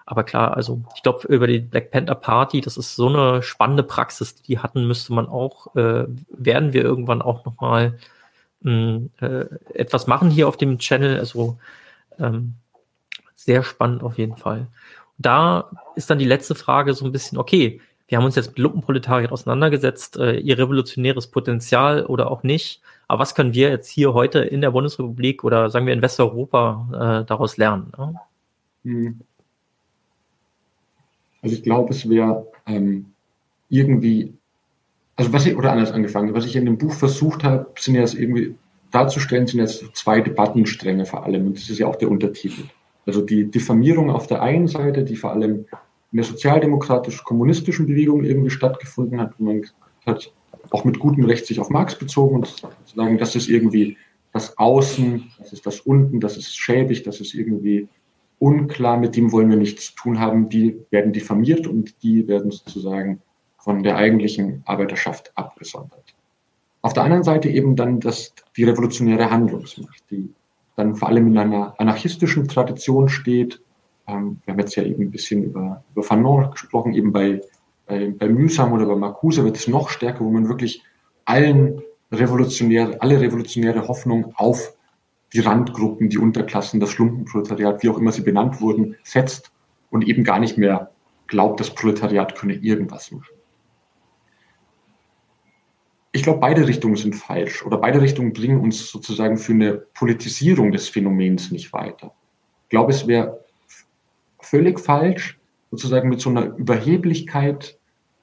Aber 0.08 0.24
klar, 0.24 0.56
also 0.56 0.82
ich 0.96 1.04
glaube, 1.04 1.28
über 1.28 1.48
die 1.48 1.60
Black 1.60 1.92
Panther 1.92 2.16
Party, 2.16 2.62
das 2.62 2.78
ist 2.78 2.96
so 2.96 3.10
eine 3.10 3.44
spannende 3.44 3.84
Praxis, 3.84 4.42
die 4.42 4.58
hatten, 4.58 4.88
müsste 4.88 5.14
man 5.14 5.28
auch, 5.28 5.76
äh, 5.76 6.06
werden 6.30 6.72
wir 6.72 6.82
irgendwann 6.82 7.22
auch 7.22 7.44
nochmal 7.44 8.00
hm, 8.64 9.10
äh, 9.20 9.46
etwas 9.74 10.08
machen 10.08 10.30
hier 10.30 10.48
auf 10.48 10.56
dem 10.56 10.80
Channel. 10.80 11.20
Also 11.20 11.60
ähm, 12.20 12.54
sehr 13.36 13.64
spannend 13.64 14.02
auf 14.02 14.18
jeden 14.18 14.38
Fall. 14.38 14.68
Da 15.18 15.72
ist 15.96 16.10
dann 16.10 16.20
die 16.20 16.26
letzte 16.26 16.56
Frage 16.56 16.94
so 16.94 17.04
ein 17.04 17.12
bisschen, 17.12 17.38
okay, 17.38 17.82
wir 18.08 18.18
haben 18.18 18.26
uns 18.26 18.36
jetzt 18.38 18.52
mit 18.52 18.60
Lumpenproletariat 18.60 19.34
auseinandergesetzt, 19.34 20.16
äh, 20.16 20.38
ihr 20.38 20.58
revolutionäres 20.58 21.28
Potenzial 21.28 22.06
oder 22.06 22.32
auch 22.32 22.44
nicht. 22.44 22.82
Aber 23.10 23.20
was 23.20 23.36
können 23.36 23.54
wir 23.54 23.70
jetzt 23.72 23.90
hier 23.90 24.14
heute 24.14 24.40
in 24.40 24.62
der 24.62 24.72
Bundesrepublik 24.72 25.44
oder 25.44 25.70
sagen 25.70 25.86
wir 25.86 25.94
in 25.94 26.02
Westeuropa 26.02 27.24
äh, 27.24 27.26
daraus 27.26 27.58
lernen? 27.58 27.92
Ne? 27.98 28.16
Hm. 28.86 29.20
Also 31.48 31.56
ich 31.56 31.64
glaube, 31.64 31.94
es 31.94 32.10
wäre 32.10 32.46
ähm, 32.66 33.06
irgendwie, 33.70 34.34
also 35.16 35.32
was 35.32 35.46
ich, 35.46 35.56
oder 35.56 35.72
anders 35.72 35.94
angefangen, 35.94 36.34
was 36.34 36.46
ich 36.46 36.58
in 36.58 36.66
dem 36.66 36.78
Buch 36.78 36.92
versucht 36.92 37.46
habe, 37.46 37.68
sind 37.80 37.96
jetzt 37.96 38.16
irgendwie 38.16 38.56
darzustellen, 38.92 39.48
sind 39.48 39.62
jetzt 39.62 39.86
zwei 39.94 40.20
Debattenstränge 40.20 41.06
vor 41.06 41.24
allem. 41.24 41.48
Und 41.48 41.56
das 41.56 41.70
ist 41.70 41.80
ja 41.80 41.88
auch 41.88 41.96
der 41.96 42.12
Untertitel. 42.12 42.64
Also 43.06 43.22
die 43.22 43.50
Diffamierung 43.50 44.12
auf 44.12 44.28
der 44.28 44.42
einen 44.42 44.68
Seite, 44.68 45.06
die 45.06 45.16
vor 45.16 45.32
allem 45.32 45.64
in 46.12 46.18
der 46.18 46.26
sozialdemokratisch-kommunistischen 46.26 47.88
Bewegung 47.88 48.26
irgendwie 48.26 48.50
stattgefunden 48.50 49.22
hat, 49.22 49.40
man 49.40 49.66
hat, 50.06 50.34
auch 50.72 50.84
mit 50.84 51.00
gutem 51.00 51.24
Recht 51.24 51.46
sich 51.46 51.62
auf 51.62 51.70
Marx 51.70 51.98
bezogen 51.98 52.36
und 52.36 52.48
zu 52.48 52.68
sagen, 52.94 53.18
das 53.18 53.38
ist 53.38 53.48
irgendwie 53.48 53.96
das 54.34 54.58
Außen, 54.58 55.32
das 55.40 55.54
ist 55.54 55.66
das 55.66 55.80
Unten, 55.80 56.20
das 56.20 56.36
ist 56.36 56.58
schäbig, 56.58 57.04
das 57.04 57.22
ist 57.22 57.34
irgendwie 57.34 57.88
unklar, 58.40 58.98
mit 58.98 59.16
dem 59.16 59.32
wollen 59.32 59.50
wir 59.50 59.58
nichts 59.58 59.88
zu 59.88 59.96
tun 59.96 60.20
haben, 60.20 60.50
die 60.50 60.80
werden 60.92 61.14
diffamiert 61.14 61.68
und 61.68 62.02
die 62.04 62.28
werden 62.28 62.52
sozusagen 62.52 63.22
von 63.58 63.84
der 63.84 63.98
eigentlichen 63.98 64.62
Arbeiterschaft 64.66 65.32
abgesondert. 65.36 66.16
Auf 66.82 66.94
der 66.94 67.04
anderen 67.04 67.24
Seite 67.24 67.50
eben 67.50 67.76
dann 67.76 68.00
das, 68.00 68.34
die 68.56 68.64
revolutionäre 68.64 69.30
Handlungsmacht, 69.30 70.04
die 70.12 70.30
dann 70.76 70.96
vor 70.96 71.10
allem 71.10 71.28
in 71.28 71.38
einer 71.38 71.74
anarchistischen 71.80 72.48
Tradition 72.48 73.10
steht. 73.10 73.62
Ähm, 74.08 74.40
wir 74.46 74.54
haben 74.54 74.60
jetzt 74.60 74.76
ja 74.76 74.84
eben 74.84 75.04
ein 75.04 75.12
bisschen 75.12 75.44
über, 75.44 75.84
über 75.92 76.04
Fanon 76.04 76.52
gesprochen, 76.52 76.94
eben 76.94 77.12
bei 77.12 77.42
bei, 77.88 78.14
bei 78.18 78.28
Mühsam 78.28 78.74
oder 78.74 78.86
bei 78.86 78.96
Marcuse 78.96 79.44
wird 79.44 79.58
es 79.58 79.68
noch 79.68 79.90
stärker, 79.90 80.24
wo 80.24 80.30
man 80.30 80.48
wirklich 80.48 80.84
allen 81.26 81.82
revolutionäre, 82.12 83.02
alle 83.02 83.20
revolutionäre 83.20 83.88
Hoffnung 83.88 84.34
auf 84.36 84.74
die 85.38 85.42
Randgruppen, 85.42 86.10
die 86.10 86.18
Unterklassen, 86.18 86.80
das 86.80 86.90
Schlumpenproletariat, 86.90 87.84
wie 87.84 87.90
auch 87.90 88.00
immer 88.00 88.12
sie 88.12 88.24
benannt 88.24 88.60
wurden, 88.60 88.96
setzt 89.04 89.52
und 89.92 90.08
eben 90.08 90.24
gar 90.24 90.40
nicht 90.40 90.58
mehr 90.58 90.92
glaubt, 91.28 91.60
das 91.60 91.74
Proletariat 91.74 92.36
könne 92.36 92.56
irgendwas 92.56 93.12
machen. 93.12 93.36
Ich 96.12 96.24
glaube, 96.24 96.40
beide 96.40 96.68
Richtungen 96.68 96.96
sind 96.96 97.14
falsch 97.14 97.64
oder 97.64 97.78
beide 97.78 98.02
Richtungen 98.02 98.34
bringen 98.34 98.60
uns 98.60 98.90
sozusagen 98.90 99.38
für 99.38 99.54
eine 99.54 99.74
Politisierung 99.74 100.72
des 100.72 100.90
Phänomens 100.90 101.52
nicht 101.52 101.72
weiter. 101.72 102.16
Ich 102.64 102.70
glaube, 102.70 102.92
es 102.92 103.06
wäre 103.06 103.46
völlig 104.40 104.80
falsch, 104.80 105.40
sozusagen 105.70 106.10
mit 106.10 106.20
so 106.20 106.32
einer 106.32 106.56
Überheblichkeit 106.56 107.77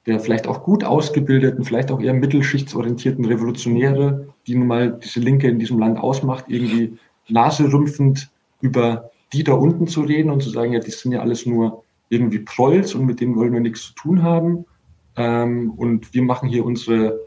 der 0.05 0.19
vielleicht 0.19 0.47
auch 0.47 0.63
gut 0.63 0.83
ausgebildeten, 0.83 1.63
vielleicht 1.63 1.91
auch 1.91 1.99
eher 1.99 2.13
mittelschichtsorientierten 2.13 3.25
Revolutionäre, 3.25 4.27
die 4.45 4.55
nun 4.55 4.67
mal 4.67 4.99
diese 5.03 5.19
Linke 5.19 5.47
in 5.47 5.59
diesem 5.59 5.79
Land 5.79 5.99
ausmacht, 5.99 6.45
irgendwie 6.47 6.97
naserümpfend 7.27 8.29
über 8.61 9.09
die 9.33 9.43
da 9.43 9.53
unten 9.53 9.87
zu 9.87 10.01
reden 10.01 10.29
und 10.29 10.43
zu 10.43 10.49
sagen, 10.49 10.73
ja, 10.73 10.79
die 10.79 10.91
sind 10.91 11.11
ja 11.11 11.21
alles 11.21 11.45
nur 11.45 11.83
irgendwie 12.09 12.39
Prolls 12.39 12.93
und 12.93 13.05
mit 13.05 13.19
denen 13.19 13.35
wollen 13.35 13.53
wir 13.53 13.59
nichts 13.59 13.87
zu 13.87 13.93
tun 13.95 14.21
haben. 14.21 14.65
Ähm, 15.17 15.71
und 15.71 16.13
wir 16.13 16.21
machen 16.21 16.49
hier 16.49 16.65
unsere 16.65 17.19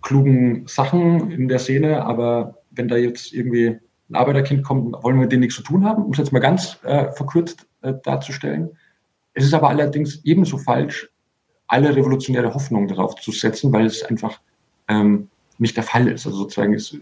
klugen 0.00 0.66
Sachen 0.66 1.30
in 1.30 1.48
der 1.48 1.58
Szene, 1.58 2.04
aber 2.04 2.58
wenn 2.70 2.88
da 2.88 2.96
jetzt 2.96 3.32
irgendwie 3.32 3.78
ein 4.10 4.14
Arbeiterkind 4.14 4.64
kommt, 4.64 4.92
wollen 5.02 5.16
wir 5.16 5.22
mit 5.22 5.32
denen 5.32 5.40
nichts 5.40 5.56
zu 5.56 5.62
tun 5.62 5.84
haben, 5.84 6.04
um 6.04 6.12
es 6.12 6.18
jetzt 6.18 6.32
mal 6.32 6.40
ganz 6.40 6.78
äh, 6.82 7.12
verkürzt 7.12 7.66
äh, 7.82 7.94
darzustellen. 8.02 8.70
Es 9.34 9.44
ist 9.44 9.54
aber 9.54 9.68
allerdings 9.68 10.20
ebenso 10.24 10.58
falsch, 10.58 11.08
alle 11.72 11.96
revolutionäre 11.96 12.52
Hoffnung 12.52 12.86
darauf 12.86 13.14
zu 13.14 13.32
setzen, 13.32 13.72
weil 13.72 13.86
es 13.86 14.02
einfach 14.02 14.40
ähm, 14.88 15.28
nicht 15.58 15.74
der 15.76 15.84
Fall 15.84 16.06
ist. 16.06 16.26
Also 16.26 16.38
sozusagen 16.38 16.74
ist 16.74 16.98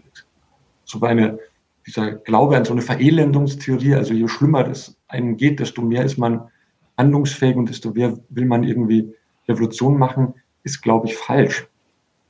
so 0.84 1.00
eine, 1.02 1.40
dieser 1.86 2.12
Glaube 2.12 2.56
an 2.56 2.64
so 2.64 2.72
eine 2.72 2.82
Verelendungstheorie, 2.82 3.96
also 3.96 4.14
je 4.14 4.28
schlimmer 4.28 4.68
es 4.68 4.96
einem 5.08 5.36
geht, 5.36 5.58
desto 5.58 5.82
mehr 5.82 6.04
ist 6.04 6.18
man 6.18 6.48
handlungsfähig 6.96 7.56
und 7.56 7.68
desto 7.68 7.90
mehr 7.90 8.16
will 8.28 8.44
man 8.44 8.62
irgendwie 8.62 9.12
Revolution 9.48 9.98
machen, 9.98 10.34
ist, 10.62 10.82
glaube 10.82 11.08
ich, 11.08 11.16
falsch. 11.16 11.66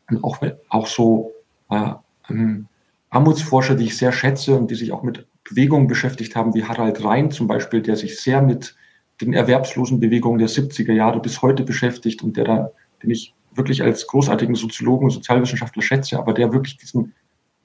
Und 0.08 0.24
auch, 0.24 0.38
auch 0.70 0.86
so 0.86 1.32
äh, 1.68 1.92
ähm, 2.30 2.68
Armutsforscher, 3.10 3.74
die 3.74 3.84
ich 3.84 3.98
sehr 3.98 4.12
schätze 4.12 4.56
und 4.56 4.70
die 4.70 4.76
sich 4.76 4.92
auch 4.92 5.02
mit 5.02 5.26
Bewegungen 5.44 5.88
beschäftigt 5.88 6.36
haben, 6.36 6.54
wie 6.54 6.64
Harald 6.64 7.04
Rhein 7.04 7.30
zum 7.30 7.46
Beispiel, 7.46 7.82
der 7.82 7.96
sich 7.96 8.18
sehr 8.18 8.40
mit 8.40 8.76
den 9.20 9.32
Erwerbslosenbewegungen 9.32 10.38
der 10.38 10.48
70er 10.48 10.92
Jahre 10.92 11.20
bis 11.20 11.42
heute 11.42 11.64
beschäftigt 11.64 12.22
und 12.22 12.36
der 12.36 12.44
da, 12.44 12.70
den 13.02 13.10
ich 13.10 13.34
wirklich 13.54 13.82
als 13.82 14.06
großartigen 14.06 14.54
Soziologen 14.54 15.04
und 15.04 15.10
Sozialwissenschaftler 15.10 15.82
schätze, 15.82 16.18
aber 16.18 16.32
der 16.32 16.52
wirklich 16.52 16.76
diesen, 16.76 17.12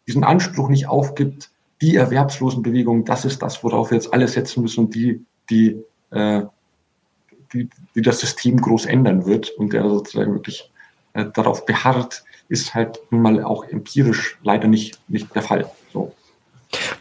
diesen 0.08 0.24
Anspruch 0.24 0.70
nicht 0.70 0.88
aufgibt, 0.88 1.52
die 1.82 1.96
Erwerbslosenbewegung, 1.96 3.06
das 3.06 3.26
ist 3.26 3.42
das, 3.42 3.64
worauf 3.64 3.92
wir 3.92 3.98
jetzt 3.98 4.14
alle 4.14 4.28
setzen 4.28 4.62
müssen 4.62 4.86
und 4.86 4.96
die, 4.96 5.24
die, 5.50 5.78
äh, 6.12 6.44
die, 7.54 7.70
die 7.94 8.02
das 8.02 8.20
System 8.20 8.60
groß 8.60 8.86
ändern 8.86 9.26
wird 9.26 9.50
und 9.52 9.74
der 9.74 9.88
sozusagen 9.88 10.34
wirklich 10.34 10.72
äh, 11.14 11.26
darauf 11.34 11.66
beharrt, 11.66 12.24
ist 12.48 12.74
halt 12.74 13.00
nun 13.10 13.22
mal 13.22 13.44
auch 13.44 13.64
empirisch 13.66 14.38
leider 14.44 14.68
nicht, 14.68 15.00
nicht 15.08 15.34
der 15.36 15.42
Fall. 15.42 15.70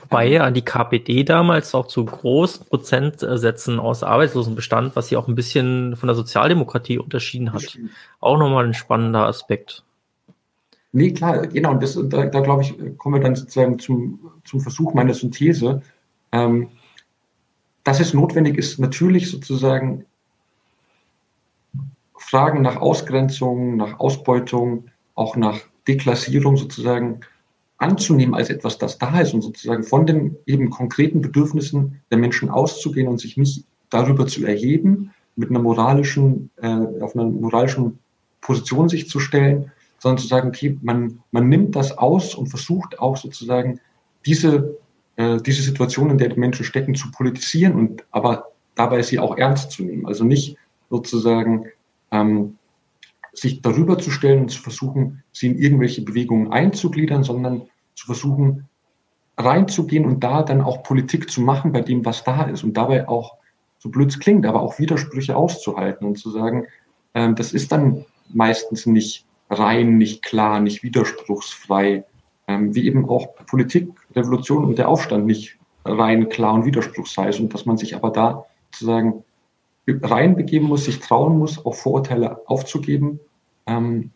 Wobei 0.01 0.29
ja 0.29 0.51
die 0.51 0.63
KPD 0.63 1.25
damals 1.25 1.75
auch 1.75 1.87
zu 1.87 2.05
großen 2.05 2.67
Prozentsätzen 2.67 3.81
aus 3.81 4.03
Arbeitslosenbestand, 4.03 4.95
was 4.97 5.09
sie 5.09 5.17
auch 5.17 5.29
ein 5.29 5.35
bisschen 5.35 5.97
von 5.97 6.07
der 6.07 6.15
Sozialdemokratie 6.15 6.99
unterschieden 6.99 7.53
hat. 7.53 7.79
Auch 8.21 8.39
nochmal 8.39 8.67
ein 8.67 8.75
spannender 8.75 9.27
Aspekt. 9.27 9.83
Nee, 10.93 11.13
klar, 11.13 11.47
genau. 11.49 11.73
Und 11.73 11.83
das, 11.83 11.99
da, 12.05 12.27
da 12.27 12.41
glaube 12.41 12.63
ich, 12.63 12.75
kommen 12.99 13.17
wir 13.17 13.23
dann 13.23 13.35
sozusagen 13.35 13.79
zum, 13.79 14.31
zum 14.45 14.61
Versuch 14.61 14.95
meiner 14.95 15.15
Synthese. 15.15 15.83
Ähm, 16.31 16.69
dass 17.83 18.01
es 18.01 18.15
notwendig 18.15 18.57
ist, 18.57 18.79
natürlich 18.79 19.31
sozusagen 19.31 20.07
Fragen 22.17 22.63
nach 22.63 22.77
Ausgrenzung, 22.77 23.77
nach 23.77 24.01
Ausbeutung, 24.01 24.87
auch 25.15 25.37
nach 25.37 25.61
Deklassierung 25.87 26.57
sozusagen 26.57 27.21
anzunehmen 27.79 28.35
als 28.35 28.51
etwas, 28.51 28.79
das 28.79 28.99
da 28.99 29.21
ist 29.21 29.35
und 29.35 29.43
sozusagen 29.43 29.83
von 29.83 30.07
den 30.07 30.37
eben 30.47 30.71
konkreten 30.71 31.21
Bedürfnissen 31.21 32.01
der 32.11 32.19
Menschen 32.19 32.49
auszugehen 32.49 33.09
und 33.09 33.21
sich 33.21 33.37
nicht 33.37 33.65
darüber 33.91 34.27
zu 34.27 34.45
erheben, 34.45 35.11
mit 35.37 35.51
einer 35.51 35.59
moralischen, 35.59 36.51
äh, 36.57 36.69
auf 37.01 37.17
einer 37.17 37.25
moralischen 37.25 37.99
Position 38.41 38.89
sich 38.89 39.09
zu 39.09 39.19
stellen, 39.19 39.73
sondern 39.99 40.19
zu 40.19 40.29
sagen, 40.29 40.49
okay, 40.49 40.79
man, 40.83 41.21
man 41.31 41.49
nimmt 41.49 41.75
das 41.75 41.97
aus 41.97 42.35
und 42.35 42.49
versucht 42.49 42.99
auch 42.99 43.17
sozusagen 43.17 43.81
diese, 44.27 44.77
äh, 45.17 45.39
diese 45.39 45.63
Situation, 45.63 46.11
in 46.11 46.19
der 46.19 46.29
die 46.29 46.39
Menschen 46.39 46.65
stecken, 46.65 46.95
zu 46.95 47.11
politisieren 47.11 47.75
und 47.75 48.05
aber 48.11 48.49
dabei 48.75 49.03
sie 49.03 49.19
auch 49.19 49.37
ernst 49.37 49.71
zu 49.73 49.83
nehmen. 49.83 50.07
Also 50.07 50.25
nicht 50.25 50.57
sozusagen 50.91 51.67
ähm, 52.11 52.57
sich 53.35 53.63
darüber 53.63 53.99
zu 53.99 54.11
stellen 54.11 54.43
und 54.43 54.51
zu 54.51 54.63
versuchen, 54.63 55.23
sie 55.33 55.49
in 55.49 55.59
irgendwelche 55.59 56.03
Bewegungen 56.03 56.53
einzugliedern, 56.53 57.25
sondern 57.25 57.63
zu 57.95 58.07
versuchen, 58.07 58.69
reinzugehen 59.37 60.05
und 60.05 60.23
da 60.23 60.43
dann 60.43 60.61
auch 60.61 60.83
Politik 60.83 61.31
zu 61.31 61.41
machen 61.41 61.73
bei 61.73 61.81
dem, 61.81 62.05
was 62.05 62.25
da 62.25 62.45
ist 62.45 62.63
und 62.63 62.77
dabei 62.77 63.09
auch, 63.09 63.37
so 63.79 63.91
blöd 63.91 64.11
es 64.11 64.19
klingt, 64.19 64.47
aber 64.47 64.63
auch 64.63 64.79
Widersprüche 64.79 65.37
auszuhalten 65.37 66.07
und 66.07 66.17
zu 66.17 66.31
sagen, 66.31 66.67
ähm, 67.15 67.35
das 67.35 67.53
ist 67.53 67.73
dann 67.73 68.05
meistens 68.33 68.87
nicht 68.87 69.27
rein, 69.51 69.99
nicht 69.99 70.23
klar, 70.23 70.61
nicht 70.61 70.83
widerspruchsfrei, 70.83 72.05
ähm, 72.49 72.75
wie 72.75 72.87
eben 72.87 73.09
auch 73.09 73.35
Politik, 73.47 73.91
Revolution 74.15 74.65
und 74.65 74.79
der 74.79 74.89
Aufstand 74.89 75.27
nicht 75.27 75.59
rein 75.85 76.29
klar 76.29 76.55
und 76.55 76.65
Widerspruch 76.65 77.07
sei 77.07 77.31
und 77.39 77.53
dass 77.53 77.67
man 77.67 77.77
sich 77.77 77.95
aber 77.95 78.11
da 78.11 78.47
sozusagen 78.73 79.25
reinbegeben 79.87 80.69
muss, 80.69 80.85
sich 80.85 81.01
trauen 81.01 81.39
muss, 81.39 81.65
auch 81.65 81.75
Vorurteile 81.75 82.41
aufzugeben 82.47 83.21
ähm, 83.67 84.11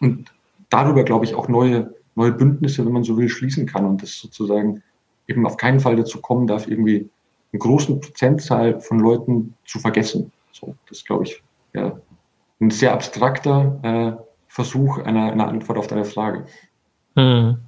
und 0.00 0.32
darüber, 0.70 1.04
glaube 1.04 1.24
ich, 1.24 1.34
auch 1.34 1.48
neue, 1.48 1.94
neue 2.14 2.32
Bündnisse, 2.32 2.84
wenn 2.84 2.92
man 2.92 3.04
so 3.04 3.16
will, 3.16 3.28
schließen 3.28 3.66
kann 3.66 3.84
und 3.84 4.02
das 4.02 4.18
sozusagen 4.18 4.82
eben 5.26 5.46
auf 5.46 5.56
keinen 5.56 5.80
Fall 5.80 5.96
dazu 5.96 6.20
kommen 6.20 6.46
darf, 6.46 6.68
irgendwie 6.68 7.08
einen 7.52 7.60
großen 7.60 8.00
Prozentzahl 8.00 8.80
von 8.80 9.00
Leuten 9.00 9.54
zu 9.64 9.78
vergessen. 9.78 10.32
So, 10.52 10.74
das 10.88 11.04
glaube 11.04 11.24
ich, 11.24 11.42
ja, 11.74 11.98
ein 12.60 12.70
sehr 12.70 12.92
abstrakter 12.92 13.78
äh, 13.82 14.22
Versuch 14.48 14.98
einer, 14.98 15.32
einer 15.32 15.48
Antwort 15.48 15.78
auf 15.78 15.86
deine 15.86 16.04
Frage. 16.04 16.46
Mhm. 17.14 17.58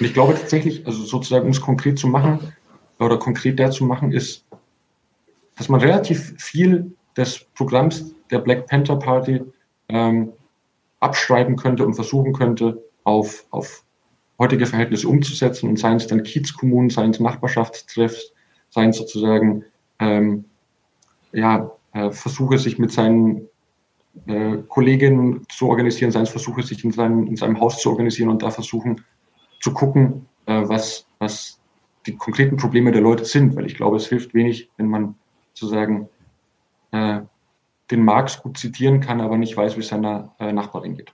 Und 0.00 0.06
ich 0.06 0.14
glaube 0.14 0.34
tatsächlich, 0.34 0.86
also 0.86 1.02
sozusagen, 1.02 1.44
um 1.44 1.50
es 1.50 1.60
konkret 1.60 1.98
zu 1.98 2.08
machen 2.08 2.52
oder 2.98 3.18
konkret 3.18 3.58
der 3.58 3.70
zu 3.70 3.84
machen, 3.84 4.12
ist, 4.12 4.44
dass 5.58 5.68
man 5.68 5.80
relativ 5.80 6.34
viel 6.38 6.92
des 7.16 7.44
Programms 7.54 8.14
der 8.30 8.38
Black 8.38 8.68
Panther 8.68 8.96
Party 8.96 9.42
ähm, 9.88 10.32
abschreiben 11.00 11.56
könnte 11.56 11.84
und 11.84 11.94
versuchen 11.94 12.32
könnte, 12.32 12.82
auf, 13.02 13.44
auf 13.50 13.84
heutige 14.38 14.66
Verhältnisse 14.66 15.08
umzusetzen 15.08 15.68
und 15.68 15.78
seien 15.78 15.96
es 15.96 16.06
dann 16.06 16.22
Kiezkommunen, 16.22 16.90
seien 16.90 17.10
es 17.10 17.18
Nachbarschaftstreffs, 17.20 18.32
seien 18.70 18.90
es 18.90 18.98
sozusagen 18.98 19.64
ähm, 19.98 20.44
ja, 21.32 21.72
äh, 21.92 22.10
Versuche, 22.12 22.58
sich 22.58 22.78
mit 22.78 22.92
seinen 22.92 23.48
äh, 24.26 24.58
Kolleginnen 24.68 25.42
zu 25.48 25.68
organisieren, 25.68 26.12
seien 26.12 26.22
es 26.22 26.30
Versuche, 26.30 26.62
sich 26.62 26.84
in 26.84 26.92
seinem, 26.92 27.26
in 27.26 27.36
seinem 27.36 27.58
Haus 27.58 27.80
zu 27.80 27.90
organisieren 27.90 28.30
und 28.30 28.42
da 28.42 28.50
versuchen 28.50 29.04
zu 29.60 29.72
gucken, 29.72 30.26
äh, 30.46 30.62
was, 30.68 31.06
was 31.18 31.60
die 32.06 32.14
konkreten 32.14 32.56
Probleme 32.56 32.92
der 32.92 33.02
Leute 33.02 33.24
sind, 33.24 33.56
weil 33.56 33.66
ich 33.66 33.74
glaube, 33.74 33.96
es 33.96 34.06
hilft 34.06 34.34
wenig, 34.34 34.70
wenn 34.76 34.86
man 34.86 35.16
sozusagen 35.58 36.08
äh, 36.92 37.20
den 37.90 38.04
Marx 38.04 38.42
gut 38.42 38.58
zitieren 38.58 39.00
kann, 39.00 39.20
aber 39.20 39.36
nicht 39.36 39.56
weiß, 39.56 39.76
wie 39.76 39.80
es 39.80 39.88
seiner 39.88 40.34
äh, 40.38 40.52
Nachbarin 40.52 40.96
geht. 40.96 41.12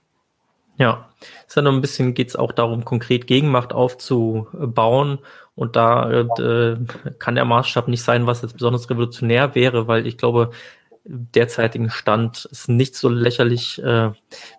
Ja, 0.77 1.09
es 1.21 1.47
ist 1.47 1.55
ja 1.55 1.61
noch 1.61 1.71
ein 1.71 1.81
bisschen 1.81 2.13
geht 2.13 2.29
es 2.29 2.35
auch 2.35 2.51
darum, 2.51 2.83
konkret 2.83 3.27
Gegenmacht 3.27 3.71
aufzubauen. 3.71 5.19
Und 5.55 5.77
da 5.77 6.11
äh, 6.11 6.77
kann 7.17 7.35
der 7.35 7.45
Maßstab 7.45 7.87
nicht 7.87 8.03
sein, 8.03 8.27
was 8.27 8.41
jetzt 8.41 8.53
besonders 8.53 8.89
revolutionär 8.89 9.55
wäre, 9.55 9.87
weil 9.87 10.05
ich 10.05 10.17
glaube, 10.17 10.51
derzeitigen 11.05 11.89
Stand 11.89 12.45
ist 12.51 12.67
nicht 12.67 12.95
so 12.95 13.07
lächerlich, 13.07 13.81
äh, 13.81 14.11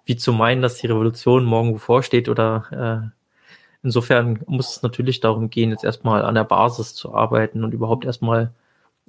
wie 0.06 0.16
zu 0.16 0.32
meinen, 0.32 0.62
dass 0.62 0.78
die 0.78 0.86
Revolution 0.86 1.44
morgen 1.44 1.74
bevorsteht 1.74 2.28
oder 2.30 3.12
äh, 3.12 3.36
insofern 3.82 4.42
muss 4.46 4.76
es 4.76 4.82
natürlich 4.82 5.20
darum 5.20 5.50
gehen, 5.50 5.70
jetzt 5.70 5.84
erstmal 5.84 6.24
an 6.24 6.34
der 6.34 6.44
Basis 6.44 6.94
zu 6.94 7.14
arbeiten 7.14 7.62
und 7.62 7.74
überhaupt 7.74 8.04
erstmal 8.04 8.52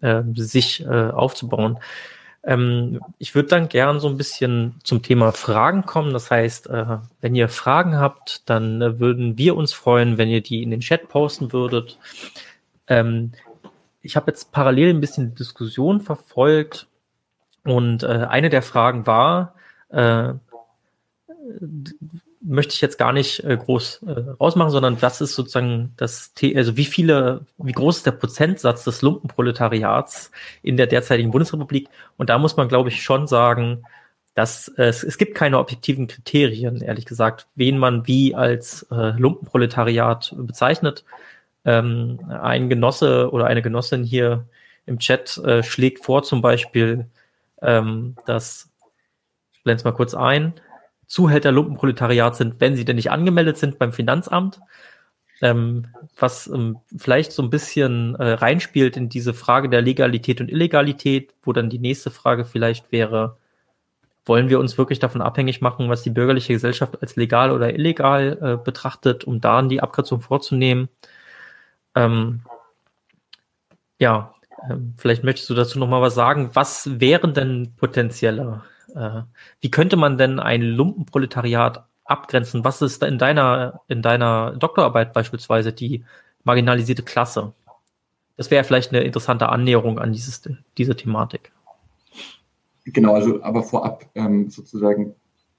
äh, 0.02 0.24
sich 0.36 0.86
äh, 0.86 1.10
aufzubauen. 1.10 1.80
Ähm, 2.44 3.02
ich 3.18 3.36
würde 3.36 3.50
dann 3.50 3.68
gern 3.70 4.00
so 4.00 4.08
ein 4.08 4.18
bisschen 4.18 4.76
zum 4.84 5.02
Thema 5.02 5.34
Fragen 5.34 5.86
kommen. 5.86 6.14
Das 6.14 6.32
heißt, 6.32 6.68
äh, 6.70 6.98
wenn 7.20 7.36
ihr 7.36 7.50
Fragen 7.50 7.98
habt, 7.98 8.50
dann 8.50 8.82
äh, 8.82 9.00
würden 9.00 9.38
wir 9.38 9.56
uns 9.56 9.74
freuen, 9.74 10.18
wenn 10.18 10.30
ihr 10.30 10.42
die 10.42 10.64
in 10.64 10.72
den 10.72 10.80
Chat 10.80 11.10
posten 11.10 11.52
würdet. 11.52 11.98
Ähm, 12.88 13.34
ich 14.02 14.16
habe 14.16 14.32
jetzt 14.32 14.52
parallel 14.54 14.92
ein 14.92 15.02
bisschen 15.02 15.36
Diskussion 15.36 16.00
verfolgt 16.00 16.88
und 17.66 18.04
äh, 18.04 18.08
eine 18.30 18.50
der 18.50 18.62
Fragen 18.62 19.06
war, 19.06 19.56
äh, 19.90 20.34
möchte 22.48 22.74
ich 22.74 22.82
jetzt 22.82 22.98
gar 22.98 23.12
nicht 23.14 23.44
äh, 23.44 23.58
groß 23.58 24.04
äh, 24.08 24.12
rausmachen, 24.40 24.72
sondern 24.72 25.02
was 25.02 25.22
ist 25.22 25.36
sozusagen 25.36 25.94
das, 25.98 26.34
also 26.56 26.78
wie 26.78 26.86
viele, 26.86 27.46
wie 27.58 27.74
groß 27.74 27.98
ist 27.98 28.06
der 28.06 28.12
Prozentsatz 28.12 28.86
des 28.86 29.02
Lumpenproletariats 29.02 30.32
in 30.64 30.78
der 30.78 30.88
derzeitigen 30.88 31.32
Bundesrepublik? 31.32 31.90
Und 32.16 32.30
da 32.30 32.38
muss 32.38 32.58
man, 32.58 32.70
glaube 32.70 32.90
ich, 32.90 33.04
schon 33.04 33.28
sagen, 33.28 33.84
dass 34.34 34.70
äh, 34.78 34.86
es, 34.86 35.04
es 35.04 35.18
gibt 35.18 35.36
keine 35.36 35.60
objektiven 35.60 36.08
Kriterien, 36.08 36.82
ehrlich 36.82 37.06
gesagt, 37.06 37.48
wen 37.56 37.78
man 37.78 38.08
wie 38.08 38.34
als 38.34 38.84
äh, 38.92 39.12
Lumpenproletariat 39.18 40.34
bezeichnet. 40.38 41.04
Ähm, 41.66 42.20
ein 42.30 42.70
Genosse 42.70 43.32
oder 43.32 43.48
eine 43.48 43.62
Genossin 43.62 44.04
hier 44.04 44.46
im 44.86 45.00
Chat 45.00 45.38
äh, 45.40 45.64
schlägt 45.64 46.06
vor, 46.06 46.24
zum 46.24 46.42
Beispiel, 46.42 47.08
ähm, 47.62 48.16
dass, 48.26 48.70
ich 49.54 49.64
blende 49.64 49.80
es 49.80 49.84
mal 49.84 49.92
kurz 49.92 50.14
ein, 50.14 50.54
Zuhälter 51.08 51.52
Lumpenproletariat 51.52 52.36
sind, 52.36 52.60
wenn 52.60 52.76
sie 52.76 52.86
denn 52.86 52.98
nicht 52.98 53.12
angemeldet 53.12 53.58
sind 53.58 53.80
beim 53.80 53.94
Finanzamt. 53.94 54.60
Ähm, 55.42 55.88
was 56.18 56.48
ähm, 56.48 56.80
vielleicht 56.98 57.32
so 57.32 57.44
ein 57.44 57.52
bisschen 57.52 58.16
äh, 58.16 58.32
reinspielt 58.34 58.98
in 58.98 59.08
diese 59.08 59.34
Frage 59.34 59.70
der 59.70 59.82
Legalität 59.82 60.42
und 60.42 60.52
Illegalität, 60.52 61.34
wo 61.44 61.54
dann 61.54 61.70
die 61.70 61.80
nächste 61.80 62.10
Frage 62.10 62.44
vielleicht 62.44 62.92
wäre, 62.92 63.38
wollen 64.26 64.50
wir 64.50 64.60
uns 64.60 64.78
wirklich 64.78 65.00
davon 65.00 65.22
abhängig 65.22 65.62
machen, 65.62 65.90
was 65.90 66.02
die 66.02 66.10
bürgerliche 66.10 66.54
Gesellschaft 66.54 67.02
als 67.02 67.16
legal 67.16 67.52
oder 67.52 67.74
illegal 67.74 68.38
äh, 68.42 68.64
betrachtet, 68.64 69.24
um 69.26 69.40
da 69.40 69.62
die 69.62 69.82
Abkürzung 69.82 70.22
vorzunehmen? 70.22 70.90
Ähm, 71.96 72.42
ja, 74.00 74.34
ähm, 74.70 74.96
vielleicht 74.98 75.24
möchtest 75.24 75.50
du 75.50 75.54
dazu 75.54 75.80
noch 75.80 75.88
mal 75.88 76.02
was 76.02 76.16
sagen. 76.16 76.50
Was 76.54 77.00
wären 77.00 77.34
denn 77.34 77.74
potenzielle 77.78 78.64
äh, 78.96 79.22
wie 79.62 79.72
könnte 79.72 79.98
man 79.98 80.18
denn 80.18 80.40
ein 80.40 80.62
Lumpenproletariat 80.62 81.86
abgrenzen? 82.06 82.64
Was 82.64 82.82
ist 82.82 83.04
in 83.04 83.18
deiner, 83.18 83.82
in 83.88 84.02
deiner 84.02 84.52
Doktorarbeit 84.52 85.14
beispielsweise 85.14 85.74
die 85.74 86.04
marginalisierte 86.44 87.04
Klasse? 87.04 87.54
Das 88.38 88.52
wäre 88.52 88.64
vielleicht 88.64 88.94
eine 88.94 89.04
interessante 89.04 89.50
Annäherung 89.50 90.00
an 90.00 90.14
dieses, 90.14 90.48
diese 90.78 90.96
Thematik. 90.96 91.52
Genau, 92.86 93.16
also 93.16 93.42
aber 93.44 93.64
vorab 93.64 94.06
ähm, 94.16 94.50
sozusagen, 94.50 95.16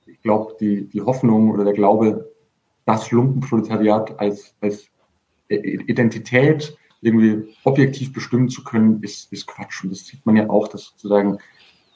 ich 0.06 0.22
glaube, 0.22 0.54
die, 0.60 0.88
die 0.88 1.02
Hoffnung 1.02 1.50
oder 1.50 1.64
der 1.64 1.74
Glaube, 1.74 2.30
das 2.86 3.10
Lumpenproletariat 3.10 4.18
als, 4.18 4.54
als 4.62 4.88
Identität 5.48 6.76
irgendwie 7.02 7.54
objektiv 7.64 8.12
bestimmen 8.12 8.48
zu 8.48 8.64
können, 8.64 9.02
ist, 9.02 9.30
ist 9.32 9.46
Quatsch. 9.46 9.84
Und 9.84 9.90
das 9.90 10.06
sieht 10.06 10.24
man 10.24 10.36
ja 10.36 10.48
auch, 10.48 10.68
dass 10.68 10.86
sozusagen 10.86 11.38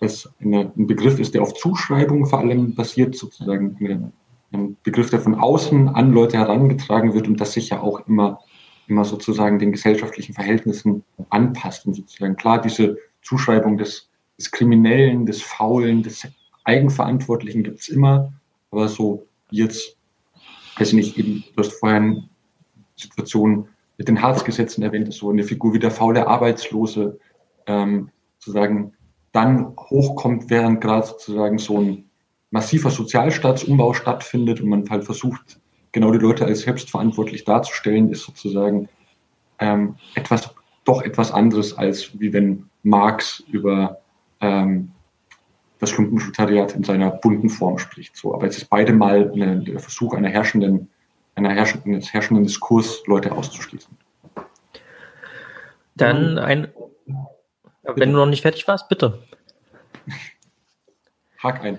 es 0.03 0.29
eine, 0.41 0.73
ein 0.77 0.87
Begriff 0.87 1.19
ist, 1.19 1.35
der 1.35 1.43
auf 1.43 1.55
Zuschreibung 1.55 2.27
vor 2.27 2.41
allem 2.41 2.75
basiert, 2.75 3.15
sozusagen 3.15 4.13
ein 4.53 4.77
Begriff, 4.83 5.11
der 5.11 5.21
von 5.21 5.35
außen 5.35 5.89
an 5.89 6.13
Leute 6.13 6.37
herangetragen 6.37 7.15
wird 7.15 7.29
und 7.29 7.41
das 7.41 7.53
sich 7.53 7.71
ja 7.71 7.81
auch 7.81 8.07
immer, 8.07 8.41
immer 8.89 9.05
sozusagen 9.05 9.59
den 9.59 9.73
gesellschaftlichen 9.73 10.35
Verhältnissen 10.35 11.05
anpasst. 11.31 11.87
Und 11.87 11.95
sozusagen 11.95 12.37
klar, 12.37 12.61
diese 12.61 12.99
Zuschreibung 13.23 13.79
des, 13.79 14.11
des 14.39 14.51
Kriminellen, 14.51 15.25
des 15.25 15.41
Faulen, 15.41 16.03
des 16.03 16.27
Eigenverantwortlichen 16.65 17.63
gibt 17.63 17.81
es 17.81 17.89
immer, 17.89 18.33
aber 18.71 18.89
so 18.89 19.27
jetzt, 19.51 19.97
weiß 20.77 20.89
ich 20.89 20.95
nicht, 20.95 21.19
eben, 21.19 21.45
du 21.55 21.63
hast 21.63 21.73
vorher 21.73 22.01
eine 22.01 22.29
Situation 22.97 23.69
mit 23.99 24.09
den 24.09 24.21
Harzgesetzen 24.21 24.83
erwähnt, 24.83 25.13
so 25.13 25.31
eine 25.31 25.45
Figur 25.45 25.75
wie 25.75 25.79
der 25.79 25.91
faule 25.91 26.27
Arbeitslose, 26.27 27.19
ähm, 27.67 28.11
sozusagen 28.39 28.93
dann 29.33 29.75
hochkommt, 29.77 30.51
während 30.51 30.81
gerade 30.81 31.07
sozusagen 31.07 31.59
so 31.59 31.81
ein 31.81 32.05
massiver 32.51 32.91
Sozialstaatsumbau 32.91 33.95
stattfindet 33.95 34.61
und 34.61 34.69
man 34.69 34.89
halt 34.89 35.05
versucht, 35.05 35.59
genau 35.91 36.13
die 36.13 36.19
Leute 36.19 36.45
als 36.45 36.61
selbstverantwortlich 36.61 37.45
darzustellen, 37.45 38.11
ist 38.11 38.25
sozusagen 38.25 38.89
ähm, 39.59 39.97
etwas, 40.15 40.55
doch 40.85 41.03
etwas 41.03 41.33
anderes, 41.33 41.77
als 41.77 42.19
wie 42.21 42.33
wenn 42.33 42.69
Marx 42.83 43.43
über 43.51 43.99
ähm, 44.41 44.93
das 45.79 45.97
Lumpenproletariat 45.97 46.75
in 46.75 46.85
seiner 46.85 47.11
bunten 47.11 47.49
Form 47.49 47.79
spricht. 47.79 48.17
So, 48.17 48.35
aber 48.35 48.47
es 48.47 48.57
ist 48.57 48.71
beide 48.71 48.93
mal 48.93 49.33
eine, 49.33 49.61
der 49.61 49.81
Versuch 49.81 50.15
einer 50.15 50.29
herrschenden, 50.29 50.89
einer 51.35 51.51
herrschenden, 51.51 51.95
eines 51.95 52.13
herrschenden 52.13 52.45
Diskurs, 52.45 53.03
Leute 53.07 53.33
auszuschließen. 53.33 53.97
Dann 55.97 56.39
ein, 56.39 56.69
Bitte. 57.83 58.01
Wenn 58.01 58.13
du 58.13 58.19
noch 58.19 58.27
nicht 58.27 58.43
fertig 58.43 58.67
warst, 58.69 58.89
bitte. 58.89 59.19
Hack 61.39 61.63
ein. 61.65 61.79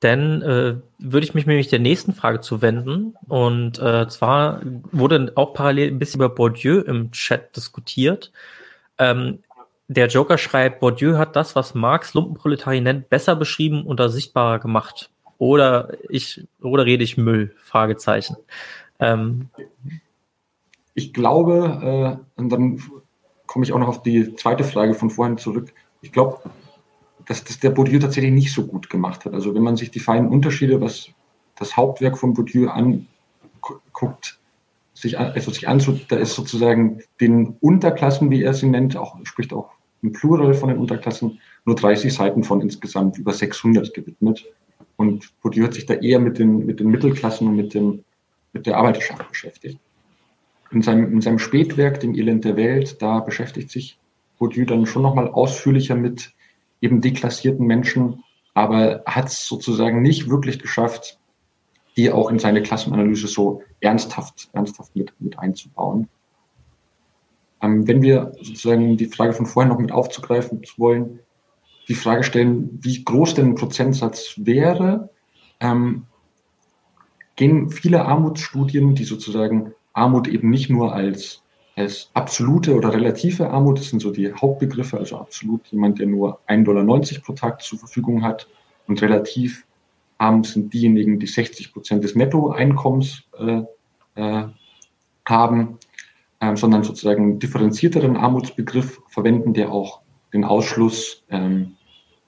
Dann 0.00 0.42
äh, 0.42 0.76
würde 0.98 1.26
ich 1.26 1.34
mich 1.34 1.46
nämlich 1.46 1.68
der 1.68 1.80
nächsten 1.80 2.14
Frage 2.14 2.40
zuwenden. 2.40 3.14
Und 3.26 3.78
äh, 3.78 4.06
zwar 4.08 4.60
wurde 4.92 5.32
auch 5.34 5.54
parallel 5.54 5.88
ein 5.88 5.98
bisschen 5.98 6.20
über 6.20 6.28
Bourdieu 6.28 6.80
im 6.80 7.10
Chat 7.10 7.56
diskutiert. 7.56 8.32
Ähm, 8.98 9.40
der 9.88 10.06
Joker 10.06 10.38
schreibt, 10.38 10.80
Bourdieu 10.80 11.16
hat 11.16 11.34
das, 11.34 11.56
was 11.56 11.74
Marx 11.74 12.14
Lumpenproletarier 12.14 12.80
nennt, 12.80 13.08
besser 13.08 13.34
beschrieben 13.34 13.84
oder 13.86 14.08
sichtbarer 14.08 14.60
gemacht. 14.60 15.10
Oder 15.38 15.92
ich, 16.08 16.46
oder 16.60 16.84
rede 16.84 17.04
ich 17.04 17.16
Müll? 17.16 17.54
Fragezeichen. 17.58 18.36
Ähm, 19.00 19.48
ich 20.94 21.12
glaube, 21.12 22.18
äh, 22.36 22.40
und 22.40 22.50
dann 22.50 22.82
komme 23.58 23.66
ich 23.66 23.72
auch 23.72 23.80
noch 23.80 23.88
auf 23.88 24.02
die 24.04 24.36
zweite 24.36 24.62
Frage 24.62 24.94
von 24.94 25.10
vorhin 25.10 25.36
zurück. 25.36 25.72
Ich 26.00 26.12
glaube, 26.12 26.38
dass 27.26 27.42
das 27.42 27.58
der 27.58 27.70
Bourdieu 27.70 27.98
tatsächlich 27.98 28.30
nicht 28.30 28.52
so 28.54 28.64
gut 28.64 28.88
gemacht 28.88 29.24
hat. 29.24 29.34
Also 29.34 29.52
wenn 29.52 29.64
man 29.64 29.76
sich 29.76 29.90
die 29.90 29.98
feinen 29.98 30.28
Unterschiede, 30.28 30.80
was 30.80 31.08
das 31.56 31.76
Hauptwerk 31.76 32.16
von 32.16 32.34
Bourdieu 32.34 32.68
anguckt, 32.68 34.38
sich, 34.94 35.18
also 35.18 35.50
sich 35.50 35.66
anzu, 35.66 35.98
da 36.08 36.14
ist 36.14 36.34
sozusagen 36.34 37.00
den 37.20 37.56
Unterklassen, 37.58 38.30
wie 38.30 38.44
er 38.44 38.54
sie 38.54 38.68
nennt, 38.68 38.96
auch, 38.96 39.16
spricht 39.24 39.52
auch 39.52 39.70
im 40.02 40.12
Plural 40.12 40.54
von 40.54 40.68
den 40.68 40.78
Unterklassen, 40.78 41.40
nur 41.64 41.74
30 41.74 42.14
Seiten 42.14 42.44
von 42.44 42.60
insgesamt 42.60 43.18
über 43.18 43.32
600 43.32 43.92
gewidmet. 43.92 44.44
Und 44.94 45.32
Bourdieu 45.42 45.64
hat 45.64 45.74
sich 45.74 45.86
da 45.86 45.94
eher 45.94 46.20
mit 46.20 46.38
den, 46.38 46.64
mit 46.64 46.78
den 46.78 46.90
Mittelklassen 46.90 47.48
und 47.48 47.56
mit, 47.56 47.74
dem, 47.74 48.04
mit 48.52 48.66
der 48.66 48.76
Arbeiterschaft 48.76 49.28
beschäftigt. 49.28 49.80
In 50.70 50.82
seinem, 50.82 51.12
in 51.12 51.20
seinem 51.20 51.38
Spätwerk, 51.38 52.00
dem 52.00 52.14
Elend 52.14 52.44
der 52.44 52.56
Welt, 52.56 53.00
da 53.00 53.20
beschäftigt 53.20 53.70
sich 53.70 53.98
Bourdieu 54.38 54.64
dann 54.64 54.86
schon 54.86 55.02
nochmal 55.02 55.28
ausführlicher 55.28 55.96
mit 55.96 56.32
eben 56.80 57.00
deklassierten 57.00 57.66
Menschen, 57.66 58.22
aber 58.54 59.02
hat 59.06 59.28
es 59.28 59.46
sozusagen 59.46 60.02
nicht 60.02 60.28
wirklich 60.28 60.58
geschafft, 60.58 61.18
die 61.96 62.12
auch 62.12 62.30
in 62.30 62.38
seine 62.38 62.62
Klassenanalyse 62.62 63.26
so 63.26 63.62
ernsthaft, 63.80 64.48
ernsthaft 64.52 64.94
mit, 64.94 65.12
mit 65.18 65.38
einzubauen. 65.38 66.08
Ähm, 67.60 67.88
wenn 67.88 68.02
wir 68.02 68.32
sozusagen 68.40 68.96
die 68.96 69.06
Frage 69.06 69.32
von 69.32 69.46
vorhin 69.46 69.70
noch 69.70 69.80
mit 69.80 69.90
aufzugreifen 69.90 70.62
wollen, 70.76 71.20
die 71.88 71.94
Frage 71.94 72.22
stellen, 72.22 72.78
wie 72.82 73.02
groß 73.02 73.34
denn 73.34 73.48
ein 73.48 73.54
Prozentsatz 73.54 74.34
wäre, 74.36 75.10
ähm, 75.58 76.06
gehen 77.34 77.70
viele 77.70 78.04
Armutsstudien, 78.04 78.94
die 78.94 79.04
sozusagen 79.04 79.74
Armut 79.98 80.28
eben 80.28 80.50
nicht 80.50 80.70
nur 80.70 80.94
als, 80.94 81.42
als 81.76 82.10
absolute 82.14 82.74
oder 82.74 82.92
relative 82.92 83.50
Armut, 83.50 83.78
das 83.78 83.90
sind 83.90 84.00
so 84.00 84.10
die 84.10 84.32
Hauptbegriffe, 84.32 84.98
also 84.98 85.18
absolut 85.18 85.66
jemand, 85.68 85.98
der 85.98 86.06
nur 86.06 86.40
1,90 86.48 86.64
Dollar 86.64 86.86
pro 87.24 87.32
Tag 87.34 87.62
zur 87.62 87.78
Verfügung 87.78 88.22
hat 88.22 88.48
und 88.86 89.02
relativ 89.02 89.64
arm 90.18 90.44
sind 90.44 90.72
diejenigen, 90.74 91.18
die 91.18 91.26
60 91.26 91.72
Prozent 91.72 92.04
des 92.04 92.14
Nettoeinkommens 92.14 93.22
äh, 93.38 93.62
äh, 94.16 94.44
haben, 95.26 95.78
äh, 96.40 96.56
sondern 96.56 96.82
sozusagen 96.82 97.22
einen 97.22 97.38
differenzierteren 97.38 98.16
Armutsbegriff 98.16 99.00
verwenden, 99.08 99.54
der 99.54 99.70
auch 99.72 100.00
den 100.32 100.44
Ausschluss 100.44 101.22
ähm, 101.30 101.76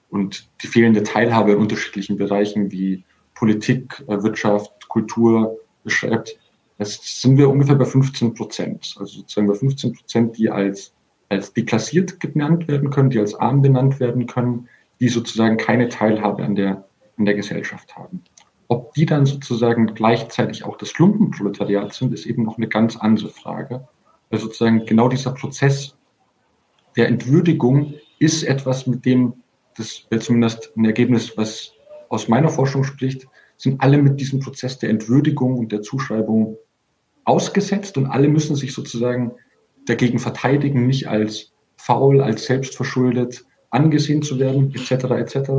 und 0.09 0.49
die 0.63 0.67
fehlende 0.67 1.03
Teilhabe 1.03 1.51
in 1.51 1.57
unterschiedlichen 1.57 2.17
Bereichen 2.17 2.71
wie 2.71 3.03
Politik, 3.35 4.03
äh, 4.07 4.23
Wirtschaft, 4.23 4.87
Kultur 4.87 5.57
beschreibt. 5.83 6.39
Das 6.81 6.99
sind 7.03 7.37
wir 7.37 7.47
ungefähr 7.47 7.75
bei 7.75 7.85
15 7.85 8.33
Prozent. 8.33 8.95
Also 8.97 9.19
sozusagen 9.19 9.45
bei 9.45 9.53
15 9.53 9.93
Prozent, 9.93 10.35
die 10.39 10.49
als, 10.49 10.95
als 11.29 11.53
deklassiert 11.53 12.19
genannt 12.19 12.67
werden 12.67 12.89
können, 12.89 13.11
die 13.11 13.19
als 13.19 13.35
arm 13.35 13.61
benannt 13.61 13.99
werden 13.99 14.25
können, 14.25 14.67
die 14.99 15.07
sozusagen 15.07 15.57
keine 15.57 15.89
Teilhabe 15.89 16.43
an 16.43 16.55
der, 16.55 16.83
an 17.17 17.25
der 17.25 17.35
Gesellschaft 17.35 17.95
haben. 17.95 18.23
Ob 18.67 18.95
die 18.95 19.05
dann 19.05 19.27
sozusagen 19.27 19.93
gleichzeitig 19.93 20.63
auch 20.63 20.75
das 20.75 20.97
Lumpenproletariat 20.97 21.93
sind, 21.93 22.15
ist 22.15 22.25
eben 22.25 22.41
noch 22.41 22.57
eine 22.57 22.67
ganz 22.67 22.97
andere 22.97 23.29
Frage. 23.29 23.87
Weil 24.31 24.39
sozusagen 24.39 24.83
genau 24.87 25.07
dieser 25.07 25.35
Prozess 25.35 25.95
der 26.97 27.09
Entwürdigung 27.09 27.93
ist 28.17 28.41
etwas, 28.41 28.87
mit 28.87 29.05
dem 29.05 29.33
das 29.77 30.07
zumindest 30.19 30.75
ein 30.75 30.85
Ergebnis, 30.85 31.37
was 31.37 31.73
aus 32.09 32.27
meiner 32.27 32.49
Forschung 32.49 32.83
spricht, 32.83 33.27
sind 33.55 33.79
alle 33.81 33.99
mit 33.99 34.19
diesem 34.19 34.39
Prozess 34.39 34.79
der 34.79 34.89
Entwürdigung 34.89 35.59
und 35.59 35.71
der 35.71 35.83
Zuschreibung 35.83 36.57
ausgesetzt 37.31 37.97
und 37.97 38.07
alle 38.07 38.27
müssen 38.27 38.57
sich 38.57 38.73
sozusagen 38.73 39.31
dagegen 39.85 40.19
verteidigen, 40.19 40.85
nicht 40.85 41.07
als 41.07 41.53
faul, 41.77 42.21
als 42.21 42.45
selbstverschuldet 42.45 43.45
angesehen 43.69 44.21
zu 44.21 44.37
werden, 44.37 44.73
etc. 44.75 45.05
etc. 45.11 45.51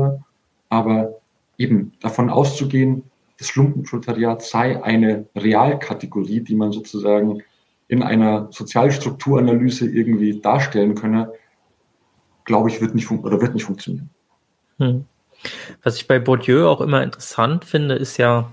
Aber 0.68 1.20
eben 1.56 1.92
davon 2.00 2.28
auszugehen, 2.28 3.04
das 3.38 3.56
Lumpenproletariat 3.56 4.42
sei 4.42 4.82
eine 4.84 5.26
Realkategorie, 5.34 6.40
die 6.40 6.54
man 6.54 6.72
sozusagen 6.72 7.42
in 7.88 8.02
einer 8.02 8.48
Sozialstrukturanalyse 8.52 9.88
irgendwie 9.88 10.40
darstellen 10.40 10.94
könne, 10.94 11.32
glaube 12.44 12.68
ich, 12.68 12.80
wird 12.82 12.94
nicht, 12.94 13.10
oder 13.10 13.40
wird 13.40 13.54
nicht 13.54 13.64
funktionieren. 13.64 14.10
Hm. 14.78 15.04
Was 15.82 15.96
ich 15.96 16.06
bei 16.06 16.18
Bourdieu 16.18 16.68
auch 16.68 16.80
immer 16.80 17.02
interessant 17.02 17.64
finde, 17.64 17.94
ist 17.94 18.18
ja, 18.18 18.50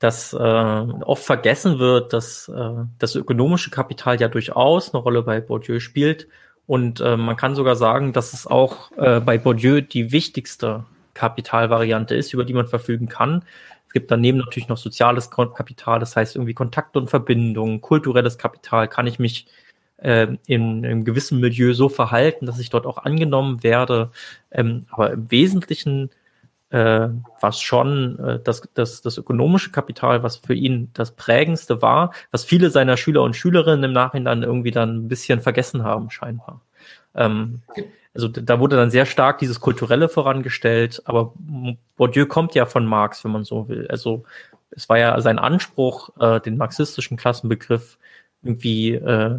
dass 0.00 0.32
äh, 0.32 0.36
oft 0.36 1.22
vergessen 1.22 1.78
wird, 1.78 2.14
dass 2.14 2.48
äh, 2.48 2.84
das 2.98 3.14
ökonomische 3.14 3.70
Kapital 3.70 4.18
ja 4.18 4.28
durchaus 4.28 4.92
eine 4.92 5.02
Rolle 5.02 5.22
bei 5.22 5.40
Bourdieu 5.40 5.78
spielt. 5.78 6.26
Und 6.66 7.00
äh, 7.00 7.16
man 7.16 7.36
kann 7.36 7.54
sogar 7.54 7.76
sagen, 7.76 8.12
dass 8.12 8.32
es 8.32 8.46
auch 8.46 8.90
äh, 8.96 9.20
bei 9.20 9.36
Bourdieu 9.36 9.82
die 9.82 10.10
wichtigste 10.10 10.84
Kapitalvariante 11.12 12.14
ist, 12.14 12.32
über 12.32 12.44
die 12.44 12.54
man 12.54 12.66
verfügen 12.66 13.08
kann. 13.08 13.44
Es 13.88 13.92
gibt 13.92 14.10
daneben 14.10 14.38
natürlich 14.38 14.68
noch 14.68 14.78
soziales 14.78 15.30
Kapital, 15.30 15.98
das 15.98 16.16
heißt 16.16 16.36
irgendwie 16.36 16.54
Kontakte 16.54 16.98
und 16.98 17.10
Verbindungen, 17.10 17.82
kulturelles 17.82 18.38
Kapital. 18.38 18.88
Kann 18.88 19.06
ich 19.06 19.18
mich 19.18 19.48
äh, 19.98 20.28
in 20.46 20.84
einem 20.86 21.04
gewissen 21.04 21.40
Milieu 21.40 21.74
so 21.74 21.90
verhalten, 21.90 22.46
dass 22.46 22.58
ich 22.58 22.70
dort 22.70 22.86
auch 22.86 22.98
angenommen 22.98 23.62
werde. 23.62 24.12
Ähm, 24.50 24.86
aber 24.90 25.10
im 25.10 25.30
Wesentlichen 25.30 26.10
äh, 26.70 27.08
war 27.40 27.50
es 27.50 27.60
schon 27.60 28.18
äh, 28.18 28.38
das, 28.42 28.62
das, 28.74 29.02
das 29.02 29.18
ökonomische 29.18 29.70
Kapital, 29.70 30.22
was 30.22 30.36
für 30.36 30.54
ihn 30.54 30.90
das 30.94 31.12
prägendste 31.12 31.82
war, 31.82 32.12
was 32.30 32.44
viele 32.44 32.70
seiner 32.70 32.96
Schüler 32.96 33.22
und 33.22 33.36
Schülerinnen 33.36 33.84
im 33.84 33.92
Nachhinein 33.92 34.42
irgendwie 34.42 34.70
dann 34.70 35.04
ein 35.04 35.08
bisschen 35.08 35.40
vergessen 35.40 35.84
haben, 35.84 36.10
scheinbar. 36.10 36.60
Ähm, 37.14 37.62
also 38.14 38.28
da 38.28 38.58
wurde 38.58 38.76
dann 38.76 38.90
sehr 38.90 39.06
stark 39.06 39.38
dieses 39.38 39.60
Kulturelle 39.60 40.08
vorangestellt, 40.08 41.02
aber 41.04 41.32
Bourdieu 41.96 42.26
kommt 42.26 42.54
ja 42.54 42.66
von 42.66 42.86
Marx, 42.86 43.24
wenn 43.24 43.32
man 43.32 43.44
so 43.44 43.68
will. 43.68 43.86
Also 43.88 44.24
es 44.70 44.88
war 44.88 44.98
ja 44.98 45.20
sein 45.20 45.38
Anspruch, 45.38 46.10
äh, 46.18 46.40
den 46.40 46.56
marxistischen 46.56 47.16
Klassenbegriff 47.16 47.98
irgendwie 48.42 48.94
äh, 48.94 49.38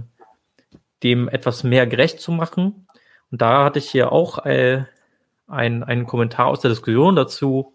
dem 1.03 1.28
etwas 1.30 1.64
mehr 1.64 1.88
gerecht 1.88 2.20
zu 2.20 2.32
machen. 2.32 2.88
Und 3.32 3.41
da 3.41 3.66
hatte 3.66 3.80
ich 3.80 3.90
hier 3.90 4.12
auch 4.12 4.45
äh, 4.45 4.84
ein, 5.47 5.84
einen 5.84 6.05
Kommentar 6.05 6.47
aus 6.47 6.61
der 6.61 6.69
Diskussion 6.69 7.15
dazu. 7.15 7.73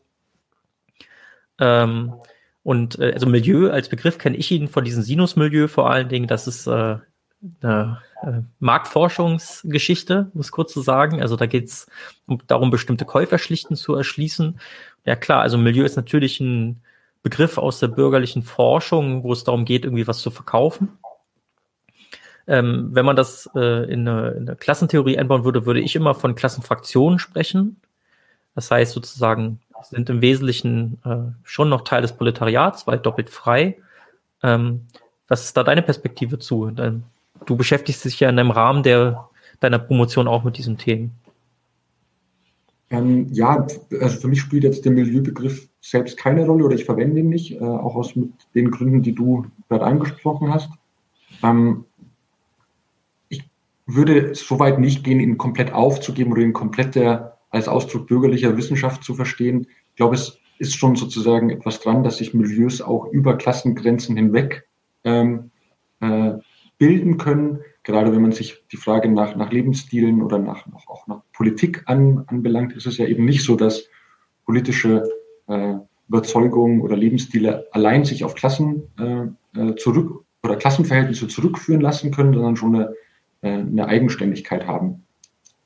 Ähm, 1.59 2.15
und 2.63 2.99
äh, 2.99 3.13
also 3.13 3.27
Milieu 3.27 3.71
als 3.71 3.89
Begriff 3.89 4.19
kenne 4.19 4.37
ich 4.37 4.51
ihn 4.51 4.69
von 4.69 4.85
diesem 4.85 5.03
Sinusmilieu 5.03 5.69
vor 5.69 5.91
allen 5.91 6.09
Dingen. 6.09 6.27
Das 6.27 6.47
ist 6.47 6.67
äh, 6.67 6.97
eine 7.63 8.01
äh, 8.23 8.41
Marktforschungsgeschichte, 8.59 10.31
es 10.39 10.51
kurz 10.51 10.73
zu 10.73 10.81
sagen. 10.81 11.21
Also 11.23 11.37
da 11.37 11.47
geht 11.47 11.67
es 11.67 11.87
um, 12.27 12.41
darum, 12.47 12.71
bestimmte 12.71 13.05
Käuferschlichten 13.05 13.77
zu 13.77 13.95
erschließen. 13.95 14.59
Ja 15.05 15.17
klar, 15.17 15.43
also 15.43 15.59
Milieu 15.59 15.85
ist 15.85 15.97
natürlich 15.97 16.41
ein 16.41 16.83
Begriff 17.23 17.59
aus 17.59 17.81
der 17.81 17.89
bürgerlichen 17.89 18.43
Forschung, 18.43 19.23
wo 19.23 19.33
es 19.33 19.45
darum 19.45 19.65
geht, 19.65 19.85
irgendwie 19.85 20.07
was 20.07 20.19
zu 20.19 20.31
verkaufen. 20.31 20.99
Ähm, 22.49 22.91
wenn 22.93 23.05
man 23.05 23.17
das 23.17 23.51
äh, 23.55 23.91
in, 23.93 24.07
eine, 24.07 24.31
in, 24.31 24.49
eine, 24.49 24.57
Klassentheorie 24.57 25.19
einbauen 25.19 25.45
würde, 25.45 25.67
würde 25.67 25.81
ich 25.81 25.97
immer 25.97 26.15
von 26.15 26.35
Klassenfraktionen 26.35 27.19
sprechen. 27.19 27.81
Das 28.55 28.71
heißt 28.71 28.93
sozusagen, 28.93 29.61
sind 29.83 30.11
im 30.11 30.21
Wesentlichen 30.21 30.99
äh, 31.05 31.33
schon 31.45 31.69
noch 31.69 31.83
Teil 31.83 32.03
des 32.03 32.13
Proletariats, 32.13 32.87
weil 32.87 32.99
doppelt 32.99 33.31
frei. 33.31 33.77
Ähm, 34.43 34.83
was 35.29 35.45
ist 35.45 35.57
da 35.57 35.65
deine 35.65 35.83
Perspektive 35.83 36.39
zu? 36.39 36.71
Du 37.47 37.57
beschäftigst 37.57 38.05
dich 38.05 38.21
ja 38.21 38.29
in 38.29 38.39
einem 38.39 38.51
Rahmen 38.51 38.83
der, 38.83 39.29
deiner 39.61 39.79
Promotion 39.79 40.29
auch 40.29 40.45
mit 40.45 40.57
diesen 40.57 40.79
Themen. 40.79 41.13
Ähm, 42.91 43.27
ja, 43.33 43.67
also 44.01 44.21
für 44.21 44.29
mich 44.29 44.41
spielt 44.41 44.63
jetzt 44.63 44.85
der 44.85 44.93
Milieubegriff 44.93 45.69
selbst 45.81 46.17
keine 46.17 46.47
Rolle 46.47 46.65
oder 46.65 46.77
ich 46.77 46.85
verwende 46.85 47.21
ihn 47.21 47.29
nicht, 47.29 47.53
äh, 47.53 47.65
auch 47.65 47.97
aus 47.97 48.15
den 48.55 48.71
Gründen, 48.71 49.03
die 49.03 49.15
du 49.15 49.47
gerade 49.69 49.85
angesprochen 49.85 50.53
hast. 50.53 50.71
Ähm, 51.43 51.85
würde 53.87 54.35
so 54.35 54.59
weit 54.59 54.79
nicht 54.81 55.05
gehen, 55.05 55.21
ihn 55.21 55.39
komplett 55.39 55.73
aufzugeben 55.73 56.33
oder 56.33 56.43
ihn 56.43 56.53
komplett 56.53 56.97
der, 56.97 57.39
als 57.51 57.69
Ausdruck 57.69 58.09
bürgerlicher 58.09 58.57
Wissenschaft 58.57 59.05
zu 59.05 59.15
verstehen. 59.15 59.69
Ich 59.91 59.97
glaube, 59.97 60.17
es 60.17 60.39
ist 60.59 60.75
schon 60.75 60.97
sozusagen 60.97 61.51
etwas 61.51 61.81
dran, 61.81 62.03
dass 62.03 62.19
sich 62.19 62.35
Milieus 62.35 62.81
auch 62.81 63.07
über 63.07 63.37
Klassengrenzen 63.37 64.17
hinweg 64.17 64.67
ähm, 65.05 65.51
äh, 66.01 66.33
bilden 66.79 67.17
können. 67.17 67.61
Gerade 67.85 68.13
wenn 68.13 68.23
man 68.23 68.33
sich 68.33 68.65
die 68.73 68.77
Frage 68.77 69.09
nach, 69.09 69.37
nach 69.37 69.53
Lebensstilen 69.53 70.23
oder 70.23 70.39
nach, 70.39 70.67
nach, 70.67 70.89
auch 70.89 71.07
nach 71.07 71.23
Politik 71.33 71.85
an, 71.87 72.25
anbelangt, 72.27 72.73
ist 72.73 72.87
es 72.87 72.99
ja 72.99 73.07
eben 73.07 73.25
nicht 73.25 73.45
so, 73.45 73.55
dass 73.55 73.89
politische 74.45 75.05
äh, 75.47 75.75
Überzeugungen 76.09 76.81
oder 76.81 76.97
Lebensstile 76.97 77.67
allein 77.73 78.05
sich 78.05 78.25
auf 78.25 78.35
Klassen 78.35 78.91
äh, 78.99 79.61
äh 79.61 79.77
zurück 79.77 80.25
oder 80.43 80.57
Klassenverhältnisse 80.57 81.29
zurückführen 81.29 81.81
lassen 81.81 82.11
können, 82.11 82.35
sondern 82.35 82.57
schon 82.57 82.75
eine 82.75 82.95
äh, 83.43 83.51
eine 83.51 83.87
Eigenständigkeit 83.87 84.67
haben. 84.67 85.05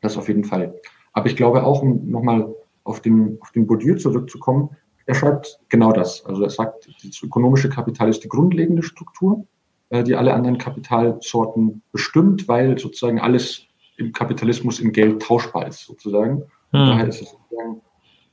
Das 0.00 0.16
auf 0.16 0.28
jeden 0.28 0.44
Fall. 0.44 0.74
Aber 1.12 1.26
ich 1.26 1.36
glaube 1.36 1.64
auch, 1.64 1.82
um 1.82 2.10
nochmal 2.10 2.54
auf 2.84 3.00
den, 3.00 3.38
auf 3.40 3.50
den 3.52 3.66
Bourdieu 3.66 3.96
zurückzukommen, 3.96 4.70
er 5.06 5.14
schreibt 5.14 5.58
genau 5.68 5.92
das. 5.92 6.24
Also 6.24 6.44
er 6.44 6.50
sagt, 6.50 6.88
das 7.04 7.22
ökonomische 7.22 7.68
Kapital 7.68 8.08
ist 8.08 8.22
die 8.22 8.28
grundlegende 8.28 8.82
Struktur, 8.82 9.44
äh, 9.90 10.04
die 10.04 10.14
alle 10.14 10.32
anderen 10.32 10.58
Kapitalsorten 10.58 11.82
bestimmt, 11.92 12.48
weil 12.48 12.78
sozusagen 12.78 13.20
alles 13.20 13.62
im 13.96 14.12
Kapitalismus 14.12 14.80
in 14.80 14.92
Geld 14.92 15.20
tauschbar 15.20 15.66
ist, 15.68 15.84
sozusagen. 15.84 16.42
Hm. 16.70 16.86
Daher 16.86 17.08
ist 17.08 17.22
es 17.22 17.30
sozusagen 17.30 17.80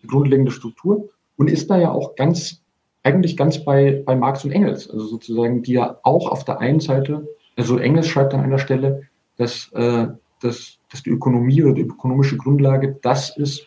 die 0.01 0.07
grundlegende 0.07 0.51
Struktur 0.51 1.09
und 1.37 1.49
ist 1.49 1.69
da 1.69 1.77
ja 1.77 1.91
auch 1.91 2.15
ganz 2.15 2.61
eigentlich 3.03 3.37
ganz 3.37 3.63
bei, 3.63 4.03
bei 4.05 4.15
Marx 4.15 4.43
und 4.43 4.51
Engels, 4.51 4.89
also 4.89 5.05
sozusagen, 5.05 5.63
die 5.63 5.73
ja 5.73 5.97
auch 6.03 6.29
auf 6.29 6.43
der 6.43 6.59
einen 6.59 6.81
Seite, 6.81 7.27
also 7.55 7.77
Engels 7.77 8.07
schreibt 8.07 8.33
an 8.33 8.41
einer 8.41 8.59
Stelle, 8.59 9.03
dass, 9.37 9.71
äh, 9.73 10.07
dass, 10.41 10.77
dass 10.89 11.03
die 11.03 11.09
Ökonomie 11.09 11.63
oder 11.63 11.73
die 11.73 11.81
ökonomische 11.81 12.37
Grundlage 12.37 12.97
das 13.01 13.35
ist, 13.37 13.65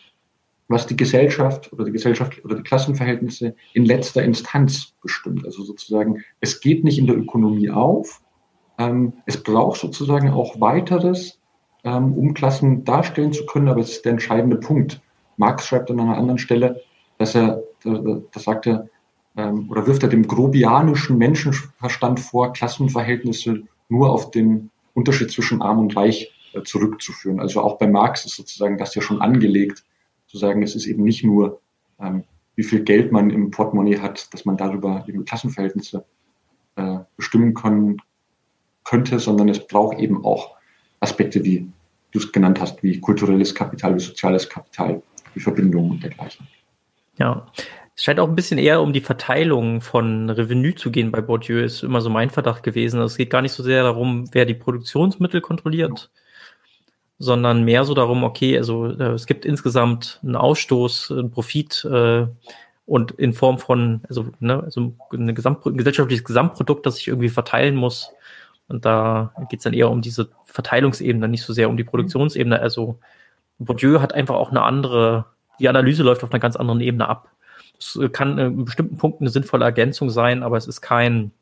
was 0.68 0.86
die 0.86 0.96
Gesellschaft 0.96 1.72
oder 1.72 1.84
die 1.84 1.90
Gesellschaft 1.90 2.44
oder 2.44 2.54
die 2.54 2.62
Klassenverhältnisse 2.62 3.56
in 3.74 3.84
letzter 3.84 4.22
Instanz 4.22 4.94
bestimmt. 5.02 5.44
Also 5.44 5.64
sozusagen, 5.64 6.22
es 6.40 6.60
geht 6.60 6.84
nicht 6.84 6.98
in 6.98 7.08
der 7.08 7.16
Ökonomie 7.16 7.70
auf. 7.70 8.22
Ähm, 8.78 9.14
es 9.26 9.42
braucht 9.42 9.80
sozusagen 9.80 10.30
auch 10.30 10.60
weiteres, 10.60 11.40
ähm, 11.82 12.12
um 12.12 12.34
Klassen 12.34 12.84
darstellen 12.84 13.32
zu 13.32 13.46
können, 13.46 13.68
aber 13.68 13.80
es 13.80 13.90
ist 13.90 14.04
der 14.04 14.12
entscheidende 14.12 14.56
Punkt. 14.56 15.00
Marx 15.36 15.66
schreibt 15.66 15.90
an 15.90 15.98
einer 15.98 16.16
anderen 16.16 16.38
Stelle, 16.38 16.80
dass 17.18 17.34
er, 17.34 17.62
da, 17.82 18.20
da 18.30 18.40
sagt 18.40 18.68
er, 18.68 18.88
ähm, 19.36 19.68
oder 19.70 19.86
wirft 19.88 20.04
er 20.04 20.08
dem 20.08 20.26
grobianischen 20.26 21.18
Menschenverstand 21.18 22.20
vor, 22.20 22.52
Klassenverhältnisse 22.52 23.62
nur 23.88 24.10
auf 24.10 24.30
den 24.30 24.69
Unterschied 24.94 25.30
zwischen 25.30 25.62
Arm 25.62 25.78
und 25.78 25.96
Reich 25.96 26.32
äh, 26.52 26.62
zurückzuführen. 26.62 27.40
Also 27.40 27.60
auch 27.60 27.78
bei 27.78 27.86
Marx 27.86 28.24
ist 28.24 28.36
sozusagen 28.36 28.78
das 28.78 28.94
ja 28.94 29.02
schon 29.02 29.20
angelegt, 29.20 29.84
zu 30.26 30.38
sagen, 30.38 30.62
es 30.62 30.74
ist 30.74 30.86
eben 30.86 31.02
nicht 31.02 31.24
nur, 31.24 31.60
ähm, 32.00 32.24
wie 32.56 32.62
viel 32.62 32.82
Geld 32.82 33.12
man 33.12 33.30
im 33.30 33.50
Portemonnaie 33.50 33.98
hat, 33.98 34.32
dass 34.32 34.44
man 34.44 34.56
darüber 34.56 35.04
eben 35.08 35.24
Klassenverhältnisse 35.24 36.04
äh, 36.76 36.98
bestimmen 37.16 37.54
können, 37.54 37.98
könnte, 38.84 39.18
sondern 39.18 39.48
es 39.48 39.66
braucht 39.66 39.98
eben 39.98 40.24
auch 40.24 40.56
Aspekte, 41.00 41.44
wie 41.44 41.70
du 42.12 42.18
es 42.18 42.32
genannt 42.32 42.60
hast, 42.60 42.82
wie 42.82 43.00
kulturelles 43.00 43.54
Kapital, 43.54 43.94
wie 43.94 44.00
soziales 44.00 44.48
Kapital, 44.48 45.02
wie 45.34 45.40
Verbindungen 45.40 45.92
und 45.92 46.02
dergleichen. 46.02 46.46
Ja, 47.18 47.46
es 48.00 48.04
scheint 48.04 48.18
auch 48.18 48.28
ein 48.28 48.34
bisschen 48.34 48.56
eher 48.56 48.80
um 48.80 48.94
die 48.94 49.02
Verteilung 49.02 49.82
von 49.82 50.30
Revenu 50.30 50.72
zu 50.72 50.90
gehen 50.90 51.12
bei 51.12 51.20
Bourdieu, 51.20 51.62
ist 51.62 51.82
immer 51.82 52.00
so 52.00 52.08
mein 52.08 52.30
Verdacht 52.30 52.62
gewesen. 52.62 52.98
Es 53.02 53.18
geht 53.18 53.28
gar 53.28 53.42
nicht 53.42 53.52
so 53.52 53.62
sehr 53.62 53.82
darum, 53.82 54.24
wer 54.32 54.46
die 54.46 54.54
Produktionsmittel 54.54 55.42
kontrolliert, 55.42 56.10
sondern 57.18 57.62
mehr 57.62 57.84
so 57.84 57.92
darum, 57.92 58.24
okay, 58.24 58.56
also 58.56 58.86
äh, 58.86 59.12
es 59.12 59.26
gibt 59.26 59.44
insgesamt 59.44 60.18
einen 60.22 60.34
Ausstoß, 60.34 61.10
einen 61.10 61.30
Profit 61.30 61.84
äh, 61.92 62.26
und 62.86 63.10
in 63.12 63.34
Form 63.34 63.58
von, 63.58 64.00
also, 64.08 64.28
ne, 64.40 64.62
also 64.62 64.94
ein, 65.12 65.34
Gesamt, 65.34 65.66
ein 65.66 65.76
gesellschaftliches 65.76 66.24
Gesamtprodukt, 66.24 66.86
das 66.86 66.96
sich 66.96 67.08
irgendwie 67.08 67.28
verteilen 67.28 67.76
muss. 67.76 68.12
Und 68.68 68.86
da 68.86 69.34
geht 69.50 69.58
es 69.60 69.64
dann 69.64 69.74
eher 69.74 69.90
um 69.90 70.00
diese 70.00 70.30
Verteilungsebene, 70.46 71.28
nicht 71.28 71.42
so 71.42 71.52
sehr 71.52 71.68
um 71.68 71.76
die 71.76 71.84
Produktionsebene. 71.84 72.60
Also 72.60 72.98
Bourdieu 73.58 74.00
hat 74.00 74.14
einfach 74.14 74.36
auch 74.36 74.52
eine 74.52 74.62
andere, 74.62 75.26
die 75.58 75.68
Analyse 75.68 76.02
läuft 76.02 76.24
auf 76.24 76.32
einer 76.32 76.40
ganz 76.40 76.56
anderen 76.56 76.80
Ebene 76.80 77.06
ab. 77.06 77.28
Es 77.80 77.98
kann 78.12 78.38
in 78.38 78.64
bestimmten 78.64 78.98
Punkten 78.98 79.24
eine 79.24 79.30
sinnvolle 79.30 79.64
Ergänzung 79.64 80.10
sein, 80.10 80.42
aber 80.42 80.58
es 80.58 80.66
ist 80.66 80.82
kein, 80.82 81.32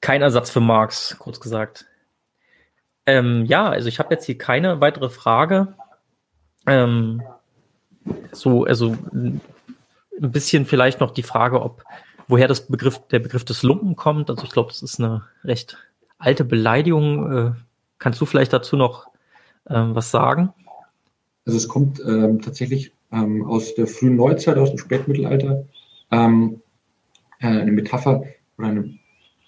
kein 0.00 0.20
Ersatz 0.20 0.50
für 0.50 0.60
Marx, 0.60 1.16
kurz 1.18 1.40
gesagt. 1.40 1.86
Ähm, 3.06 3.46
ja, 3.46 3.68
also 3.68 3.88
ich 3.88 3.98
habe 3.98 4.14
jetzt 4.14 4.26
hier 4.26 4.36
keine 4.36 4.80
weitere 4.80 5.08
Frage. 5.08 5.74
Ähm, 6.66 7.22
so, 8.32 8.64
also 8.64 8.96
ein 9.12 9.40
bisschen 10.20 10.66
vielleicht 10.66 11.00
noch 11.00 11.12
die 11.12 11.22
Frage, 11.22 11.62
ob 11.62 11.82
woher 12.28 12.48
das 12.48 12.66
Begriff, 12.66 13.00
der 13.10 13.18
Begriff 13.18 13.44
des 13.44 13.62
Lumpen 13.62 13.96
kommt. 13.96 14.30
Also 14.30 14.44
ich 14.44 14.50
glaube, 14.50 14.70
das 14.70 14.82
ist 14.82 15.00
eine 15.00 15.24
recht 15.42 15.78
alte 16.18 16.44
Beleidigung. 16.44 17.32
Äh, 17.32 17.52
kannst 17.98 18.20
du 18.20 18.26
vielleicht 18.26 18.52
dazu 18.52 18.76
noch 18.76 19.08
ähm, 19.68 19.94
was 19.94 20.10
sagen? 20.10 20.52
Also 21.46 21.58
es 21.58 21.68
kommt 21.68 22.00
ähm, 22.00 22.40
tatsächlich 22.40 22.92
ähm, 23.14 23.44
aus 23.46 23.74
der 23.74 23.86
frühen 23.86 24.16
Neuzeit, 24.16 24.58
aus 24.58 24.70
dem 24.70 24.78
Spätmittelalter. 24.78 25.64
Ähm, 26.10 26.60
äh, 27.40 27.46
eine 27.46 27.72
Metapher 27.72 28.24
oder 28.58 28.68
eine 28.68 28.94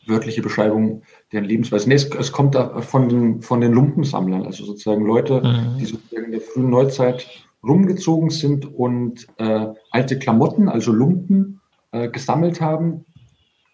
wörtliche 0.07 0.43
Beschreibung 0.43 1.03
deren 1.33 1.45
Lebensweise. 1.45 1.89
Nee, 1.89 1.97
es, 1.97 2.05
es 2.15 2.33
kommt 2.33 2.55
da 2.55 2.81
von 2.81 3.09
den, 3.09 3.43
von 3.43 3.61
den 3.61 3.73
Lumpensammlern, 3.73 4.45
also 4.45 4.65
sozusagen 4.65 5.05
Leute, 5.05 5.41
mhm. 5.41 5.79
die 5.79 5.87
sozusagen 5.87 6.27
in 6.27 6.33
der 6.33 6.41
frühen 6.41 6.71
Neuzeit 6.71 7.27
rumgezogen 7.67 8.31
sind 8.31 8.73
und 8.73 9.27
äh, 9.39 9.67
alte 9.91 10.19
Klamotten, 10.19 10.69
also 10.69 10.93
Lumpen, 10.93 11.61
äh, 11.91 12.09
gesammelt 12.09 12.61
haben, 12.61 13.05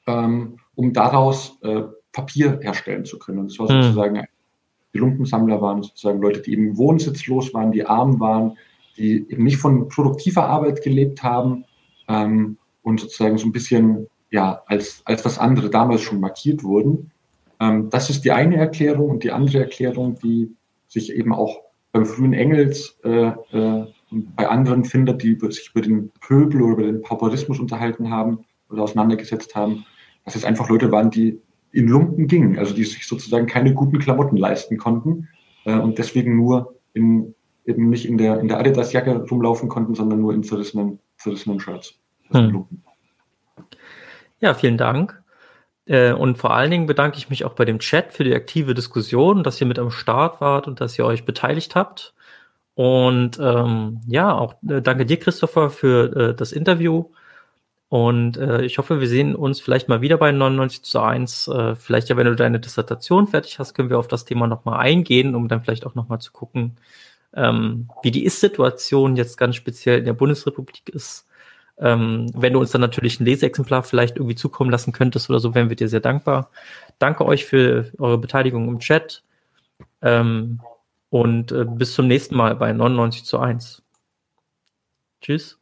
ähm, 0.06 0.56
um 0.74 0.92
daraus 0.94 1.58
äh, 1.62 1.82
Papier 2.12 2.58
herstellen 2.62 3.04
zu 3.04 3.18
können. 3.18 3.40
Und 3.40 3.50
das 3.50 3.58
war 3.58 3.70
mhm. 3.70 3.82
sozusagen, 3.82 4.24
die 4.94 4.98
Lumpensammler 4.98 5.60
waren 5.60 5.82
sozusagen 5.82 6.20
Leute, 6.20 6.40
die 6.40 6.52
eben 6.52 6.76
wohnsitzlos 6.78 7.52
waren, 7.52 7.72
die 7.72 7.84
arm 7.84 8.20
waren, 8.20 8.56
die 8.96 9.26
eben 9.30 9.44
nicht 9.44 9.58
von 9.58 9.88
produktiver 9.88 10.46
Arbeit 10.46 10.82
gelebt 10.82 11.22
haben 11.22 11.64
ähm, 12.08 12.58
und 12.82 13.00
sozusagen 13.00 13.38
so 13.38 13.46
ein 13.46 13.52
bisschen 13.52 14.06
ja, 14.30 14.62
als, 14.66 15.02
als 15.04 15.22
das 15.22 15.38
andere 15.38 15.70
damals 15.70 16.00
schon 16.02 16.20
markiert 16.20 16.64
wurden. 16.64 17.10
Ähm, 17.60 17.90
das 17.90 18.10
ist 18.10 18.24
die 18.24 18.32
eine 18.32 18.56
Erklärung 18.56 19.10
und 19.10 19.24
die 19.24 19.30
andere 19.30 19.60
Erklärung, 19.60 20.18
die 20.22 20.54
sich 20.88 21.12
eben 21.12 21.32
auch 21.32 21.60
beim 21.92 22.06
frühen 22.06 22.32
Engels 22.32 22.98
äh, 23.04 23.32
äh, 23.52 23.86
und 24.10 24.36
bei 24.36 24.48
anderen 24.48 24.84
findet, 24.84 25.22
die 25.22 25.38
sich 25.50 25.70
über 25.72 25.82
den 25.82 26.10
Pöbel 26.20 26.62
oder 26.62 26.72
über 26.72 26.82
den 26.84 27.02
Pauperismus 27.02 27.58
unterhalten 27.58 28.10
haben 28.10 28.44
oder 28.70 28.82
auseinandergesetzt 28.82 29.54
haben, 29.54 29.84
dass 30.24 30.34
es 30.34 30.44
einfach 30.44 30.68
Leute 30.68 30.90
waren, 30.90 31.10
die 31.10 31.40
in 31.72 31.88
Lumpen 31.88 32.26
gingen, 32.26 32.58
also 32.58 32.74
die 32.74 32.84
sich 32.84 33.06
sozusagen 33.06 33.46
keine 33.46 33.72
guten 33.72 33.98
Klamotten 33.98 34.36
leisten 34.36 34.76
konnten 34.76 35.28
äh, 35.64 35.74
und 35.74 35.98
deswegen 35.98 36.36
nur 36.36 36.74
in, 36.92 37.34
eben 37.64 37.88
nicht 37.88 38.06
in 38.06 38.18
der, 38.18 38.40
in 38.40 38.48
der 38.48 38.58
Adidas-Jacke 38.58 39.26
rumlaufen 39.30 39.68
konnten, 39.68 39.94
sondern 39.94 40.20
nur 40.20 40.34
in 40.34 40.42
zerrissenen, 40.42 40.98
zerrissenen 41.16 41.60
Shirts. 41.60 41.94
Hm. 42.30 42.66
Ja, 44.40 44.54
vielen 44.54 44.76
Dank. 44.76 45.22
Äh, 45.86 46.12
und 46.12 46.38
vor 46.38 46.54
allen 46.54 46.70
Dingen 46.70 46.86
bedanke 46.86 47.18
ich 47.18 47.30
mich 47.30 47.44
auch 47.44 47.54
bei 47.54 47.64
dem 47.64 47.78
Chat 47.78 48.12
für 48.12 48.24
die 48.24 48.34
aktive 48.34 48.74
Diskussion, 48.74 49.42
dass 49.42 49.60
ihr 49.60 49.66
mit 49.66 49.78
am 49.78 49.90
Start 49.90 50.40
wart 50.40 50.66
und 50.66 50.80
dass 50.80 50.98
ihr 50.98 51.04
euch 51.04 51.24
beteiligt 51.24 51.74
habt. 51.74 52.14
Und 52.74 53.38
ähm, 53.40 54.00
ja, 54.06 54.32
auch 54.34 54.54
äh, 54.68 54.80
danke 54.80 55.06
dir, 55.06 55.18
Christopher, 55.18 55.70
für 55.70 56.30
äh, 56.30 56.34
das 56.34 56.52
Interview. 56.52 57.10
Und 57.88 58.38
äh, 58.38 58.62
ich 58.62 58.78
hoffe, 58.78 59.00
wir 59.00 59.08
sehen 59.08 59.36
uns 59.36 59.60
vielleicht 59.60 59.88
mal 59.88 60.00
wieder 60.00 60.16
bei 60.16 60.32
99 60.32 60.82
zu 60.82 61.00
1. 61.00 61.48
Äh, 61.48 61.76
vielleicht 61.76 62.08
ja, 62.08 62.16
wenn 62.16 62.26
du 62.26 62.34
deine 62.34 62.58
Dissertation 62.58 63.26
fertig 63.26 63.58
hast, 63.58 63.74
können 63.74 63.90
wir 63.90 63.98
auf 63.98 64.08
das 64.08 64.24
Thema 64.24 64.46
nochmal 64.46 64.80
eingehen, 64.80 65.34
um 65.34 65.48
dann 65.48 65.62
vielleicht 65.62 65.84
auch 65.84 65.94
nochmal 65.94 66.18
zu 66.18 66.32
gucken, 66.32 66.78
ähm, 67.34 67.88
wie 68.02 68.10
die 68.10 68.24
Ist-Situation 68.24 69.16
jetzt 69.16 69.36
ganz 69.36 69.56
speziell 69.56 69.98
in 69.98 70.04
der 70.04 70.12
Bundesrepublik 70.12 70.88
ist 70.90 71.26
ähm, 71.78 72.30
wenn 72.34 72.52
du 72.52 72.60
uns 72.60 72.70
dann 72.70 72.80
natürlich 72.80 73.18
ein 73.18 73.24
Leseexemplar 73.24 73.82
vielleicht 73.82 74.16
irgendwie 74.16 74.34
zukommen 74.34 74.70
lassen 74.70 74.92
könntest 74.92 75.30
oder 75.30 75.40
so, 75.40 75.54
wären 75.54 75.68
wir 75.68 75.76
dir 75.76 75.88
sehr 75.88 76.00
dankbar. 76.00 76.50
Danke 76.98 77.24
euch 77.24 77.44
für 77.44 77.90
eure 77.98 78.18
Beteiligung 78.18 78.68
im 78.68 78.78
Chat. 78.78 79.24
Ähm, 80.02 80.60
und 81.10 81.52
äh, 81.52 81.64
bis 81.64 81.94
zum 81.94 82.06
nächsten 82.06 82.36
Mal 82.36 82.56
bei 82.56 82.72
99 82.72 83.24
zu 83.24 83.38
1. 83.38 83.82
Tschüss. 85.20 85.61